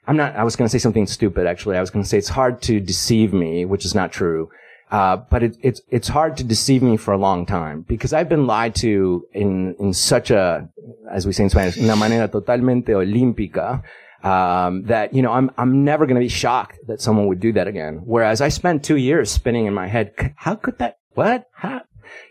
I'm 0.07 0.17
not, 0.17 0.36
I 0.36 0.43
was 0.43 0.55
going 0.55 0.65
to 0.65 0.71
say 0.71 0.80
something 0.80 1.07
stupid, 1.07 1.47
actually. 1.47 1.78
I 1.78 1.82
was 1.82 1.89
going 1.89 2.03
to 2.03 2.09
say 2.09 2.17
it's 2.17 2.30
hard 2.30 2.61
to 2.63 2.80
deceive 2.80 3.34
me, 3.34 3.65
which 3.65 3.86
is 3.86 3.95
not 3.95 4.11
true. 4.11 4.49
Uh, 4.91 5.17
but 5.17 5.41
it, 5.41 5.57
it's, 5.63 5.82
it's 5.89 6.07
hard 6.07 6.38
to 6.38 6.43
deceive 6.43 6.84
me 6.84 6.97
for 6.97 7.13
a 7.13 7.17
long 7.17 7.47
time 7.47 7.82
because 7.88 8.13
I've 8.13 8.30
been 8.30 8.45
lied 8.45 8.76
to 8.76 9.26
in, 9.34 9.76
in 9.80 9.91
such 9.91 10.30
a, 10.30 10.69
as 11.09 11.26
we 11.26 11.34
say 11.34 11.45
in 11.45 11.49
Spanish, 11.49 11.78
una 11.78 11.95
manera 11.95 12.28
totalmente 12.28 12.93
olímpica, 12.93 13.82
um, 14.24 14.84
that, 14.84 15.13
you 15.13 15.21
know, 15.21 15.32
I'm, 15.32 15.51
I'm 15.57 15.84
never 15.84 16.05
going 16.05 16.15
to 16.15 16.26
be 16.26 16.30
shocked 16.30 16.80
that 16.88 17.01
someone 17.01 17.28
would 17.28 17.39
do 17.39 17.51
that 17.53 17.67
again. 17.67 18.01
Whereas 18.05 18.41
I 18.41 18.49
spent 18.49 18.84
two 18.84 18.95
years 18.95 19.30
spinning 19.30 19.65
in 19.65 19.74
my 19.74 19.88
head, 19.88 20.34
how 20.38 20.55
could 20.55 20.78
that, 20.80 20.97
what? 21.11 21.45
How? 21.53 21.82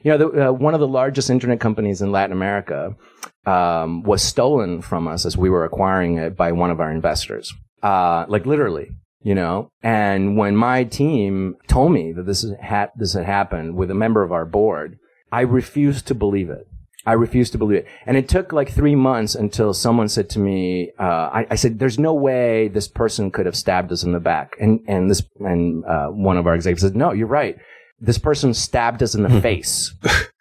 You 0.02 0.12
know, 0.12 0.18
the, 0.18 0.48
uh, 0.48 0.52
one 0.52 0.74
of 0.74 0.80
the 0.80 0.88
largest 0.88 1.30
internet 1.30 1.60
companies 1.60 2.02
in 2.02 2.12
Latin 2.12 2.32
America, 2.32 2.96
um, 3.46 4.02
was 4.02 4.22
stolen 4.22 4.82
from 4.82 5.08
us 5.08 5.26
as 5.26 5.36
we 5.36 5.50
were 5.50 5.64
acquiring 5.64 6.18
it 6.18 6.36
by 6.36 6.52
one 6.52 6.70
of 6.70 6.80
our 6.80 6.90
investors. 6.90 7.52
Uh, 7.82 8.24
like 8.28 8.46
literally, 8.46 8.90
you 9.22 9.34
know, 9.34 9.68
and 9.82 10.36
when 10.36 10.56
my 10.56 10.84
team 10.84 11.56
told 11.66 11.92
me 11.92 12.12
that 12.12 12.26
this 12.26 12.46
had, 12.60 12.90
this 12.96 13.14
had 13.14 13.24
happened 13.24 13.76
with 13.76 13.90
a 13.90 13.94
member 13.94 14.22
of 14.22 14.32
our 14.32 14.44
board, 14.44 14.98
I 15.30 15.40
refused 15.40 16.06
to 16.06 16.14
believe 16.14 16.50
it. 16.50 16.66
I 17.04 17.14
refused 17.14 17.52
to 17.52 17.58
believe 17.58 17.78
it. 17.78 17.86
And 18.06 18.16
it 18.16 18.28
took 18.28 18.52
like 18.52 18.70
three 18.70 18.94
months 18.94 19.34
until 19.34 19.74
someone 19.74 20.08
said 20.08 20.30
to 20.30 20.38
me, 20.38 20.92
uh, 20.98 21.02
I, 21.32 21.46
I 21.50 21.54
said, 21.56 21.78
there's 21.78 21.98
no 21.98 22.14
way 22.14 22.68
this 22.68 22.88
person 22.88 23.30
could 23.30 23.46
have 23.46 23.56
stabbed 23.56 23.90
us 23.90 24.04
in 24.04 24.12
the 24.12 24.20
back. 24.20 24.54
And, 24.60 24.80
and 24.86 25.10
this, 25.10 25.22
and, 25.40 25.84
uh, 25.84 26.08
one 26.08 26.36
of 26.36 26.46
our 26.46 26.54
executives 26.54 26.82
said, 26.82 26.96
no, 26.96 27.12
you're 27.12 27.26
right. 27.26 27.56
This 28.00 28.18
person 28.18 28.54
stabbed 28.54 29.02
us 29.02 29.14
in 29.14 29.22
the 29.22 29.40
face 29.40 29.94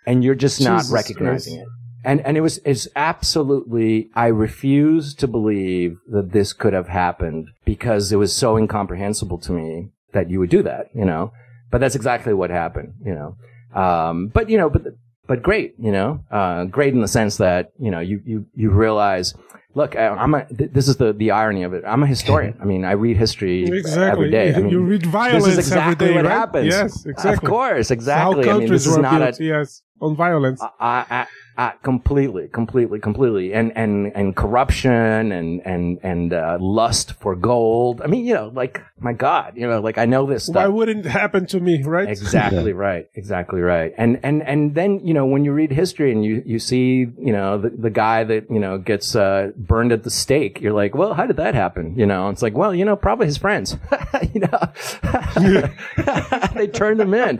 and 0.05 0.23
you're 0.23 0.35
just 0.35 0.61
not 0.61 0.79
Jesus 0.79 0.91
recognizing 0.91 1.55
Christ. 1.55 1.67
it. 1.67 1.77
And, 2.03 2.21
and 2.21 2.35
it 2.35 2.41
was, 2.41 2.59
it's 2.65 2.87
absolutely, 2.95 4.09
I 4.15 4.27
refuse 4.27 5.13
to 5.15 5.27
believe 5.27 5.97
that 6.11 6.31
this 6.31 6.53
could 6.53 6.73
have 6.73 6.87
happened 6.87 7.49
because 7.65 8.11
it 8.11 8.15
was 8.15 8.35
so 8.35 8.57
incomprehensible 8.57 9.37
to 9.39 9.51
me 9.51 9.89
that 10.13 10.29
you 10.29 10.39
would 10.39 10.49
do 10.49 10.63
that, 10.63 10.87
you 10.95 11.05
know? 11.05 11.31
But 11.69 11.79
that's 11.79 11.95
exactly 11.95 12.33
what 12.33 12.49
happened, 12.49 12.95
you 13.05 13.13
know? 13.13 13.37
Um, 13.79 14.27
but, 14.27 14.49
you 14.49 14.57
know, 14.57 14.69
but, 14.69 14.81
but 15.27 15.43
great, 15.43 15.75
you 15.79 15.91
know, 15.91 16.23
uh, 16.31 16.65
great 16.65 16.93
in 16.93 17.01
the 17.01 17.07
sense 17.07 17.37
that, 17.37 17.71
you 17.79 17.91
know, 17.91 17.99
you, 17.99 18.21
you, 18.25 18.45
you 18.55 18.69
realize, 18.69 19.33
look, 19.75 19.95
I, 19.95 20.07
I'm 20.07 20.33
a, 20.33 20.45
th- 20.45 20.71
this 20.73 20.87
is 20.87 20.97
the, 20.97 21.13
the 21.13 21.31
irony 21.31 21.63
of 21.63 21.73
it. 21.73 21.83
I'm 21.85 22.03
a 22.03 22.07
historian. 22.07 22.57
I 22.61 22.65
mean, 22.65 22.83
I 22.83 22.91
read 22.93 23.17
history 23.17 23.63
Exactly. 23.65 24.11
every 24.11 24.31
day. 24.31 24.53
I 24.53 24.59
mean, 24.59 24.69
you 24.69 24.81
read 24.81 25.05
violence 25.05 25.45
this 25.45 25.53
is 25.53 25.59
exactly 25.59 26.07
every 26.07 26.07
day, 26.07 26.15
what 26.15 26.25
right? 26.25 26.37
happens. 26.37 26.67
Yes, 26.67 27.05
exactly. 27.05 27.47
Of 27.47 27.49
course, 27.49 27.91
exactly. 27.91 28.49
I 28.49 28.57
mean, 28.57 28.69
this 28.69 28.85
is 28.87 28.97
not 28.97 29.19
built, 29.19 29.39
a, 29.39 29.43
yes, 29.43 29.81
on 30.01 30.15
violence. 30.15 30.61
I, 30.61 31.05
I, 31.09 31.27
I, 31.57 31.73
completely, 31.83 32.47
completely, 32.47 32.99
completely, 32.99 33.53
and 33.53 33.71
and 33.75 34.11
and 34.15 34.35
corruption 34.35 35.31
and 35.31 35.61
and 35.65 35.99
and 36.01 36.33
uh, 36.33 36.57
lust 36.59 37.13
for 37.13 37.35
gold. 37.35 38.01
I 38.01 38.07
mean, 38.07 38.25
you 38.25 38.33
know, 38.33 38.51
like 38.53 38.81
my 38.99 39.13
God, 39.13 39.53
you 39.55 39.67
know, 39.67 39.79
like 39.79 39.97
I 39.97 40.05
know 40.05 40.25
this 40.25 40.49
Why 40.49 40.67
wouldn't 40.67 41.05
it 41.05 41.09
happen 41.09 41.45
to 41.47 41.59
me, 41.59 41.83
right? 41.83 42.09
Exactly 42.09 42.73
right. 42.73 43.09
Exactly 43.15 43.61
right. 43.61 43.93
And 43.97 44.19
and 44.23 44.41
and 44.43 44.73
then 44.75 45.05
you 45.05 45.13
know 45.13 45.25
when 45.25 45.45
you 45.45 45.51
read 45.51 45.71
history 45.71 46.11
and 46.11 46.23
you 46.23 46.41
you 46.45 46.57
see 46.57 47.07
you 47.19 47.33
know 47.33 47.57
the 47.57 47.69
the 47.69 47.89
guy 47.89 48.23
that 48.23 48.49
you 48.49 48.59
know 48.59 48.77
gets 48.77 49.15
uh, 49.15 49.51
burned 49.55 49.91
at 49.91 50.03
the 50.03 50.09
stake, 50.11 50.61
you're 50.61 50.73
like, 50.73 50.95
well, 50.95 51.13
how 51.13 51.25
did 51.25 51.37
that 51.37 51.53
happen? 51.53 51.95
You 51.97 52.05
know, 52.05 52.29
it's 52.29 52.41
like, 52.41 52.55
well, 52.55 52.73
you 52.73 52.85
know, 52.85 52.95
probably 52.95 53.27
his 53.27 53.37
friends. 53.37 53.77
you 54.33 54.41
know, 54.41 54.59
they 56.55 56.67
turned 56.67 57.01
him 57.01 57.13
in. 57.13 57.37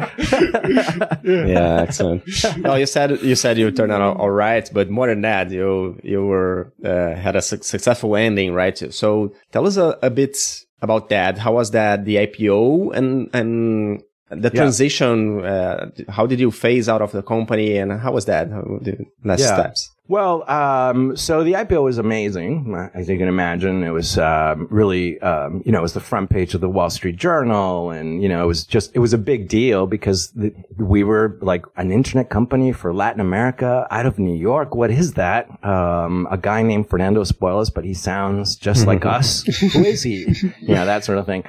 yeah, 1.24 1.82
excellent. 1.82 2.24
No, 2.58 2.76
you 2.76 2.86
said 2.86 3.22
you 3.22 3.36
said 3.36 3.58
you 3.58 3.72
turned 3.72 3.91
out 3.91 4.18
all, 4.18 4.30
right, 4.30 4.70
but 4.74 4.89
more 4.89 5.08
than 5.08 5.22
that, 5.22 5.52
you 5.52 5.99
you 6.04 6.26
were 6.26 6.72
uh, 6.84 7.16
had 7.16 7.36
a 7.36 7.41
su- 7.41 7.62
successful 7.62 8.16
ending, 8.16 8.54
right? 8.54 8.78
So 8.93 9.34
tell 9.52 9.66
us 9.68 9.78
a, 9.78 9.97
a 10.02 10.10
bit 10.10 10.38
about 10.82 11.10
that. 11.10 11.38
How 11.38 11.54
was 11.54 11.72
that 11.72 12.06
the 12.06 12.16
IPO 12.18 12.95
and 12.95 13.30
and 13.34 14.02
the 14.30 14.49
Yeah. 14.54 14.62
transition? 14.62 15.43
Uh, 15.45 15.91
how 16.10 16.26
did 16.26 16.39
you 16.39 16.52
phase 16.52 16.88
out 16.89 17.02
of 17.02 17.12
the 17.12 17.22
company, 17.22 17.78
and 17.78 17.91
how 17.91 18.12
was 18.14 18.26
that? 18.26 18.49
How 18.49 18.62
the 18.82 18.97
next 19.24 19.41
Yeah. 19.43 19.56
steps? 19.56 19.89
Well, 20.12 20.43
um, 20.51 21.16
so 21.16 21.41
the 21.41 21.53
IPO 21.53 21.86
was 21.86 21.97
amazing, 21.97 22.76
as 22.93 23.07
you 23.07 23.18
can 23.18 23.30
imagine. 23.30 23.82
It 23.82 23.91
was 23.91 24.18
um, 24.18 24.68
really, 24.70 25.18
um, 25.22 25.64
you 25.66 25.72
know, 25.72 25.80
it 25.80 25.84
was 25.84 25.93
the 25.93 26.01
front 26.01 26.30
page 26.30 26.53
of 26.53 26.59
the 26.59 26.68
Wall 26.68 26.89
Street 26.89 27.16
Journal, 27.16 27.91
and 27.91 28.22
you 28.22 28.28
know, 28.28 28.43
it 28.43 28.45
was 28.45 28.66
just, 28.66 28.93
it 28.93 28.99
was 28.99 29.14
a 29.14 29.18
big 29.18 29.47
deal 29.47 29.88
because 29.88 30.32
the, 30.32 30.53
we 30.78 31.05
were 31.05 31.39
like 31.41 31.64
an 31.78 31.93
internet 31.93 32.30
company 32.30 32.74
for 32.74 32.93
Latin 32.93 33.22
America 33.22 33.88
out 33.89 34.05
of 34.05 34.20
New 34.20 34.36
York. 34.36 34.76
What 34.76 34.91
is 34.91 35.14
that? 35.14 35.47
Um, 35.64 36.28
a 36.30 36.38
guy 36.38 36.62
named 36.62 36.89
Fernando 36.89 37.24
Espuelas, 37.24 37.74
but 37.74 37.86
he 37.86 37.93
sounds 37.93 38.57
just 38.57 38.86
like 38.86 39.05
us. 39.18 39.43
Who 39.72 39.86
is 39.86 40.03
he? 40.03 40.26
You 40.59 40.76
know, 40.76 40.86
that 40.86 41.05
sort 41.05 41.20
of 41.20 41.26
thing 41.26 41.45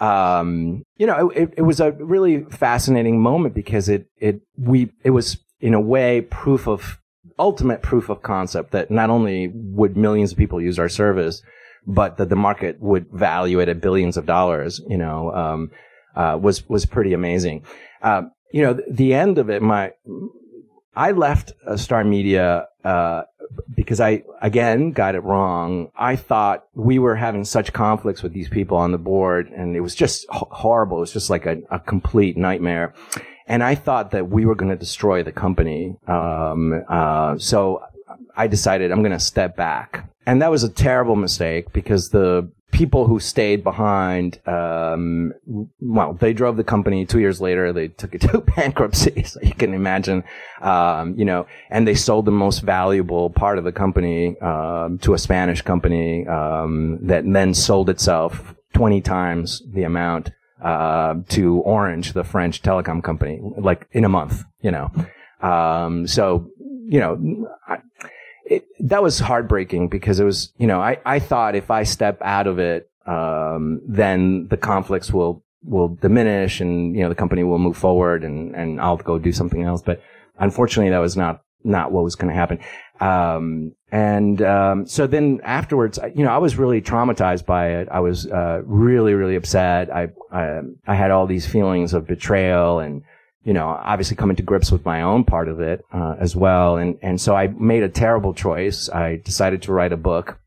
um, 0.00 0.84
you 0.96 1.06
know, 1.06 1.28
it, 1.30 1.52
it 1.58 1.62
was 1.62 1.80
a 1.80 1.92
really 1.92 2.44
fascinating 2.44 3.20
moment 3.20 3.54
because 3.54 3.88
it, 3.90 4.08
it, 4.18 4.40
we, 4.56 4.90
it 5.04 5.10
was 5.10 5.38
in 5.60 5.74
a 5.74 5.80
way 5.80 6.20
proof 6.20 6.66
of, 6.66 6.98
ultimate 7.38 7.82
proof 7.82 8.08
of 8.08 8.22
concept 8.22 8.72
that 8.72 8.90
not 8.90 9.10
only 9.10 9.50
would 9.54 9.96
millions 9.96 10.32
of 10.32 10.38
people 10.38 10.60
use 10.60 10.78
our 10.78 10.88
service, 10.88 11.42
but 11.86 12.16
that 12.16 12.28
the 12.28 12.36
market 12.36 12.80
would 12.80 13.06
value 13.12 13.60
it 13.60 13.68
at 13.68 13.80
billions 13.80 14.16
of 14.16 14.26
dollars, 14.26 14.80
you 14.88 14.96
know, 14.96 15.32
um, 15.32 15.70
uh, 16.16 16.38
was, 16.40 16.68
was 16.68 16.86
pretty 16.86 17.12
amazing. 17.12 17.64
Uh, 18.02 18.22
you 18.52 18.62
know, 18.62 18.78
the 18.90 19.14
end 19.14 19.38
of 19.38 19.50
it, 19.50 19.62
my, 19.62 19.92
I 20.94 21.12
left 21.12 21.52
uh, 21.66 21.76
Star 21.76 22.02
Media, 22.04 22.66
uh, 22.84 23.22
because 23.74 24.00
I, 24.00 24.24
again, 24.42 24.92
got 24.92 25.14
it 25.14 25.20
wrong. 25.20 25.90
I 25.96 26.16
thought 26.16 26.64
we 26.74 26.98
were 26.98 27.14
having 27.14 27.44
such 27.44 27.72
conflicts 27.72 28.22
with 28.22 28.32
these 28.32 28.48
people 28.48 28.76
on 28.76 28.92
the 28.92 28.98
board 28.98 29.48
and 29.50 29.76
it 29.76 29.80
was 29.80 29.94
just 29.94 30.26
horrible. 30.30 30.98
It 30.98 31.00
was 31.00 31.12
just 31.12 31.30
like 31.30 31.46
a, 31.46 31.58
a 31.70 31.78
complete 31.78 32.36
nightmare. 32.36 32.94
And 33.46 33.62
I 33.62 33.74
thought 33.74 34.10
that 34.10 34.28
we 34.28 34.44
were 34.44 34.54
going 34.54 34.70
to 34.70 34.76
destroy 34.76 35.22
the 35.22 35.32
company. 35.32 35.96
Um, 36.08 36.82
uh, 36.88 37.38
so 37.38 37.82
I 38.36 38.46
decided 38.46 38.90
I'm 38.90 39.02
going 39.02 39.12
to 39.12 39.20
step 39.20 39.56
back. 39.56 40.10
And 40.26 40.42
that 40.42 40.50
was 40.50 40.64
a 40.64 40.68
terrible 40.68 41.16
mistake 41.16 41.72
because 41.72 42.10
the 42.10 42.50
people 42.72 43.06
who 43.06 43.18
stayed 43.18 43.64
behind, 43.64 44.38
um, 44.46 45.32
well, 45.80 46.12
they 46.12 46.32
drove 46.32 46.56
the 46.56 46.64
company 46.64 47.06
two 47.06 47.20
years 47.20 47.40
later. 47.40 47.72
They 47.72 47.88
took 47.88 48.14
it 48.14 48.20
to 48.22 48.40
bankruptcy. 48.40 49.22
So 49.26 49.40
you 49.42 49.54
can 49.54 49.74
imagine, 49.74 50.24
um, 50.60 51.14
you 51.18 51.24
know, 51.24 51.46
and 51.70 51.86
they 51.86 51.94
sold 51.94 52.26
the 52.26 52.32
most 52.32 52.60
valuable 52.60 53.30
part 53.30 53.58
of 53.58 53.64
the 53.64 53.72
company, 53.72 54.38
um, 54.40 54.98
to 54.98 55.14
a 55.14 55.18
Spanish 55.18 55.62
company, 55.62 56.26
um, 56.26 56.98
that 57.02 57.24
then 57.26 57.54
sold 57.54 57.88
itself 57.88 58.54
20 58.74 59.00
times 59.00 59.62
the 59.72 59.84
amount, 59.84 60.30
uh, 60.62 61.14
to 61.28 61.58
Orange, 61.60 62.12
the 62.12 62.24
French 62.24 62.62
telecom 62.62 63.02
company, 63.02 63.40
like 63.58 63.86
in 63.92 64.04
a 64.04 64.08
month, 64.08 64.44
you 64.60 64.70
know. 64.70 64.90
Um, 65.40 66.06
so, 66.06 66.50
you 66.88 67.00
know, 67.00 67.48
I, 67.68 67.78
it, 68.44 68.66
that 68.80 69.02
was 69.02 69.18
heartbreaking 69.18 69.88
because 69.88 70.20
it 70.20 70.24
was, 70.24 70.52
you 70.56 70.66
know, 70.66 70.80
I, 70.80 70.98
I 71.04 71.18
thought 71.18 71.54
if 71.54 71.70
I 71.70 71.82
step 71.82 72.18
out 72.22 72.46
of 72.46 72.58
it, 72.58 72.90
um, 73.06 73.80
then 73.86 74.48
the 74.48 74.56
conflicts 74.56 75.12
will, 75.12 75.44
will 75.62 75.88
diminish 75.88 76.60
and, 76.60 76.94
you 76.96 77.02
know, 77.02 77.08
the 77.08 77.14
company 77.14 77.44
will 77.44 77.58
move 77.58 77.76
forward 77.76 78.24
and, 78.24 78.54
and 78.54 78.80
I'll 78.80 78.96
go 78.96 79.18
do 79.18 79.32
something 79.32 79.62
else. 79.62 79.82
But 79.82 80.00
unfortunately, 80.38 80.90
that 80.90 80.98
was 80.98 81.16
not, 81.16 81.42
not 81.64 81.92
what 81.92 82.04
was 82.04 82.14
going 82.14 82.28
to 82.28 82.34
happen. 82.34 82.60
Um, 83.00 83.72
and, 83.92 84.42
um, 84.42 84.86
so 84.86 85.06
then 85.06 85.40
afterwards, 85.44 85.98
you 86.14 86.24
know, 86.24 86.30
I 86.30 86.38
was 86.38 86.56
really 86.56 86.82
traumatized 86.82 87.46
by 87.46 87.68
it. 87.68 87.88
I 87.90 88.00
was, 88.00 88.26
uh, 88.26 88.62
really, 88.64 89.14
really 89.14 89.36
upset. 89.36 89.94
I, 89.94 90.08
I, 90.32 90.60
I 90.86 90.94
had 90.94 91.10
all 91.10 91.26
these 91.26 91.46
feelings 91.46 91.94
of 91.94 92.06
betrayal 92.06 92.80
and, 92.80 93.02
you 93.44 93.52
know, 93.52 93.68
obviously 93.68 94.16
coming 94.16 94.36
to 94.36 94.42
grips 94.42 94.72
with 94.72 94.84
my 94.84 95.02
own 95.02 95.24
part 95.24 95.48
of 95.48 95.60
it, 95.60 95.84
uh, 95.92 96.16
as 96.18 96.34
well. 96.34 96.76
And, 96.76 96.98
and 97.00 97.20
so 97.20 97.36
I 97.36 97.46
made 97.46 97.84
a 97.84 97.88
terrible 97.88 98.34
choice. 98.34 98.88
I 98.88 99.16
decided 99.24 99.62
to 99.62 99.72
write 99.72 99.92
a 99.92 99.96
book 99.96 100.38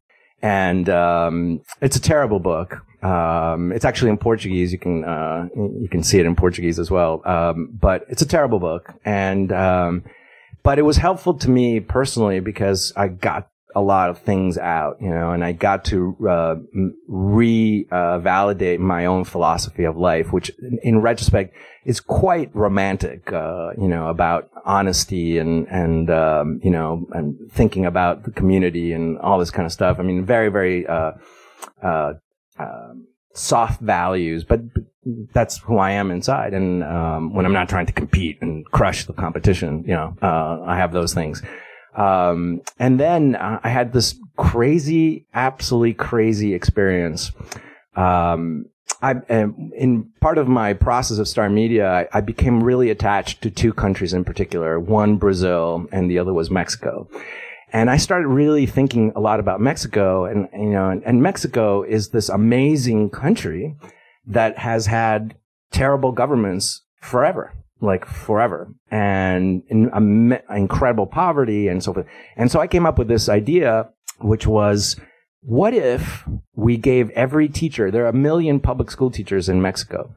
and, 0.42 0.90
um, 0.90 1.62
it's 1.82 1.96
a 1.96 2.02
terrible 2.02 2.40
book. 2.40 2.86
Um, 3.04 3.72
it's 3.72 3.86
actually 3.86 4.12
in 4.12 4.18
Portuguese. 4.18 4.74
You 4.74 4.80
can, 4.80 5.06
uh, 5.06 5.48
you 5.56 5.88
can 5.90 6.04
see 6.04 6.20
it 6.20 6.26
in 6.26 6.36
Portuguese 6.36 6.78
as 6.78 6.92
well. 6.92 7.22
Um, 7.26 7.70
but 7.80 8.06
it's 8.10 8.22
a 8.22 8.28
terrible 8.28 8.60
book. 8.60 8.94
And, 9.06 9.54
um, 9.54 10.04
but 10.64 10.80
it 10.80 10.84
was 10.84 10.98
helpful 10.98 11.34
to 11.36 11.50
me 11.50 11.80
personally 11.80 12.40
because 12.40 12.94
I 12.96 13.08
got 13.08 13.50
a 13.76 13.82
lot 13.82 14.10
of 14.10 14.18
things 14.20 14.58
out, 14.58 14.98
you 15.00 15.10
know, 15.10 15.32
and 15.32 15.44
I 15.44 15.52
got 15.52 15.86
to 15.86 16.18
uh, 16.28 16.56
m- 16.74 16.96
re 17.08 17.88
uh, 17.92 18.20
my 18.80 19.06
own 19.06 19.24
philosophy 19.24 19.84
of 19.84 19.96
life, 19.96 20.34
which 20.34 20.50
in, 20.60 20.80
in 20.82 21.02
retrospect 21.02 21.56
is 21.86 22.00
quite 22.00 22.50
romantic, 22.56 23.32
uh, 23.32 23.72
you 23.78 23.88
know, 23.88 24.08
about 24.08 24.50
honesty 24.66 25.38
and 25.38 25.68
and 25.68 26.10
um, 26.10 26.60
you 26.64 26.72
know 26.72 27.08
and 27.12 27.38
thinking 27.52 27.86
about 27.86 28.24
the 28.24 28.32
community 28.32 28.92
and 28.92 29.20
all 29.20 29.38
this 29.38 29.52
kind 29.52 29.66
of 29.66 29.72
stuff. 29.72 30.00
I 30.00 30.04
mean, 30.04 30.26
very 30.26 30.50
very. 30.50 30.88
Uh, 30.88 31.12
uh, 31.84 32.14
um, 32.58 33.08
soft 33.34 33.80
values, 33.82 34.44
but 34.44 34.62
that's 35.34 35.58
who 35.60 35.78
I 35.78 35.92
am 35.92 36.12
inside. 36.12 36.54
And 36.54 36.84
um, 36.84 37.34
when 37.34 37.46
I'm 37.46 37.54
not 37.54 37.70
trying 37.70 37.86
to 37.88 37.94
compete 37.94 38.42
and 38.42 38.66
crush 38.72 39.06
the 39.06 39.14
competition, 39.14 39.84
you 39.86 39.94
know, 39.94 40.16
uh, 40.22 40.62
I 40.66 40.78
have 40.78 40.92
those 40.92 41.14
things. 41.14 41.42
Um, 41.96 42.62
and 42.78 43.00
then 43.00 43.36
uh, 43.36 43.60
I 43.64 43.70
had 43.70 43.94
this 43.94 44.16
crazy, 44.38 45.28
absolutely 45.34 45.94
crazy 45.94 46.54
experience. 46.54 47.32
Um, 47.96 48.66
I, 49.02 49.16
in 49.30 50.10
part 50.20 50.38
of 50.38 50.48
my 50.48 50.74
process 50.74 51.20
of 51.20 51.28
Star 51.28 51.50
Media, 51.50 51.90
I, 51.90 52.08
I, 52.18 52.22
became 52.22 52.62
really 52.62 52.90
attached 52.90 53.42
to 53.44 53.50
two 53.50 53.72
countries 53.72 54.14
in 54.14 54.26
particular. 54.26 54.80
One 54.80 55.16
Brazil, 55.16 55.88
and 55.92 56.12
the 56.12 56.20
other 56.20 56.34
was 56.34 56.50
Mexico. 56.50 57.10
And 57.72 57.90
I 57.90 57.98
started 57.98 58.28
really 58.28 58.66
thinking 58.66 59.14
a 59.16 59.20
lot 59.20 59.40
about 59.40 59.62
Mexico, 59.62 60.26
and 60.26 60.50
you 60.54 60.72
know, 60.72 60.90
and, 60.90 61.04
and 61.04 61.22
Mexico 61.22 61.84
is 61.84 62.10
this 62.10 62.28
amazing 62.30 63.10
country 63.12 63.76
that 64.30 64.58
has 64.58 64.86
had 64.86 65.36
terrible 65.72 66.12
governments 66.12 66.84
forever 67.02 67.54
like 67.82 68.06
forever 68.06 68.74
and 68.92 69.64
in, 69.68 69.90
um, 69.94 70.34
incredible 70.50 71.08
poverty 71.08 71.68
and 71.68 71.84
so 71.84 71.94
forth. 71.94 72.06
And 72.36 72.52
so 72.52 72.60
I 72.60 72.68
came 72.68 72.86
up 72.86 72.98
with 72.98 73.08
this 73.08 73.30
idea, 73.30 73.90
which 74.20 74.46
was, 74.46 75.00
what 75.42 75.74
if 75.74 76.28
we 76.56 76.78
gave 76.78 77.10
every 77.12 77.48
teacher, 77.48 77.90
there 77.90 78.06
are 78.06 78.10
a 78.10 78.14
million 78.14 78.60
public 78.60 78.92
school 78.92 79.12
teachers 79.12 79.48
in 79.48 79.62
Mexico. 79.62 80.14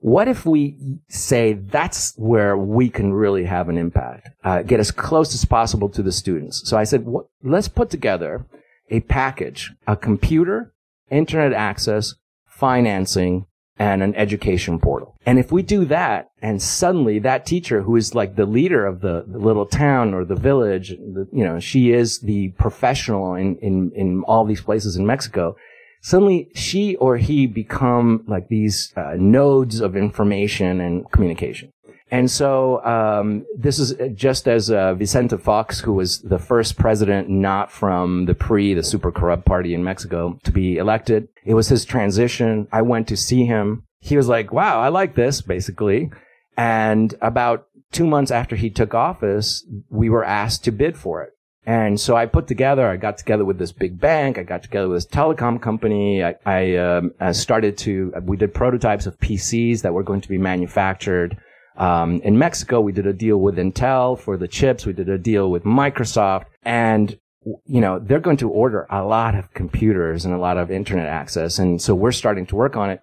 What 0.00 0.28
if 0.28 0.44
we 0.44 0.98
say 1.08 1.54
that's 1.54 2.12
where 2.16 2.58
we 2.58 2.90
can 2.90 3.14
really 3.14 3.44
have 3.44 3.68
an 3.68 3.78
impact, 3.78 4.28
uh, 4.42 4.62
get 4.62 4.80
as 4.80 4.90
close 4.90 5.34
as 5.34 5.44
possible 5.44 5.88
to 5.90 6.02
the 6.02 6.12
students? 6.12 6.68
So 6.68 6.76
I 6.76 6.84
said, 6.84 7.06
what, 7.06 7.26
let's 7.42 7.68
put 7.68 7.88
together 7.90 8.44
a 8.90 9.00
package, 9.00 9.72
a 9.86 9.96
computer, 9.96 10.74
internet 11.10 11.54
access, 11.54 12.16
financing, 12.46 13.46
and 13.78 14.02
an 14.02 14.14
education 14.14 14.78
portal. 14.78 15.16
And 15.26 15.38
if 15.38 15.50
we 15.50 15.62
do 15.62 15.84
that, 15.86 16.30
and 16.40 16.62
suddenly 16.62 17.18
that 17.20 17.44
teacher 17.46 17.82
who 17.82 17.96
is 17.96 18.14
like 18.14 18.36
the 18.36 18.46
leader 18.46 18.86
of 18.86 19.00
the, 19.00 19.24
the 19.26 19.38
little 19.38 19.66
town 19.66 20.14
or 20.14 20.24
the 20.24 20.36
village, 20.36 20.90
the, 20.90 21.26
you 21.32 21.44
know, 21.44 21.58
she 21.58 21.92
is 21.92 22.20
the 22.20 22.50
professional 22.50 23.34
in, 23.34 23.56
in, 23.56 23.90
in 23.94 24.22
all 24.24 24.44
these 24.44 24.60
places 24.60 24.96
in 24.96 25.06
Mexico, 25.06 25.56
suddenly 26.02 26.48
she 26.54 26.94
or 26.96 27.16
he 27.16 27.46
become 27.46 28.22
like 28.28 28.48
these 28.48 28.92
uh, 28.96 29.14
nodes 29.16 29.80
of 29.80 29.96
information 29.96 30.80
and 30.80 31.10
communication. 31.10 31.72
And 32.14 32.30
so 32.30 32.80
um, 32.84 33.44
this 33.58 33.80
is 33.80 33.92
just 34.14 34.46
as 34.46 34.70
uh, 34.70 34.94
Vicente 34.94 35.36
Fox, 35.36 35.80
who 35.80 35.94
was 35.94 36.20
the 36.20 36.38
first 36.38 36.76
president 36.76 37.28
not 37.28 37.72
from 37.72 38.26
the 38.26 38.36
PRI, 38.36 38.72
the 38.72 38.84
super 38.84 39.10
corrupt 39.10 39.44
party 39.44 39.74
in 39.74 39.82
Mexico, 39.82 40.38
to 40.44 40.52
be 40.52 40.76
elected. 40.76 41.26
It 41.44 41.54
was 41.54 41.66
his 41.66 41.84
transition. 41.84 42.68
I 42.70 42.82
went 42.82 43.08
to 43.08 43.16
see 43.16 43.46
him. 43.46 43.82
He 43.98 44.16
was 44.16 44.28
like, 44.28 44.52
"Wow, 44.52 44.80
I 44.80 44.90
like 44.90 45.16
this," 45.16 45.40
basically. 45.40 46.12
And 46.56 47.12
about 47.20 47.66
two 47.90 48.06
months 48.06 48.30
after 48.30 48.54
he 48.54 48.70
took 48.70 48.94
office, 48.94 49.66
we 49.90 50.08
were 50.08 50.24
asked 50.24 50.62
to 50.64 50.70
bid 50.70 50.96
for 50.96 51.24
it. 51.24 51.32
And 51.66 51.98
so 51.98 52.14
I 52.14 52.26
put 52.26 52.46
together, 52.46 52.86
I 52.86 52.96
got 52.96 53.18
together 53.18 53.44
with 53.44 53.58
this 53.58 53.72
big 53.72 53.98
bank, 53.98 54.38
I 54.38 54.44
got 54.44 54.62
together 54.62 54.88
with 54.88 54.98
this 54.98 55.06
telecom 55.06 55.60
company, 55.60 56.22
I, 56.22 56.36
I 56.46 56.76
um, 56.76 57.12
started 57.32 57.76
to, 57.78 58.12
we 58.22 58.36
did 58.36 58.54
prototypes 58.54 59.06
of 59.06 59.18
PCs 59.18 59.80
that 59.80 59.94
were 59.94 60.02
going 60.04 60.20
to 60.20 60.28
be 60.28 60.38
manufactured 60.38 61.38
um, 61.76 62.20
in 62.22 62.38
Mexico, 62.38 62.80
we 62.80 62.92
did 62.92 63.06
a 63.06 63.12
deal 63.12 63.38
with 63.38 63.56
Intel 63.56 64.18
for 64.18 64.36
the 64.36 64.48
chips. 64.48 64.86
We 64.86 64.92
did 64.92 65.08
a 65.08 65.18
deal 65.18 65.50
with 65.50 65.64
Microsoft 65.64 66.44
and 66.62 67.18
you 67.66 67.80
know, 67.80 67.98
they're 67.98 68.20
going 68.20 68.38
to 68.38 68.48
order 68.48 68.86
a 68.90 69.04
lot 69.04 69.34
of 69.34 69.52
computers 69.54 70.24
and 70.24 70.34
a 70.34 70.38
lot 70.38 70.56
of 70.56 70.70
internet 70.70 71.06
access. 71.06 71.58
And 71.58 71.80
so 71.80 71.94
we're 71.94 72.12
starting 72.12 72.46
to 72.46 72.56
work 72.56 72.76
on 72.76 72.90
it. 72.90 73.00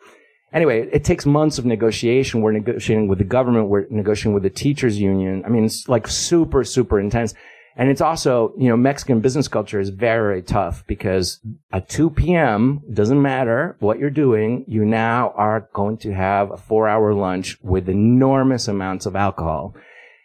Anyway, 0.53 0.89
it 0.91 1.03
takes 1.03 1.25
months 1.25 1.57
of 1.57 1.65
negotiation. 1.65 2.41
We're 2.41 2.51
negotiating 2.51 3.07
with 3.07 3.19
the 3.19 3.23
government. 3.23 3.69
We're 3.69 3.87
negotiating 3.89 4.33
with 4.33 4.43
the 4.43 4.49
teachers 4.49 4.99
union. 4.99 5.43
I 5.45 5.49
mean, 5.49 5.65
it's 5.65 5.87
like 5.87 6.07
super, 6.07 6.63
super 6.63 6.99
intense. 6.99 7.33
And 7.75 7.89
it's 7.89 8.01
also, 8.01 8.53
you 8.57 8.67
know, 8.67 8.77
Mexican 8.77 9.21
business 9.21 9.47
culture 9.47 9.79
is 9.79 9.89
very, 9.89 10.41
tough 10.41 10.83
because 10.87 11.39
at 11.71 11.87
2 11.87 12.09
p.m., 12.09 12.81
doesn't 12.91 13.21
matter 13.21 13.75
what 13.79 13.99
you're 13.99 14.09
doing, 14.09 14.65
you 14.67 14.83
now 14.83 15.33
are 15.35 15.69
going 15.73 15.97
to 15.97 16.13
have 16.13 16.51
a 16.51 16.57
four 16.57 16.87
hour 16.87 17.13
lunch 17.13 17.57
with 17.61 17.87
enormous 17.87 18.67
amounts 18.67 19.05
of 19.05 19.15
alcohol. 19.15 19.75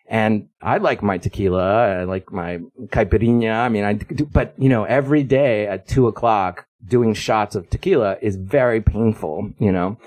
And 0.08 0.48
I 0.62 0.78
like 0.78 1.02
my 1.02 1.18
tequila. 1.18 2.00
I 2.00 2.04
like 2.04 2.32
my 2.32 2.60
caipirinha. 2.86 3.52
I 3.52 3.68
mean, 3.68 3.84
I 3.84 3.94
do, 3.94 4.24
but 4.24 4.54
you 4.56 4.68
know, 4.68 4.84
every 4.84 5.22
day 5.22 5.66
at 5.66 5.86
two 5.86 6.06
o'clock 6.06 6.66
doing 6.86 7.14
shots 7.14 7.54
of 7.54 7.68
tequila 7.68 8.16
is 8.22 8.36
very 8.36 8.80
painful, 8.80 9.52
you 9.58 9.72
know. 9.72 9.98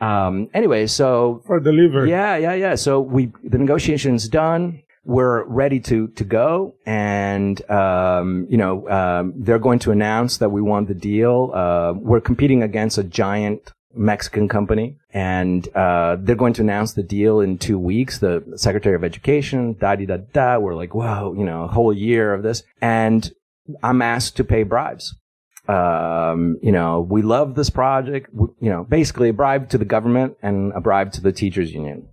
Um, 0.00 0.50
anyway, 0.52 0.86
so 0.86 1.42
for 1.46 1.60
the 1.60 1.72
liver. 1.72 2.06
Yeah, 2.06 2.36
yeah, 2.36 2.54
yeah. 2.54 2.74
So 2.74 3.00
we, 3.00 3.32
the 3.44 3.58
negotiation's 3.58 4.28
done 4.28 4.82
we're 5.04 5.44
ready 5.44 5.80
to 5.80 6.08
to 6.08 6.24
go, 6.24 6.74
and 6.86 7.68
um, 7.70 8.46
you 8.48 8.56
know 8.56 8.88
um, 8.88 9.34
they're 9.36 9.58
going 9.58 9.78
to 9.80 9.90
announce 9.90 10.38
that 10.38 10.50
we 10.50 10.62
won 10.62 10.86
the 10.86 10.94
deal. 10.94 11.50
Uh, 11.54 11.92
we're 11.94 12.20
competing 12.20 12.62
against 12.62 12.98
a 12.98 13.04
giant 13.04 13.72
Mexican 13.94 14.48
company, 14.48 14.96
and 15.12 15.68
uh, 15.74 16.16
they're 16.20 16.36
going 16.36 16.54
to 16.54 16.62
announce 16.62 16.92
the 16.94 17.02
deal 17.02 17.40
in 17.40 17.58
two 17.58 17.78
weeks. 17.78 18.18
The 18.18 18.42
Secretary 18.56 18.94
of 18.94 19.04
Education, 19.04 19.74
da 19.74 19.96
da 19.96 20.06
da 20.06 20.16
da. 20.32 20.58
We're 20.58 20.74
like, 20.74 20.94
whoa, 20.94 21.34
you 21.36 21.44
know, 21.44 21.64
a 21.64 21.68
whole 21.68 21.92
year 21.92 22.32
of 22.32 22.42
this, 22.42 22.62
and 22.80 23.30
I'm 23.82 24.02
asked 24.02 24.36
to 24.36 24.44
pay 24.44 24.62
bribes. 24.62 25.14
Um, 25.66 26.58
you 26.62 26.72
know, 26.72 27.00
we 27.00 27.22
love 27.22 27.54
this 27.54 27.70
project. 27.70 28.28
you 28.34 28.70
know, 28.70 28.84
basically 28.84 29.30
a 29.30 29.32
bribe 29.32 29.70
to 29.70 29.78
the 29.78 29.86
government 29.86 30.36
and 30.42 30.72
a 30.74 30.80
bribe 30.80 31.12
to 31.12 31.22
the 31.22 31.32
teachers 31.32 31.72
union. 31.72 32.06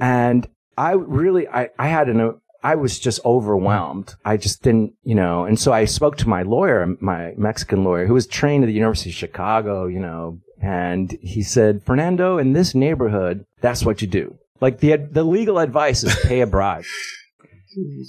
And 0.00 0.46
I 0.76 0.92
really, 0.92 1.48
I, 1.48 1.70
I 1.78 1.88
had 1.88 2.08
an, 2.08 2.40
I 2.62 2.76
was 2.76 2.98
just 2.98 3.20
overwhelmed. 3.24 4.14
I 4.24 4.36
just 4.36 4.62
didn't, 4.62 4.94
you 5.02 5.14
know, 5.14 5.44
and 5.44 5.58
so 5.58 5.72
I 5.72 5.84
spoke 5.84 6.16
to 6.18 6.28
my 6.28 6.42
lawyer, 6.42 6.96
my 7.00 7.34
Mexican 7.36 7.84
lawyer, 7.84 8.06
who 8.06 8.14
was 8.14 8.26
trained 8.26 8.64
at 8.64 8.68
the 8.68 8.72
University 8.72 9.10
of 9.10 9.16
Chicago, 9.16 9.86
you 9.86 10.00
know, 10.00 10.40
and 10.62 11.12
he 11.20 11.42
said, 11.42 11.82
Fernando, 11.84 12.38
in 12.38 12.54
this 12.54 12.74
neighborhood, 12.74 13.44
that's 13.60 13.84
what 13.84 14.00
you 14.00 14.08
do. 14.08 14.38
Like 14.60 14.78
the, 14.78 14.96
the 14.96 15.24
legal 15.24 15.58
advice 15.58 16.04
is 16.04 16.16
pay 16.24 16.40
a 16.40 16.46
bribe. 16.46 16.84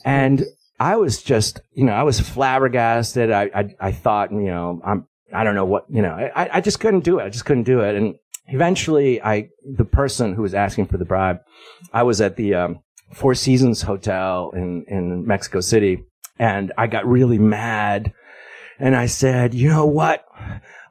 and 0.05 0.45
I 0.79 0.95
was 0.95 1.21
just, 1.21 1.59
you 1.73 1.83
know, 1.83 1.93
I 1.93 2.03
was 2.03 2.19
flabbergasted. 2.19 3.31
I, 3.31 3.49
I, 3.53 3.75
I 3.79 3.91
thought, 3.91 4.31
you 4.31 4.45
know, 4.45 4.81
I'm, 4.85 5.07
I 5.33 5.43
don't 5.43 5.55
know 5.55 5.65
what, 5.65 5.85
you 5.89 6.01
know, 6.01 6.13
I, 6.13 6.57
I 6.57 6.61
just 6.61 6.79
couldn't 6.79 7.03
do 7.03 7.19
it. 7.19 7.23
I 7.23 7.29
just 7.29 7.45
couldn't 7.45 7.63
do 7.63 7.81
it. 7.81 7.95
And 7.95 8.15
eventually 8.47 9.21
I, 9.21 9.49
the 9.63 9.85
person 9.85 10.33
who 10.33 10.41
was 10.41 10.53
asking 10.53 10.87
for 10.87 10.97
the 10.97 11.05
bribe, 11.05 11.39
I 11.93 12.03
was 12.03 12.21
at 12.21 12.35
the, 12.35 12.55
um, 12.55 12.79
Four 13.13 13.35
Seasons 13.35 13.83
Hotel 13.83 14.51
in, 14.55 14.83
in 14.87 15.25
Mexico 15.25 15.61
City 15.61 16.03
and 16.39 16.73
I 16.77 16.87
got 16.87 17.07
really 17.07 17.39
mad 17.39 18.13
and 18.79 18.95
I 18.95 19.05
said, 19.05 19.53
you 19.53 19.69
know 19.69 19.85
what? 19.85 20.25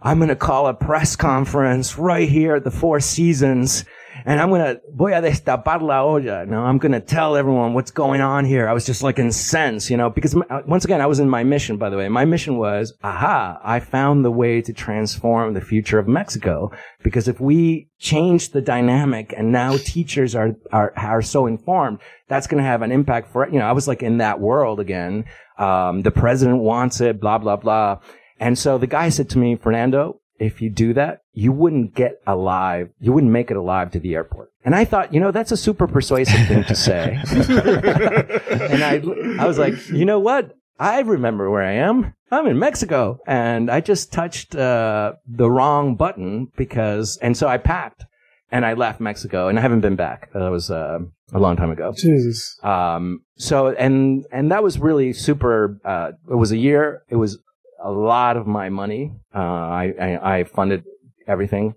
I'm 0.00 0.18
going 0.18 0.28
to 0.28 0.36
call 0.36 0.66
a 0.66 0.74
press 0.74 1.16
conference 1.16 1.98
right 1.98 2.28
here 2.28 2.56
at 2.56 2.64
the 2.64 2.70
Four 2.70 3.00
Seasons 3.00 3.84
and 4.26 4.40
I'm 4.40 4.50
gonna 4.50 4.80
voy 4.94 5.12
a 5.12 5.20
destapar 5.20 5.82
la 5.82 6.02
olla. 6.02 6.46
Now 6.46 6.64
I'm 6.64 6.78
gonna 6.78 7.00
tell 7.00 7.36
everyone 7.36 7.74
what's 7.74 7.90
going 7.90 8.22
on 8.22 8.44
here. 8.44 8.66
I 8.66 8.72
was 8.72 8.86
just 8.86 9.02
like 9.02 9.18
incensed, 9.18 9.90
you 9.90 9.96
know, 9.96 10.08
because 10.08 10.34
my, 10.34 10.46
once 10.66 10.84
again 10.84 11.00
I 11.00 11.06
was 11.06 11.20
in 11.20 11.28
my 11.28 11.44
mission. 11.44 11.76
By 11.76 11.90
the 11.90 11.96
way, 11.96 12.08
my 12.08 12.24
mission 12.24 12.56
was, 12.56 12.94
aha, 13.02 13.60
I 13.62 13.80
found 13.80 14.24
the 14.24 14.30
way 14.30 14.62
to 14.62 14.72
transform 14.72 15.52
the 15.52 15.60
future 15.60 15.98
of 15.98 16.08
Mexico. 16.08 16.70
Because 17.02 17.28
if 17.28 17.38
we 17.38 17.90
change 17.98 18.50
the 18.50 18.62
dynamic 18.62 19.34
and 19.36 19.52
now 19.52 19.76
teachers 19.76 20.34
are 20.34 20.56
are 20.72 20.94
are 20.96 21.22
so 21.22 21.46
informed, 21.46 22.00
that's 22.28 22.46
gonna 22.46 22.62
have 22.62 22.82
an 22.82 22.92
impact 22.92 23.30
for 23.30 23.46
you 23.48 23.58
know. 23.58 23.66
I 23.66 23.72
was 23.72 23.86
like 23.86 24.02
in 24.02 24.18
that 24.18 24.40
world 24.40 24.80
again. 24.80 25.26
Um, 25.58 26.02
the 26.02 26.10
president 26.10 26.60
wants 26.60 27.00
it, 27.00 27.20
blah 27.20 27.38
blah 27.38 27.56
blah. 27.56 27.98
And 28.40 28.58
so 28.58 28.78
the 28.78 28.86
guy 28.86 29.10
said 29.10 29.28
to 29.30 29.38
me, 29.38 29.54
Fernando, 29.56 30.20
if 30.38 30.60
you 30.60 30.70
do 30.70 30.92
that, 30.94 31.20
you 31.32 31.52
wouldn't 31.52 31.94
get 31.94 32.20
alive. 32.26 32.90
You 33.00 33.12
wouldn't 33.12 33.32
make 33.32 33.50
it 33.50 33.56
alive 33.56 33.90
to 33.92 34.00
the 34.00 34.14
airport. 34.14 34.50
And 34.64 34.74
I 34.74 34.84
thought, 34.84 35.12
you 35.12 35.20
know, 35.20 35.30
that's 35.30 35.52
a 35.52 35.56
super 35.56 35.86
persuasive 35.86 36.48
thing 36.48 36.64
to 36.64 36.74
say. 36.74 37.18
and 37.30 38.82
I, 38.82 39.02
I 39.42 39.46
was 39.46 39.58
like, 39.58 39.74
you 39.88 40.04
know 40.04 40.18
what? 40.18 40.56
I 40.78 41.00
remember 41.00 41.50
where 41.50 41.62
I 41.62 41.72
am. 41.72 42.14
I'm 42.30 42.46
in 42.46 42.58
Mexico. 42.58 43.18
And 43.26 43.70
I 43.70 43.80
just 43.80 44.12
touched, 44.12 44.56
uh, 44.56 45.14
the 45.26 45.50
wrong 45.50 45.96
button 45.96 46.48
because, 46.56 47.18
and 47.22 47.36
so 47.36 47.46
I 47.46 47.58
packed 47.58 48.04
and 48.50 48.64
I 48.66 48.72
left 48.74 49.00
Mexico 49.00 49.48
and 49.48 49.58
I 49.58 49.62
haven't 49.62 49.80
been 49.80 49.96
back. 49.96 50.32
That 50.32 50.50
was, 50.50 50.70
uh, 50.70 51.00
a 51.32 51.38
long 51.38 51.56
time 51.56 51.70
ago. 51.70 51.92
Jesus. 51.96 52.58
Um, 52.62 53.20
so, 53.36 53.68
and, 53.68 54.24
and 54.32 54.50
that 54.50 54.62
was 54.62 54.78
really 54.78 55.12
super, 55.12 55.78
uh, 55.84 56.12
it 56.30 56.36
was 56.36 56.52
a 56.52 56.56
year. 56.56 57.02
It 57.08 57.16
was 57.16 57.38
a 57.84 57.92
lot 57.92 58.36
of 58.36 58.46
my 58.46 58.68
money. 58.70 59.12
Uh, 59.34 59.38
I, 59.82 59.84
I, 60.00 60.38
I, 60.38 60.44
funded 60.44 60.84
everything. 61.28 61.74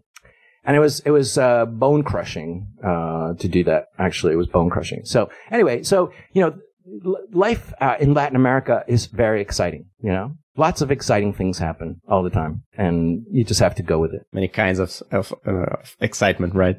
And 0.66 0.76
it 0.76 0.80
was, 0.80 1.02
it 1.02 1.12
was, 1.12 1.38
uh, 1.38 1.66
bone 1.66 2.04
crushing, 2.04 2.68
uh, 2.84 3.34
to 3.42 3.48
do 3.48 3.64
that. 3.66 3.86
Actually, 4.00 4.34
it 4.34 4.38
was 4.38 4.48
bone 4.48 4.70
crushing. 4.70 5.02
So 5.06 5.30
anyway, 5.52 5.84
so, 5.84 6.12
you 6.34 6.42
know, 6.42 6.52
life 7.32 7.74
uh, 7.80 7.96
in 8.00 8.14
Latin 8.14 8.36
America 8.36 8.84
is 8.88 9.08
very 9.08 9.42
exciting. 9.42 9.86
You 10.02 10.12
know, 10.12 10.38
lots 10.56 10.82
of 10.82 10.92
exciting 10.92 11.34
things 11.34 11.58
happen 11.58 12.02
all 12.08 12.24
the 12.24 12.30
time, 12.30 12.64
and 12.78 13.26
you 13.32 13.44
just 13.44 13.60
have 13.60 13.76
to 13.76 13.84
go 13.84 14.00
with 14.00 14.14
it. 14.14 14.22
Many 14.32 14.48
kinds 14.48 14.80
of 14.80 15.02
of, 15.12 15.34
uh, 15.46 15.78
excitement, 16.00 16.56
right? 16.56 16.78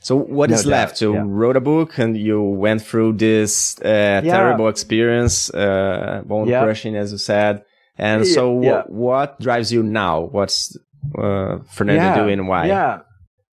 So 0.00 0.16
what 0.16 0.50
No 0.50 0.56
is 0.56 0.62
doubt, 0.62 0.70
left? 0.70 0.98
So 0.98 1.14
yeah. 1.14 1.24
wrote 1.26 1.56
a 1.56 1.60
book 1.60 1.98
and 1.98 2.16
you 2.16 2.40
went 2.40 2.82
through 2.82 3.14
this 3.14 3.78
uh, 3.80 4.20
terrible 4.22 4.68
experience, 4.68 5.50
uh, 5.50 6.22
bone 6.24 6.48
Yeah. 6.48 6.62
crushing, 6.62 6.94
as 6.96 7.12
you 7.12 7.18
said. 7.18 7.62
And 7.98 8.24
Yeah, 8.26 8.34
so 8.34 8.60
yeah. 8.60 8.70
what, 8.70 8.90
what 8.90 9.40
drives 9.40 9.72
you 9.72 9.82
now? 9.82 10.20
What's 10.20 10.76
uh, 11.16 11.58
Fernando 11.70 12.04
yeah, 12.04 12.14
doing 12.14 12.46
why? 12.46 12.66
Yeah, 12.66 13.00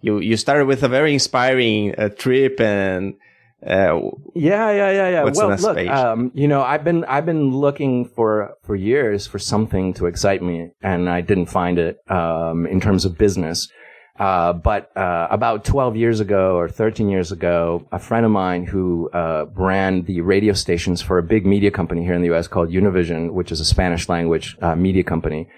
You 0.02 0.20
you 0.20 0.38
started 0.38 0.66
with 0.66 0.84
a 0.84 0.90
very 0.90 1.14
inspiring 1.14 1.96
uh, 1.96 2.10
trip 2.10 2.60
and 2.60 3.16
uh, 3.66 4.00
Yeah, 4.36 4.72
yeah, 4.72 4.92
yeah, 4.92 5.10
yeah. 5.10 5.24
What's 5.24 5.40
the 5.40 5.46
well, 5.46 5.50
next 5.52 5.64
look, 5.64 5.88
um, 5.88 6.32
you 6.34 6.48
know, 6.48 6.62
I've 6.62 6.84
been 6.84 7.06
I've 7.06 7.26
been 7.26 7.52
looking 7.56 8.06
for 8.06 8.56
for 8.64 8.76
years 8.76 9.26
for 9.28 9.40
something 9.40 9.94
to 9.96 10.06
excite 10.06 10.42
me, 10.42 10.72
and 10.82 11.10
I 11.10 11.22
didn't 11.22 11.48
find 11.48 11.80
it 11.80 12.00
um, 12.12 12.66
in 12.68 12.82
terms 12.82 13.06
of 13.06 13.18
business. 13.18 13.70
Uh, 14.20 14.54
but 14.54 14.96
uh, 14.96 15.28
about 15.32 15.66
12 15.66 15.96
years 15.96 16.20
ago 16.20 16.56
or 16.56 16.70
13 16.70 17.10
years 17.10 17.32
ago, 17.32 17.88
a 17.92 17.98
friend 17.98 18.26
of 18.26 18.32
mine 18.32 18.64
who 18.66 19.10
uh, 19.10 19.48
ran 19.56 20.04
the 20.04 20.22
radio 20.22 20.54
stations 20.54 21.02
for 21.02 21.18
a 21.18 21.24
big 21.24 21.48
media 21.48 21.72
company 21.72 22.04
here 22.04 22.14
in 22.14 22.22
the 22.22 22.28
U.S. 22.28 22.48
called 22.48 22.70
Univision, 22.70 23.32
which 23.34 23.52
is 23.52 23.60
a 23.60 23.66
Spanish 23.66 24.08
language 24.10 24.56
uh, 24.62 24.76
media 24.76 25.04
company, 25.04 25.50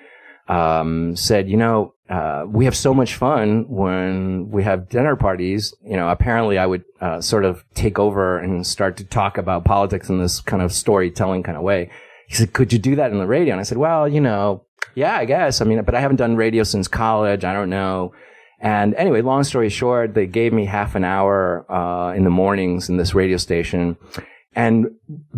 um, 0.48 1.18
said, 1.18 1.49
you 1.49 1.57
know, 1.57 1.94
uh, 2.10 2.45
we 2.48 2.64
have 2.64 2.77
so 2.77 2.94
much 2.94 3.15
fun 3.15 3.68
when 3.68 4.49
we 4.52 4.64
have 4.64 4.88
dinner 4.88 5.18
parties. 5.18 5.73
You 5.84 5.98
know, 5.98 6.07
apparently 6.07 6.57
I 6.57 6.65
would 6.65 6.86
uh, 7.02 7.19
sort 7.19 7.44
of 7.44 7.65
take 7.73 7.99
over 7.99 8.40
and 8.40 8.65
start 8.65 8.95
to 8.98 9.03
talk 9.03 9.38
about 9.38 9.65
politics 9.65 10.07
in 10.07 10.19
this 10.22 10.40
kind 10.40 10.61
of 10.61 10.72
storytelling 10.72 11.44
kind 11.44 11.57
of 11.57 11.64
way. 11.64 11.90
He 12.27 12.36
said, 12.36 12.53
could 12.53 12.72
you 12.72 12.80
do 12.80 12.95
that 12.95 13.11
in 13.11 13.18
the 13.18 13.27
radio? 13.27 13.53
And 13.53 13.60
I 13.60 13.64
said, 13.64 13.80
well, 13.80 14.07
you 14.07 14.22
know, 14.22 14.64
yeah, 14.94 15.18
I 15.18 15.26
guess. 15.26 15.61
I 15.61 15.65
mean, 15.65 15.84
but 15.84 15.94
I 15.94 15.99
haven't 15.99 16.18
done 16.18 16.38
radio 16.38 16.64
since 16.64 16.88
college. 16.88 17.44
I 17.44 17.52
don't 17.52 17.69
know. 17.69 18.14
And 18.60 18.95
anyway, 18.95 19.22
long 19.22 19.44
story 19.44 19.69
short, 19.69 20.14
they 20.14 20.27
gave 20.27 20.53
me 20.53 20.65
half 20.65 20.95
an 20.95 21.03
hour 21.03 21.69
uh, 21.72 22.14
in 22.14 22.23
the 22.23 22.30
mornings 22.30 22.90
in 22.90 22.98
this 22.98 23.14
radio 23.14 23.38
station, 23.38 23.98
and 24.56 24.88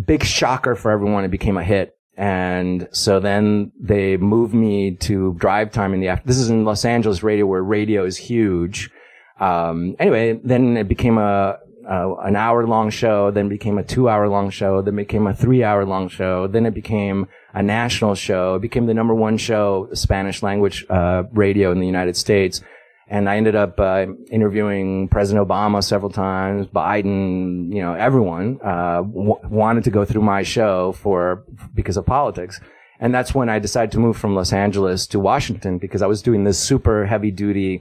big 0.04 0.24
shocker 0.24 0.76
for 0.76 0.90
everyone, 0.90 1.24
it 1.24 1.30
became 1.30 1.56
a 1.56 1.64
hit. 1.64 1.96
And 2.16 2.88
so 2.90 3.20
then 3.20 3.70
they 3.78 4.16
moved 4.16 4.52
me 4.52 4.96
to 4.96 5.34
drive 5.34 5.70
time 5.70 5.94
in 5.94 6.00
the 6.00 6.08
after. 6.08 6.26
This 6.26 6.38
is 6.38 6.50
in 6.50 6.64
Los 6.64 6.84
Angeles 6.84 7.22
radio, 7.22 7.46
where 7.46 7.62
radio 7.62 8.04
is 8.04 8.16
huge. 8.16 8.90
Um, 9.38 9.94
anyway, 10.00 10.40
then 10.42 10.76
it 10.76 10.88
became 10.88 11.16
a, 11.16 11.58
a 11.88 12.14
an 12.24 12.34
hour 12.34 12.66
long 12.66 12.90
show, 12.90 13.30
then 13.30 13.48
became 13.48 13.78
a 13.78 13.84
two 13.84 14.08
hour 14.08 14.28
long 14.28 14.50
show, 14.50 14.82
then 14.82 14.96
became 14.96 15.28
a 15.28 15.34
three 15.34 15.62
hour 15.62 15.84
long 15.84 16.08
show, 16.08 16.48
then 16.48 16.66
it 16.66 16.74
became 16.74 17.28
a 17.54 17.62
national 17.62 18.16
show. 18.16 18.56
It 18.56 18.62
became 18.62 18.86
the 18.86 18.94
number 18.94 19.14
one 19.14 19.36
show, 19.36 19.88
Spanish 19.92 20.42
language 20.42 20.84
uh, 20.90 21.22
radio 21.32 21.70
in 21.70 21.78
the 21.78 21.86
United 21.86 22.16
States. 22.16 22.62
And 23.10 23.28
I 23.28 23.36
ended 23.36 23.56
up 23.56 23.80
uh, 23.80 24.06
interviewing 24.30 25.08
President 25.08 25.46
Obama 25.46 25.82
several 25.82 26.10
times, 26.10 26.66
Biden, 26.66 27.72
you 27.74 27.80
know, 27.80 27.94
everyone 27.94 28.60
uh, 28.62 29.02
w- 29.02 29.40
wanted 29.48 29.84
to 29.84 29.90
go 29.90 30.04
through 30.04 30.22
my 30.22 30.42
show 30.42 30.92
for 30.92 31.44
because 31.74 31.96
of 31.96 32.04
politics. 32.04 32.60
And 33.00 33.14
that's 33.14 33.34
when 33.34 33.48
I 33.48 33.58
decided 33.60 33.92
to 33.92 33.98
move 33.98 34.16
from 34.16 34.34
Los 34.34 34.52
Angeles 34.52 35.06
to 35.08 35.20
Washington 35.20 35.78
because 35.78 36.02
I 36.02 36.06
was 36.06 36.20
doing 36.20 36.44
this 36.44 36.58
super 36.58 37.06
heavy 37.06 37.30
duty 37.30 37.80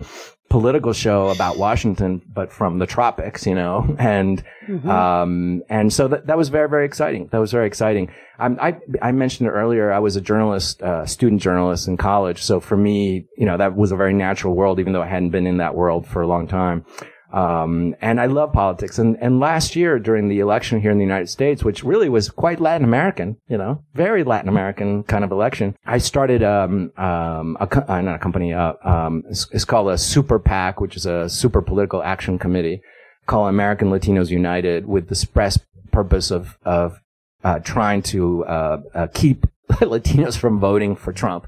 political 0.49 0.93
show 0.93 1.27
about 1.27 1.57
Washington, 1.57 2.21
but 2.33 2.51
from 2.51 2.79
the 2.79 2.85
tropics, 2.85 3.45
you 3.45 3.55
know, 3.55 3.95
and, 3.99 4.43
um, 4.85 5.61
and 5.69 5.91
so 5.91 6.07
that, 6.07 6.27
that 6.27 6.37
was 6.37 6.49
very, 6.49 6.69
very 6.69 6.85
exciting. 6.85 7.27
That 7.31 7.39
was 7.39 7.51
very 7.51 7.67
exciting. 7.67 8.11
Um, 8.39 8.57
I, 8.61 8.77
I 9.01 9.11
mentioned 9.11 9.49
earlier, 9.49 9.91
I 9.91 9.99
was 9.99 10.15
a 10.15 10.21
journalist, 10.21 10.81
uh, 10.81 11.05
student 11.05 11.41
journalist 11.41 11.87
in 11.87 11.97
college. 11.97 12.43
So 12.43 12.59
for 12.59 12.77
me, 12.77 13.25
you 13.37 13.45
know, 13.45 13.57
that 13.57 13.75
was 13.75 13.91
a 13.91 13.95
very 13.95 14.13
natural 14.13 14.53
world, 14.55 14.79
even 14.79 14.93
though 14.93 15.01
I 15.01 15.07
hadn't 15.07 15.31
been 15.31 15.47
in 15.47 15.57
that 15.57 15.75
world 15.75 16.07
for 16.07 16.21
a 16.21 16.27
long 16.27 16.47
time. 16.47 16.85
Um, 17.31 17.95
and 18.01 18.21
I 18.21 18.27
love 18.27 18.53
politics. 18.53 18.99
And, 18.99 19.17
and 19.19 19.39
last 19.39 19.75
year 19.75 19.99
during 19.99 20.29
the 20.29 20.39
election 20.39 20.79
here 20.79 20.91
in 20.91 20.97
the 20.97 21.03
United 21.03 21.27
States, 21.27 21.63
which 21.63 21.83
really 21.83 22.09
was 22.09 22.29
quite 22.29 22.59
Latin 22.59 22.85
American, 22.85 23.37
you 23.49 23.57
know, 23.57 23.83
very 23.93 24.23
Latin 24.23 24.49
American 24.49 25.03
kind 25.03 25.23
of 25.23 25.31
election, 25.31 25.75
I 25.85 25.97
started, 25.97 26.41
um, 26.43 26.91
um, 26.97 27.57
a, 27.59 27.67
co- 27.67 27.85
uh, 27.87 28.01
not 28.01 28.15
a 28.15 28.19
company, 28.19 28.53
uh, 28.53 28.73
um, 28.83 29.23
it's, 29.29 29.47
it's 29.51 29.65
called 29.65 29.89
a 29.89 29.97
super 29.97 30.39
PAC, 30.39 30.79
which 30.79 30.95
is 30.95 31.05
a 31.05 31.29
super 31.29 31.61
political 31.61 32.01
action 32.01 32.39
committee 32.39 32.81
called 33.25 33.49
American 33.49 33.89
Latinos 33.89 34.29
United 34.29 34.87
with 34.87 35.07
the 35.07 35.13
express 35.13 35.59
purpose 35.91 36.31
of, 36.31 36.57
of, 36.63 37.01
uh, 37.43 37.59
trying 37.59 38.01
to, 38.01 38.45
uh, 38.45 38.81
uh, 38.95 39.07
keep 39.13 39.45
Latinos 39.71 40.37
from 40.37 40.59
voting 40.59 40.95
for 40.95 41.11
Trump. 41.11 41.47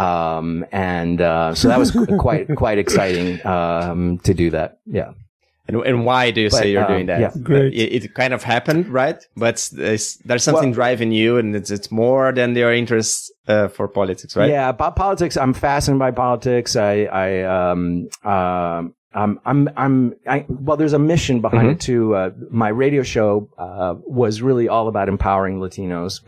Um, 0.00 0.64
and, 0.72 1.20
uh, 1.20 1.54
so 1.54 1.68
that 1.68 1.78
was 1.78 1.90
quite, 2.18 2.48
quite 2.56 2.78
exciting, 2.78 3.44
um, 3.46 4.18
to 4.24 4.32
do 4.34 4.50
that. 4.50 4.78
Yeah. 4.86 5.12
and, 5.68 5.76
and 5.84 6.04
why 6.04 6.30
do 6.30 6.40
you 6.40 6.50
say 6.50 6.72
you're 6.72 6.82
um, 6.84 6.92
doing 6.92 7.06
that? 7.06 7.20
yeah. 7.20 7.32
Great. 7.42 7.74
It, 7.74 8.04
it 8.04 8.14
kind 8.14 8.32
of 8.34 8.42
happened, 8.42 8.88
right? 8.88 9.24
But 9.36 9.68
there's, 9.72 10.16
there's 10.24 10.42
something 10.42 10.72
driving 10.72 11.12
you, 11.12 11.36
and 11.38 11.54
it's 11.54 11.70
it's 11.70 11.90
more 11.92 12.32
than 12.32 12.56
your 12.56 12.72
interest 12.72 13.30
uh, 13.46 13.68
for 13.68 13.86
politics, 13.88 14.34
right? 14.36 14.50
Yeah, 14.50 14.68
about 14.70 14.96
politics, 14.96 15.36
I'm 15.36 15.54
fascinated 15.54 15.98
by 16.00 16.10
politics. 16.12 16.74
I, 16.76 17.04
I, 17.04 17.42
um, 17.42 18.08
um, 18.24 18.94
I'm, 19.12 19.40
I'm, 19.44 19.68
I'm, 19.76 20.14
I, 20.26 20.44
well, 20.48 20.76
there's 20.76 20.92
a 20.92 20.98
mission 20.98 21.40
behind 21.40 21.62
Mm-hmm. 21.68 21.72
it 21.72 21.80
too. 21.80 22.14
Uh, 22.14 22.30
my 22.50 22.68
radio 22.68 23.02
show, 23.02 23.48
uh, 23.58 23.94
was 24.06 24.40
really 24.40 24.68
all 24.68 24.86
about 24.88 25.08
empowering 25.08 25.58
Latinos 25.60 26.20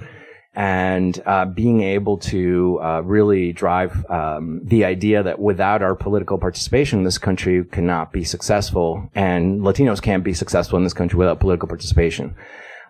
and, 0.55 1.23
uh, 1.24 1.45
being 1.47 1.83
able 1.83 2.19
to, 2.19 2.79
uh, 2.83 3.01
really 3.05 3.53
drive, 3.53 4.05
um, 4.11 4.61
the 4.65 4.85
idea 4.85 5.23
that 5.23 5.39
without 5.39 5.83
our 5.83 5.95
political 5.95 6.39
participation, 6.39 7.05
this 7.05 7.19
country 7.19 7.65
cannot 7.65 8.12
be 8.12 8.24
successful 8.24 9.09
and 9.15 9.62
Latinos 9.62 10.03
can't 10.03 10.24
be 10.24 10.35
successful 10.35 10.77
in 10.77 10.85
this 10.85 10.95
country 10.95 11.19
without 11.19 11.41
political 11.41 11.69
participation. 11.69 12.35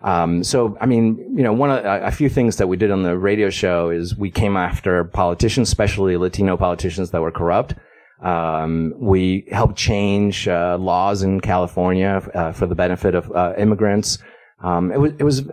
Um, 0.03 0.43
so, 0.43 0.77
I 0.81 0.85
mean, 0.85 1.17
you 1.35 1.43
know, 1.43 1.53
one 1.53 1.71
of 1.71 1.83
a, 1.85 2.07
a 2.07 2.11
few 2.11 2.27
things 2.27 2.57
that 2.57 2.67
we 2.67 2.75
did 2.75 2.91
on 2.91 3.03
the 3.03 3.17
radio 3.17 3.49
show 3.49 3.89
is 3.89 4.17
we 4.17 4.29
came 4.29 4.57
after 4.57 5.05
politicians, 5.05 5.69
especially 5.69 6.17
Latino 6.17 6.57
politicians 6.57 7.11
that 7.11 7.21
were 7.21 7.31
corrupt. 7.31 7.75
Um, 8.21 8.93
we 8.97 9.45
helped 9.51 9.77
change 9.77 10.47
uh, 10.47 10.77
laws 10.77 11.23
in 11.23 11.39
California 11.39 12.21
uh, 12.33 12.51
for 12.51 12.67
the 12.67 12.75
benefit 12.75 13.15
of 13.15 13.31
uh, 13.31 13.53
immigrants. 13.57 14.17
Um, 14.61 14.91
it 14.91 14.99
was, 14.99 15.13
it 15.19 15.23
was 15.23 15.43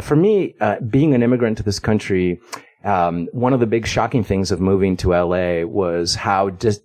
for 0.00 0.16
me 0.16 0.54
uh, 0.60 0.80
being 0.80 1.14
an 1.14 1.22
immigrant 1.22 1.56
to 1.58 1.62
this 1.62 1.78
country. 1.78 2.40
Um, 2.84 3.28
one 3.32 3.52
of 3.52 3.58
the 3.58 3.66
big 3.66 3.84
shocking 3.84 4.22
things 4.22 4.52
of 4.52 4.60
moving 4.60 4.96
to 4.98 5.10
LA 5.10 5.64
was 5.66 6.14
how 6.14 6.50
dis- 6.50 6.80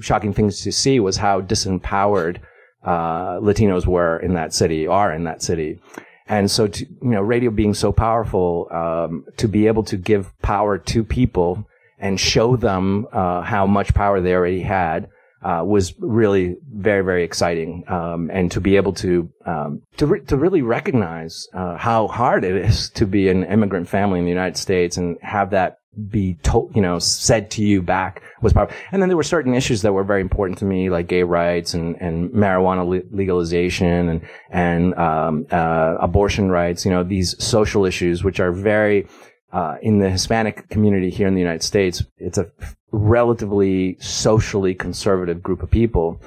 shocking 0.00 0.32
things 0.32 0.62
to 0.62 0.72
see 0.72 1.00
was 1.00 1.18
how 1.18 1.42
disempowered 1.42 2.38
uh, 2.82 3.38
Latinos 3.40 3.86
were 3.86 4.18
in 4.20 4.34
that 4.34 4.54
city, 4.54 4.86
are 4.86 5.12
in 5.12 5.24
that 5.24 5.42
city. 5.42 5.80
And 6.28 6.50
so, 6.50 6.66
to, 6.66 6.86
you 6.86 7.10
know, 7.10 7.20
radio 7.22 7.50
being 7.50 7.74
so 7.74 7.92
powerful, 7.92 8.68
um, 8.70 9.24
to 9.38 9.48
be 9.48 9.66
able 9.66 9.82
to 9.84 9.96
give 9.96 10.32
power 10.40 10.78
to 10.78 11.04
people 11.04 11.66
and 11.98 12.20
show 12.20 12.56
them 12.56 13.06
uh, 13.12 13.42
how 13.42 13.66
much 13.66 13.94
power 13.94 14.20
they 14.20 14.34
already 14.34 14.60
had 14.60 15.08
uh, 15.42 15.62
was 15.64 15.94
really 15.98 16.56
very, 16.72 17.04
very 17.04 17.24
exciting. 17.24 17.84
Um, 17.88 18.30
and 18.32 18.50
to 18.52 18.60
be 18.60 18.76
able 18.76 18.92
to 18.94 19.30
um, 19.46 19.82
to 19.96 20.06
re- 20.06 20.24
to 20.26 20.36
really 20.36 20.62
recognize 20.62 21.46
uh, 21.54 21.76
how 21.76 22.08
hard 22.08 22.44
it 22.44 22.56
is 22.56 22.90
to 22.90 23.06
be 23.06 23.28
an 23.28 23.44
immigrant 23.44 23.88
family 23.88 24.18
in 24.18 24.24
the 24.24 24.30
United 24.30 24.56
States 24.56 24.96
and 24.96 25.18
have 25.22 25.50
that 25.50 25.78
be 26.10 26.34
told, 26.42 26.74
you 26.76 26.82
know, 26.82 26.98
said 26.98 27.50
to 27.50 27.62
you 27.62 27.82
back 27.82 28.22
was 28.40 28.52
powerful. 28.52 28.76
And 28.92 29.02
then 29.02 29.08
there 29.08 29.16
were 29.16 29.22
certain 29.22 29.54
issues 29.54 29.82
that 29.82 29.92
were 29.92 30.04
very 30.04 30.20
important 30.20 30.58
to 30.58 30.64
me, 30.64 30.90
like 30.90 31.08
gay 31.08 31.24
rights 31.24 31.74
and, 31.74 32.00
and 32.00 32.30
marijuana 32.30 32.86
le- 32.86 33.16
legalization 33.16 34.08
and, 34.08 34.20
and, 34.50 34.94
um, 34.94 35.46
uh, 35.50 35.96
abortion 36.00 36.50
rights, 36.50 36.84
you 36.84 36.92
know, 36.92 37.02
these 37.02 37.42
social 37.42 37.84
issues, 37.84 38.22
which 38.22 38.38
are 38.38 38.52
very, 38.52 39.08
uh, 39.52 39.76
in 39.82 39.98
the 39.98 40.10
Hispanic 40.10 40.68
community 40.68 41.10
here 41.10 41.26
in 41.26 41.34
the 41.34 41.40
United 41.40 41.62
States, 41.62 42.04
it's 42.18 42.38
a 42.38 42.50
relatively 42.90 43.96
socially 44.00 44.74
conservative 44.74 45.42
group 45.42 45.62
of 45.62 45.70
people. 45.70 46.20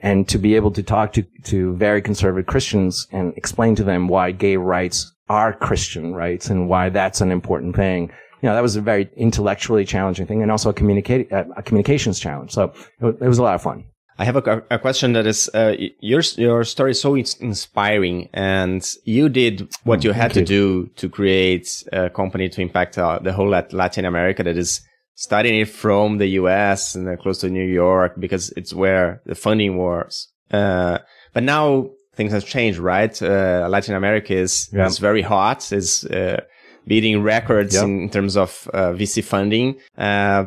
And 0.00 0.28
to 0.28 0.38
be 0.38 0.54
able 0.54 0.70
to 0.72 0.82
talk 0.82 1.12
to, 1.14 1.24
to 1.44 1.74
very 1.74 2.00
conservative 2.00 2.46
Christians 2.46 3.08
and 3.10 3.32
explain 3.36 3.74
to 3.76 3.84
them 3.84 4.06
why 4.06 4.30
gay 4.30 4.56
rights 4.56 5.12
are 5.28 5.52
Christian 5.52 6.14
rights 6.14 6.50
and 6.50 6.68
why 6.68 6.88
that's 6.88 7.20
an 7.20 7.32
important 7.32 7.74
thing. 7.74 8.12
You 8.40 8.48
know, 8.48 8.54
that 8.54 8.62
was 8.62 8.76
a 8.76 8.80
very 8.80 9.10
intellectually 9.16 9.84
challenging 9.84 10.26
thing 10.26 10.42
and 10.42 10.50
also 10.52 10.70
a 10.70 10.72
communicate, 10.72 11.32
a 11.32 11.62
communications 11.62 12.20
challenge. 12.20 12.52
So 12.52 12.72
it, 13.00 13.16
it 13.20 13.28
was 13.28 13.38
a 13.38 13.42
lot 13.42 13.56
of 13.56 13.62
fun. 13.62 13.84
I 14.20 14.24
have 14.24 14.36
a, 14.36 14.62
a 14.70 14.78
question 14.78 15.12
that 15.12 15.26
is 15.26 15.48
uh, 15.54 15.76
your 16.00 16.22
your 16.36 16.64
story 16.64 16.90
is 16.90 17.00
so 17.00 17.16
ins- 17.16 17.36
inspiring, 17.36 18.28
and 18.32 18.84
you 19.04 19.28
did 19.28 19.68
what 19.84 20.02
you 20.02 20.10
had 20.10 20.32
to 20.32 20.40
you. 20.40 20.46
do 20.46 20.86
to 20.96 21.08
create 21.08 21.84
a 21.92 22.10
company 22.10 22.48
to 22.48 22.60
impact 22.60 22.98
uh, 22.98 23.20
the 23.22 23.32
whole 23.32 23.48
Latin 23.48 24.04
America. 24.04 24.42
That 24.42 24.56
is 24.56 24.80
studying 25.26 25.60
it 25.62 25.68
from 25.68 26.18
the 26.18 26.28
U.S. 26.40 26.94
and 26.94 27.08
uh, 27.08 27.16
close 27.16 27.38
to 27.40 27.48
New 27.50 27.64
York 27.84 28.12
because 28.24 28.44
it's 28.56 28.72
where 28.72 29.20
the 29.26 29.34
funding 29.34 29.76
was. 29.76 30.28
Uh, 30.50 30.98
but 31.34 31.42
now 31.42 31.90
things 32.14 32.32
have 32.32 32.44
changed, 32.46 32.78
right? 32.78 33.14
Uh, 33.20 33.66
Latin 33.68 33.94
America 33.96 34.32
is, 34.34 34.68
Yeah. 34.72 34.86
is 34.86 34.98
very 34.98 35.22
hot, 35.22 35.60
is, 35.72 36.04
uh, 36.04 36.40
beating 36.86 37.16
records 37.22 37.74
Yep. 37.74 37.84
in 37.84 38.10
terms 38.10 38.36
of, 38.36 38.50
uh, 38.72 38.92
VC 38.92 39.20
funding. 39.22 39.76
Uh, 39.96 40.44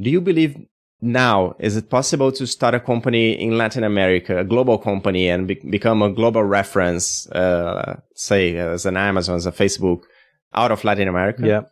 do 0.00 0.08
you 0.10 0.20
believe 0.20 0.56
now, 1.02 1.54
is 1.60 1.76
it 1.76 1.90
possible 1.90 2.32
to 2.32 2.46
start 2.46 2.74
a 2.74 2.80
company 2.80 3.32
in 3.46 3.58
Latin 3.58 3.84
America, 3.84 4.38
a 4.38 4.44
global 4.44 4.78
company 4.78 5.28
and 5.28 5.46
be- 5.48 5.60
become 5.78 6.00
a 6.02 6.10
global 6.10 6.42
reference, 6.42 7.26
uh, 7.32 8.00
say 8.14 8.56
as 8.56 8.86
an 8.86 8.96
Amazon, 8.96 9.36
as 9.36 9.46
a 9.46 9.52
Facebook 9.52 10.00
out 10.54 10.72
of 10.72 10.82
Latin 10.82 11.08
America? 11.08 11.42
Yeah. 11.46 11.62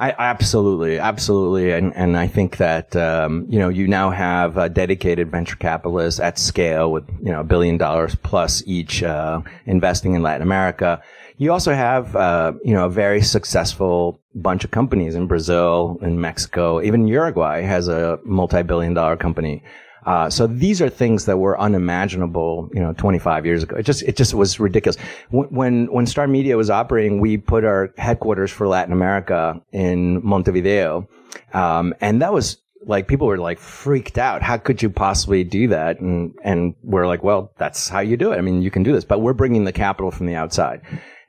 I 0.00 0.14
absolutely, 0.18 0.98
absolutely, 0.98 1.72
and 1.72 1.94
and 1.94 2.16
I 2.16 2.26
think 2.26 2.56
that 2.56 2.96
um, 2.96 3.44
you 3.50 3.58
know 3.58 3.68
you 3.68 3.86
now 3.86 4.08
have 4.10 4.56
uh, 4.56 4.68
dedicated 4.68 5.30
venture 5.30 5.56
capitalists 5.56 6.18
at 6.18 6.38
scale 6.38 6.90
with 6.90 7.06
you 7.22 7.30
know 7.30 7.40
a 7.40 7.44
billion 7.44 7.76
dollars 7.76 8.14
plus 8.14 8.62
each 8.64 9.02
uh, 9.02 9.42
investing 9.66 10.14
in 10.14 10.22
Latin 10.22 10.40
America. 10.40 11.02
You 11.36 11.52
also 11.52 11.74
have 11.74 12.16
uh, 12.16 12.54
you 12.64 12.72
know 12.72 12.86
a 12.86 12.88
very 12.88 13.20
successful 13.20 14.18
bunch 14.34 14.64
of 14.64 14.70
companies 14.70 15.14
in 15.14 15.26
Brazil, 15.26 15.98
in 16.00 16.18
Mexico, 16.18 16.80
even 16.80 17.06
Uruguay 17.06 17.60
has 17.60 17.86
a 17.86 18.18
multi-billion 18.24 18.94
dollar 18.94 19.18
company. 19.18 19.62
Uh, 20.06 20.30
so 20.30 20.46
these 20.46 20.80
are 20.80 20.88
things 20.88 21.26
that 21.26 21.38
were 21.38 21.58
unimaginable, 21.60 22.70
you 22.72 22.80
know, 22.80 22.92
25 22.94 23.46
years 23.46 23.62
ago. 23.62 23.76
It 23.76 23.84
just, 23.84 24.02
it 24.02 24.16
just 24.16 24.34
was 24.34 24.58
ridiculous. 24.58 24.96
When, 25.30 25.92
when, 25.92 26.06
Star 26.06 26.26
Media 26.26 26.56
was 26.56 26.70
operating, 26.70 27.20
we 27.20 27.36
put 27.36 27.64
our 27.64 27.92
headquarters 27.98 28.50
for 28.50 28.66
Latin 28.66 28.92
America 28.92 29.60
in 29.72 30.24
Montevideo. 30.24 31.08
Um, 31.52 31.94
and 32.00 32.22
that 32.22 32.32
was 32.32 32.56
like, 32.86 33.08
people 33.08 33.26
were 33.26 33.38
like 33.38 33.58
freaked 33.58 34.16
out. 34.16 34.42
How 34.42 34.56
could 34.56 34.82
you 34.82 34.88
possibly 34.88 35.44
do 35.44 35.68
that? 35.68 36.00
And, 36.00 36.34
and 36.42 36.74
we're 36.82 37.06
like, 37.06 37.22
well, 37.22 37.52
that's 37.58 37.88
how 37.88 38.00
you 38.00 38.16
do 38.16 38.32
it. 38.32 38.38
I 38.38 38.40
mean, 38.40 38.62
you 38.62 38.70
can 38.70 38.82
do 38.82 38.92
this, 38.92 39.04
but 39.04 39.20
we're 39.20 39.34
bringing 39.34 39.64
the 39.64 39.72
capital 39.72 40.10
from 40.10 40.26
the 40.26 40.34
outside. 40.34 40.80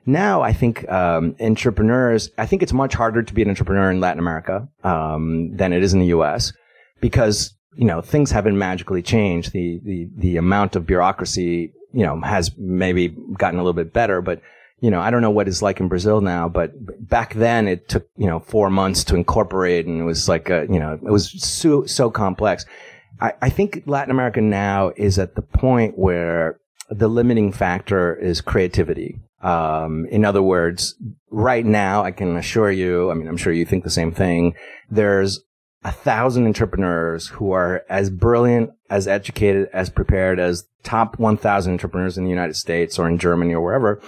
Now, 0.04 0.42
I 0.42 0.52
think 0.52 0.90
um, 0.90 1.36
entrepreneurs. 1.40 2.30
I 2.36 2.46
think 2.46 2.62
it's 2.62 2.72
much 2.72 2.94
harder 2.94 3.22
to 3.22 3.34
be 3.34 3.42
an 3.42 3.48
entrepreneur 3.48 3.90
in 3.90 4.00
Latin 4.00 4.18
America 4.18 4.68
um, 4.82 5.54
than 5.56 5.72
it 5.72 5.82
is 5.82 5.94
in 5.94 6.00
the 6.00 6.06
U.S. 6.06 6.52
because 7.00 7.54
you 7.76 7.84
know 7.84 8.00
things 8.00 8.30
haven't 8.30 8.58
magically 8.58 9.02
changed. 9.02 9.52
The 9.52 9.80
the 9.84 10.08
the 10.16 10.36
amount 10.36 10.76
of 10.76 10.86
bureaucracy 10.86 11.72
you 11.92 12.04
know 12.04 12.20
has 12.20 12.50
maybe 12.56 13.08
gotten 13.38 13.58
a 13.58 13.62
little 13.62 13.72
bit 13.72 13.92
better, 13.92 14.20
but 14.20 14.40
you 14.80 14.90
know 14.90 15.00
I 15.00 15.10
don't 15.10 15.22
know 15.22 15.30
what 15.30 15.48
it's 15.48 15.62
like 15.62 15.80
in 15.80 15.88
Brazil 15.88 16.20
now. 16.20 16.48
But 16.48 16.72
back 17.08 17.34
then, 17.34 17.68
it 17.68 17.88
took 17.88 18.08
you 18.16 18.26
know 18.26 18.40
four 18.40 18.70
months 18.70 19.04
to 19.04 19.16
incorporate, 19.16 19.86
and 19.86 20.00
it 20.00 20.04
was 20.04 20.28
like 20.28 20.50
a, 20.50 20.66
you 20.70 20.78
know 20.78 20.94
it 20.94 21.10
was 21.10 21.30
so 21.42 21.86
so 21.86 22.10
complex. 22.10 22.64
I, 23.20 23.34
I 23.42 23.48
think 23.50 23.82
Latin 23.86 24.10
America 24.10 24.40
now 24.40 24.92
is 24.96 25.18
at 25.18 25.34
the 25.34 25.42
point 25.42 25.98
where 25.98 26.58
the 26.90 27.08
limiting 27.08 27.52
factor 27.52 28.14
is 28.14 28.40
creativity. 28.40 29.20
Um, 29.42 30.06
in 30.10 30.24
other 30.24 30.42
words, 30.42 30.94
right 31.30 31.64
now, 31.64 32.04
I 32.04 32.12
can 32.12 32.36
assure 32.36 32.70
you, 32.70 33.10
I 33.10 33.14
mean, 33.14 33.26
I'm 33.26 33.36
sure 33.36 33.52
you 33.52 33.64
think 33.64 33.82
the 33.82 33.90
same 33.90 34.12
thing. 34.12 34.54
There's 34.90 35.42
a 35.84 35.92
thousand 35.92 36.46
entrepreneurs 36.46 37.28
who 37.28 37.52
are 37.52 37.84
as 37.88 38.10
brilliant, 38.10 38.70
as 38.88 39.08
educated, 39.08 39.68
as 39.72 39.90
prepared 39.90 40.38
as 40.38 40.66
top 40.82 41.18
1,000 41.18 41.72
entrepreneurs 41.72 42.16
in 42.16 42.24
the 42.24 42.30
United 42.30 42.54
States 42.54 42.98
or 42.98 43.08
in 43.08 43.18
Germany 43.18 43.54
or 43.54 43.60
wherever, 43.60 44.00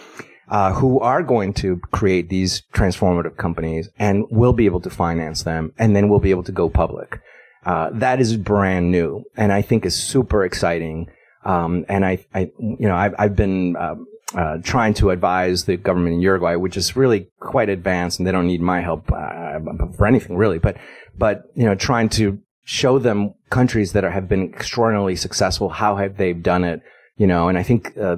uh, 0.48 0.72
who 0.74 1.01
are 1.01 1.22
going 1.22 1.52
to 1.55 1.80
create 1.90 2.28
these 2.28 2.62
transformative 2.72 3.36
companies 3.36 3.88
and 3.98 4.24
will 4.30 4.52
be 4.52 4.66
able 4.66 4.80
to 4.80 4.90
finance 4.90 5.42
them 5.42 5.72
and 5.78 5.96
then 5.96 6.09
will 6.09 6.20
be 6.20 6.30
able 6.30 6.42
to 6.44 6.52
go 6.52 6.68
public. 6.68 7.20
Uh, 7.64 7.90
that 7.92 8.20
is 8.20 8.36
brand 8.36 8.90
new 8.92 9.24
and 9.36 9.52
I 9.52 9.62
think 9.62 9.86
is 9.86 9.94
super 9.94 10.44
exciting. 10.44 11.09
Um, 11.44 11.84
and 11.88 12.05
I, 12.05 12.24
I, 12.34 12.51
you 12.59 12.86
know, 12.88 12.94
I've, 12.94 13.14
I've 13.18 13.36
been, 13.36 13.76
um, 13.76 14.06
uh, 14.35 14.59
trying 14.62 14.94
to 14.94 15.11
advise 15.11 15.65
the 15.65 15.77
government 15.77 16.15
in 16.15 16.20
Uruguay, 16.20 16.56
which 16.56 16.77
is 16.77 16.97
really 16.97 17.28
quite 17.40 17.69
advanced, 17.69 18.19
and 18.19 18.27
they 18.27 18.32
don't 18.32 18.47
need 18.47 18.61
my 18.61 18.81
help 18.81 19.11
uh, 19.12 19.61
for 19.97 20.06
anything 20.06 20.36
really. 20.36 20.59
But, 20.59 20.77
but 21.16 21.44
you 21.55 21.65
know, 21.65 21.74
trying 21.74 22.09
to 22.11 22.40
show 22.65 22.98
them 22.98 23.35
countries 23.51 23.93
that 23.93 24.05
are, 24.05 24.11
have 24.11 24.28
been 24.28 24.52
extraordinarily 24.52 25.16
successful, 25.16 25.69
how 25.69 25.97
have 25.97 26.16
they 26.16 26.32
done 26.32 26.65
it? 26.65 26.81
You 27.16 27.27
know, 27.27 27.48
and 27.48 27.56
I 27.56 27.62
think 27.62 27.97
uh, 27.97 28.16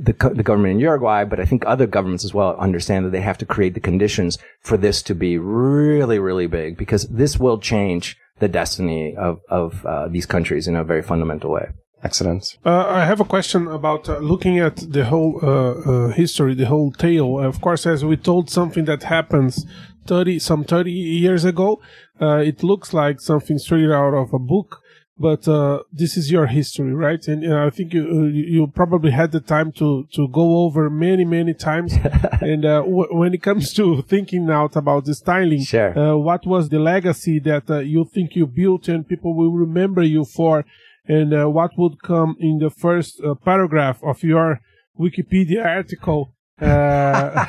the 0.00 0.12
the 0.34 0.42
government 0.42 0.74
in 0.74 0.80
Uruguay, 0.80 1.24
but 1.24 1.38
I 1.38 1.44
think 1.44 1.64
other 1.66 1.86
governments 1.86 2.24
as 2.24 2.34
well 2.34 2.56
understand 2.56 3.06
that 3.06 3.10
they 3.10 3.20
have 3.20 3.38
to 3.38 3.46
create 3.46 3.74
the 3.74 3.80
conditions 3.80 4.38
for 4.60 4.76
this 4.76 5.02
to 5.02 5.14
be 5.14 5.38
really, 5.38 6.18
really 6.18 6.46
big 6.46 6.76
because 6.76 7.06
this 7.08 7.38
will 7.38 7.58
change 7.58 8.16
the 8.40 8.48
destiny 8.48 9.14
of 9.16 9.40
of 9.48 9.86
uh, 9.86 10.08
these 10.08 10.26
countries 10.26 10.66
in 10.66 10.74
a 10.74 10.84
very 10.84 11.02
fundamental 11.02 11.50
way. 11.50 11.68
Excellent. 12.02 12.58
Uh, 12.66 12.84
I 12.88 13.04
have 13.04 13.20
a 13.20 13.24
question 13.24 13.68
about 13.68 14.08
uh, 14.08 14.18
looking 14.18 14.58
at 14.58 14.76
the 14.76 15.04
whole 15.04 15.38
uh, 15.42 15.48
uh, 15.48 16.08
history, 16.08 16.54
the 16.54 16.66
whole 16.66 16.90
tale. 16.90 17.38
Of 17.38 17.60
course, 17.60 17.86
as 17.86 18.04
we 18.04 18.16
told 18.16 18.50
something 18.50 18.86
that 18.86 19.04
happens 19.04 19.64
30, 20.06 20.40
some 20.40 20.64
30 20.64 20.90
years 20.90 21.44
ago, 21.44 21.80
uh, 22.20 22.38
it 22.38 22.64
looks 22.64 22.92
like 22.92 23.20
something 23.20 23.58
straight 23.58 23.90
out 23.90 24.14
of 24.14 24.32
a 24.34 24.38
book. 24.40 24.80
But 25.18 25.46
uh, 25.46 25.82
this 25.92 26.16
is 26.16 26.32
your 26.32 26.46
history, 26.46 26.92
right? 26.92 27.22
And 27.28 27.46
uh, 27.52 27.66
I 27.66 27.70
think 27.70 27.92
you 27.92 28.02
uh, 28.02 28.24
you 28.54 28.66
probably 28.66 29.12
had 29.12 29.30
the 29.30 29.40
time 29.40 29.70
to 29.72 30.08
to 30.14 30.26
go 30.26 30.64
over 30.64 30.90
many 30.90 31.24
many 31.24 31.54
times. 31.54 31.92
and 32.40 32.64
uh, 32.64 32.80
w- 32.80 33.06
when 33.10 33.32
it 33.34 33.42
comes 33.42 33.72
to 33.74 34.02
thinking 34.02 34.50
out 34.50 34.74
about 34.74 35.04
the 35.04 35.14
styling, 35.14 35.62
Sure. 35.62 35.96
uh, 35.96 36.16
what 36.16 36.44
was 36.46 36.70
the 36.70 36.80
legacy 36.80 37.38
that 37.40 37.70
uh, 37.70 37.78
you 37.78 38.04
think 38.12 38.34
you 38.34 38.46
built 38.48 38.88
and 38.88 39.06
people 39.06 39.36
will 39.36 39.52
remember 39.52 40.02
you 40.02 40.24
for? 40.24 40.64
And 41.06 41.34
uh, 41.34 41.46
what 41.48 41.72
would 41.76 42.02
come 42.02 42.36
in 42.38 42.58
the 42.58 42.70
first 42.70 43.20
uh, 43.24 43.34
paragraph 43.34 44.02
of 44.02 44.22
your 44.22 44.60
Wikipedia 44.98 45.64
article 45.64 46.31
uh, 46.62 47.44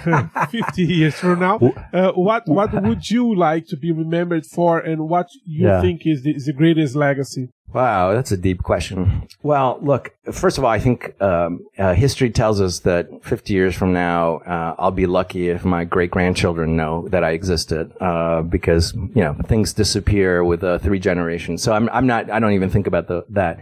50 0.47 0.83
years 0.83 1.15
from 1.15 1.39
now. 1.39 1.59
Uh, 1.93 2.11
what 2.13 2.43
what 2.47 2.73
would 2.83 3.09
you 3.09 3.35
like 3.35 3.67
to 3.67 3.77
be 3.77 3.91
remembered 3.91 4.45
for, 4.45 4.79
and 4.79 5.07
what 5.09 5.27
you 5.45 5.67
Yeah. 5.67 5.81
think 5.81 6.05
is 6.05 6.23
the, 6.23 6.35
is 6.35 6.45
the 6.45 6.53
greatest 6.53 6.95
legacy? 6.95 7.49
Wow, 7.73 8.13
that's 8.13 8.31
a 8.31 8.37
deep 8.37 8.61
question. 8.61 9.27
Well, 9.41 9.79
look, 9.81 10.13
first 10.31 10.59
of 10.59 10.63
all, 10.63 10.69
I 10.69 10.77
think 10.77 11.19
um, 11.19 11.61
uh, 11.79 11.95
history 11.95 12.29
tells 12.29 12.61
us 12.61 12.79
that 12.81 13.07
50 13.23 13.51
years 13.51 13.73
from 13.73 13.93
now, 13.93 14.37
uh, 14.45 14.75
I'll 14.77 14.91
be 14.91 15.07
lucky 15.07 15.49
if 15.49 15.65
my 15.65 15.83
great 15.83 16.11
grandchildren 16.11 16.75
know 16.75 17.07
that 17.09 17.23
I 17.23 17.31
existed, 17.31 17.91
uh, 17.99 18.43
because 18.43 18.93
you 18.93 19.23
know 19.23 19.35
things 19.47 19.73
disappear 19.73 20.43
with 20.43 20.63
uh, 20.63 20.77
three 20.79 20.99
generations. 20.99 21.63
So 21.63 21.73
I'm 21.73 21.89
I'm 21.89 22.05
not 22.05 22.29
I 22.29 22.39
don't 22.39 22.53
even 22.53 22.69
think 22.69 22.85
about 22.87 23.07
the, 23.07 23.25
that. 23.29 23.59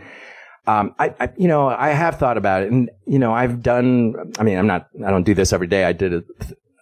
Um, 0.72 0.96
I, 1.00 1.14
I 1.20 1.30
you 1.38 1.48
know 1.48 1.68
I 1.68 1.90
have 1.90 2.18
thought 2.18 2.38
about 2.38 2.64
it, 2.64 2.72
and 2.72 2.90
you 3.06 3.20
know 3.20 3.34
I've 3.34 3.62
done. 3.62 4.34
I 4.40 4.44
mean, 4.44 4.58
I'm 4.58 4.68
not 4.68 4.88
I 5.06 5.10
don't 5.10 5.24
do 5.24 5.34
this 5.34 5.54
every 5.54 5.68
day. 5.68 5.84
I 5.86 5.94
did 5.94 6.14
it, 6.14 6.26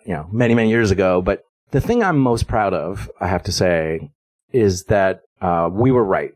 you 0.06 0.14
know, 0.14 0.28
many 0.32 0.54
many 0.56 0.70
years 0.70 0.92
ago. 0.92 1.22
But 1.22 1.44
the 1.72 1.82
thing 1.82 2.04
I'm 2.04 2.20
most 2.20 2.48
proud 2.48 2.74
of, 2.74 3.10
I 3.20 3.28
have 3.28 3.44
to 3.44 3.52
say, 3.52 4.12
is 4.52 4.86
that 4.86 5.22
uh, 5.42 5.70
we 5.72 5.92
were 5.92 6.04
right 6.04 6.34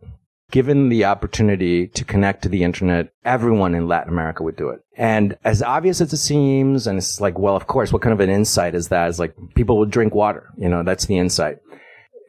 given 0.53 0.89
the 0.89 1.03
opportunity 1.03 1.87
to 1.87 2.05
connect 2.05 2.43
to 2.43 2.47
the 2.47 2.63
internet, 2.63 3.11
everyone 3.25 3.73
in 3.73 3.87
Latin 3.87 4.13
America 4.13 4.43
would 4.43 4.55
do 4.55 4.69
it. 4.69 4.81
And 4.95 5.35
as 5.43 5.63
obvious 5.63 5.99
as 5.99 6.13
it 6.13 6.17
seems, 6.17 6.85
and 6.85 6.99
it's 6.99 7.19
like, 7.19 7.39
well, 7.39 7.55
of 7.55 7.65
course, 7.65 7.91
what 7.91 8.03
kind 8.03 8.13
of 8.13 8.19
an 8.19 8.29
insight 8.29 8.75
is 8.75 8.89
that? 8.89 9.09
It's 9.09 9.17
like 9.17 9.33
people 9.55 9.79
would 9.79 9.89
drink 9.89 10.13
water. 10.13 10.51
You 10.55 10.69
know, 10.69 10.83
that's 10.83 11.07
the 11.07 11.17
insight. 11.17 11.57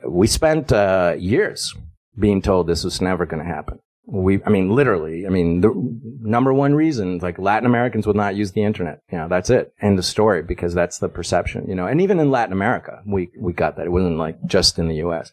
We 0.09 0.27
spent 0.27 0.73
uh, 0.73 1.17
years 1.19 1.75
being 2.19 2.41
told 2.41 2.67
this 2.67 2.83
was 2.83 3.03
never 3.03 3.27
going 3.27 3.45
to 3.45 3.49
happen. 3.49 3.81
We, 4.07 4.43
I 4.45 4.51
mean, 4.51 4.71
literally, 4.71 5.27
I 5.27 5.31
mean, 5.31 5.63
the 5.63 5.73
number 6.21 6.53
one 6.53 6.75
reason, 6.75 7.19
like 7.19 7.39
Latin 7.39 7.67
Americans 7.67 8.07
would 8.07 8.17
not 8.17 8.37
use 8.37 8.53
the 8.53 8.63
internet. 8.63 9.03
You 9.11 9.19
know, 9.19 9.29
that's 9.29 9.49
it. 9.49 9.73
End 9.81 9.99
of 9.99 10.05
story, 10.05 10.43
because 10.43 10.75
that's 10.75 10.99
the 10.99 11.09
perception, 11.09 11.67
you 11.69 11.75
know, 11.75 11.87
and 11.87 12.01
even 12.03 12.21
in 12.21 12.31
Latin 12.31 12.53
America, 12.53 13.03
we, 13.07 13.31
we 13.39 13.53
got 13.55 13.77
that. 13.77 13.87
It 13.87 13.93
wasn't 13.93 14.19
like 14.19 14.45
just 14.47 14.79
in 14.79 14.89
the 14.89 14.97
U.S. 14.97 15.33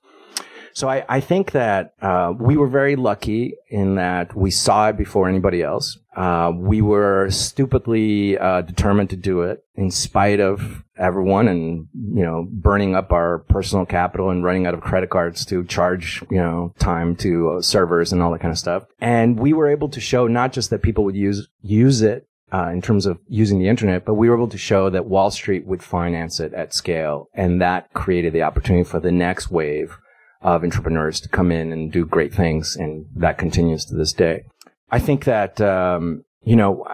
So 0.73 0.89
I, 0.89 1.05
I 1.07 1.19
think 1.19 1.51
that 1.51 1.93
uh, 2.01 2.33
we 2.37 2.57
were 2.57 2.67
very 2.67 2.95
lucky 2.95 3.55
in 3.69 3.95
that 3.95 4.35
we 4.35 4.51
saw 4.51 4.89
it 4.89 4.97
before 4.97 5.27
anybody 5.27 5.61
else. 5.61 5.97
Uh, 6.15 6.51
we 6.55 6.81
were 6.81 7.29
stupidly 7.29 8.37
uh, 8.37 8.61
determined 8.61 9.09
to 9.11 9.15
do 9.15 9.41
it 9.41 9.63
in 9.75 9.91
spite 9.91 10.39
of 10.39 10.83
everyone, 10.97 11.47
and 11.47 11.87
you 11.93 12.23
know, 12.23 12.45
burning 12.49 12.95
up 12.95 13.11
our 13.11 13.39
personal 13.39 13.85
capital 13.85 14.29
and 14.29 14.43
running 14.43 14.67
out 14.67 14.73
of 14.73 14.81
credit 14.81 15.09
cards 15.09 15.45
to 15.45 15.63
charge 15.65 16.21
you 16.29 16.37
know 16.37 16.73
time 16.79 17.15
to 17.15 17.59
servers 17.61 18.11
and 18.11 18.21
all 18.21 18.31
that 18.31 18.41
kind 18.41 18.51
of 18.51 18.57
stuff. 18.57 18.85
And 18.99 19.39
we 19.39 19.53
were 19.53 19.69
able 19.69 19.89
to 19.89 20.01
show 20.01 20.27
not 20.27 20.51
just 20.51 20.69
that 20.69 20.81
people 20.81 21.05
would 21.05 21.15
use 21.15 21.47
use 21.61 22.01
it 22.01 22.27
uh, 22.53 22.67
in 22.67 22.81
terms 22.81 23.05
of 23.05 23.17
using 23.27 23.59
the 23.59 23.69
internet, 23.69 24.03
but 24.03 24.15
we 24.15 24.29
were 24.29 24.35
able 24.35 24.49
to 24.49 24.57
show 24.57 24.89
that 24.89 25.05
Wall 25.05 25.31
Street 25.31 25.65
would 25.65 25.81
finance 25.81 26.39
it 26.39 26.53
at 26.53 26.73
scale, 26.73 27.29
and 27.33 27.61
that 27.61 27.93
created 27.93 28.33
the 28.33 28.43
opportunity 28.43 28.83
for 28.83 28.99
the 28.99 29.11
next 29.11 29.49
wave 29.49 29.97
of 30.41 30.63
entrepreneurs 30.63 31.19
to 31.21 31.29
come 31.29 31.51
in 31.51 31.71
and 31.71 31.91
do 31.91 32.05
great 32.05 32.33
things, 32.33 32.75
and 32.75 33.05
that 33.15 33.37
continues 33.37 33.85
to 33.85 33.95
this 33.95 34.13
day. 34.13 34.43
I 34.89 34.99
think 34.99 35.25
that 35.25 35.61
um, 35.61 36.23
you 36.43 36.55
know, 36.55 36.85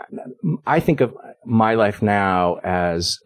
I 0.65 0.79
think 0.79 1.01
of 1.01 1.15
my 1.45 1.75
life 1.75 2.01
now 2.01 2.59
as 2.63 3.19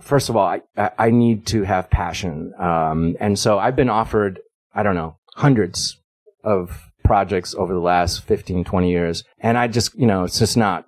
first 0.00 0.28
of 0.28 0.36
all, 0.36 0.46
I, 0.46 0.90
I 0.98 1.10
need 1.10 1.46
to 1.46 1.62
have 1.62 1.90
passion, 1.90 2.52
um, 2.58 3.16
and 3.20 3.38
so 3.38 3.58
I've 3.58 3.76
been 3.76 3.90
offered, 3.90 4.40
I 4.74 4.82
don't 4.82 4.94
know, 4.96 5.16
hundreds 5.36 5.98
of 6.44 6.90
projects 7.04 7.54
over 7.54 7.72
the 7.72 7.80
last 7.80 8.24
15, 8.24 8.64
20 8.64 8.90
years, 8.90 9.24
and 9.40 9.58
I 9.58 9.68
just, 9.68 9.94
you 9.98 10.06
know, 10.06 10.24
it's 10.24 10.38
just 10.38 10.56
not 10.56 10.84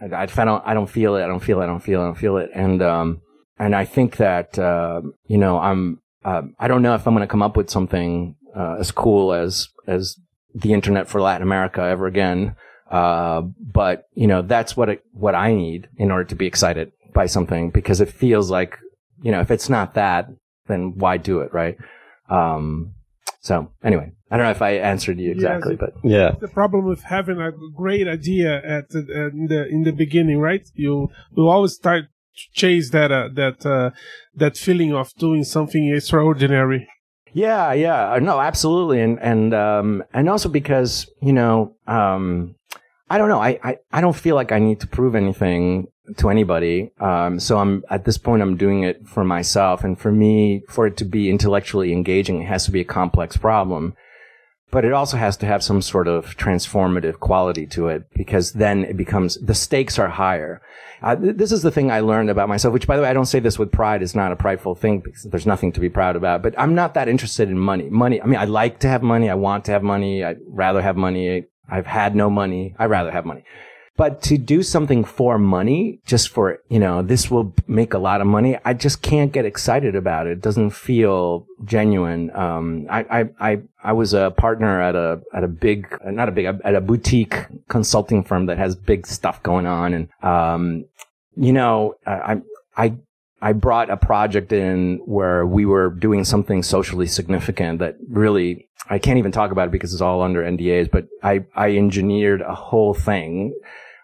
I, 0.00 0.22
I, 0.22 0.26
don't, 0.26 0.62
I 0.66 0.74
don't 0.74 0.88
feel 0.88 1.16
it. 1.16 1.24
I 1.24 1.26
don't 1.26 1.42
feel 1.42 1.60
it. 1.60 1.64
I 1.64 1.66
don't 1.66 1.80
feel 1.80 2.00
it. 2.00 2.04
I 2.04 2.06
don't 2.06 2.18
feel 2.18 2.36
it. 2.36 2.50
And, 2.54 2.82
um, 2.82 3.20
and 3.58 3.74
I 3.74 3.84
think 3.84 4.16
that, 4.18 4.58
uh, 4.58 5.02
you 5.26 5.38
know, 5.38 5.58
I'm, 5.58 6.00
uh, 6.24 6.42
I 6.58 6.68
don't 6.68 6.82
know 6.82 6.94
if 6.94 7.06
I'm 7.06 7.14
going 7.14 7.26
to 7.26 7.30
come 7.30 7.42
up 7.42 7.56
with 7.56 7.70
something, 7.70 8.34
uh, 8.56 8.76
as 8.78 8.90
cool 8.90 9.32
as, 9.32 9.68
as 9.86 10.16
the 10.54 10.72
internet 10.72 11.08
for 11.08 11.20
Latin 11.20 11.42
America 11.42 11.82
ever 11.82 12.06
again. 12.06 12.56
Uh, 12.90 13.42
but 13.60 14.04
you 14.14 14.26
know, 14.26 14.40
that's 14.42 14.76
what 14.76 14.88
it, 14.88 15.02
what 15.12 15.34
I 15.34 15.54
need 15.54 15.88
in 15.98 16.10
order 16.10 16.24
to 16.24 16.34
be 16.34 16.46
excited 16.46 16.90
by 17.14 17.26
something 17.26 17.70
because 17.70 18.00
it 18.00 18.08
feels 18.10 18.50
like, 18.50 18.78
you 19.22 19.30
know, 19.30 19.40
if 19.40 19.50
it's 19.50 19.68
not 19.68 19.94
that, 19.94 20.28
then 20.68 20.94
why 20.96 21.16
do 21.18 21.40
it? 21.40 21.52
Right. 21.52 21.76
Um, 22.30 22.94
so 23.40 23.70
anyway, 23.84 24.12
I 24.30 24.36
don't 24.36 24.44
know 24.44 24.50
if 24.50 24.62
I 24.62 24.72
answered 24.72 25.18
you 25.18 25.30
exactly, 25.30 25.76
Yes. 25.78 25.80
but 25.80 26.10
Yeah. 26.10 26.30
the 26.40 26.48
problem 26.48 26.86
with 26.86 27.02
having 27.04 27.38
a 27.40 27.50
great 27.76 28.06
idea 28.08 28.56
at 28.64 28.88
the, 28.90 29.00
uh, 29.00 29.28
in 29.28 29.46
the 29.48 29.66
in 29.68 29.82
the 29.84 29.92
beginning, 29.92 30.38
right? 30.38 30.66
You 30.74 31.10
you 31.36 31.46
always 31.48 31.74
start 31.74 32.04
to 32.04 32.08
chase 32.52 32.90
that 32.90 33.10
uh, 33.12 33.28
that 33.34 33.64
uh, 33.66 33.90
that 34.34 34.56
feeling 34.56 34.94
of 34.94 35.12
doing 35.18 35.44
something 35.44 35.92
extraordinary. 35.94 36.88
Yeah, 37.32 37.72
yeah, 37.72 38.12
Uh, 38.12 38.18
no, 38.20 38.40
absolutely, 38.40 39.00
and 39.00 39.18
and 39.20 39.54
um, 39.54 40.02
and 40.12 40.28
also 40.28 40.48
because 40.48 41.10
you 41.20 41.32
know, 41.32 41.76
um, 41.86 42.54
I 43.10 43.18
don't 43.18 43.28
know, 43.28 43.40
I, 43.40 43.58
I 43.62 43.76
I 43.92 44.00
don't 44.00 44.16
feel 44.16 44.34
like 44.34 44.50
I 44.52 44.58
need 44.58 44.80
to 44.80 44.86
prove 44.86 45.14
anything 45.14 45.88
to 46.16 46.30
anybody. 46.30 46.90
Um, 47.00 47.38
so 47.38 47.58
I'm 47.58 47.84
at 47.90 48.04
this 48.06 48.16
point, 48.16 48.40
I'm 48.42 48.56
doing 48.56 48.82
it 48.82 49.06
for 49.06 49.24
myself, 49.24 49.84
and 49.84 49.98
for 49.98 50.10
me, 50.10 50.62
for 50.68 50.86
it 50.86 50.96
to 50.98 51.04
be 51.04 51.28
intellectually 51.30 51.92
engaging, 51.92 52.42
it 52.42 52.46
has 52.46 52.64
to 52.64 52.70
be 52.70 52.80
a 52.80 52.84
complex 52.84 53.36
problem. 53.36 53.94
But 54.70 54.84
it 54.84 54.92
also 54.92 55.16
has 55.16 55.36
to 55.38 55.46
have 55.46 55.62
some 55.62 55.80
sort 55.80 56.08
of 56.08 56.36
transformative 56.36 57.20
quality 57.20 57.66
to 57.68 57.88
it 57.88 58.04
because 58.14 58.52
then 58.52 58.84
it 58.84 58.96
becomes, 58.96 59.36
the 59.38 59.54
stakes 59.54 59.98
are 59.98 60.08
higher. 60.08 60.60
Uh, 61.02 61.16
th- 61.16 61.36
this 61.36 61.52
is 61.52 61.62
the 61.62 61.70
thing 61.70 61.90
I 61.90 62.00
learned 62.00 62.28
about 62.28 62.48
myself, 62.48 62.74
which 62.74 62.86
by 62.86 62.96
the 62.96 63.02
way, 63.02 63.08
I 63.08 63.14
don't 63.14 63.26
say 63.26 63.40
this 63.40 63.58
with 63.58 63.72
pride. 63.72 64.02
It's 64.02 64.14
not 64.14 64.32
a 64.32 64.36
prideful 64.36 64.74
thing 64.74 65.00
because 65.00 65.22
there's 65.22 65.46
nothing 65.46 65.72
to 65.72 65.80
be 65.80 65.88
proud 65.88 66.16
about, 66.16 66.42
but 66.42 66.54
I'm 66.58 66.74
not 66.74 66.94
that 66.94 67.08
interested 67.08 67.48
in 67.48 67.58
money. 67.58 67.88
Money. 67.88 68.20
I 68.20 68.26
mean, 68.26 68.38
I 68.38 68.44
like 68.44 68.80
to 68.80 68.88
have 68.88 69.02
money. 69.02 69.30
I 69.30 69.34
want 69.34 69.64
to 69.66 69.72
have 69.72 69.82
money. 69.82 70.22
I'd 70.22 70.38
rather 70.46 70.82
have 70.82 70.96
money. 70.96 71.46
I've 71.70 71.86
had 71.86 72.14
no 72.14 72.28
money. 72.28 72.74
I'd 72.78 72.90
rather 72.90 73.10
have 73.10 73.24
money. 73.24 73.44
But 73.98 74.22
to 74.22 74.38
do 74.38 74.62
something 74.62 75.02
for 75.02 75.38
money, 75.38 75.98
just 76.06 76.28
for, 76.28 76.60
you 76.68 76.78
know, 76.78 77.02
this 77.02 77.32
will 77.32 77.52
make 77.66 77.94
a 77.94 77.98
lot 77.98 78.20
of 78.20 78.28
money, 78.28 78.56
I 78.64 78.72
just 78.72 79.02
can't 79.02 79.32
get 79.32 79.44
excited 79.44 79.96
about 79.96 80.28
it. 80.28 80.34
It 80.34 80.40
doesn't 80.40 80.70
feel 80.70 81.44
genuine. 81.64 82.30
Um, 82.30 82.86
I, 82.88 83.00
I, 83.00 83.30
I, 83.40 83.62
I 83.82 83.92
was 83.94 84.14
a 84.14 84.30
partner 84.30 84.80
at 84.80 84.94
a, 84.94 85.20
at 85.34 85.42
a 85.42 85.48
big, 85.48 85.88
not 86.04 86.28
a 86.28 86.32
big, 86.32 86.46
at 86.46 86.76
a 86.76 86.80
boutique 86.80 87.34
consulting 87.68 88.22
firm 88.22 88.46
that 88.46 88.56
has 88.56 88.76
big 88.76 89.04
stuff 89.04 89.42
going 89.42 89.66
on. 89.66 89.92
And, 89.92 90.08
um, 90.22 90.84
you 91.36 91.52
know, 91.52 91.96
I, 92.06 92.40
I, 92.76 92.94
I 93.42 93.52
brought 93.52 93.90
a 93.90 93.96
project 93.96 94.52
in 94.52 94.98
where 95.06 95.44
we 95.44 95.66
were 95.66 95.90
doing 95.90 96.22
something 96.22 96.62
socially 96.62 97.08
significant 97.08 97.80
that 97.80 97.96
really, 98.08 98.68
I 98.88 99.00
can't 99.00 99.18
even 99.18 99.32
talk 99.32 99.50
about 99.50 99.66
it 99.66 99.72
because 99.72 99.92
it's 99.92 100.02
all 100.02 100.22
under 100.22 100.44
NDAs, 100.44 100.88
but 100.88 101.08
I, 101.24 101.46
I 101.56 101.76
engineered 101.76 102.42
a 102.42 102.54
whole 102.54 102.94
thing 102.94 103.58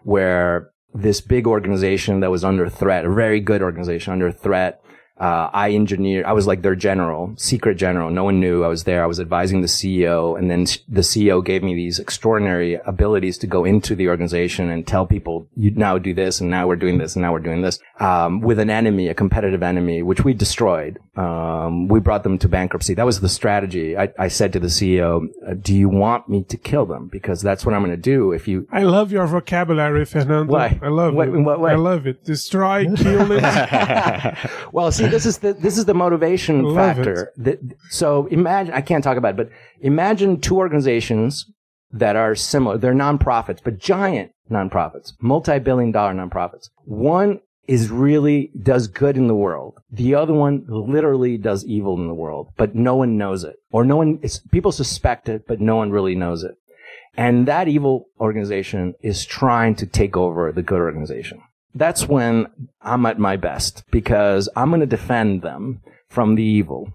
where 0.05 0.71
this 0.95 1.21
big 1.21 1.47
organization 1.47 2.21
that 2.21 2.31
was 2.31 2.45
under 2.45 2.69
threat, 2.69 3.05
a 3.05 3.13
very 3.13 3.41
good 3.41 3.63
organization 3.63 4.13
under 4.13 4.31
threat, 4.31 4.84
uh, 5.21 5.49
I 5.53 5.75
engineered, 5.75 6.25
I 6.27 6.33
was 6.33 6.47
like 6.47 6.63
their 6.63 6.75
general, 6.75 7.35
secret 7.37 7.77
general. 7.77 8.11
No 8.11 8.25
one 8.25 8.41
knew 8.41 8.65
I 8.65 8.69
was 8.69 8.83
there. 8.83 9.03
I 9.03 9.07
was 9.07 9.21
advising 9.21 9.61
the 9.61 9.69
CEO 9.69 10.37
and 10.39 10.51
then 10.51 10.65
the 10.89 11.03
CEO 11.03 11.45
gave 11.45 11.63
me 11.63 11.75
these 11.75 12.01
extraordinary 12.01 12.75
abilities 12.85 13.39
to 13.39 13.47
go 13.47 13.65
into 13.65 13.95
the 13.95 14.09
organization 14.09 14.69
and 14.71 14.87
tell 14.87 15.07
people, 15.07 15.47
you 15.57 15.71
now 15.71 15.99
do 15.99 16.15
this 16.15 16.41
and 16.41 16.51
now 16.51 16.67
we're 16.67 16.75
doing 16.77 16.99
this 16.99 17.15
and 17.15 17.23
now 17.23 17.33
we're 17.33 17.39
doing 17.39 17.63
this, 17.63 17.79
um, 18.01 18.41
with 18.41 18.59
an 18.59 18.71
enemy, 18.71 19.07
a 19.09 19.15
competitive 19.15 19.63
enemy, 19.63 20.03
which 20.03 20.25
we 20.25 20.35
destroyed. 20.35 20.99
Um, 21.17 21.87
we 21.87 22.01
brought 22.01 22.25
them 22.25 22.37
to 22.39 22.49
bankruptcy. 22.49 22.95
That 22.95 23.07
was 23.07 23.21
the 23.21 23.29
strategy. 23.29 23.97
I, 23.97 24.13
I 24.19 24.27
said 24.27 24.53
to 24.55 24.59
the 24.61 24.67
CEO, 24.67 25.29
uh, 25.49 25.55
do 25.55 25.73
you 25.75 25.89
want 25.89 26.29
me 26.29 26.43
to 26.45 26.57
kill 26.57 26.87
them? 26.87 27.07
Because 27.07 27.41
that's 27.41 27.65
what 27.65 27.73
I'm 27.73 27.83
going 27.85 27.93
to 27.93 27.97
do 27.97 28.33
if 28.33 28.49
you, 28.49 28.67
I 28.73 28.83
love 28.83 29.13
your 29.13 29.27
vocabulary, 29.29 30.05
Fernando. 30.07 30.53
Why? 30.53 30.79
I 30.83 30.89
love 30.89 31.15
What- 31.15 31.29
it. 31.29 31.35
in 31.35 31.45
what? 31.45 31.61
I 31.71 31.77
love 31.77 32.09
it. 32.09 32.25
Destroy, 32.25 32.85
kill 32.97 33.31
it. 33.31 33.45
well, 34.73 34.91
see, 34.91 35.04
this 35.11 35.27
is 35.27 35.39
the 35.39 35.53
this 35.55 35.79
is 35.79 35.85
the 35.85 35.95
motivation 35.95 36.63
Love 36.63 36.77
factor. 36.77 37.33
The- 37.37 37.59
so 37.91 38.27
imagine 38.27 38.75
I 38.75 38.81
can't 38.81 39.03
talk 39.03 39.17
about 39.17 39.31
it, 39.31 39.37
but 39.37 39.51
imagine 39.81 40.41
two 40.41 40.57
organizations 40.57 41.47
that 41.93 42.17
are 42.17 42.35
similar. 42.35 42.79
They're 42.79 42.95
nonprofits, 42.95 43.61
but 43.63 43.79
giant 43.79 44.33
nonprofits, 44.51 45.13
multi-billion 45.21 45.93
dollar 45.93 46.13
nonprofits. 46.13 46.69
One 46.85 47.41
is 47.67 47.91
really 47.91 48.51
does 48.63 48.89
good 48.89 49.17
in 49.17 49.27
the 49.27 49.35
world. 49.35 49.79
The 49.91 50.15
other 50.15 50.35
one 50.35 50.65
literally 50.69 51.39
does 51.39 51.65
evil 51.65 51.97
in 51.99 52.09
the 52.09 52.15
world, 52.15 52.49
but 52.57 52.75
no 52.75 52.95
one 52.95 53.17
knows 53.17 53.43
it, 53.45 53.57
or 53.71 53.85
no 53.85 53.97
one. 53.97 54.19
It's, 54.23 54.39
people 54.39 54.73
suspect 54.73 55.29
it, 55.29 55.47
but 55.47 55.61
no 55.61 55.77
one 55.77 55.91
really 55.91 56.15
knows 56.15 56.43
it. 56.43 56.57
And 57.17 57.47
that 57.47 57.69
evil 57.69 58.07
organization 58.21 58.95
is 59.01 59.25
trying 59.25 59.77
to 59.77 59.87
take 59.87 60.17
over 60.17 60.51
the 60.53 60.63
good 60.63 60.81
organization 60.81 61.41
that's 61.75 62.09
when 62.09 62.47
I'm 62.81 63.05
at 63.07 63.19
my 63.19 63.37
best 63.37 63.85
because 63.91 64.49
I'm 64.57 64.71
going 64.71 64.81
to 64.81 64.87
defend 64.87 65.43
them 65.43 65.81
from 66.09 66.35
the 66.35 66.43
evil. 66.43 66.93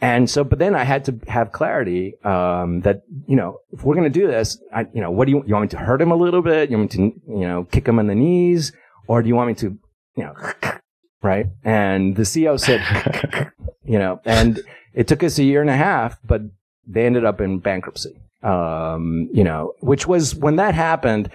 And 0.00 0.28
so, 0.28 0.42
but 0.42 0.58
then 0.58 0.74
I 0.74 0.82
had 0.82 1.04
to 1.04 1.20
have 1.28 1.52
clarity, 1.52 2.14
um, 2.24 2.80
that, 2.80 3.02
you 3.28 3.36
know, 3.36 3.60
if 3.70 3.84
we're 3.84 3.94
going 3.94 4.10
to 4.12 4.20
do 4.20 4.26
this, 4.26 4.60
I, 4.74 4.86
you 4.92 5.00
know, 5.00 5.12
what 5.12 5.26
do 5.26 5.32
you, 5.32 5.44
you 5.46 5.54
want 5.54 5.64
me 5.64 5.68
to 5.68 5.78
hurt 5.78 6.02
him 6.02 6.10
a 6.10 6.16
little 6.16 6.42
bit? 6.42 6.70
You 6.70 6.78
want 6.78 6.96
me 6.96 7.08
to, 7.10 7.20
you 7.28 7.48
know, 7.48 7.64
kick 7.70 7.86
him 7.86 8.00
in 8.00 8.08
the 8.08 8.14
knees? 8.14 8.72
Or 9.06 9.22
do 9.22 9.28
you 9.28 9.36
want 9.36 9.48
me 9.48 9.54
to, 9.54 9.78
you 10.16 10.24
know, 10.24 10.34
right? 11.22 11.46
And 11.62 12.16
the 12.16 12.22
CEO 12.22 12.58
said, 12.58 13.52
you 13.84 13.98
know, 13.98 14.20
and 14.24 14.60
it 14.92 15.06
took 15.06 15.22
us 15.22 15.38
a 15.38 15.44
year 15.44 15.60
and 15.60 15.70
a 15.70 15.76
half, 15.76 16.18
but 16.24 16.42
they 16.86 17.06
ended 17.06 17.24
up 17.24 17.40
in 17.40 17.60
bankruptcy. 17.60 18.20
Um, 18.42 19.28
you 19.32 19.44
know, 19.44 19.74
which 19.80 20.08
was 20.08 20.34
when 20.34 20.56
that 20.56 20.74
happened, 20.74 21.30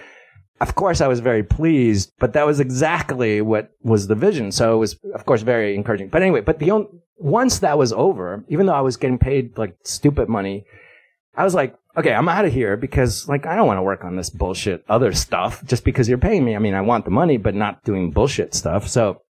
of 0.60 0.74
course, 0.74 1.00
I 1.00 1.08
was 1.08 1.20
very 1.20 1.42
pleased, 1.42 2.12
but 2.18 2.32
that 2.32 2.46
was 2.46 2.60
exactly 2.60 3.40
what 3.40 3.70
was 3.82 4.06
the 4.06 4.14
vision. 4.14 4.50
So 4.50 4.74
it 4.74 4.78
was, 4.78 4.96
of 5.14 5.24
course, 5.24 5.42
very 5.42 5.74
encouraging. 5.74 6.08
But 6.08 6.22
anyway, 6.22 6.40
but 6.40 6.58
the 6.58 6.70
only, 6.70 6.88
once 7.16 7.60
that 7.60 7.78
was 7.78 7.92
over, 7.92 8.44
even 8.48 8.66
though 8.66 8.74
I 8.74 8.80
was 8.80 8.96
getting 8.96 9.18
paid 9.18 9.56
like 9.56 9.76
stupid 9.84 10.28
money, 10.28 10.64
I 11.36 11.44
was 11.44 11.54
like, 11.54 11.76
okay, 11.96 12.12
I'm 12.12 12.28
out 12.28 12.44
of 12.44 12.52
here 12.52 12.76
because 12.76 13.28
like 13.28 13.46
I 13.46 13.54
don't 13.54 13.66
want 13.66 13.78
to 13.78 13.82
work 13.82 14.04
on 14.04 14.16
this 14.16 14.30
bullshit 14.30 14.84
other 14.88 15.12
stuff 15.12 15.64
just 15.64 15.84
because 15.84 16.08
you're 16.08 16.18
paying 16.18 16.44
me. 16.44 16.56
I 16.56 16.58
mean, 16.58 16.74
I 16.74 16.80
want 16.80 17.04
the 17.04 17.10
money, 17.10 17.36
but 17.36 17.54
not 17.54 17.84
doing 17.84 18.10
bullshit 18.10 18.54
stuff. 18.54 18.88
So 18.88 19.22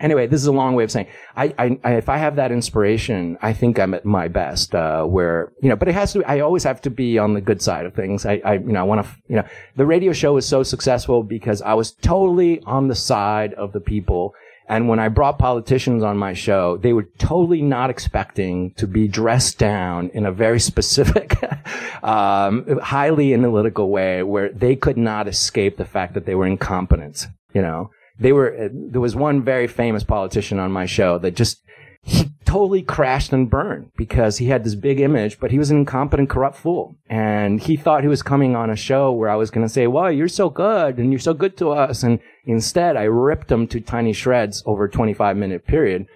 anyway, 0.00 0.26
this 0.26 0.40
is 0.40 0.46
a 0.46 0.52
long 0.52 0.74
way 0.74 0.84
of 0.84 0.90
saying 0.90 1.06
I, 1.36 1.54
I, 1.58 1.78
I 1.84 1.92
if 1.94 2.08
I 2.08 2.16
have 2.16 2.36
that 2.36 2.50
inspiration, 2.50 3.38
I 3.42 3.52
think 3.52 3.78
I'm 3.78 3.94
at 3.94 4.04
my 4.04 4.28
best. 4.28 4.74
Uh, 4.74 5.04
where 5.04 5.52
you 5.62 5.68
know, 5.68 5.76
but 5.76 5.88
it 5.88 5.94
has 5.94 6.12
to. 6.14 6.24
I 6.24 6.40
always 6.40 6.64
have 6.64 6.80
to 6.82 6.90
be 6.90 7.18
on 7.18 7.34
the 7.34 7.40
good 7.40 7.62
side 7.62 7.86
of 7.86 7.94
things. 7.94 8.26
I, 8.26 8.40
I 8.44 8.54
you 8.54 8.72
know, 8.72 8.80
I 8.80 8.84
want 8.84 9.06
to. 9.06 9.12
You 9.28 9.36
know, 9.36 9.44
the 9.76 9.86
radio 9.86 10.12
show 10.12 10.34
was 10.34 10.46
so 10.46 10.62
successful 10.62 11.22
because 11.22 11.62
I 11.62 11.74
was 11.74 11.92
totally 11.92 12.60
on 12.62 12.88
the 12.88 12.94
side 12.94 13.54
of 13.54 13.72
the 13.72 13.80
people. 13.80 14.34
And 14.68 14.88
when 14.88 15.00
I 15.00 15.08
brought 15.08 15.36
politicians 15.36 16.04
on 16.04 16.16
my 16.16 16.32
show, 16.32 16.76
they 16.76 16.92
were 16.92 17.08
totally 17.18 17.60
not 17.60 17.90
expecting 17.90 18.72
to 18.74 18.86
be 18.86 19.08
dressed 19.08 19.58
down 19.58 20.10
in 20.14 20.24
a 20.24 20.30
very 20.30 20.60
specific, 20.60 21.36
um, 22.04 22.78
highly 22.80 23.34
analytical 23.34 23.90
way 23.90 24.22
where 24.22 24.48
they 24.52 24.76
could 24.76 24.96
not 24.96 25.26
escape 25.26 25.76
the 25.76 25.84
fact 25.84 26.14
that 26.14 26.24
they 26.24 26.36
were 26.36 26.46
incompetent. 26.46 27.26
You 27.52 27.62
know, 27.62 27.90
they 28.20 28.32
were, 28.32 28.54
uh, 28.54 28.68
there 28.72 29.00
was 29.00 29.16
one 29.16 29.42
very 29.42 29.66
famous 29.66 30.04
politician 30.04 30.58
on 30.58 30.70
my 30.70 30.86
show 30.86 31.18
that 31.18 31.34
just, 31.34 31.62
he 32.02 32.30
totally 32.44 32.82
crashed 32.82 33.32
and 33.32 33.50
burned 33.50 33.90
because 33.96 34.38
he 34.38 34.46
had 34.46 34.64
this 34.64 34.74
big 34.74 35.00
image, 35.00 35.38
but 35.38 35.50
he 35.50 35.58
was 35.58 35.70
an 35.70 35.78
incompetent, 35.78 36.30
corrupt 36.30 36.56
fool. 36.56 36.96
And 37.08 37.60
he 37.60 37.76
thought 37.76 38.02
he 38.02 38.08
was 38.08 38.22
coming 38.22 38.56
on 38.56 38.70
a 38.70 38.76
show 38.76 39.12
where 39.12 39.28
I 39.28 39.36
was 39.36 39.50
going 39.50 39.66
to 39.66 39.72
say, 39.72 39.86
well, 39.86 40.10
you're 40.10 40.28
so 40.28 40.50
good 40.50 40.98
and 40.98 41.12
you're 41.12 41.18
so 41.18 41.34
good 41.34 41.56
to 41.58 41.70
us. 41.70 42.02
And 42.02 42.20
instead 42.46 42.96
I 42.96 43.04
ripped 43.04 43.52
him 43.52 43.66
to 43.68 43.80
tiny 43.80 44.12
shreds 44.12 44.62
over 44.66 44.84
a 44.84 44.90
25 44.90 45.36
minute 45.36 45.66
period. 45.66 46.06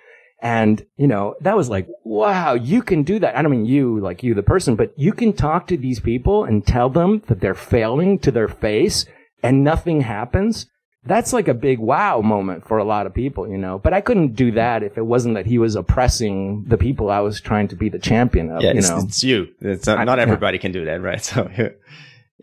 And, 0.41 0.85
you 0.97 1.07
know, 1.07 1.37
that 1.41 1.57
was 1.57 1.71
like, 1.71 1.87
wow, 2.05 2.55
you 2.55 2.83
can 2.83 3.03
do 3.03 3.19
that. 3.21 3.37
I 3.37 3.41
don't 3.41 3.51
mean 3.51 3.65
you, 3.65 3.99
like 4.01 4.23
you, 4.23 4.35
the 4.35 4.43
person, 4.43 4.77
but 4.77 4.93
you 4.97 5.13
can 5.13 5.33
talk 5.33 5.67
to 5.69 5.77
these 5.77 6.01
people 6.01 6.45
and 6.45 6.67
tell 6.67 6.91
them 6.91 7.23
that 7.29 7.41
they're 7.41 7.55
failing 7.55 8.19
to 8.21 8.31
their 8.31 8.49
face 8.49 9.07
and 9.43 9.63
nothing 9.63 10.03
happens. 10.03 10.67
That's 11.07 11.33
like 11.35 11.49
a 11.49 11.55
big 11.55 11.79
wow 11.81 12.21
moment 12.23 12.67
for 12.67 12.79
a 12.79 12.85
lot 12.85 13.07
of 13.07 13.13
people, 13.13 13.47
you 13.49 13.59
know. 13.59 13.79
But 13.79 13.93
I 13.93 14.01
couldn't 14.01 14.35
do 14.35 14.53
that 14.53 14.83
if 14.83 14.97
it 14.97 15.03
wasn't 15.05 15.35
that 15.35 15.45
he 15.47 15.59
was 15.59 15.77
oppressing 15.77 16.65
the 16.67 16.79
people 16.79 17.11
I 17.11 17.21
was 17.21 17.41
trying 17.41 17.69
to 17.69 17.77
be 17.77 17.89
the 17.91 17.99
champion 17.99 18.51
of, 18.51 18.63
Yeah, 18.63 18.73
you 18.73 18.79
it's, 18.79 18.89
know. 18.91 18.99
it's 18.99 19.23
you. 19.23 19.49
It's 19.61 19.87
not, 19.87 19.99
I- 19.99 20.05
not 20.05 20.17
yeah. 20.19 20.23
everybody 20.23 20.59
can 20.59 20.73
do 20.73 20.85
that, 20.87 21.03
right? 21.03 21.21
So 21.35 21.51
you, 21.59 21.75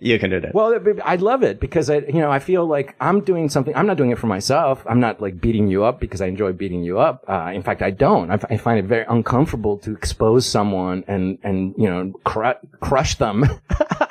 you 0.04 0.18
can 0.18 0.32
do 0.32 0.40
that. 0.40 0.56
Well, 0.56 0.80
I 1.06 1.18
love 1.18 1.44
it 1.44 1.60
because 1.60 1.90
I, 1.92 1.98
you 2.00 2.20
know, 2.20 2.32
I 2.32 2.40
feel 2.40 2.66
like 2.66 2.96
I'm 3.00 3.22
doing 3.22 3.50
something. 3.50 3.76
I'm 3.76 3.86
not 3.86 3.98
doing 3.98 4.10
it 4.10 4.18
for 4.18 4.26
myself. 4.26 4.84
I'm 4.90 5.00
not 5.00 5.22
like 5.22 5.40
beating 5.40 5.68
you 5.68 5.84
up 5.84 6.00
because 6.00 6.22
I 6.22 6.26
enjoy 6.26 6.54
beating 6.54 6.84
you 6.84 7.00
up. 7.00 7.24
Uh, 7.28 7.52
in 7.54 7.62
fact, 7.62 7.84
I 7.84 7.92
don't. 7.92 8.32
I, 8.32 8.58
find 8.58 8.80
it 8.80 8.86
very 8.86 9.06
uncomfortable 9.08 9.78
to 9.80 9.94
expose 9.94 10.48
someone 10.48 11.04
and 11.08 11.38
and 11.44 11.76
you 11.78 11.88
know 11.88 12.14
cru- 12.24 12.60
crush 12.80 13.16
them. 13.16 13.46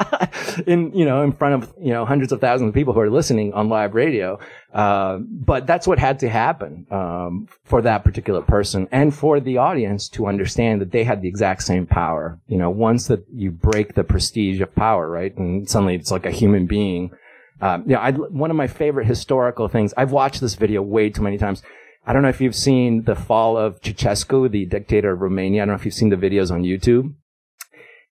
in, 0.67 0.93
you 0.95 1.05
know, 1.05 1.23
in 1.23 1.33
front 1.33 1.63
of, 1.63 1.75
you 1.81 1.93
know, 1.93 2.05
hundreds 2.05 2.33
of 2.33 2.41
thousands 2.41 2.69
of 2.69 2.75
people 2.75 2.95
who 2.95 3.01
are 3.01 3.11
listening 3.11 3.53
on 3.53 3.69
live 3.69 3.95
radio. 3.95 4.39
Uh, 4.73 5.19
but 5.19 5.67
that's 5.67 5.87
what 5.87 5.99
had 5.99 6.21
to 6.21 6.29
happen, 6.29 6.87
um, 6.93 7.49
for 7.65 7.83
that 7.83 8.05
particular 8.05 8.41
person 8.41 8.87
and 8.93 9.13
for 9.13 9.41
the 9.41 9.57
audience 9.57 10.09
to 10.09 10.29
understand 10.29 10.81
that 10.81 10.93
they 10.93 11.03
had 11.03 11.23
the 11.23 11.29
exact 11.29 11.63
same 11.65 11.87
power. 11.87 12.39
You 12.47 12.57
know, 12.57 12.71
once 12.71 13.09
that 13.09 13.25
you 13.35 13.51
break 13.51 13.95
the 13.95 14.05
prestige 14.05 14.61
of 14.61 14.73
power, 14.77 15.11
right? 15.11 15.37
And 15.37 15.69
suddenly 15.69 15.97
it's 15.97 16.13
like 16.13 16.25
a 16.25 16.31
human 16.31 16.67
being. 16.67 17.11
Um, 17.61 17.83
you 17.83 17.95
know, 17.95 18.01
I, 18.01 18.13
one 18.13 18.51
of 18.51 18.57
my 18.57 18.69
favorite 18.69 19.07
historical 19.07 19.67
things, 19.67 19.93
I've 19.97 20.13
watched 20.13 20.41
this 20.41 20.55
video 20.55 20.83
way 20.83 21.11
too 21.11 21.23
many 21.23 21.37
times. 21.37 21.63
I 22.07 22.13
don't 22.13 22.23
know 22.23 22.29
if 22.29 22.41
you've 22.41 22.55
seen 22.55 23.03
the 23.03 23.17
fall 23.17 23.59
of 23.59 23.81
Ceausescu, 23.81 24.51
the 24.51 24.67
dictator 24.67 25.13
of 25.13 25.21
Romania. 25.21 25.63
I 25.63 25.67
don't 25.67 25.75
know 25.75 25.81
if 25.81 25.85
you've 25.85 25.95
seen 25.95 26.11
the 26.11 26.17
videos 26.17 26.51
on 26.51 26.63
YouTube. 26.63 27.15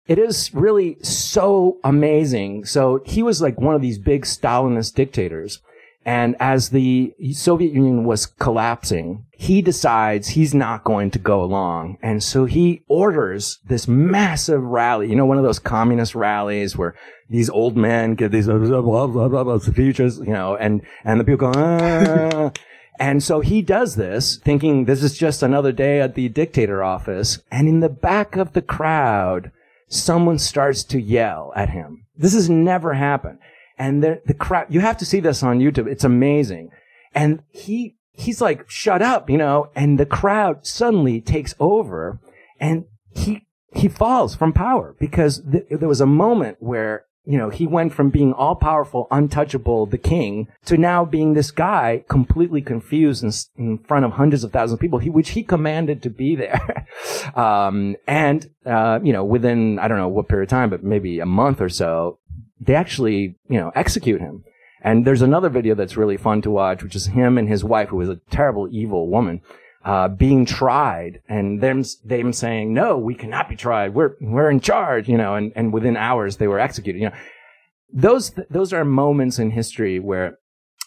It 0.06 0.18
is 0.18 0.52
really 0.52 0.96
so 1.02 1.78
amazing. 1.84 2.64
So 2.64 3.00
he 3.06 3.22
was 3.22 3.40
like 3.40 3.60
one 3.60 3.74
of 3.74 3.80
these 3.80 3.98
big 3.98 4.24
Stalinist 4.24 4.94
dictators. 4.94 5.62
And 6.08 6.36
as 6.40 6.70
the 6.70 7.14
Soviet 7.32 7.74
Union 7.74 8.04
was 8.04 8.24
collapsing, 8.24 9.26
he 9.30 9.60
decides 9.60 10.28
he's 10.28 10.54
not 10.54 10.82
going 10.82 11.10
to 11.10 11.18
go 11.18 11.44
along. 11.44 11.98
And 12.00 12.22
so 12.22 12.46
he 12.46 12.82
orders 12.88 13.58
this 13.66 13.86
massive 13.86 14.62
rally, 14.62 15.10
you 15.10 15.16
know, 15.16 15.26
one 15.26 15.36
of 15.36 15.44
those 15.44 15.58
communist 15.58 16.14
rallies 16.14 16.78
where 16.78 16.94
these 17.28 17.50
old 17.50 17.76
men 17.76 18.14
give 18.14 18.32
these 18.32 18.46
blah, 18.46 18.80
blah, 18.80 19.06
blah, 19.06 19.44
blah, 19.44 19.58
speeches, 19.58 20.16
you 20.16 20.32
know, 20.32 20.56
and, 20.56 20.80
and 21.04 21.20
the 21.20 21.24
people 21.24 21.52
go, 21.52 21.60
ah. 21.60 22.52
And 22.98 23.22
so 23.22 23.40
he 23.40 23.60
does 23.60 23.96
this 23.96 24.38
thinking 24.38 24.86
this 24.86 25.02
is 25.02 25.16
just 25.16 25.42
another 25.42 25.72
day 25.72 26.00
at 26.00 26.14
the 26.14 26.30
dictator 26.30 26.82
office. 26.82 27.38
And 27.52 27.68
in 27.68 27.80
the 27.80 27.90
back 27.90 28.34
of 28.34 28.54
the 28.54 28.62
crowd, 28.62 29.52
someone 29.88 30.38
starts 30.38 30.84
to 30.84 31.02
yell 31.02 31.52
at 31.54 31.68
him. 31.68 32.06
This 32.16 32.32
has 32.32 32.48
never 32.48 32.94
happened. 32.94 33.40
And 33.78 34.02
the, 34.02 34.20
the 34.26 34.34
crowd, 34.34 34.66
you 34.68 34.80
have 34.80 34.96
to 34.98 35.06
see 35.06 35.20
this 35.20 35.42
on 35.42 35.60
YouTube. 35.60 35.86
It's 35.86 36.04
amazing. 36.04 36.70
And 37.14 37.42
he, 37.48 37.96
he's 38.12 38.40
like, 38.40 38.68
shut 38.68 39.02
up, 39.02 39.30
you 39.30 39.38
know, 39.38 39.70
and 39.74 39.98
the 39.98 40.06
crowd 40.06 40.66
suddenly 40.66 41.20
takes 41.20 41.54
over 41.60 42.18
and 42.60 42.84
he, 43.10 43.46
he 43.72 43.88
falls 43.88 44.34
from 44.34 44.52
power 44.52 44.96
because 44.98 45.42
th- 45.50 45.66
there 45.70 45.88
was 45.88 46.00
a 46.00 46.06
moment 46.06 46.56
where 46.60 47.06
you 47.28 47.36
know, 47.36 47.50
he 47.50 47.66
went 47.66 47.92
from 47.92 48.08
being 48.08 48.32
all 48.32 48.54
powerful, 48.54 49.06
untouchable, 49.10 49.84
the 49.84 49.98
king, 49.98 50.48
to 50.64 50.78
now 50.78 51.04
being 51.04 51.34
this 51.34 51.50
guy 51.50 52.02
completely 52.08 52.62
confused 52.62 53.22
in, 53.22 53.30
in 53.58 53.78
front 53.80 54.06
of 54.06 54.12
hundreds 54.12 54.44
of 54.44 54.50
thousands 54.50 54.72
of 54.72 54.80
people, 54.80 54.98
he, 54.98 55.10
which 55.10 55.30
he 55.30 55.42
commanded 55.42 56.02
to 56.02 56.08
be 56.08 56.34
there. 56.34 56.86
um, 57.34 57.96
and, 58.06 58.48
uh, 58.64 58.98
you 59.02 59.12
know, 59.12 59.24
within, 59.24 59.78
I 59.78 59.88
don't 59.88 59.98
know 59.98 60.08
what 60.08 60.26
period 60.26 60.44
of 60.44 60.48
time, 60.48 60.70
but 60.70 60.82
maybe 60.82 61.20
a 61.20 61.26
month 61.26 61.60
or 61.60 61.68
so, 61.68 62.18
they 62.60 62.74
actually, 62.74 63.36
you 63.48 63.58
know, 63.58 63.72
execute 63.74 64.20
him. 64.20 64.44
And 64.82 65.04
there's 65.04 65.22
another 65.22 65.48
video 65.48 65.74
that's 65.74 65.96
really 65.96 66.16
fun 66.16 66.42
to 66.42 66.50
watch, 66.50 66.82
which 66.82 66.94
is 66.94 67.06
him 67.06 67.36
and 67.36 67.48
his 67.48 67.64
wife, 67.64 67.88
who 67.88 68.00
is 68.00 68.08
a 68.08 68.20
terrible, 68.30 68.68
evil 68.70 69.08
woman 69.08 69.40
uh, 69.84 70.08
being 70.08 70.44
tried 70.44 71.20
and 71.28 71.60
them, 71.60 71.82
them 72.04 72.32
saying, 72.32 72.74
no, 72.74 72.98
we 72.98 73.14
cannot 73.14 73.48
be 73.48 73.56
tried. 73.56 73.94
We're, 73.94 74.14
we're 74.20 74.50
in 74.50 74.60
charge, 74.60 75.08
you 75.08 75.16
know, 75.16 75.34
and, 75.34 75.52
and 75.56 75.72
within 75.72 75.96
hours 75.96 76.36
they 76.36 76.48
were 76.48 76.60
executed, 76.60 77.00
you 77.00 77.08
know. 77.08 77.16
Those, 77.90 78.32
those 78.50 78.72
are 78.72 78.84
moments 78.84 79.38
in 79.38 79.50
history 79.50 79.98
where 79.98 80.38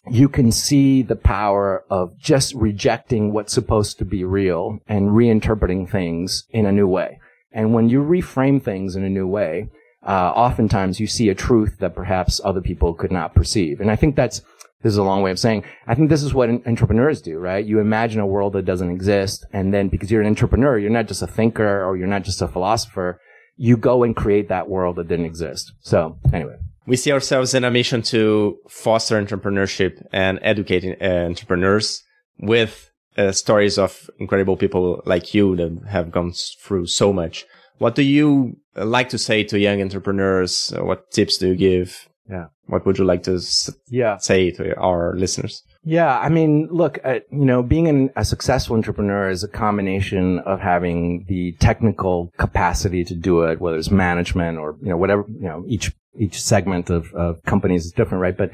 you 0.09 0.29
can 0.29 0.51
see 0.51 1.01
the 1.01 1.15
power 1.15 1.83
of 1.89 2.17
just 2.19 2.53
rejecting 2.53 3.33
what's 3.33 3.53
supposed 3.53 3.97
to 3.97 4.05
be 4.05 4.23
real 4.23 4.79
and 4.87 5.09
reinterpreting 5.09 5.89
things 5.89 6.45
in 6.51 6.65
a 6.65 6.71
new 6.71 6.87
way. 6.87 7.19
And 7.51 7.73
when 7.73 7.89
you 7.89 8.01
reframe 8.03 8.61
things 8.61 8.95
in 8.95 9.03
a 9.03 9.09
new 9.09 9.27
way, 9.27 9.69
uh, 10.03 10.33
oftentimes 10.35 10.99
you 10.99 11.07
see 11.07 11.29
a 11.29 11.35
truth 11.35 11.77
that 11.79 11.95
perhaps 11.95 12.41
other 12.43 12.61
people 12.61 12.93
could 12.93 13.11
not 13.11 13.35
perceive. 13.35 13.79
And 13.79 13.91
I 13.91 13.95
think 13.95 14.15
that's 14.15 14.41
this 14.83 14.93
is 14.93 14.97
a 14.97 15.03
long 15.03 15.21
way 15.21 15.31
of 15.31 15.39
saying, 15.39 15.63
I 15.85 15.95
think 15.95 16.09
this 16.09 16.23
is 16.23 16.33
what 16.33 16.49
entrepreneurs 16.49 17.21
do, 17.21 17.37
right? 17.37 17.63
You 17.63 17.79
imagine 17.79 18.19
a 18.19 18.25
world 18.25 18.53
that 18.53 18.65
doesn't 18.65 18.89
exist. 18.89 19.45
And 19.53 19.73
then 19.73 19.89
because 19.89 20.09
you're 20.09 20.21
an 20.21 20.27
entrepreneur, 20.27 20.77
you're 20.77 20.89
not 20.89 21.07
just 21.07 21.21
a 21.21 21.27
thinker 21.27 21.83
or 21.83 21.97
you're 21.97 22.07
not 22.07 22.23
just 22.23 22.41
a 22.41 22.47
philosopher. 22.47 23.19
You 23.57 23.77
go 23.77 24.03
and 24.03 24.15
create 24.15 24.49
that 24.49 24.69
world 24.69 24.95
that 24.95 25.07
didn't 25.07 25.25
exist. 25.25 25.71
So 25.81 26.17
anyway. 26.33 26.55
We 26.87 26.95
see 26.95 27.11
ourselves 27.11 27.53
in 27.53 27.63
a 27.63 27.69
mission 27.69 28.01
to 28.03 28.57
foster 28.67 29.23
entrepreneurship 29.23 30.03
and 30.11 30.39
educate 30.41 30.97
uh, 30.99 31.05
entrepreneurs 31.05 32.03
with 32.39 32.89
uh, 33.17 33.31
stories 33.31 33.77
of 33.77 34.09
incredible 34.19 34.57
people 34.57 35.03
like 35.05 35.35
you 35.35 35.55
that 35.57 35.89
have 35.89 36.11
gone 36.11 36.33
through 36.33 36.87
so 36.87 37.13
much. 37.13 37.45
What 37.77 37.95
do 37.95 38.03
you 38.03 38.57
uh, 38.77 38.85
like 38.85 39.09
to 39.09 39.17
say 39.17 39.43
to 39.45 39.59
young 39.59 39.81
entrepreneurs? 39.81 40.73
Uh, 40.75 40.83
what 40.85 41.11
tips 41.11 41.37
do 41.37 41.47
you 41.49 41.55
give? 41.55 42.07
Yeah. 42.29 42.45
What 42.67 42.85
would 42.85 42.97
you 42.97 43.03
like 43.05 43.23
to 43.23 43.35
s- 43.35 43.69
Yeah. 43.89 44.17
say 44.17 44.51
to 44.51 44.75
our 44.77 45.15
listeners? 45.17 45.63
Yeah, 45.83 46.17
I 46.19 46.29
mean, 46.29 46.67
look, 46.71 46.99
uh, 47.03 47.19
you 47.31 47.45
know, 47.45 47.63
being 47.63 47.87
an, 47.87 48.11
a 48.15 48.23
successful 48.23 48.75
entrepreneur 48.75 49.29
is 49.31 49.43
a 49.43 49.47
combination 49.47 50.37
of 50.45 50.59
having 50.59 51.25
the 51.27 51.53
technical 51.59 52.31
capacity 52.37 53.03
to 53.05 53.15
do 53.15 53.41
it, 53.41 53.59
whether 53.59 53.77
it's 53.77 53.89
management 53.89 54.59
or 54.59 54.77
you 54.83 54.89
know 54.89 54.97
whatever. 54.97 55.25
You 55.27 55.41
know, 55.49 55.63
each 55.67 55.91
each 56.19 56.39
segment 56.41 56.89
of, 56.91 57.11
of 57.15 57.41
companies 57.47 57.85
is 57.85 57.91
different, 57.93 58.21
right? 58.21 58.37
But 58.37 58.51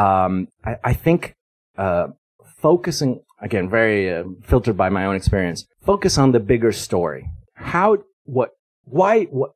um, 0.00 0.48
I, 0.64 0.76
I 0.82 0.92
think 0.94 1.34
uh, 1.76 2.06
focusing 2.56 3.20
again, 3.40 3.68
very 3.68 4.12
uh, 4.12 4.24
filtered 4.42 4.76
by 4.76 4.88
my 4.88 5.04
own 5.04 5.16
experience, 5.16 5.66
focus 5.84 6.16
on 6.16 6.32
the 6.32 6.40
bigger 6.40 6.72
story. 6.72 7.28
How, 7.54 7.98
what, 8.32 8.50
why, 8.84 9.24
what, 9.24 9.52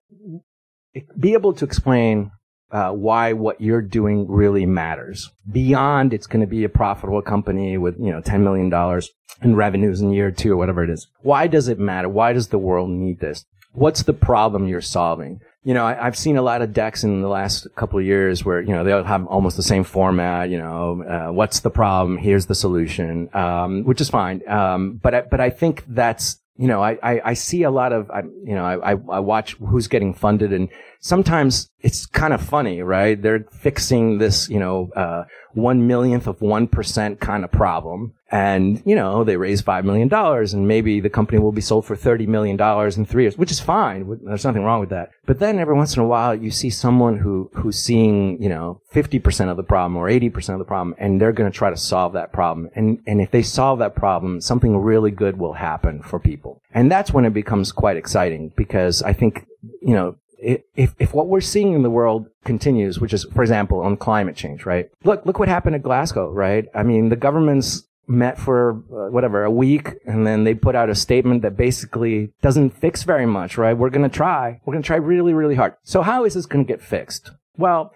be 1.18 1.32
able 1.32 1.52
to 1.54 1.64
explain 1.64 2.30
uh, 2.70 2.90
why 2.90 3.32
what 3.32 3.60
you're 3.60 3.82
doing 3.82 4.26
really 4.28 4.66
matters. 4.66 5.30
Beyond 5.50 6.12
it's 6.12 6.26
going 6.26 6.40
to 6.40 6.46
be 6.46 6.64
a 6.64 6.68
profitable 6.68 7.22
company 7.22 7.78
with, 7.78 7.96
you 7.98 8.10
know, 8.10 8.20
$10 8.20 8.40
million 8.40 9.02
in 9.42 9.56
revenues 9.56 10.00
in 10.00 10.12
year 10.12 10.30
two 10.30 10.52
or 10.52 10.56
whatever 10.56 10.82
it 10.82 10.90
is. 10.90 11.06
Why 11.20 11.46
does 11.46 11.68
it 11.68 11.78
matter? 11.78 12.08
Why 12.08 12.32
does 12.32 12.48
the 12.48 12.58
world 12.58 12.90
need 12.90 13.20
this? 13.20 13.44
What's 13.72 14.02
the 14.02 14.12
problem 14.12 14.66
you're 14.66 14.80
solving? 14.80 15.40
You 15.62 15.74
know, 15.74 15.84
I, 15.84 15.94
have 15.94 16.16
seen 16.16 16.36
a 16.36 16.42
lot 16.42 16.62
of 16.62 16.72
decks 16.72 17.04
in 17.04 17.20
the 17.20 17.28
last 17.28 17.66
couple 17.76 17.98
of 17.98 18.04
years 18.04 18.44
where, 18.44 18.60
you 18.60 18.72
know, 18.72 18.84
they 18.84 18.92
all 18.92 19.04
have 19.04 19.26
almost 19.26 19.56
the 19.56 19.62
same 19.62 19.84
format, 19.84 20.48
you 20.48 20.58
know, 20.58 21.02
uh, 21.02 21.32
what's 21.32 21.60
the 21.60 21.70
problem? 21.70 22.18
Here's 22.18 22.46
the 22.46 22.54
solution, 22.54 23.28
um, 23.34 23.84
which 23.84 24.00
is 24.00 24.08
fine. 24.08 24.48
Um, 24.48 24.98
but 25.02 25.14
I, 25.14 25.20
but 25.22 25.40
I 25.40 25.50
think 25.50 25.84
that's, 25.88 26.40
you 26.58 26.66
know, 26.66 26.82
I, 26.82 26.98
I, 27.02 27.20
I 27.24 27.34
see 27.34 27.62
a 27.64 27.70
lot 27.70 27.92
of, 27.92 28.10
I, 28.10 28.22
you 28.22 28.54
know, 28.54 28.64
I, 28.64 28.92
I 28.92 29.20
watch 29.20 29.54
who's 29.56 29.88
getting 29.88 30.14
funded 30.14 30.52
and 30.52 30.68
sometimes 31.00 31.70
it's 31.80 32.06
kind 32.06 32.32
of 32.32 32.42
funny, 32.42 32.82
right? 32.82 33.20
They're 33.20 33.46
fixing 33.50 34.18
this, 34.18 34.48
you 34.48 34.58
know, 34.58 34.90
uh, 34.96 35.24
one 35.52 35.86
millionth 35.86 36.26
of 36.26 36.40
one 36.40 36.66
percent 36.66 37.20
kind 37.20 37.44
of 37.44 37.52
problem. 37.52 38.14
And, 38.30 38.82
you 38.84 38.96
know, 38.96 39.22
they 39.22 39.36
raise 39.36 39.62
$5 39.62 39.84
million 39.84 40.12
and 40.12 40.66
maybe 40.66 40.98
the 40.98 41.08
company 41.08 41.38
will 41.38 41.52
be 41.52 41.60
sold 41.60 41.86
for 41.86 41.94
$30 41.94 42.26
million 42.26 42.60
in 42.60 43.06
three 43.06 43.22
years, 43.22 43.38
which 43.38 43.52
is 43.52 43.60
fine. 43.60 44.18
There's 44.24 44.44
nothing 44.44 44.64
wrong 44.64 44.80
with 44.80 44.88
that. 44.88 45.10
But 45.26 45.38
then 45.38 45.60
every 45.60 45.76
once 45.76 45.94
in 45.94 46.02
a 46.02 46.06
while, 46.06 46.34
you 46.34 46.50
see 46.50 46.68
someone 46.68 47.18
who, 47.18 47.48
who's 47.54 47.78
seeing, 47.78 48.42
you 48.42 48.48
know, 48.48 48.80
50% 48.92 49.48
of 49.48 49.56
the 49.56 49.62
problem 49.62 49.96
or 49.96 50.08
80% 50.08 50.48
of 50.54 50.58
the 50.58 50.64
problem 50.64 50.96
and 50.98 51.20
they're 51.20 51.32
going 51.32 51.50
to 51.50 51.56
try 51.56 51.70
to 51.70 51.76
solve 51.76 52.14
that 52.14 52.32
problem. 52.32 52.68
And, 52.74 52.98
and 53.06 53.20
if 53.20 53.30
they 53.30 53.42
solve 53.42 53.78
that 53.78 53.94
problem, 53.94 54.40
something 54.40 54.76
really 54.76 55.12
good 55.12 55.38
will 55.38 55.52
happen 55.52 56.02
for 56.02 56.18
people. 56.18 56.60
And 56.74 56.90
that's 56.90 57.12
when 57.12 57.24
it 57.24 57.32
becomes 57.32 57.70
quite 57.70 57.96
exciting 57.96 58.52
because 58.56 59.02
I 59.02 59.12
think, 59.12 59.46
you 59.80 59.94
know, 59.94 60.16
if, 60.38 60.94
if 60.98 61.14
what 61.14 61.28
we're 61.28 61.40
seeing 61.40 61.74
in 61.74 61.82
the 61.82 61.90
world 61.90 62.28
continues, 62.44 63.00
which 63.00 63.12
is, 63.12 63.24
for 63.32 63.42
example, 63.42 63.80
on 63.80 63.96
climate 63.96 64.36
change, 64.36 64.66
right? 64.66 64.90
Look, 65.04 65.24
look 65.26 65.38
what 65.38 65.48
happened 65.48 65.76
at 65.76 65.82
Glasgow, 65.82 66.30
right? 66.30 66.66
I 66.74 66.82
mean, 66.82 67.08
the 67.08 67.16
governments 67.16 67.86
met 68.08 68.38
for 68.38 68.82
uh, 68.92 69.10
whatever 69.10 69.42
a 69.42 69.50
week 69.50 69.94
and 70.06 70.24
then 70.26 70.44
they 70.44 70.54
put 70.54 70.76
out 70.76 70.88
a 70.88 70.94
statement 70.94 71.42
that 71.42 71.56
basically 71.56 72.32
doesn't 72.40 72.70
fix 72.70 73.02
very 73.02 73.26
much 73.26 73.58
right 73.58 73.76
we're 73.76 73.90
going 73.90 74.08
to 74.08 74.16
try 74.16 74.60
we're 74.64 74.72
going 74.72 74.80
to 74.80 74.86
try 74.86 74.94
really 74.94 75.34
really 75.34 75.56
hard 75.56 75.74
so 75.82 76.02
how 76.02 76.24
is 76.24 76.34
this 76.34 76.46
going 76.46 76.64
to 76.64 76.72
get 76.72 76.80
fixed 76.80 77.32
well 77.56 77.92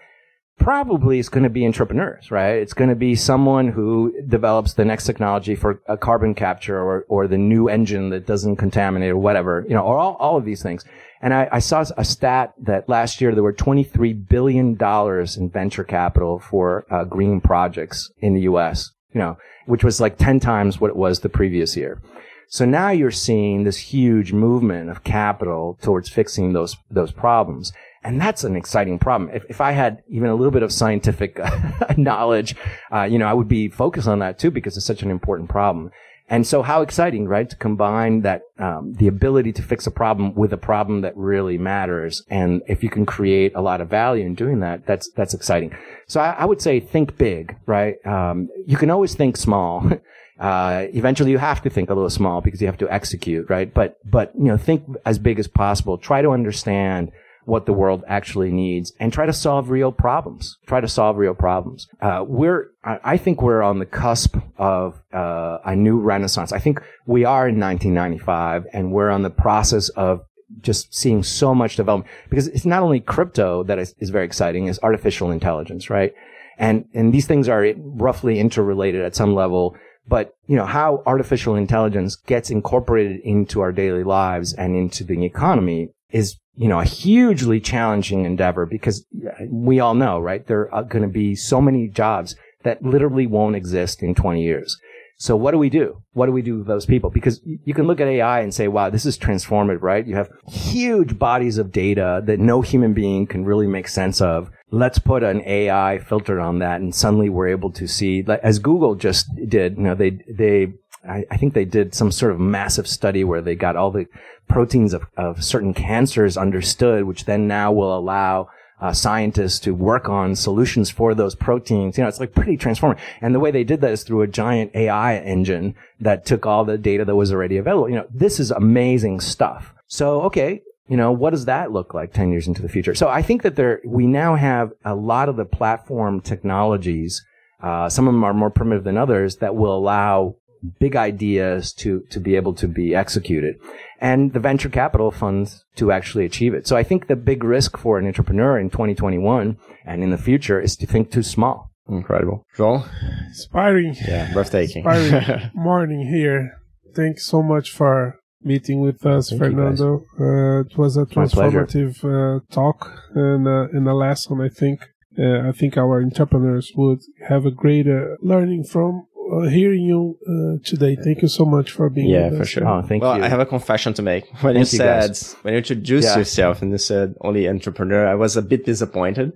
probably 0.61 1.17
it's 1.19 1.29
going 1.29 1.43
to 1.43 1.49
be 1.49 1.65
entrepreneurs, 1.65 2.31
right? 2.31 2.57
It's 2.57 2.73
going 2.73 2.89
to 2.89 2.95
be 2.95 3.15
someone 3.15 3.67
who 3.67 4.13
develops 4.27 4.73
the 4.73 4.85
next 4.85 5.05
technology 5.05 5.55
for 5.55 5.81
a 5.87 5.97
carbon 5.97 6.35
capture 6.35 6.79
or, 6.79 7.05
or 7.09 7.27
the 7.27 7.37
new 7.37 7.67
engine 7.67 8.09
that 8.11 8.27
doesn't 8.27 8.57
contaminate 8.57 9.09
or 9.09 9.17
whatever, 9.17 9.65
you 9.67 9.73
know, 9.73 9.81
or 9.81 9.97
all, 9.97 10.15
all 10.19 10.37
of 10.37 10.45
these 10.45 10.61
things. 10.61 10.85
And 11.21 11.33
I, 11.33 11.47
I 11.51 11.59
saw 11.59 11.85
a 11.97 12.03
stat 12.03 12.53
that 12.63 12.89
last 12.89 13.21
year 13.21 13.33
there 13.33 13.43
were 13.43 13.53
$23 13.53 14.27
billion 14.27 14.77
in 14.79 15.49
venture 15.49 15.83
capital 15.83 16.39
for 16.39 16.85
uh, 16.89 17.03
green 17.03 17.41
projects 17.41 18.11
in 18.19 18.33
the 18.33 18.41
U.S., 18.41 18.91
you 19.13 19.19
know, 19.19 19.37
which 19.67 19.83
was 19.83 20.01
like 20.01 20.17
10 20.17 20.39
times 20.39 20.81
what 20.81 20.89
it 20.89 20.95
was 20.95 21.19
the 21.19 21.29
previous 21.29 21.77
year. 21.77 22.01
So 22.47 22.65
now 22.65 22.89
you're 22.89 23.11
seeing 23.11 23.63
this 23.63 23.77
huge 23.77 24.33
movement 24.33 24.89
of 24.89 25.03
capital 25.03 25.77
towards 25.81 26.09
fixing 26.09 26.53
those, 26.53 26.75
those 26.89 27.11
problems. 27.11 27.71
And 28.03 28.19
that's 28.19 28.43
an 28.43 28.55
exciting 28.55 28.99
problem. 28.99 29.29
If, 29.31 29.45
if 29.47 29.61
I 29.61 29.71
had 29.71 30.01
even 30.09 30.27
a 30.27 30.35
little 30.35 30.51
bit 30.51 30.63
of 30.63 30.73
scientific 30.73 31.39
knowledge, 31.97 32.55
uh, 32.91 33.03
you 33.03 33.19
know, 33.19 33.27
I 33.27 33.33
would 33.33 33.47
be 33.47 33.69
focused 33.69 34.07
on 34.07 34.19
that 34.19 34.39
too 34.39 34.51
because 34.51 34.75
it's 34.75 34.85
such 34.85 35.03
an 35.03 35.11
important 35.11 35.49
problem. 35.49 35.91
And 36.31 36.47
so 36.47 36.61
how 36.61 36.81
exciting, 36.81 37.27
right? 37.27 37.49
To 37.49 37.57
combine 37.57 38.21
that, 38.21 38.43
um, 38.57 38.93
the 38.93 39.07
ability 39.07 39.51
to 39.51 39.61
fix 39.61 39.85
a 39.85 39.91
problem 39.91 40.33
with 40.33 40.53
a 40.53 40.57
problem 40.57 41.01
that 41.01 41.15
really 41.17 41.57
matters. 41.57 42.23
And 42.29 42.61
if 42.69 42.83
you 42.83 42.89
can 42.89 43.05
create 43.05 43.51
a 43.53 43.61
lot 43.61 43.81
of 43.81 43.89
value 43.89 44.25
in 44.25 44.33
doing 44.33 44.61
that, 44.61 44.85
that's, 44.85 45.09
that's 45.09 45.33
exciting. 45.33 45.75
So 46.07 46.21
I, 46.21 46.29
I 46.31 46.45
would 46.45 46.61
say 46.61 46.79
think 46.79 47.17
big, 47.17 47.57
right? 47.65 47.97
Um, 48.07 48.47
you 48.65 48.77
can 48.77 48.89
always 48.89 49.13
think 49.13 49.37
small. 49.37 49.91
Uh, 50.39 50.87
eventually 50.93 51.29
you 51.29 51.37
have 51.37 51.61
to 51.61 51.69
think 51.69 51.91
a 51.91 51.93
little 51.93 52.09
small 52.09 52.41
because 52.41 52.59
you 52.59 52.65
have 52.65 52.75
to 52.75 52.91
execute, 52.91 53.47
right? 53.47 53.71
But, 53.71 53.99
but, 54.03 54.33
you 54.35 54.45
know, 54.45 54.57
think 54.57 54.83
as 55.05 55.19
big 55.19 55.37
as 55.37 55.47
possible. 55.47 55.99
Try 55.99 56.23
to 56.23 56.31
understand 56.31 57.11
what 57.51 57.65
the 57.65 57.73
world 57.73 58.01
actually 58.07 58.49
needs 58.49 58.93
and 58.97 59.11
try 59.11 59.25
to 59.25 59.33
solve 59.33 59.69
real 59.69 59.91
problems. 59.91 60.57
Try 60.67 60.79
to 60.79 60.87
solve 60.87 61.17
real 61.17 61.33
problems. 61.33 61.85
Uh, 61.99 62.23
we're, 62.25 62.67
I 62.85 63.17
think 63.17 63.41
we're 63.41 63.61
on 63.61 63.79
the 63.79 63.85
cusp 63.85 64.37
of 64.57 65.01
uh, 65.13 65.57
a 65.65 65.75
new 65.75 65.99
renaissance. 65.99 66.53
I 66.53 66.59
think 66.59 66.81
we 67.05 67.25
are 67.25 67.49
in 67.49 67.59
1995 67.59 68.67
and 68.71 68.93
we're 68.93 69.09
on 69.09 69.23
the 69.23 69.29
process 69.29 69.89
of 69.89 70.21
just 70.61 70.95
seeing 70.95 71.23
so 71.23 71.53
much 71.53 71.75
development 71.75 72.09
because 72.29 72.47
it's 72.47 72.65
not 72.65 72.83
only 72.83 73.01
crypto 73.01 73.63
that 73.63 73.77
is, 73.79 73.95
is 73.99 74.11
very 74.11 74.23
exciting, 74.23 74.69
it's 74.69 74.79
artificial 74.81 75.29
intelligence, 75.29 75.89
right? 75.89 76.13
And, 76.57 76.85
and 76.93 77.13
these 77.13 77.27
things 77.27 77.49
are 77.49 77.65
roughly 77.75 78.39
interrelated 78.39 79.01
at 79.01 79.13
some 79.13 79.35
level. 79.35 79.75
But, 80.07 80.35
you 80.47 80.55
know, 80.55 80.65
how 80.65 81.03
artificial 81.05 81.55
intelligence 81.55 82.15
gets 82.15 82.49
incorporated 82.49 83.19
into 83.25 83.59
our 83.59 83.73
daily 83.73 84.05
lives 84.05 84.53
and 84.53 84.73
into 84.73 85.03
the 85.03 85.25
economy 85.25 85.89
is 86.11 86.37
you 86.55 86.67
know, 86.67 86.79
a 86.79 86.85
hugely 86.85 87.59
challenging 87.59 88.25
endeavor 88.25 88.65
because 88.65 89.05
we 89.49 89.79
all 89.79 89.93
know, 89.93 90.19
right? 90.19 90.45
There 90.45 90.73
are 90.73 90.83
going 90.83 91.03
to 91.03 91.07
be 91.07 91.35
so 91.35 91.61
many 91.61 91.87
jobs 91.87 92.35
that 92.63 92.83
literally 92.83 93.27
won't 93.27 93.55
exist 93.55 94.03
in 94.03 94.15
20 94.15 94.43
years. 94.43 94.77
So 95.21 95.35
what 95.35 95.51
do 95.51 95.59
we 95.59 95.69
do? 95.69 96.01
What 96.13 96.25
do 96.25 96.31
we 96.31 96.41
do 96.41 96.57
with 96.57 96.67
those 96.67 96.87
people? 96.87 97.11
Because 97.11 97.41
you 97.45 97.75
can 97.75 97.85
look 97.85 97.99
at 97.99 98.07
AI 98.07 98.39
and 98.39 98.51
say, 98.51 98.67
wow, 98.67 98.89
this 98.89 99.05
is 99.05 99.19
transformative, 99.19 99.83
right? 99.83 100.05
You 100.05 100.15
have 100.15 100.31
huge 100.47 101.19
bodies 101.19 101.59
of 101.59 101.71
data 101.71 102.23
that 102.25 102.39
no 102.39 102.61
human 102.61 102.95
being 102.95 103.27
can 103.27 103.45
really 103.45 103.67
make 103.67 103.87
sense 103.87 104.19
of. 104.19 104.49
Let's 104.71 104.97
put 104.97 105.21
an 105.21 105.43
AI 105.45 105.99
filter 105.99 106.39
on 106.39 106.57
that. 106.59 106.81
And 106.81 106.95
suddenly 106.95 107.29
we're 107.29 107.49
able 107.49 107.71
to 107.73 107.87
see, 107.87 108.25
as 108.41 108.57
Google 108.57 108.95
just 108.95 109.27
did, 109.47 109.77
you 109.77 109.83
know, 109.83 109.93
they, 109.93 110.21
they, 110.27 110.73
I, 111.07 111.25
I 111.31 111.37
think 111.37 111.53
they 111.53 111.65
did 111.65 111.95
some 111.95 112.11
sort 112.11 112.31
of 112.31 112.39
massive 112.39 112.87
study 112.87 113.23
where 113.23 113.41
they 113.41 113.55
got 113.55 113.75
all 113.75 113.91
the 113.91 114.07
proteins 114.47 114.93
of, 114.93 115.05
of 115.17 115.43
certain 115.43 115.73
cancers 115.73 116.37
understood, 116.37 117.05
which 117.05 117.25
then 117.25 117.47
now 117.47 117.71
will 117.71 117.97
allow 117.97 118.49
uh, 118.81 118.91
scientists 118.91 119.59
to 119.59 119.75
work 119.75 120.09
on 120.09 120.35
solutions 120.35 120.89
for 120.89 121.13
those 121.13 121.35
proteins. 121.35 121.97
You 121.97 122.03
know, 122.03 122.07
it's 122.07 122.19
like 122.19 122.33
pretty 122.33 122.57
transformative. 122.57 122.99
And 123.21 123.33
the 123.33 123.39
way 123.39 123.51
they 123.51 123.63
did 123.63 123.81
that 123.81 123.91
is 123.91 124.03
through 124.03 124.23
a 124.23 124.27
giant 124.27 124.75
AI 124.75 125.17
engine 125.17 125.75
that 125.99 126.25
took 126.25 126.45
all 126.45 126.65
the 126.65 126.77
data 126.77 127.05
that 127.05 127.15
was 127.15 127.31
already 127.31 127.57
available. 127.57 127.89
You 127.89 127.97
know, 127.97 128.07
this 128.11 128.39
is 128.39 128.49
amazing 128.49 129.19
stuff. 129.19 129.73
So, 129.87 130.21
okay, 130.23 130.61
you 130.87 130.97
know, 130.97 131.11
what 131.11 131.29
does 131.29 131.45
that 131.45 131.71
look 131.71 131.93
like 131.93 132.11
10 132.11 132.31
years 132.31 132.47
into 132.47 132.61
the 132.61 132.69
future? 132.69 132.95
So 132.95 133.07
I 133.07 133.21
think 133.21 133.43
that 133.43 133.55
there, 133.55 133.81
we 133.85 134.07
now 134.07 134.35
have 134.35 134.71
a 134.83 134.95
lot 134.95 135.29
of 135.29 135.35
the 135.35 135.45
platform 135.45 136.19
technologies, 136.19 137.23
uh, 137.61 137.87
some 137.87 138.07
of 138.07 138.13
them 138.13 138.23
are 138.23 138.33
more 138.33 138.49
primitive 138.49 138.83
than 138.83 138.97
others 138.97 139.37
that 139.37 139.55
will 139.55 139.77
allow 139.77 140.35
big 140.79 140.95
ideas 140.95 141.73
to, 141.73 142.01
to 142.09 142.19
be 142.19 142.35
able 142.35 142.53
to 142.53 142.67
be 142.67 142.93
executed 142.93 143.55
and 144.01 144.33
the 144.33 144.39
venture 144.39 144.67
capital 144.67 145.11
funds 145.11 145.63
to 145.75 145.91
actually 145.91 146.25
achieve 146.25 146.53
it. 146.53 146.67
So 146.67 146.75
I 146.75 146.83
think 146.83 147.07
the 147.07 147.15
big 147.15 147.43
risk 147.43 147.77
for 147.77 147.99
an 147.99 148.07
entrepreneur 148.07 148.59
in 148.59 148.71
2021 148.71 149.57
and 149.85 150.03
in 150.03 150.09
the 150.09 150.17
future 150.17 150.59
is 150.59 150.75
to 150.77 150.87
think 150.87 151.11
too 151.11 151.23
small. 151.23 151.71
Incredible. 151.87 152.45
Joel? 152.57 152.85
Inspiring. 153.27 153.95
Yeah, 154.07 154.33
breathtaking. 154.33 154.83
Inspiring 154.83 155.51
morning 155.53 156.07
here. 156.07 156.57
Thanks 156.95 157.25
so 157.25 157.41
much 157.41 157.71
for 157.71 158.19
meeting 158.41 158.81
with 158.81 159.05
us, 159.05 159.29
Thank 159.29 159.41
Fernando. 159.41 160.03
Uh, 160.19 160.61
it 160.61 160.77
was 160.77 160.97
a 160.97 161.05
transformative 161.05 162.03
uh, 162.03 162.39
talk 162.51 162.91
and, 163.13 163.47
uh, 163.47 163.67
and 163.71 163.87
a 163.87 163.93
lesson, 163.93 164.41
I 164.41 164.49
think. 164.49 164.81
Uh, 165.17 165.49
I 165.49 165.51
think 165.51 165.77
our 165.77 166.01
entrepreneurs 166.01 166.71
would 166.75 167.01
have 167.27 167.45
a 167.45 167.51
greater 167.51 168.17
learning 168.21 168.63
from 168.63 169.07
uh, 169.31 169.41
hearing 169.47 169.83
you 169.83 170.17
uh, 170.27 170.63
today. 170.63 170.95
Thank 170.95 171.21
you 171.21 171.27
so 171.27 171.45
much 171.45 171.71
for 171.71 171.89
being 171.89 172.09
yeah, 172.09 172.29
for 172.29 172.45
sure. 172.45 172.67
Oh, 172.67 172.81
thank 172.81 173.01
well, 173.01 173.17
you. 173.17 173.23
I 173.23 173.29
have 173.29 173.39
a 173.39 173.45
confession 173.45 173.93
to 173.95 174.01
make. 174.01 174.25
When 174.41 174.55
thank 174.55 174.57
you 174.57 174.65
said, 174.65 175.17
you 175.17 175.37
when 175.41 175.53
you 175.53 175.59
introduced 175.59 176.07
yeah. 176.09 176.17
yourself 176.17 176.61
and 176.61 176.71
you 176.71 176.77
said 176.77 177.15
only 177.21 177.47
entrepreneur, 177.47 178.07
I 178.07 178.15
was 178.15 178.35
a 178.35 178.41
bit 178.41 178.65
disappointed. 178.65 179.33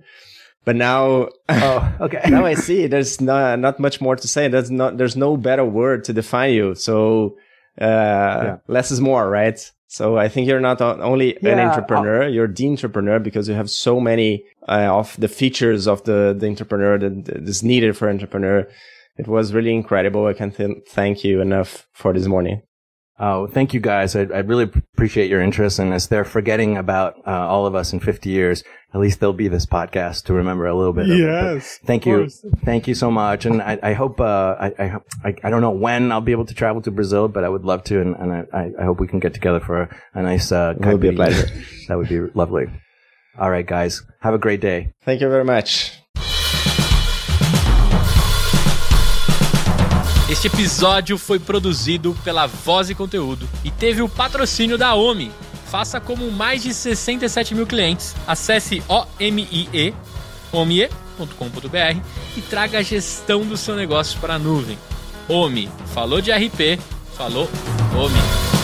But 0.64 0.76
now, 0.76 1.28
oh, 1.48 1.96
okay. 2.00 2.22
now 2.28 2.44
I 2.44 2.54
see 2.54 2.88
there's 2.88 3.20
not, 3.20 3.60
not 3.60 3.78
much 3.78 4.00
more 4.00 4.16
to 4.16 4.28
say. 4.28 4.48
There's 4.48 4.70
not, 4.70 4.98
there's 4.98 5.16
no 5.16 5.36
better 5.36 5.64
word 5.64 6.04
to 6.04 6.12
define 6.12 6.54
you. 6.54 6.74
So, 6.74 7.36
uh, 7.80 7.84
yeah. 7.84 8.56
less 8.66 8.90
is 8.90 9.00
more, 9.00 9.30
right? 9.30 9.58
So 9.86 10.18
I 10.18 10.28
think 10.28 10.48
you're 10.48 10.60
not 10.60 10.80
only 10.82 11.38
yeah, 11.40 11.52
an 11.52 11.60
entrepreneur, 11.60 12.24
I'll... 12.24 12.30
you're 12.30 12.48
the 12.48 12.68
entrepreneur 12.68 13.20
because 13.20 13.48
you 13.48 13.54
have 13.54 13.70
so 13.70 14.00
many 14.00 14.44
uh, 14.68 14.88
of 14.90 15.14
the 15.18 15.28
features 15.28 15.86
of 15.86 16.02
the, 16.04 16.34
the 16.36 16.48
entrepreneur 16.48 16.98
that 16.98 17.28
is 17.28 17.62
needed 17.62 17.96
for 17.96 18.10
entrepreneur 18.10 18.68
it 19.16 19.28
was 19.28 19.54
really 19.54 19.74
incredible. 19.74 20.26
I 20.26 20.34
can't 20.34 20.54
th- 20.54 20.84
thank 20.88 21.24
you 21.24 21.40
enough 21.40 21.86
for 21.92 22.12
this 22.12 22.26
morning. 22.26 22.62
Oh, 23.18 23.46
thank 23.46 23.72
you 23.72 23.80
guys. 23.80 24.14
I, 24.14 24.20
I 24.20 24.40
really 24.40 24.64
appreciate 24.64 25.30
your 25.30 25.40
interest. 25.40 25.78
And 25.78 25.94
as 25.94 26.08
they're 26.08 26.24
forgetting 26.24 26.76
about 26.76 27.16
uh, 27.26 27.30
all 27.30 27.64
of 27.64 27.74
us 27.74 27.94
in 27.94 28.00
50 28.00 28.28
years, 28.28 28.62
at 28.92 29.00
least 29.00 29.20
there'll 29.20 29.32
be 29.32 29.48
this 29.48 29.64
podcast 29.64 30.24
to 30.24 30.34
remember 30.34 30.66
a 30.66 30.74
little 30.74 30.92
bit. 30.92 31.06
Yes. 31.06 31.78
Thank 31.86 32.04
you. 32.04 32.18
Course. 32.18 32.44
Thank 32.64 32.86
you 32.86 32.94
so 32.94 33.10
much. 33.10 33.46
And 33.46 33.62
I, 33.62 33.78
I 33.82 33.92
hope, 33.94 34.20
uh, 34.20 34.56
I, 34.60 35.00
I, 35.24 35.34
I, 35.44 35.50
don't 35.50 35.62
know 35.62 35.70
when 35.70 36.12
I'll 36.12 36.20
be 36.20 36.32
able 36.32 36.44
to 36.44 36.54
travel 36.54 36.82
to 36.82 36.90
Brazil, 36.90 37.28
but 37.28 37.42
I 37.42 37.48
would 37.48 37.64
love 37.64 37.84
to. 37.84 38.02
And, 38.02 38.16
and 38.16 38.46
I, 38.52 38.70
I 38.78 38.84
hope 38.84 39.00
we 39.00 39.08
can 39.08 39.18
get 39.18 39.32
together 39.32 39.60
for 39.60 39.82
a, 39.82 39.96
a 40.12 40.22
nice, 40.22 40.52
uh, 40.52 40.74
it 40.78 40.84
would 40.84 41.00
be 41.00 41.08
a 41.08 41.12
pleasure. 41.14 41.48
that 41.88 41.96
would 41.96 42.10
be 42.10 42.20
lovely. 42.34 42.66
All 43.38 43.50
right, 43.50 43.66
guys. 43.66 44.02
Have 44.20 44.34
a 44.34 44.38
great 44.38 44.60
day. 44.60 44.92
Thank 45.04 45.22
you 45.22 45.30
very 45.30 45.44
much. 45.44 45.98
Este 50.28 50.48
episódio 50.48 51.16
foi 51.16 51.38
produzido 51.38 52.16
pela 52.24 52.48
Voz 52.48 52.90
e 52.90 52.96
Conteúdo 52.96 53.48
e 53.62 53.70
teve 53.70 54.02
o 54.02 54.08
patrocínio 54.08 54.76
da 54.76 54.92
OMI. 54.92 55.30
Faça 55.70 56.00
como 56.00 56.32
mais 56.32 56.64
de 56.64 56.74
67 56.74 57.54
mil 57.54 57.64
clientes. 57.64 58.12
Acesse 58.26 58.82
omie, 58.88 59.94
omie.com.br 60.52 62.00
e 62.36 62.40
traga 62.40 62.78
a 62.78 62.82
gestão 62.82 63.44
do 63.44 63.56
seu 63.56 63.76
negócio 63.76 64.18
para 64.18 64.34
a 64.34 64.38
nuvem. 64.38 64.76
OMI, 65.28 65.70
falou 65.94 66.20
de 66.20 66.32
RP, 66.32 66.80
falou 67.16 67.48
OMI. 67.94 68.55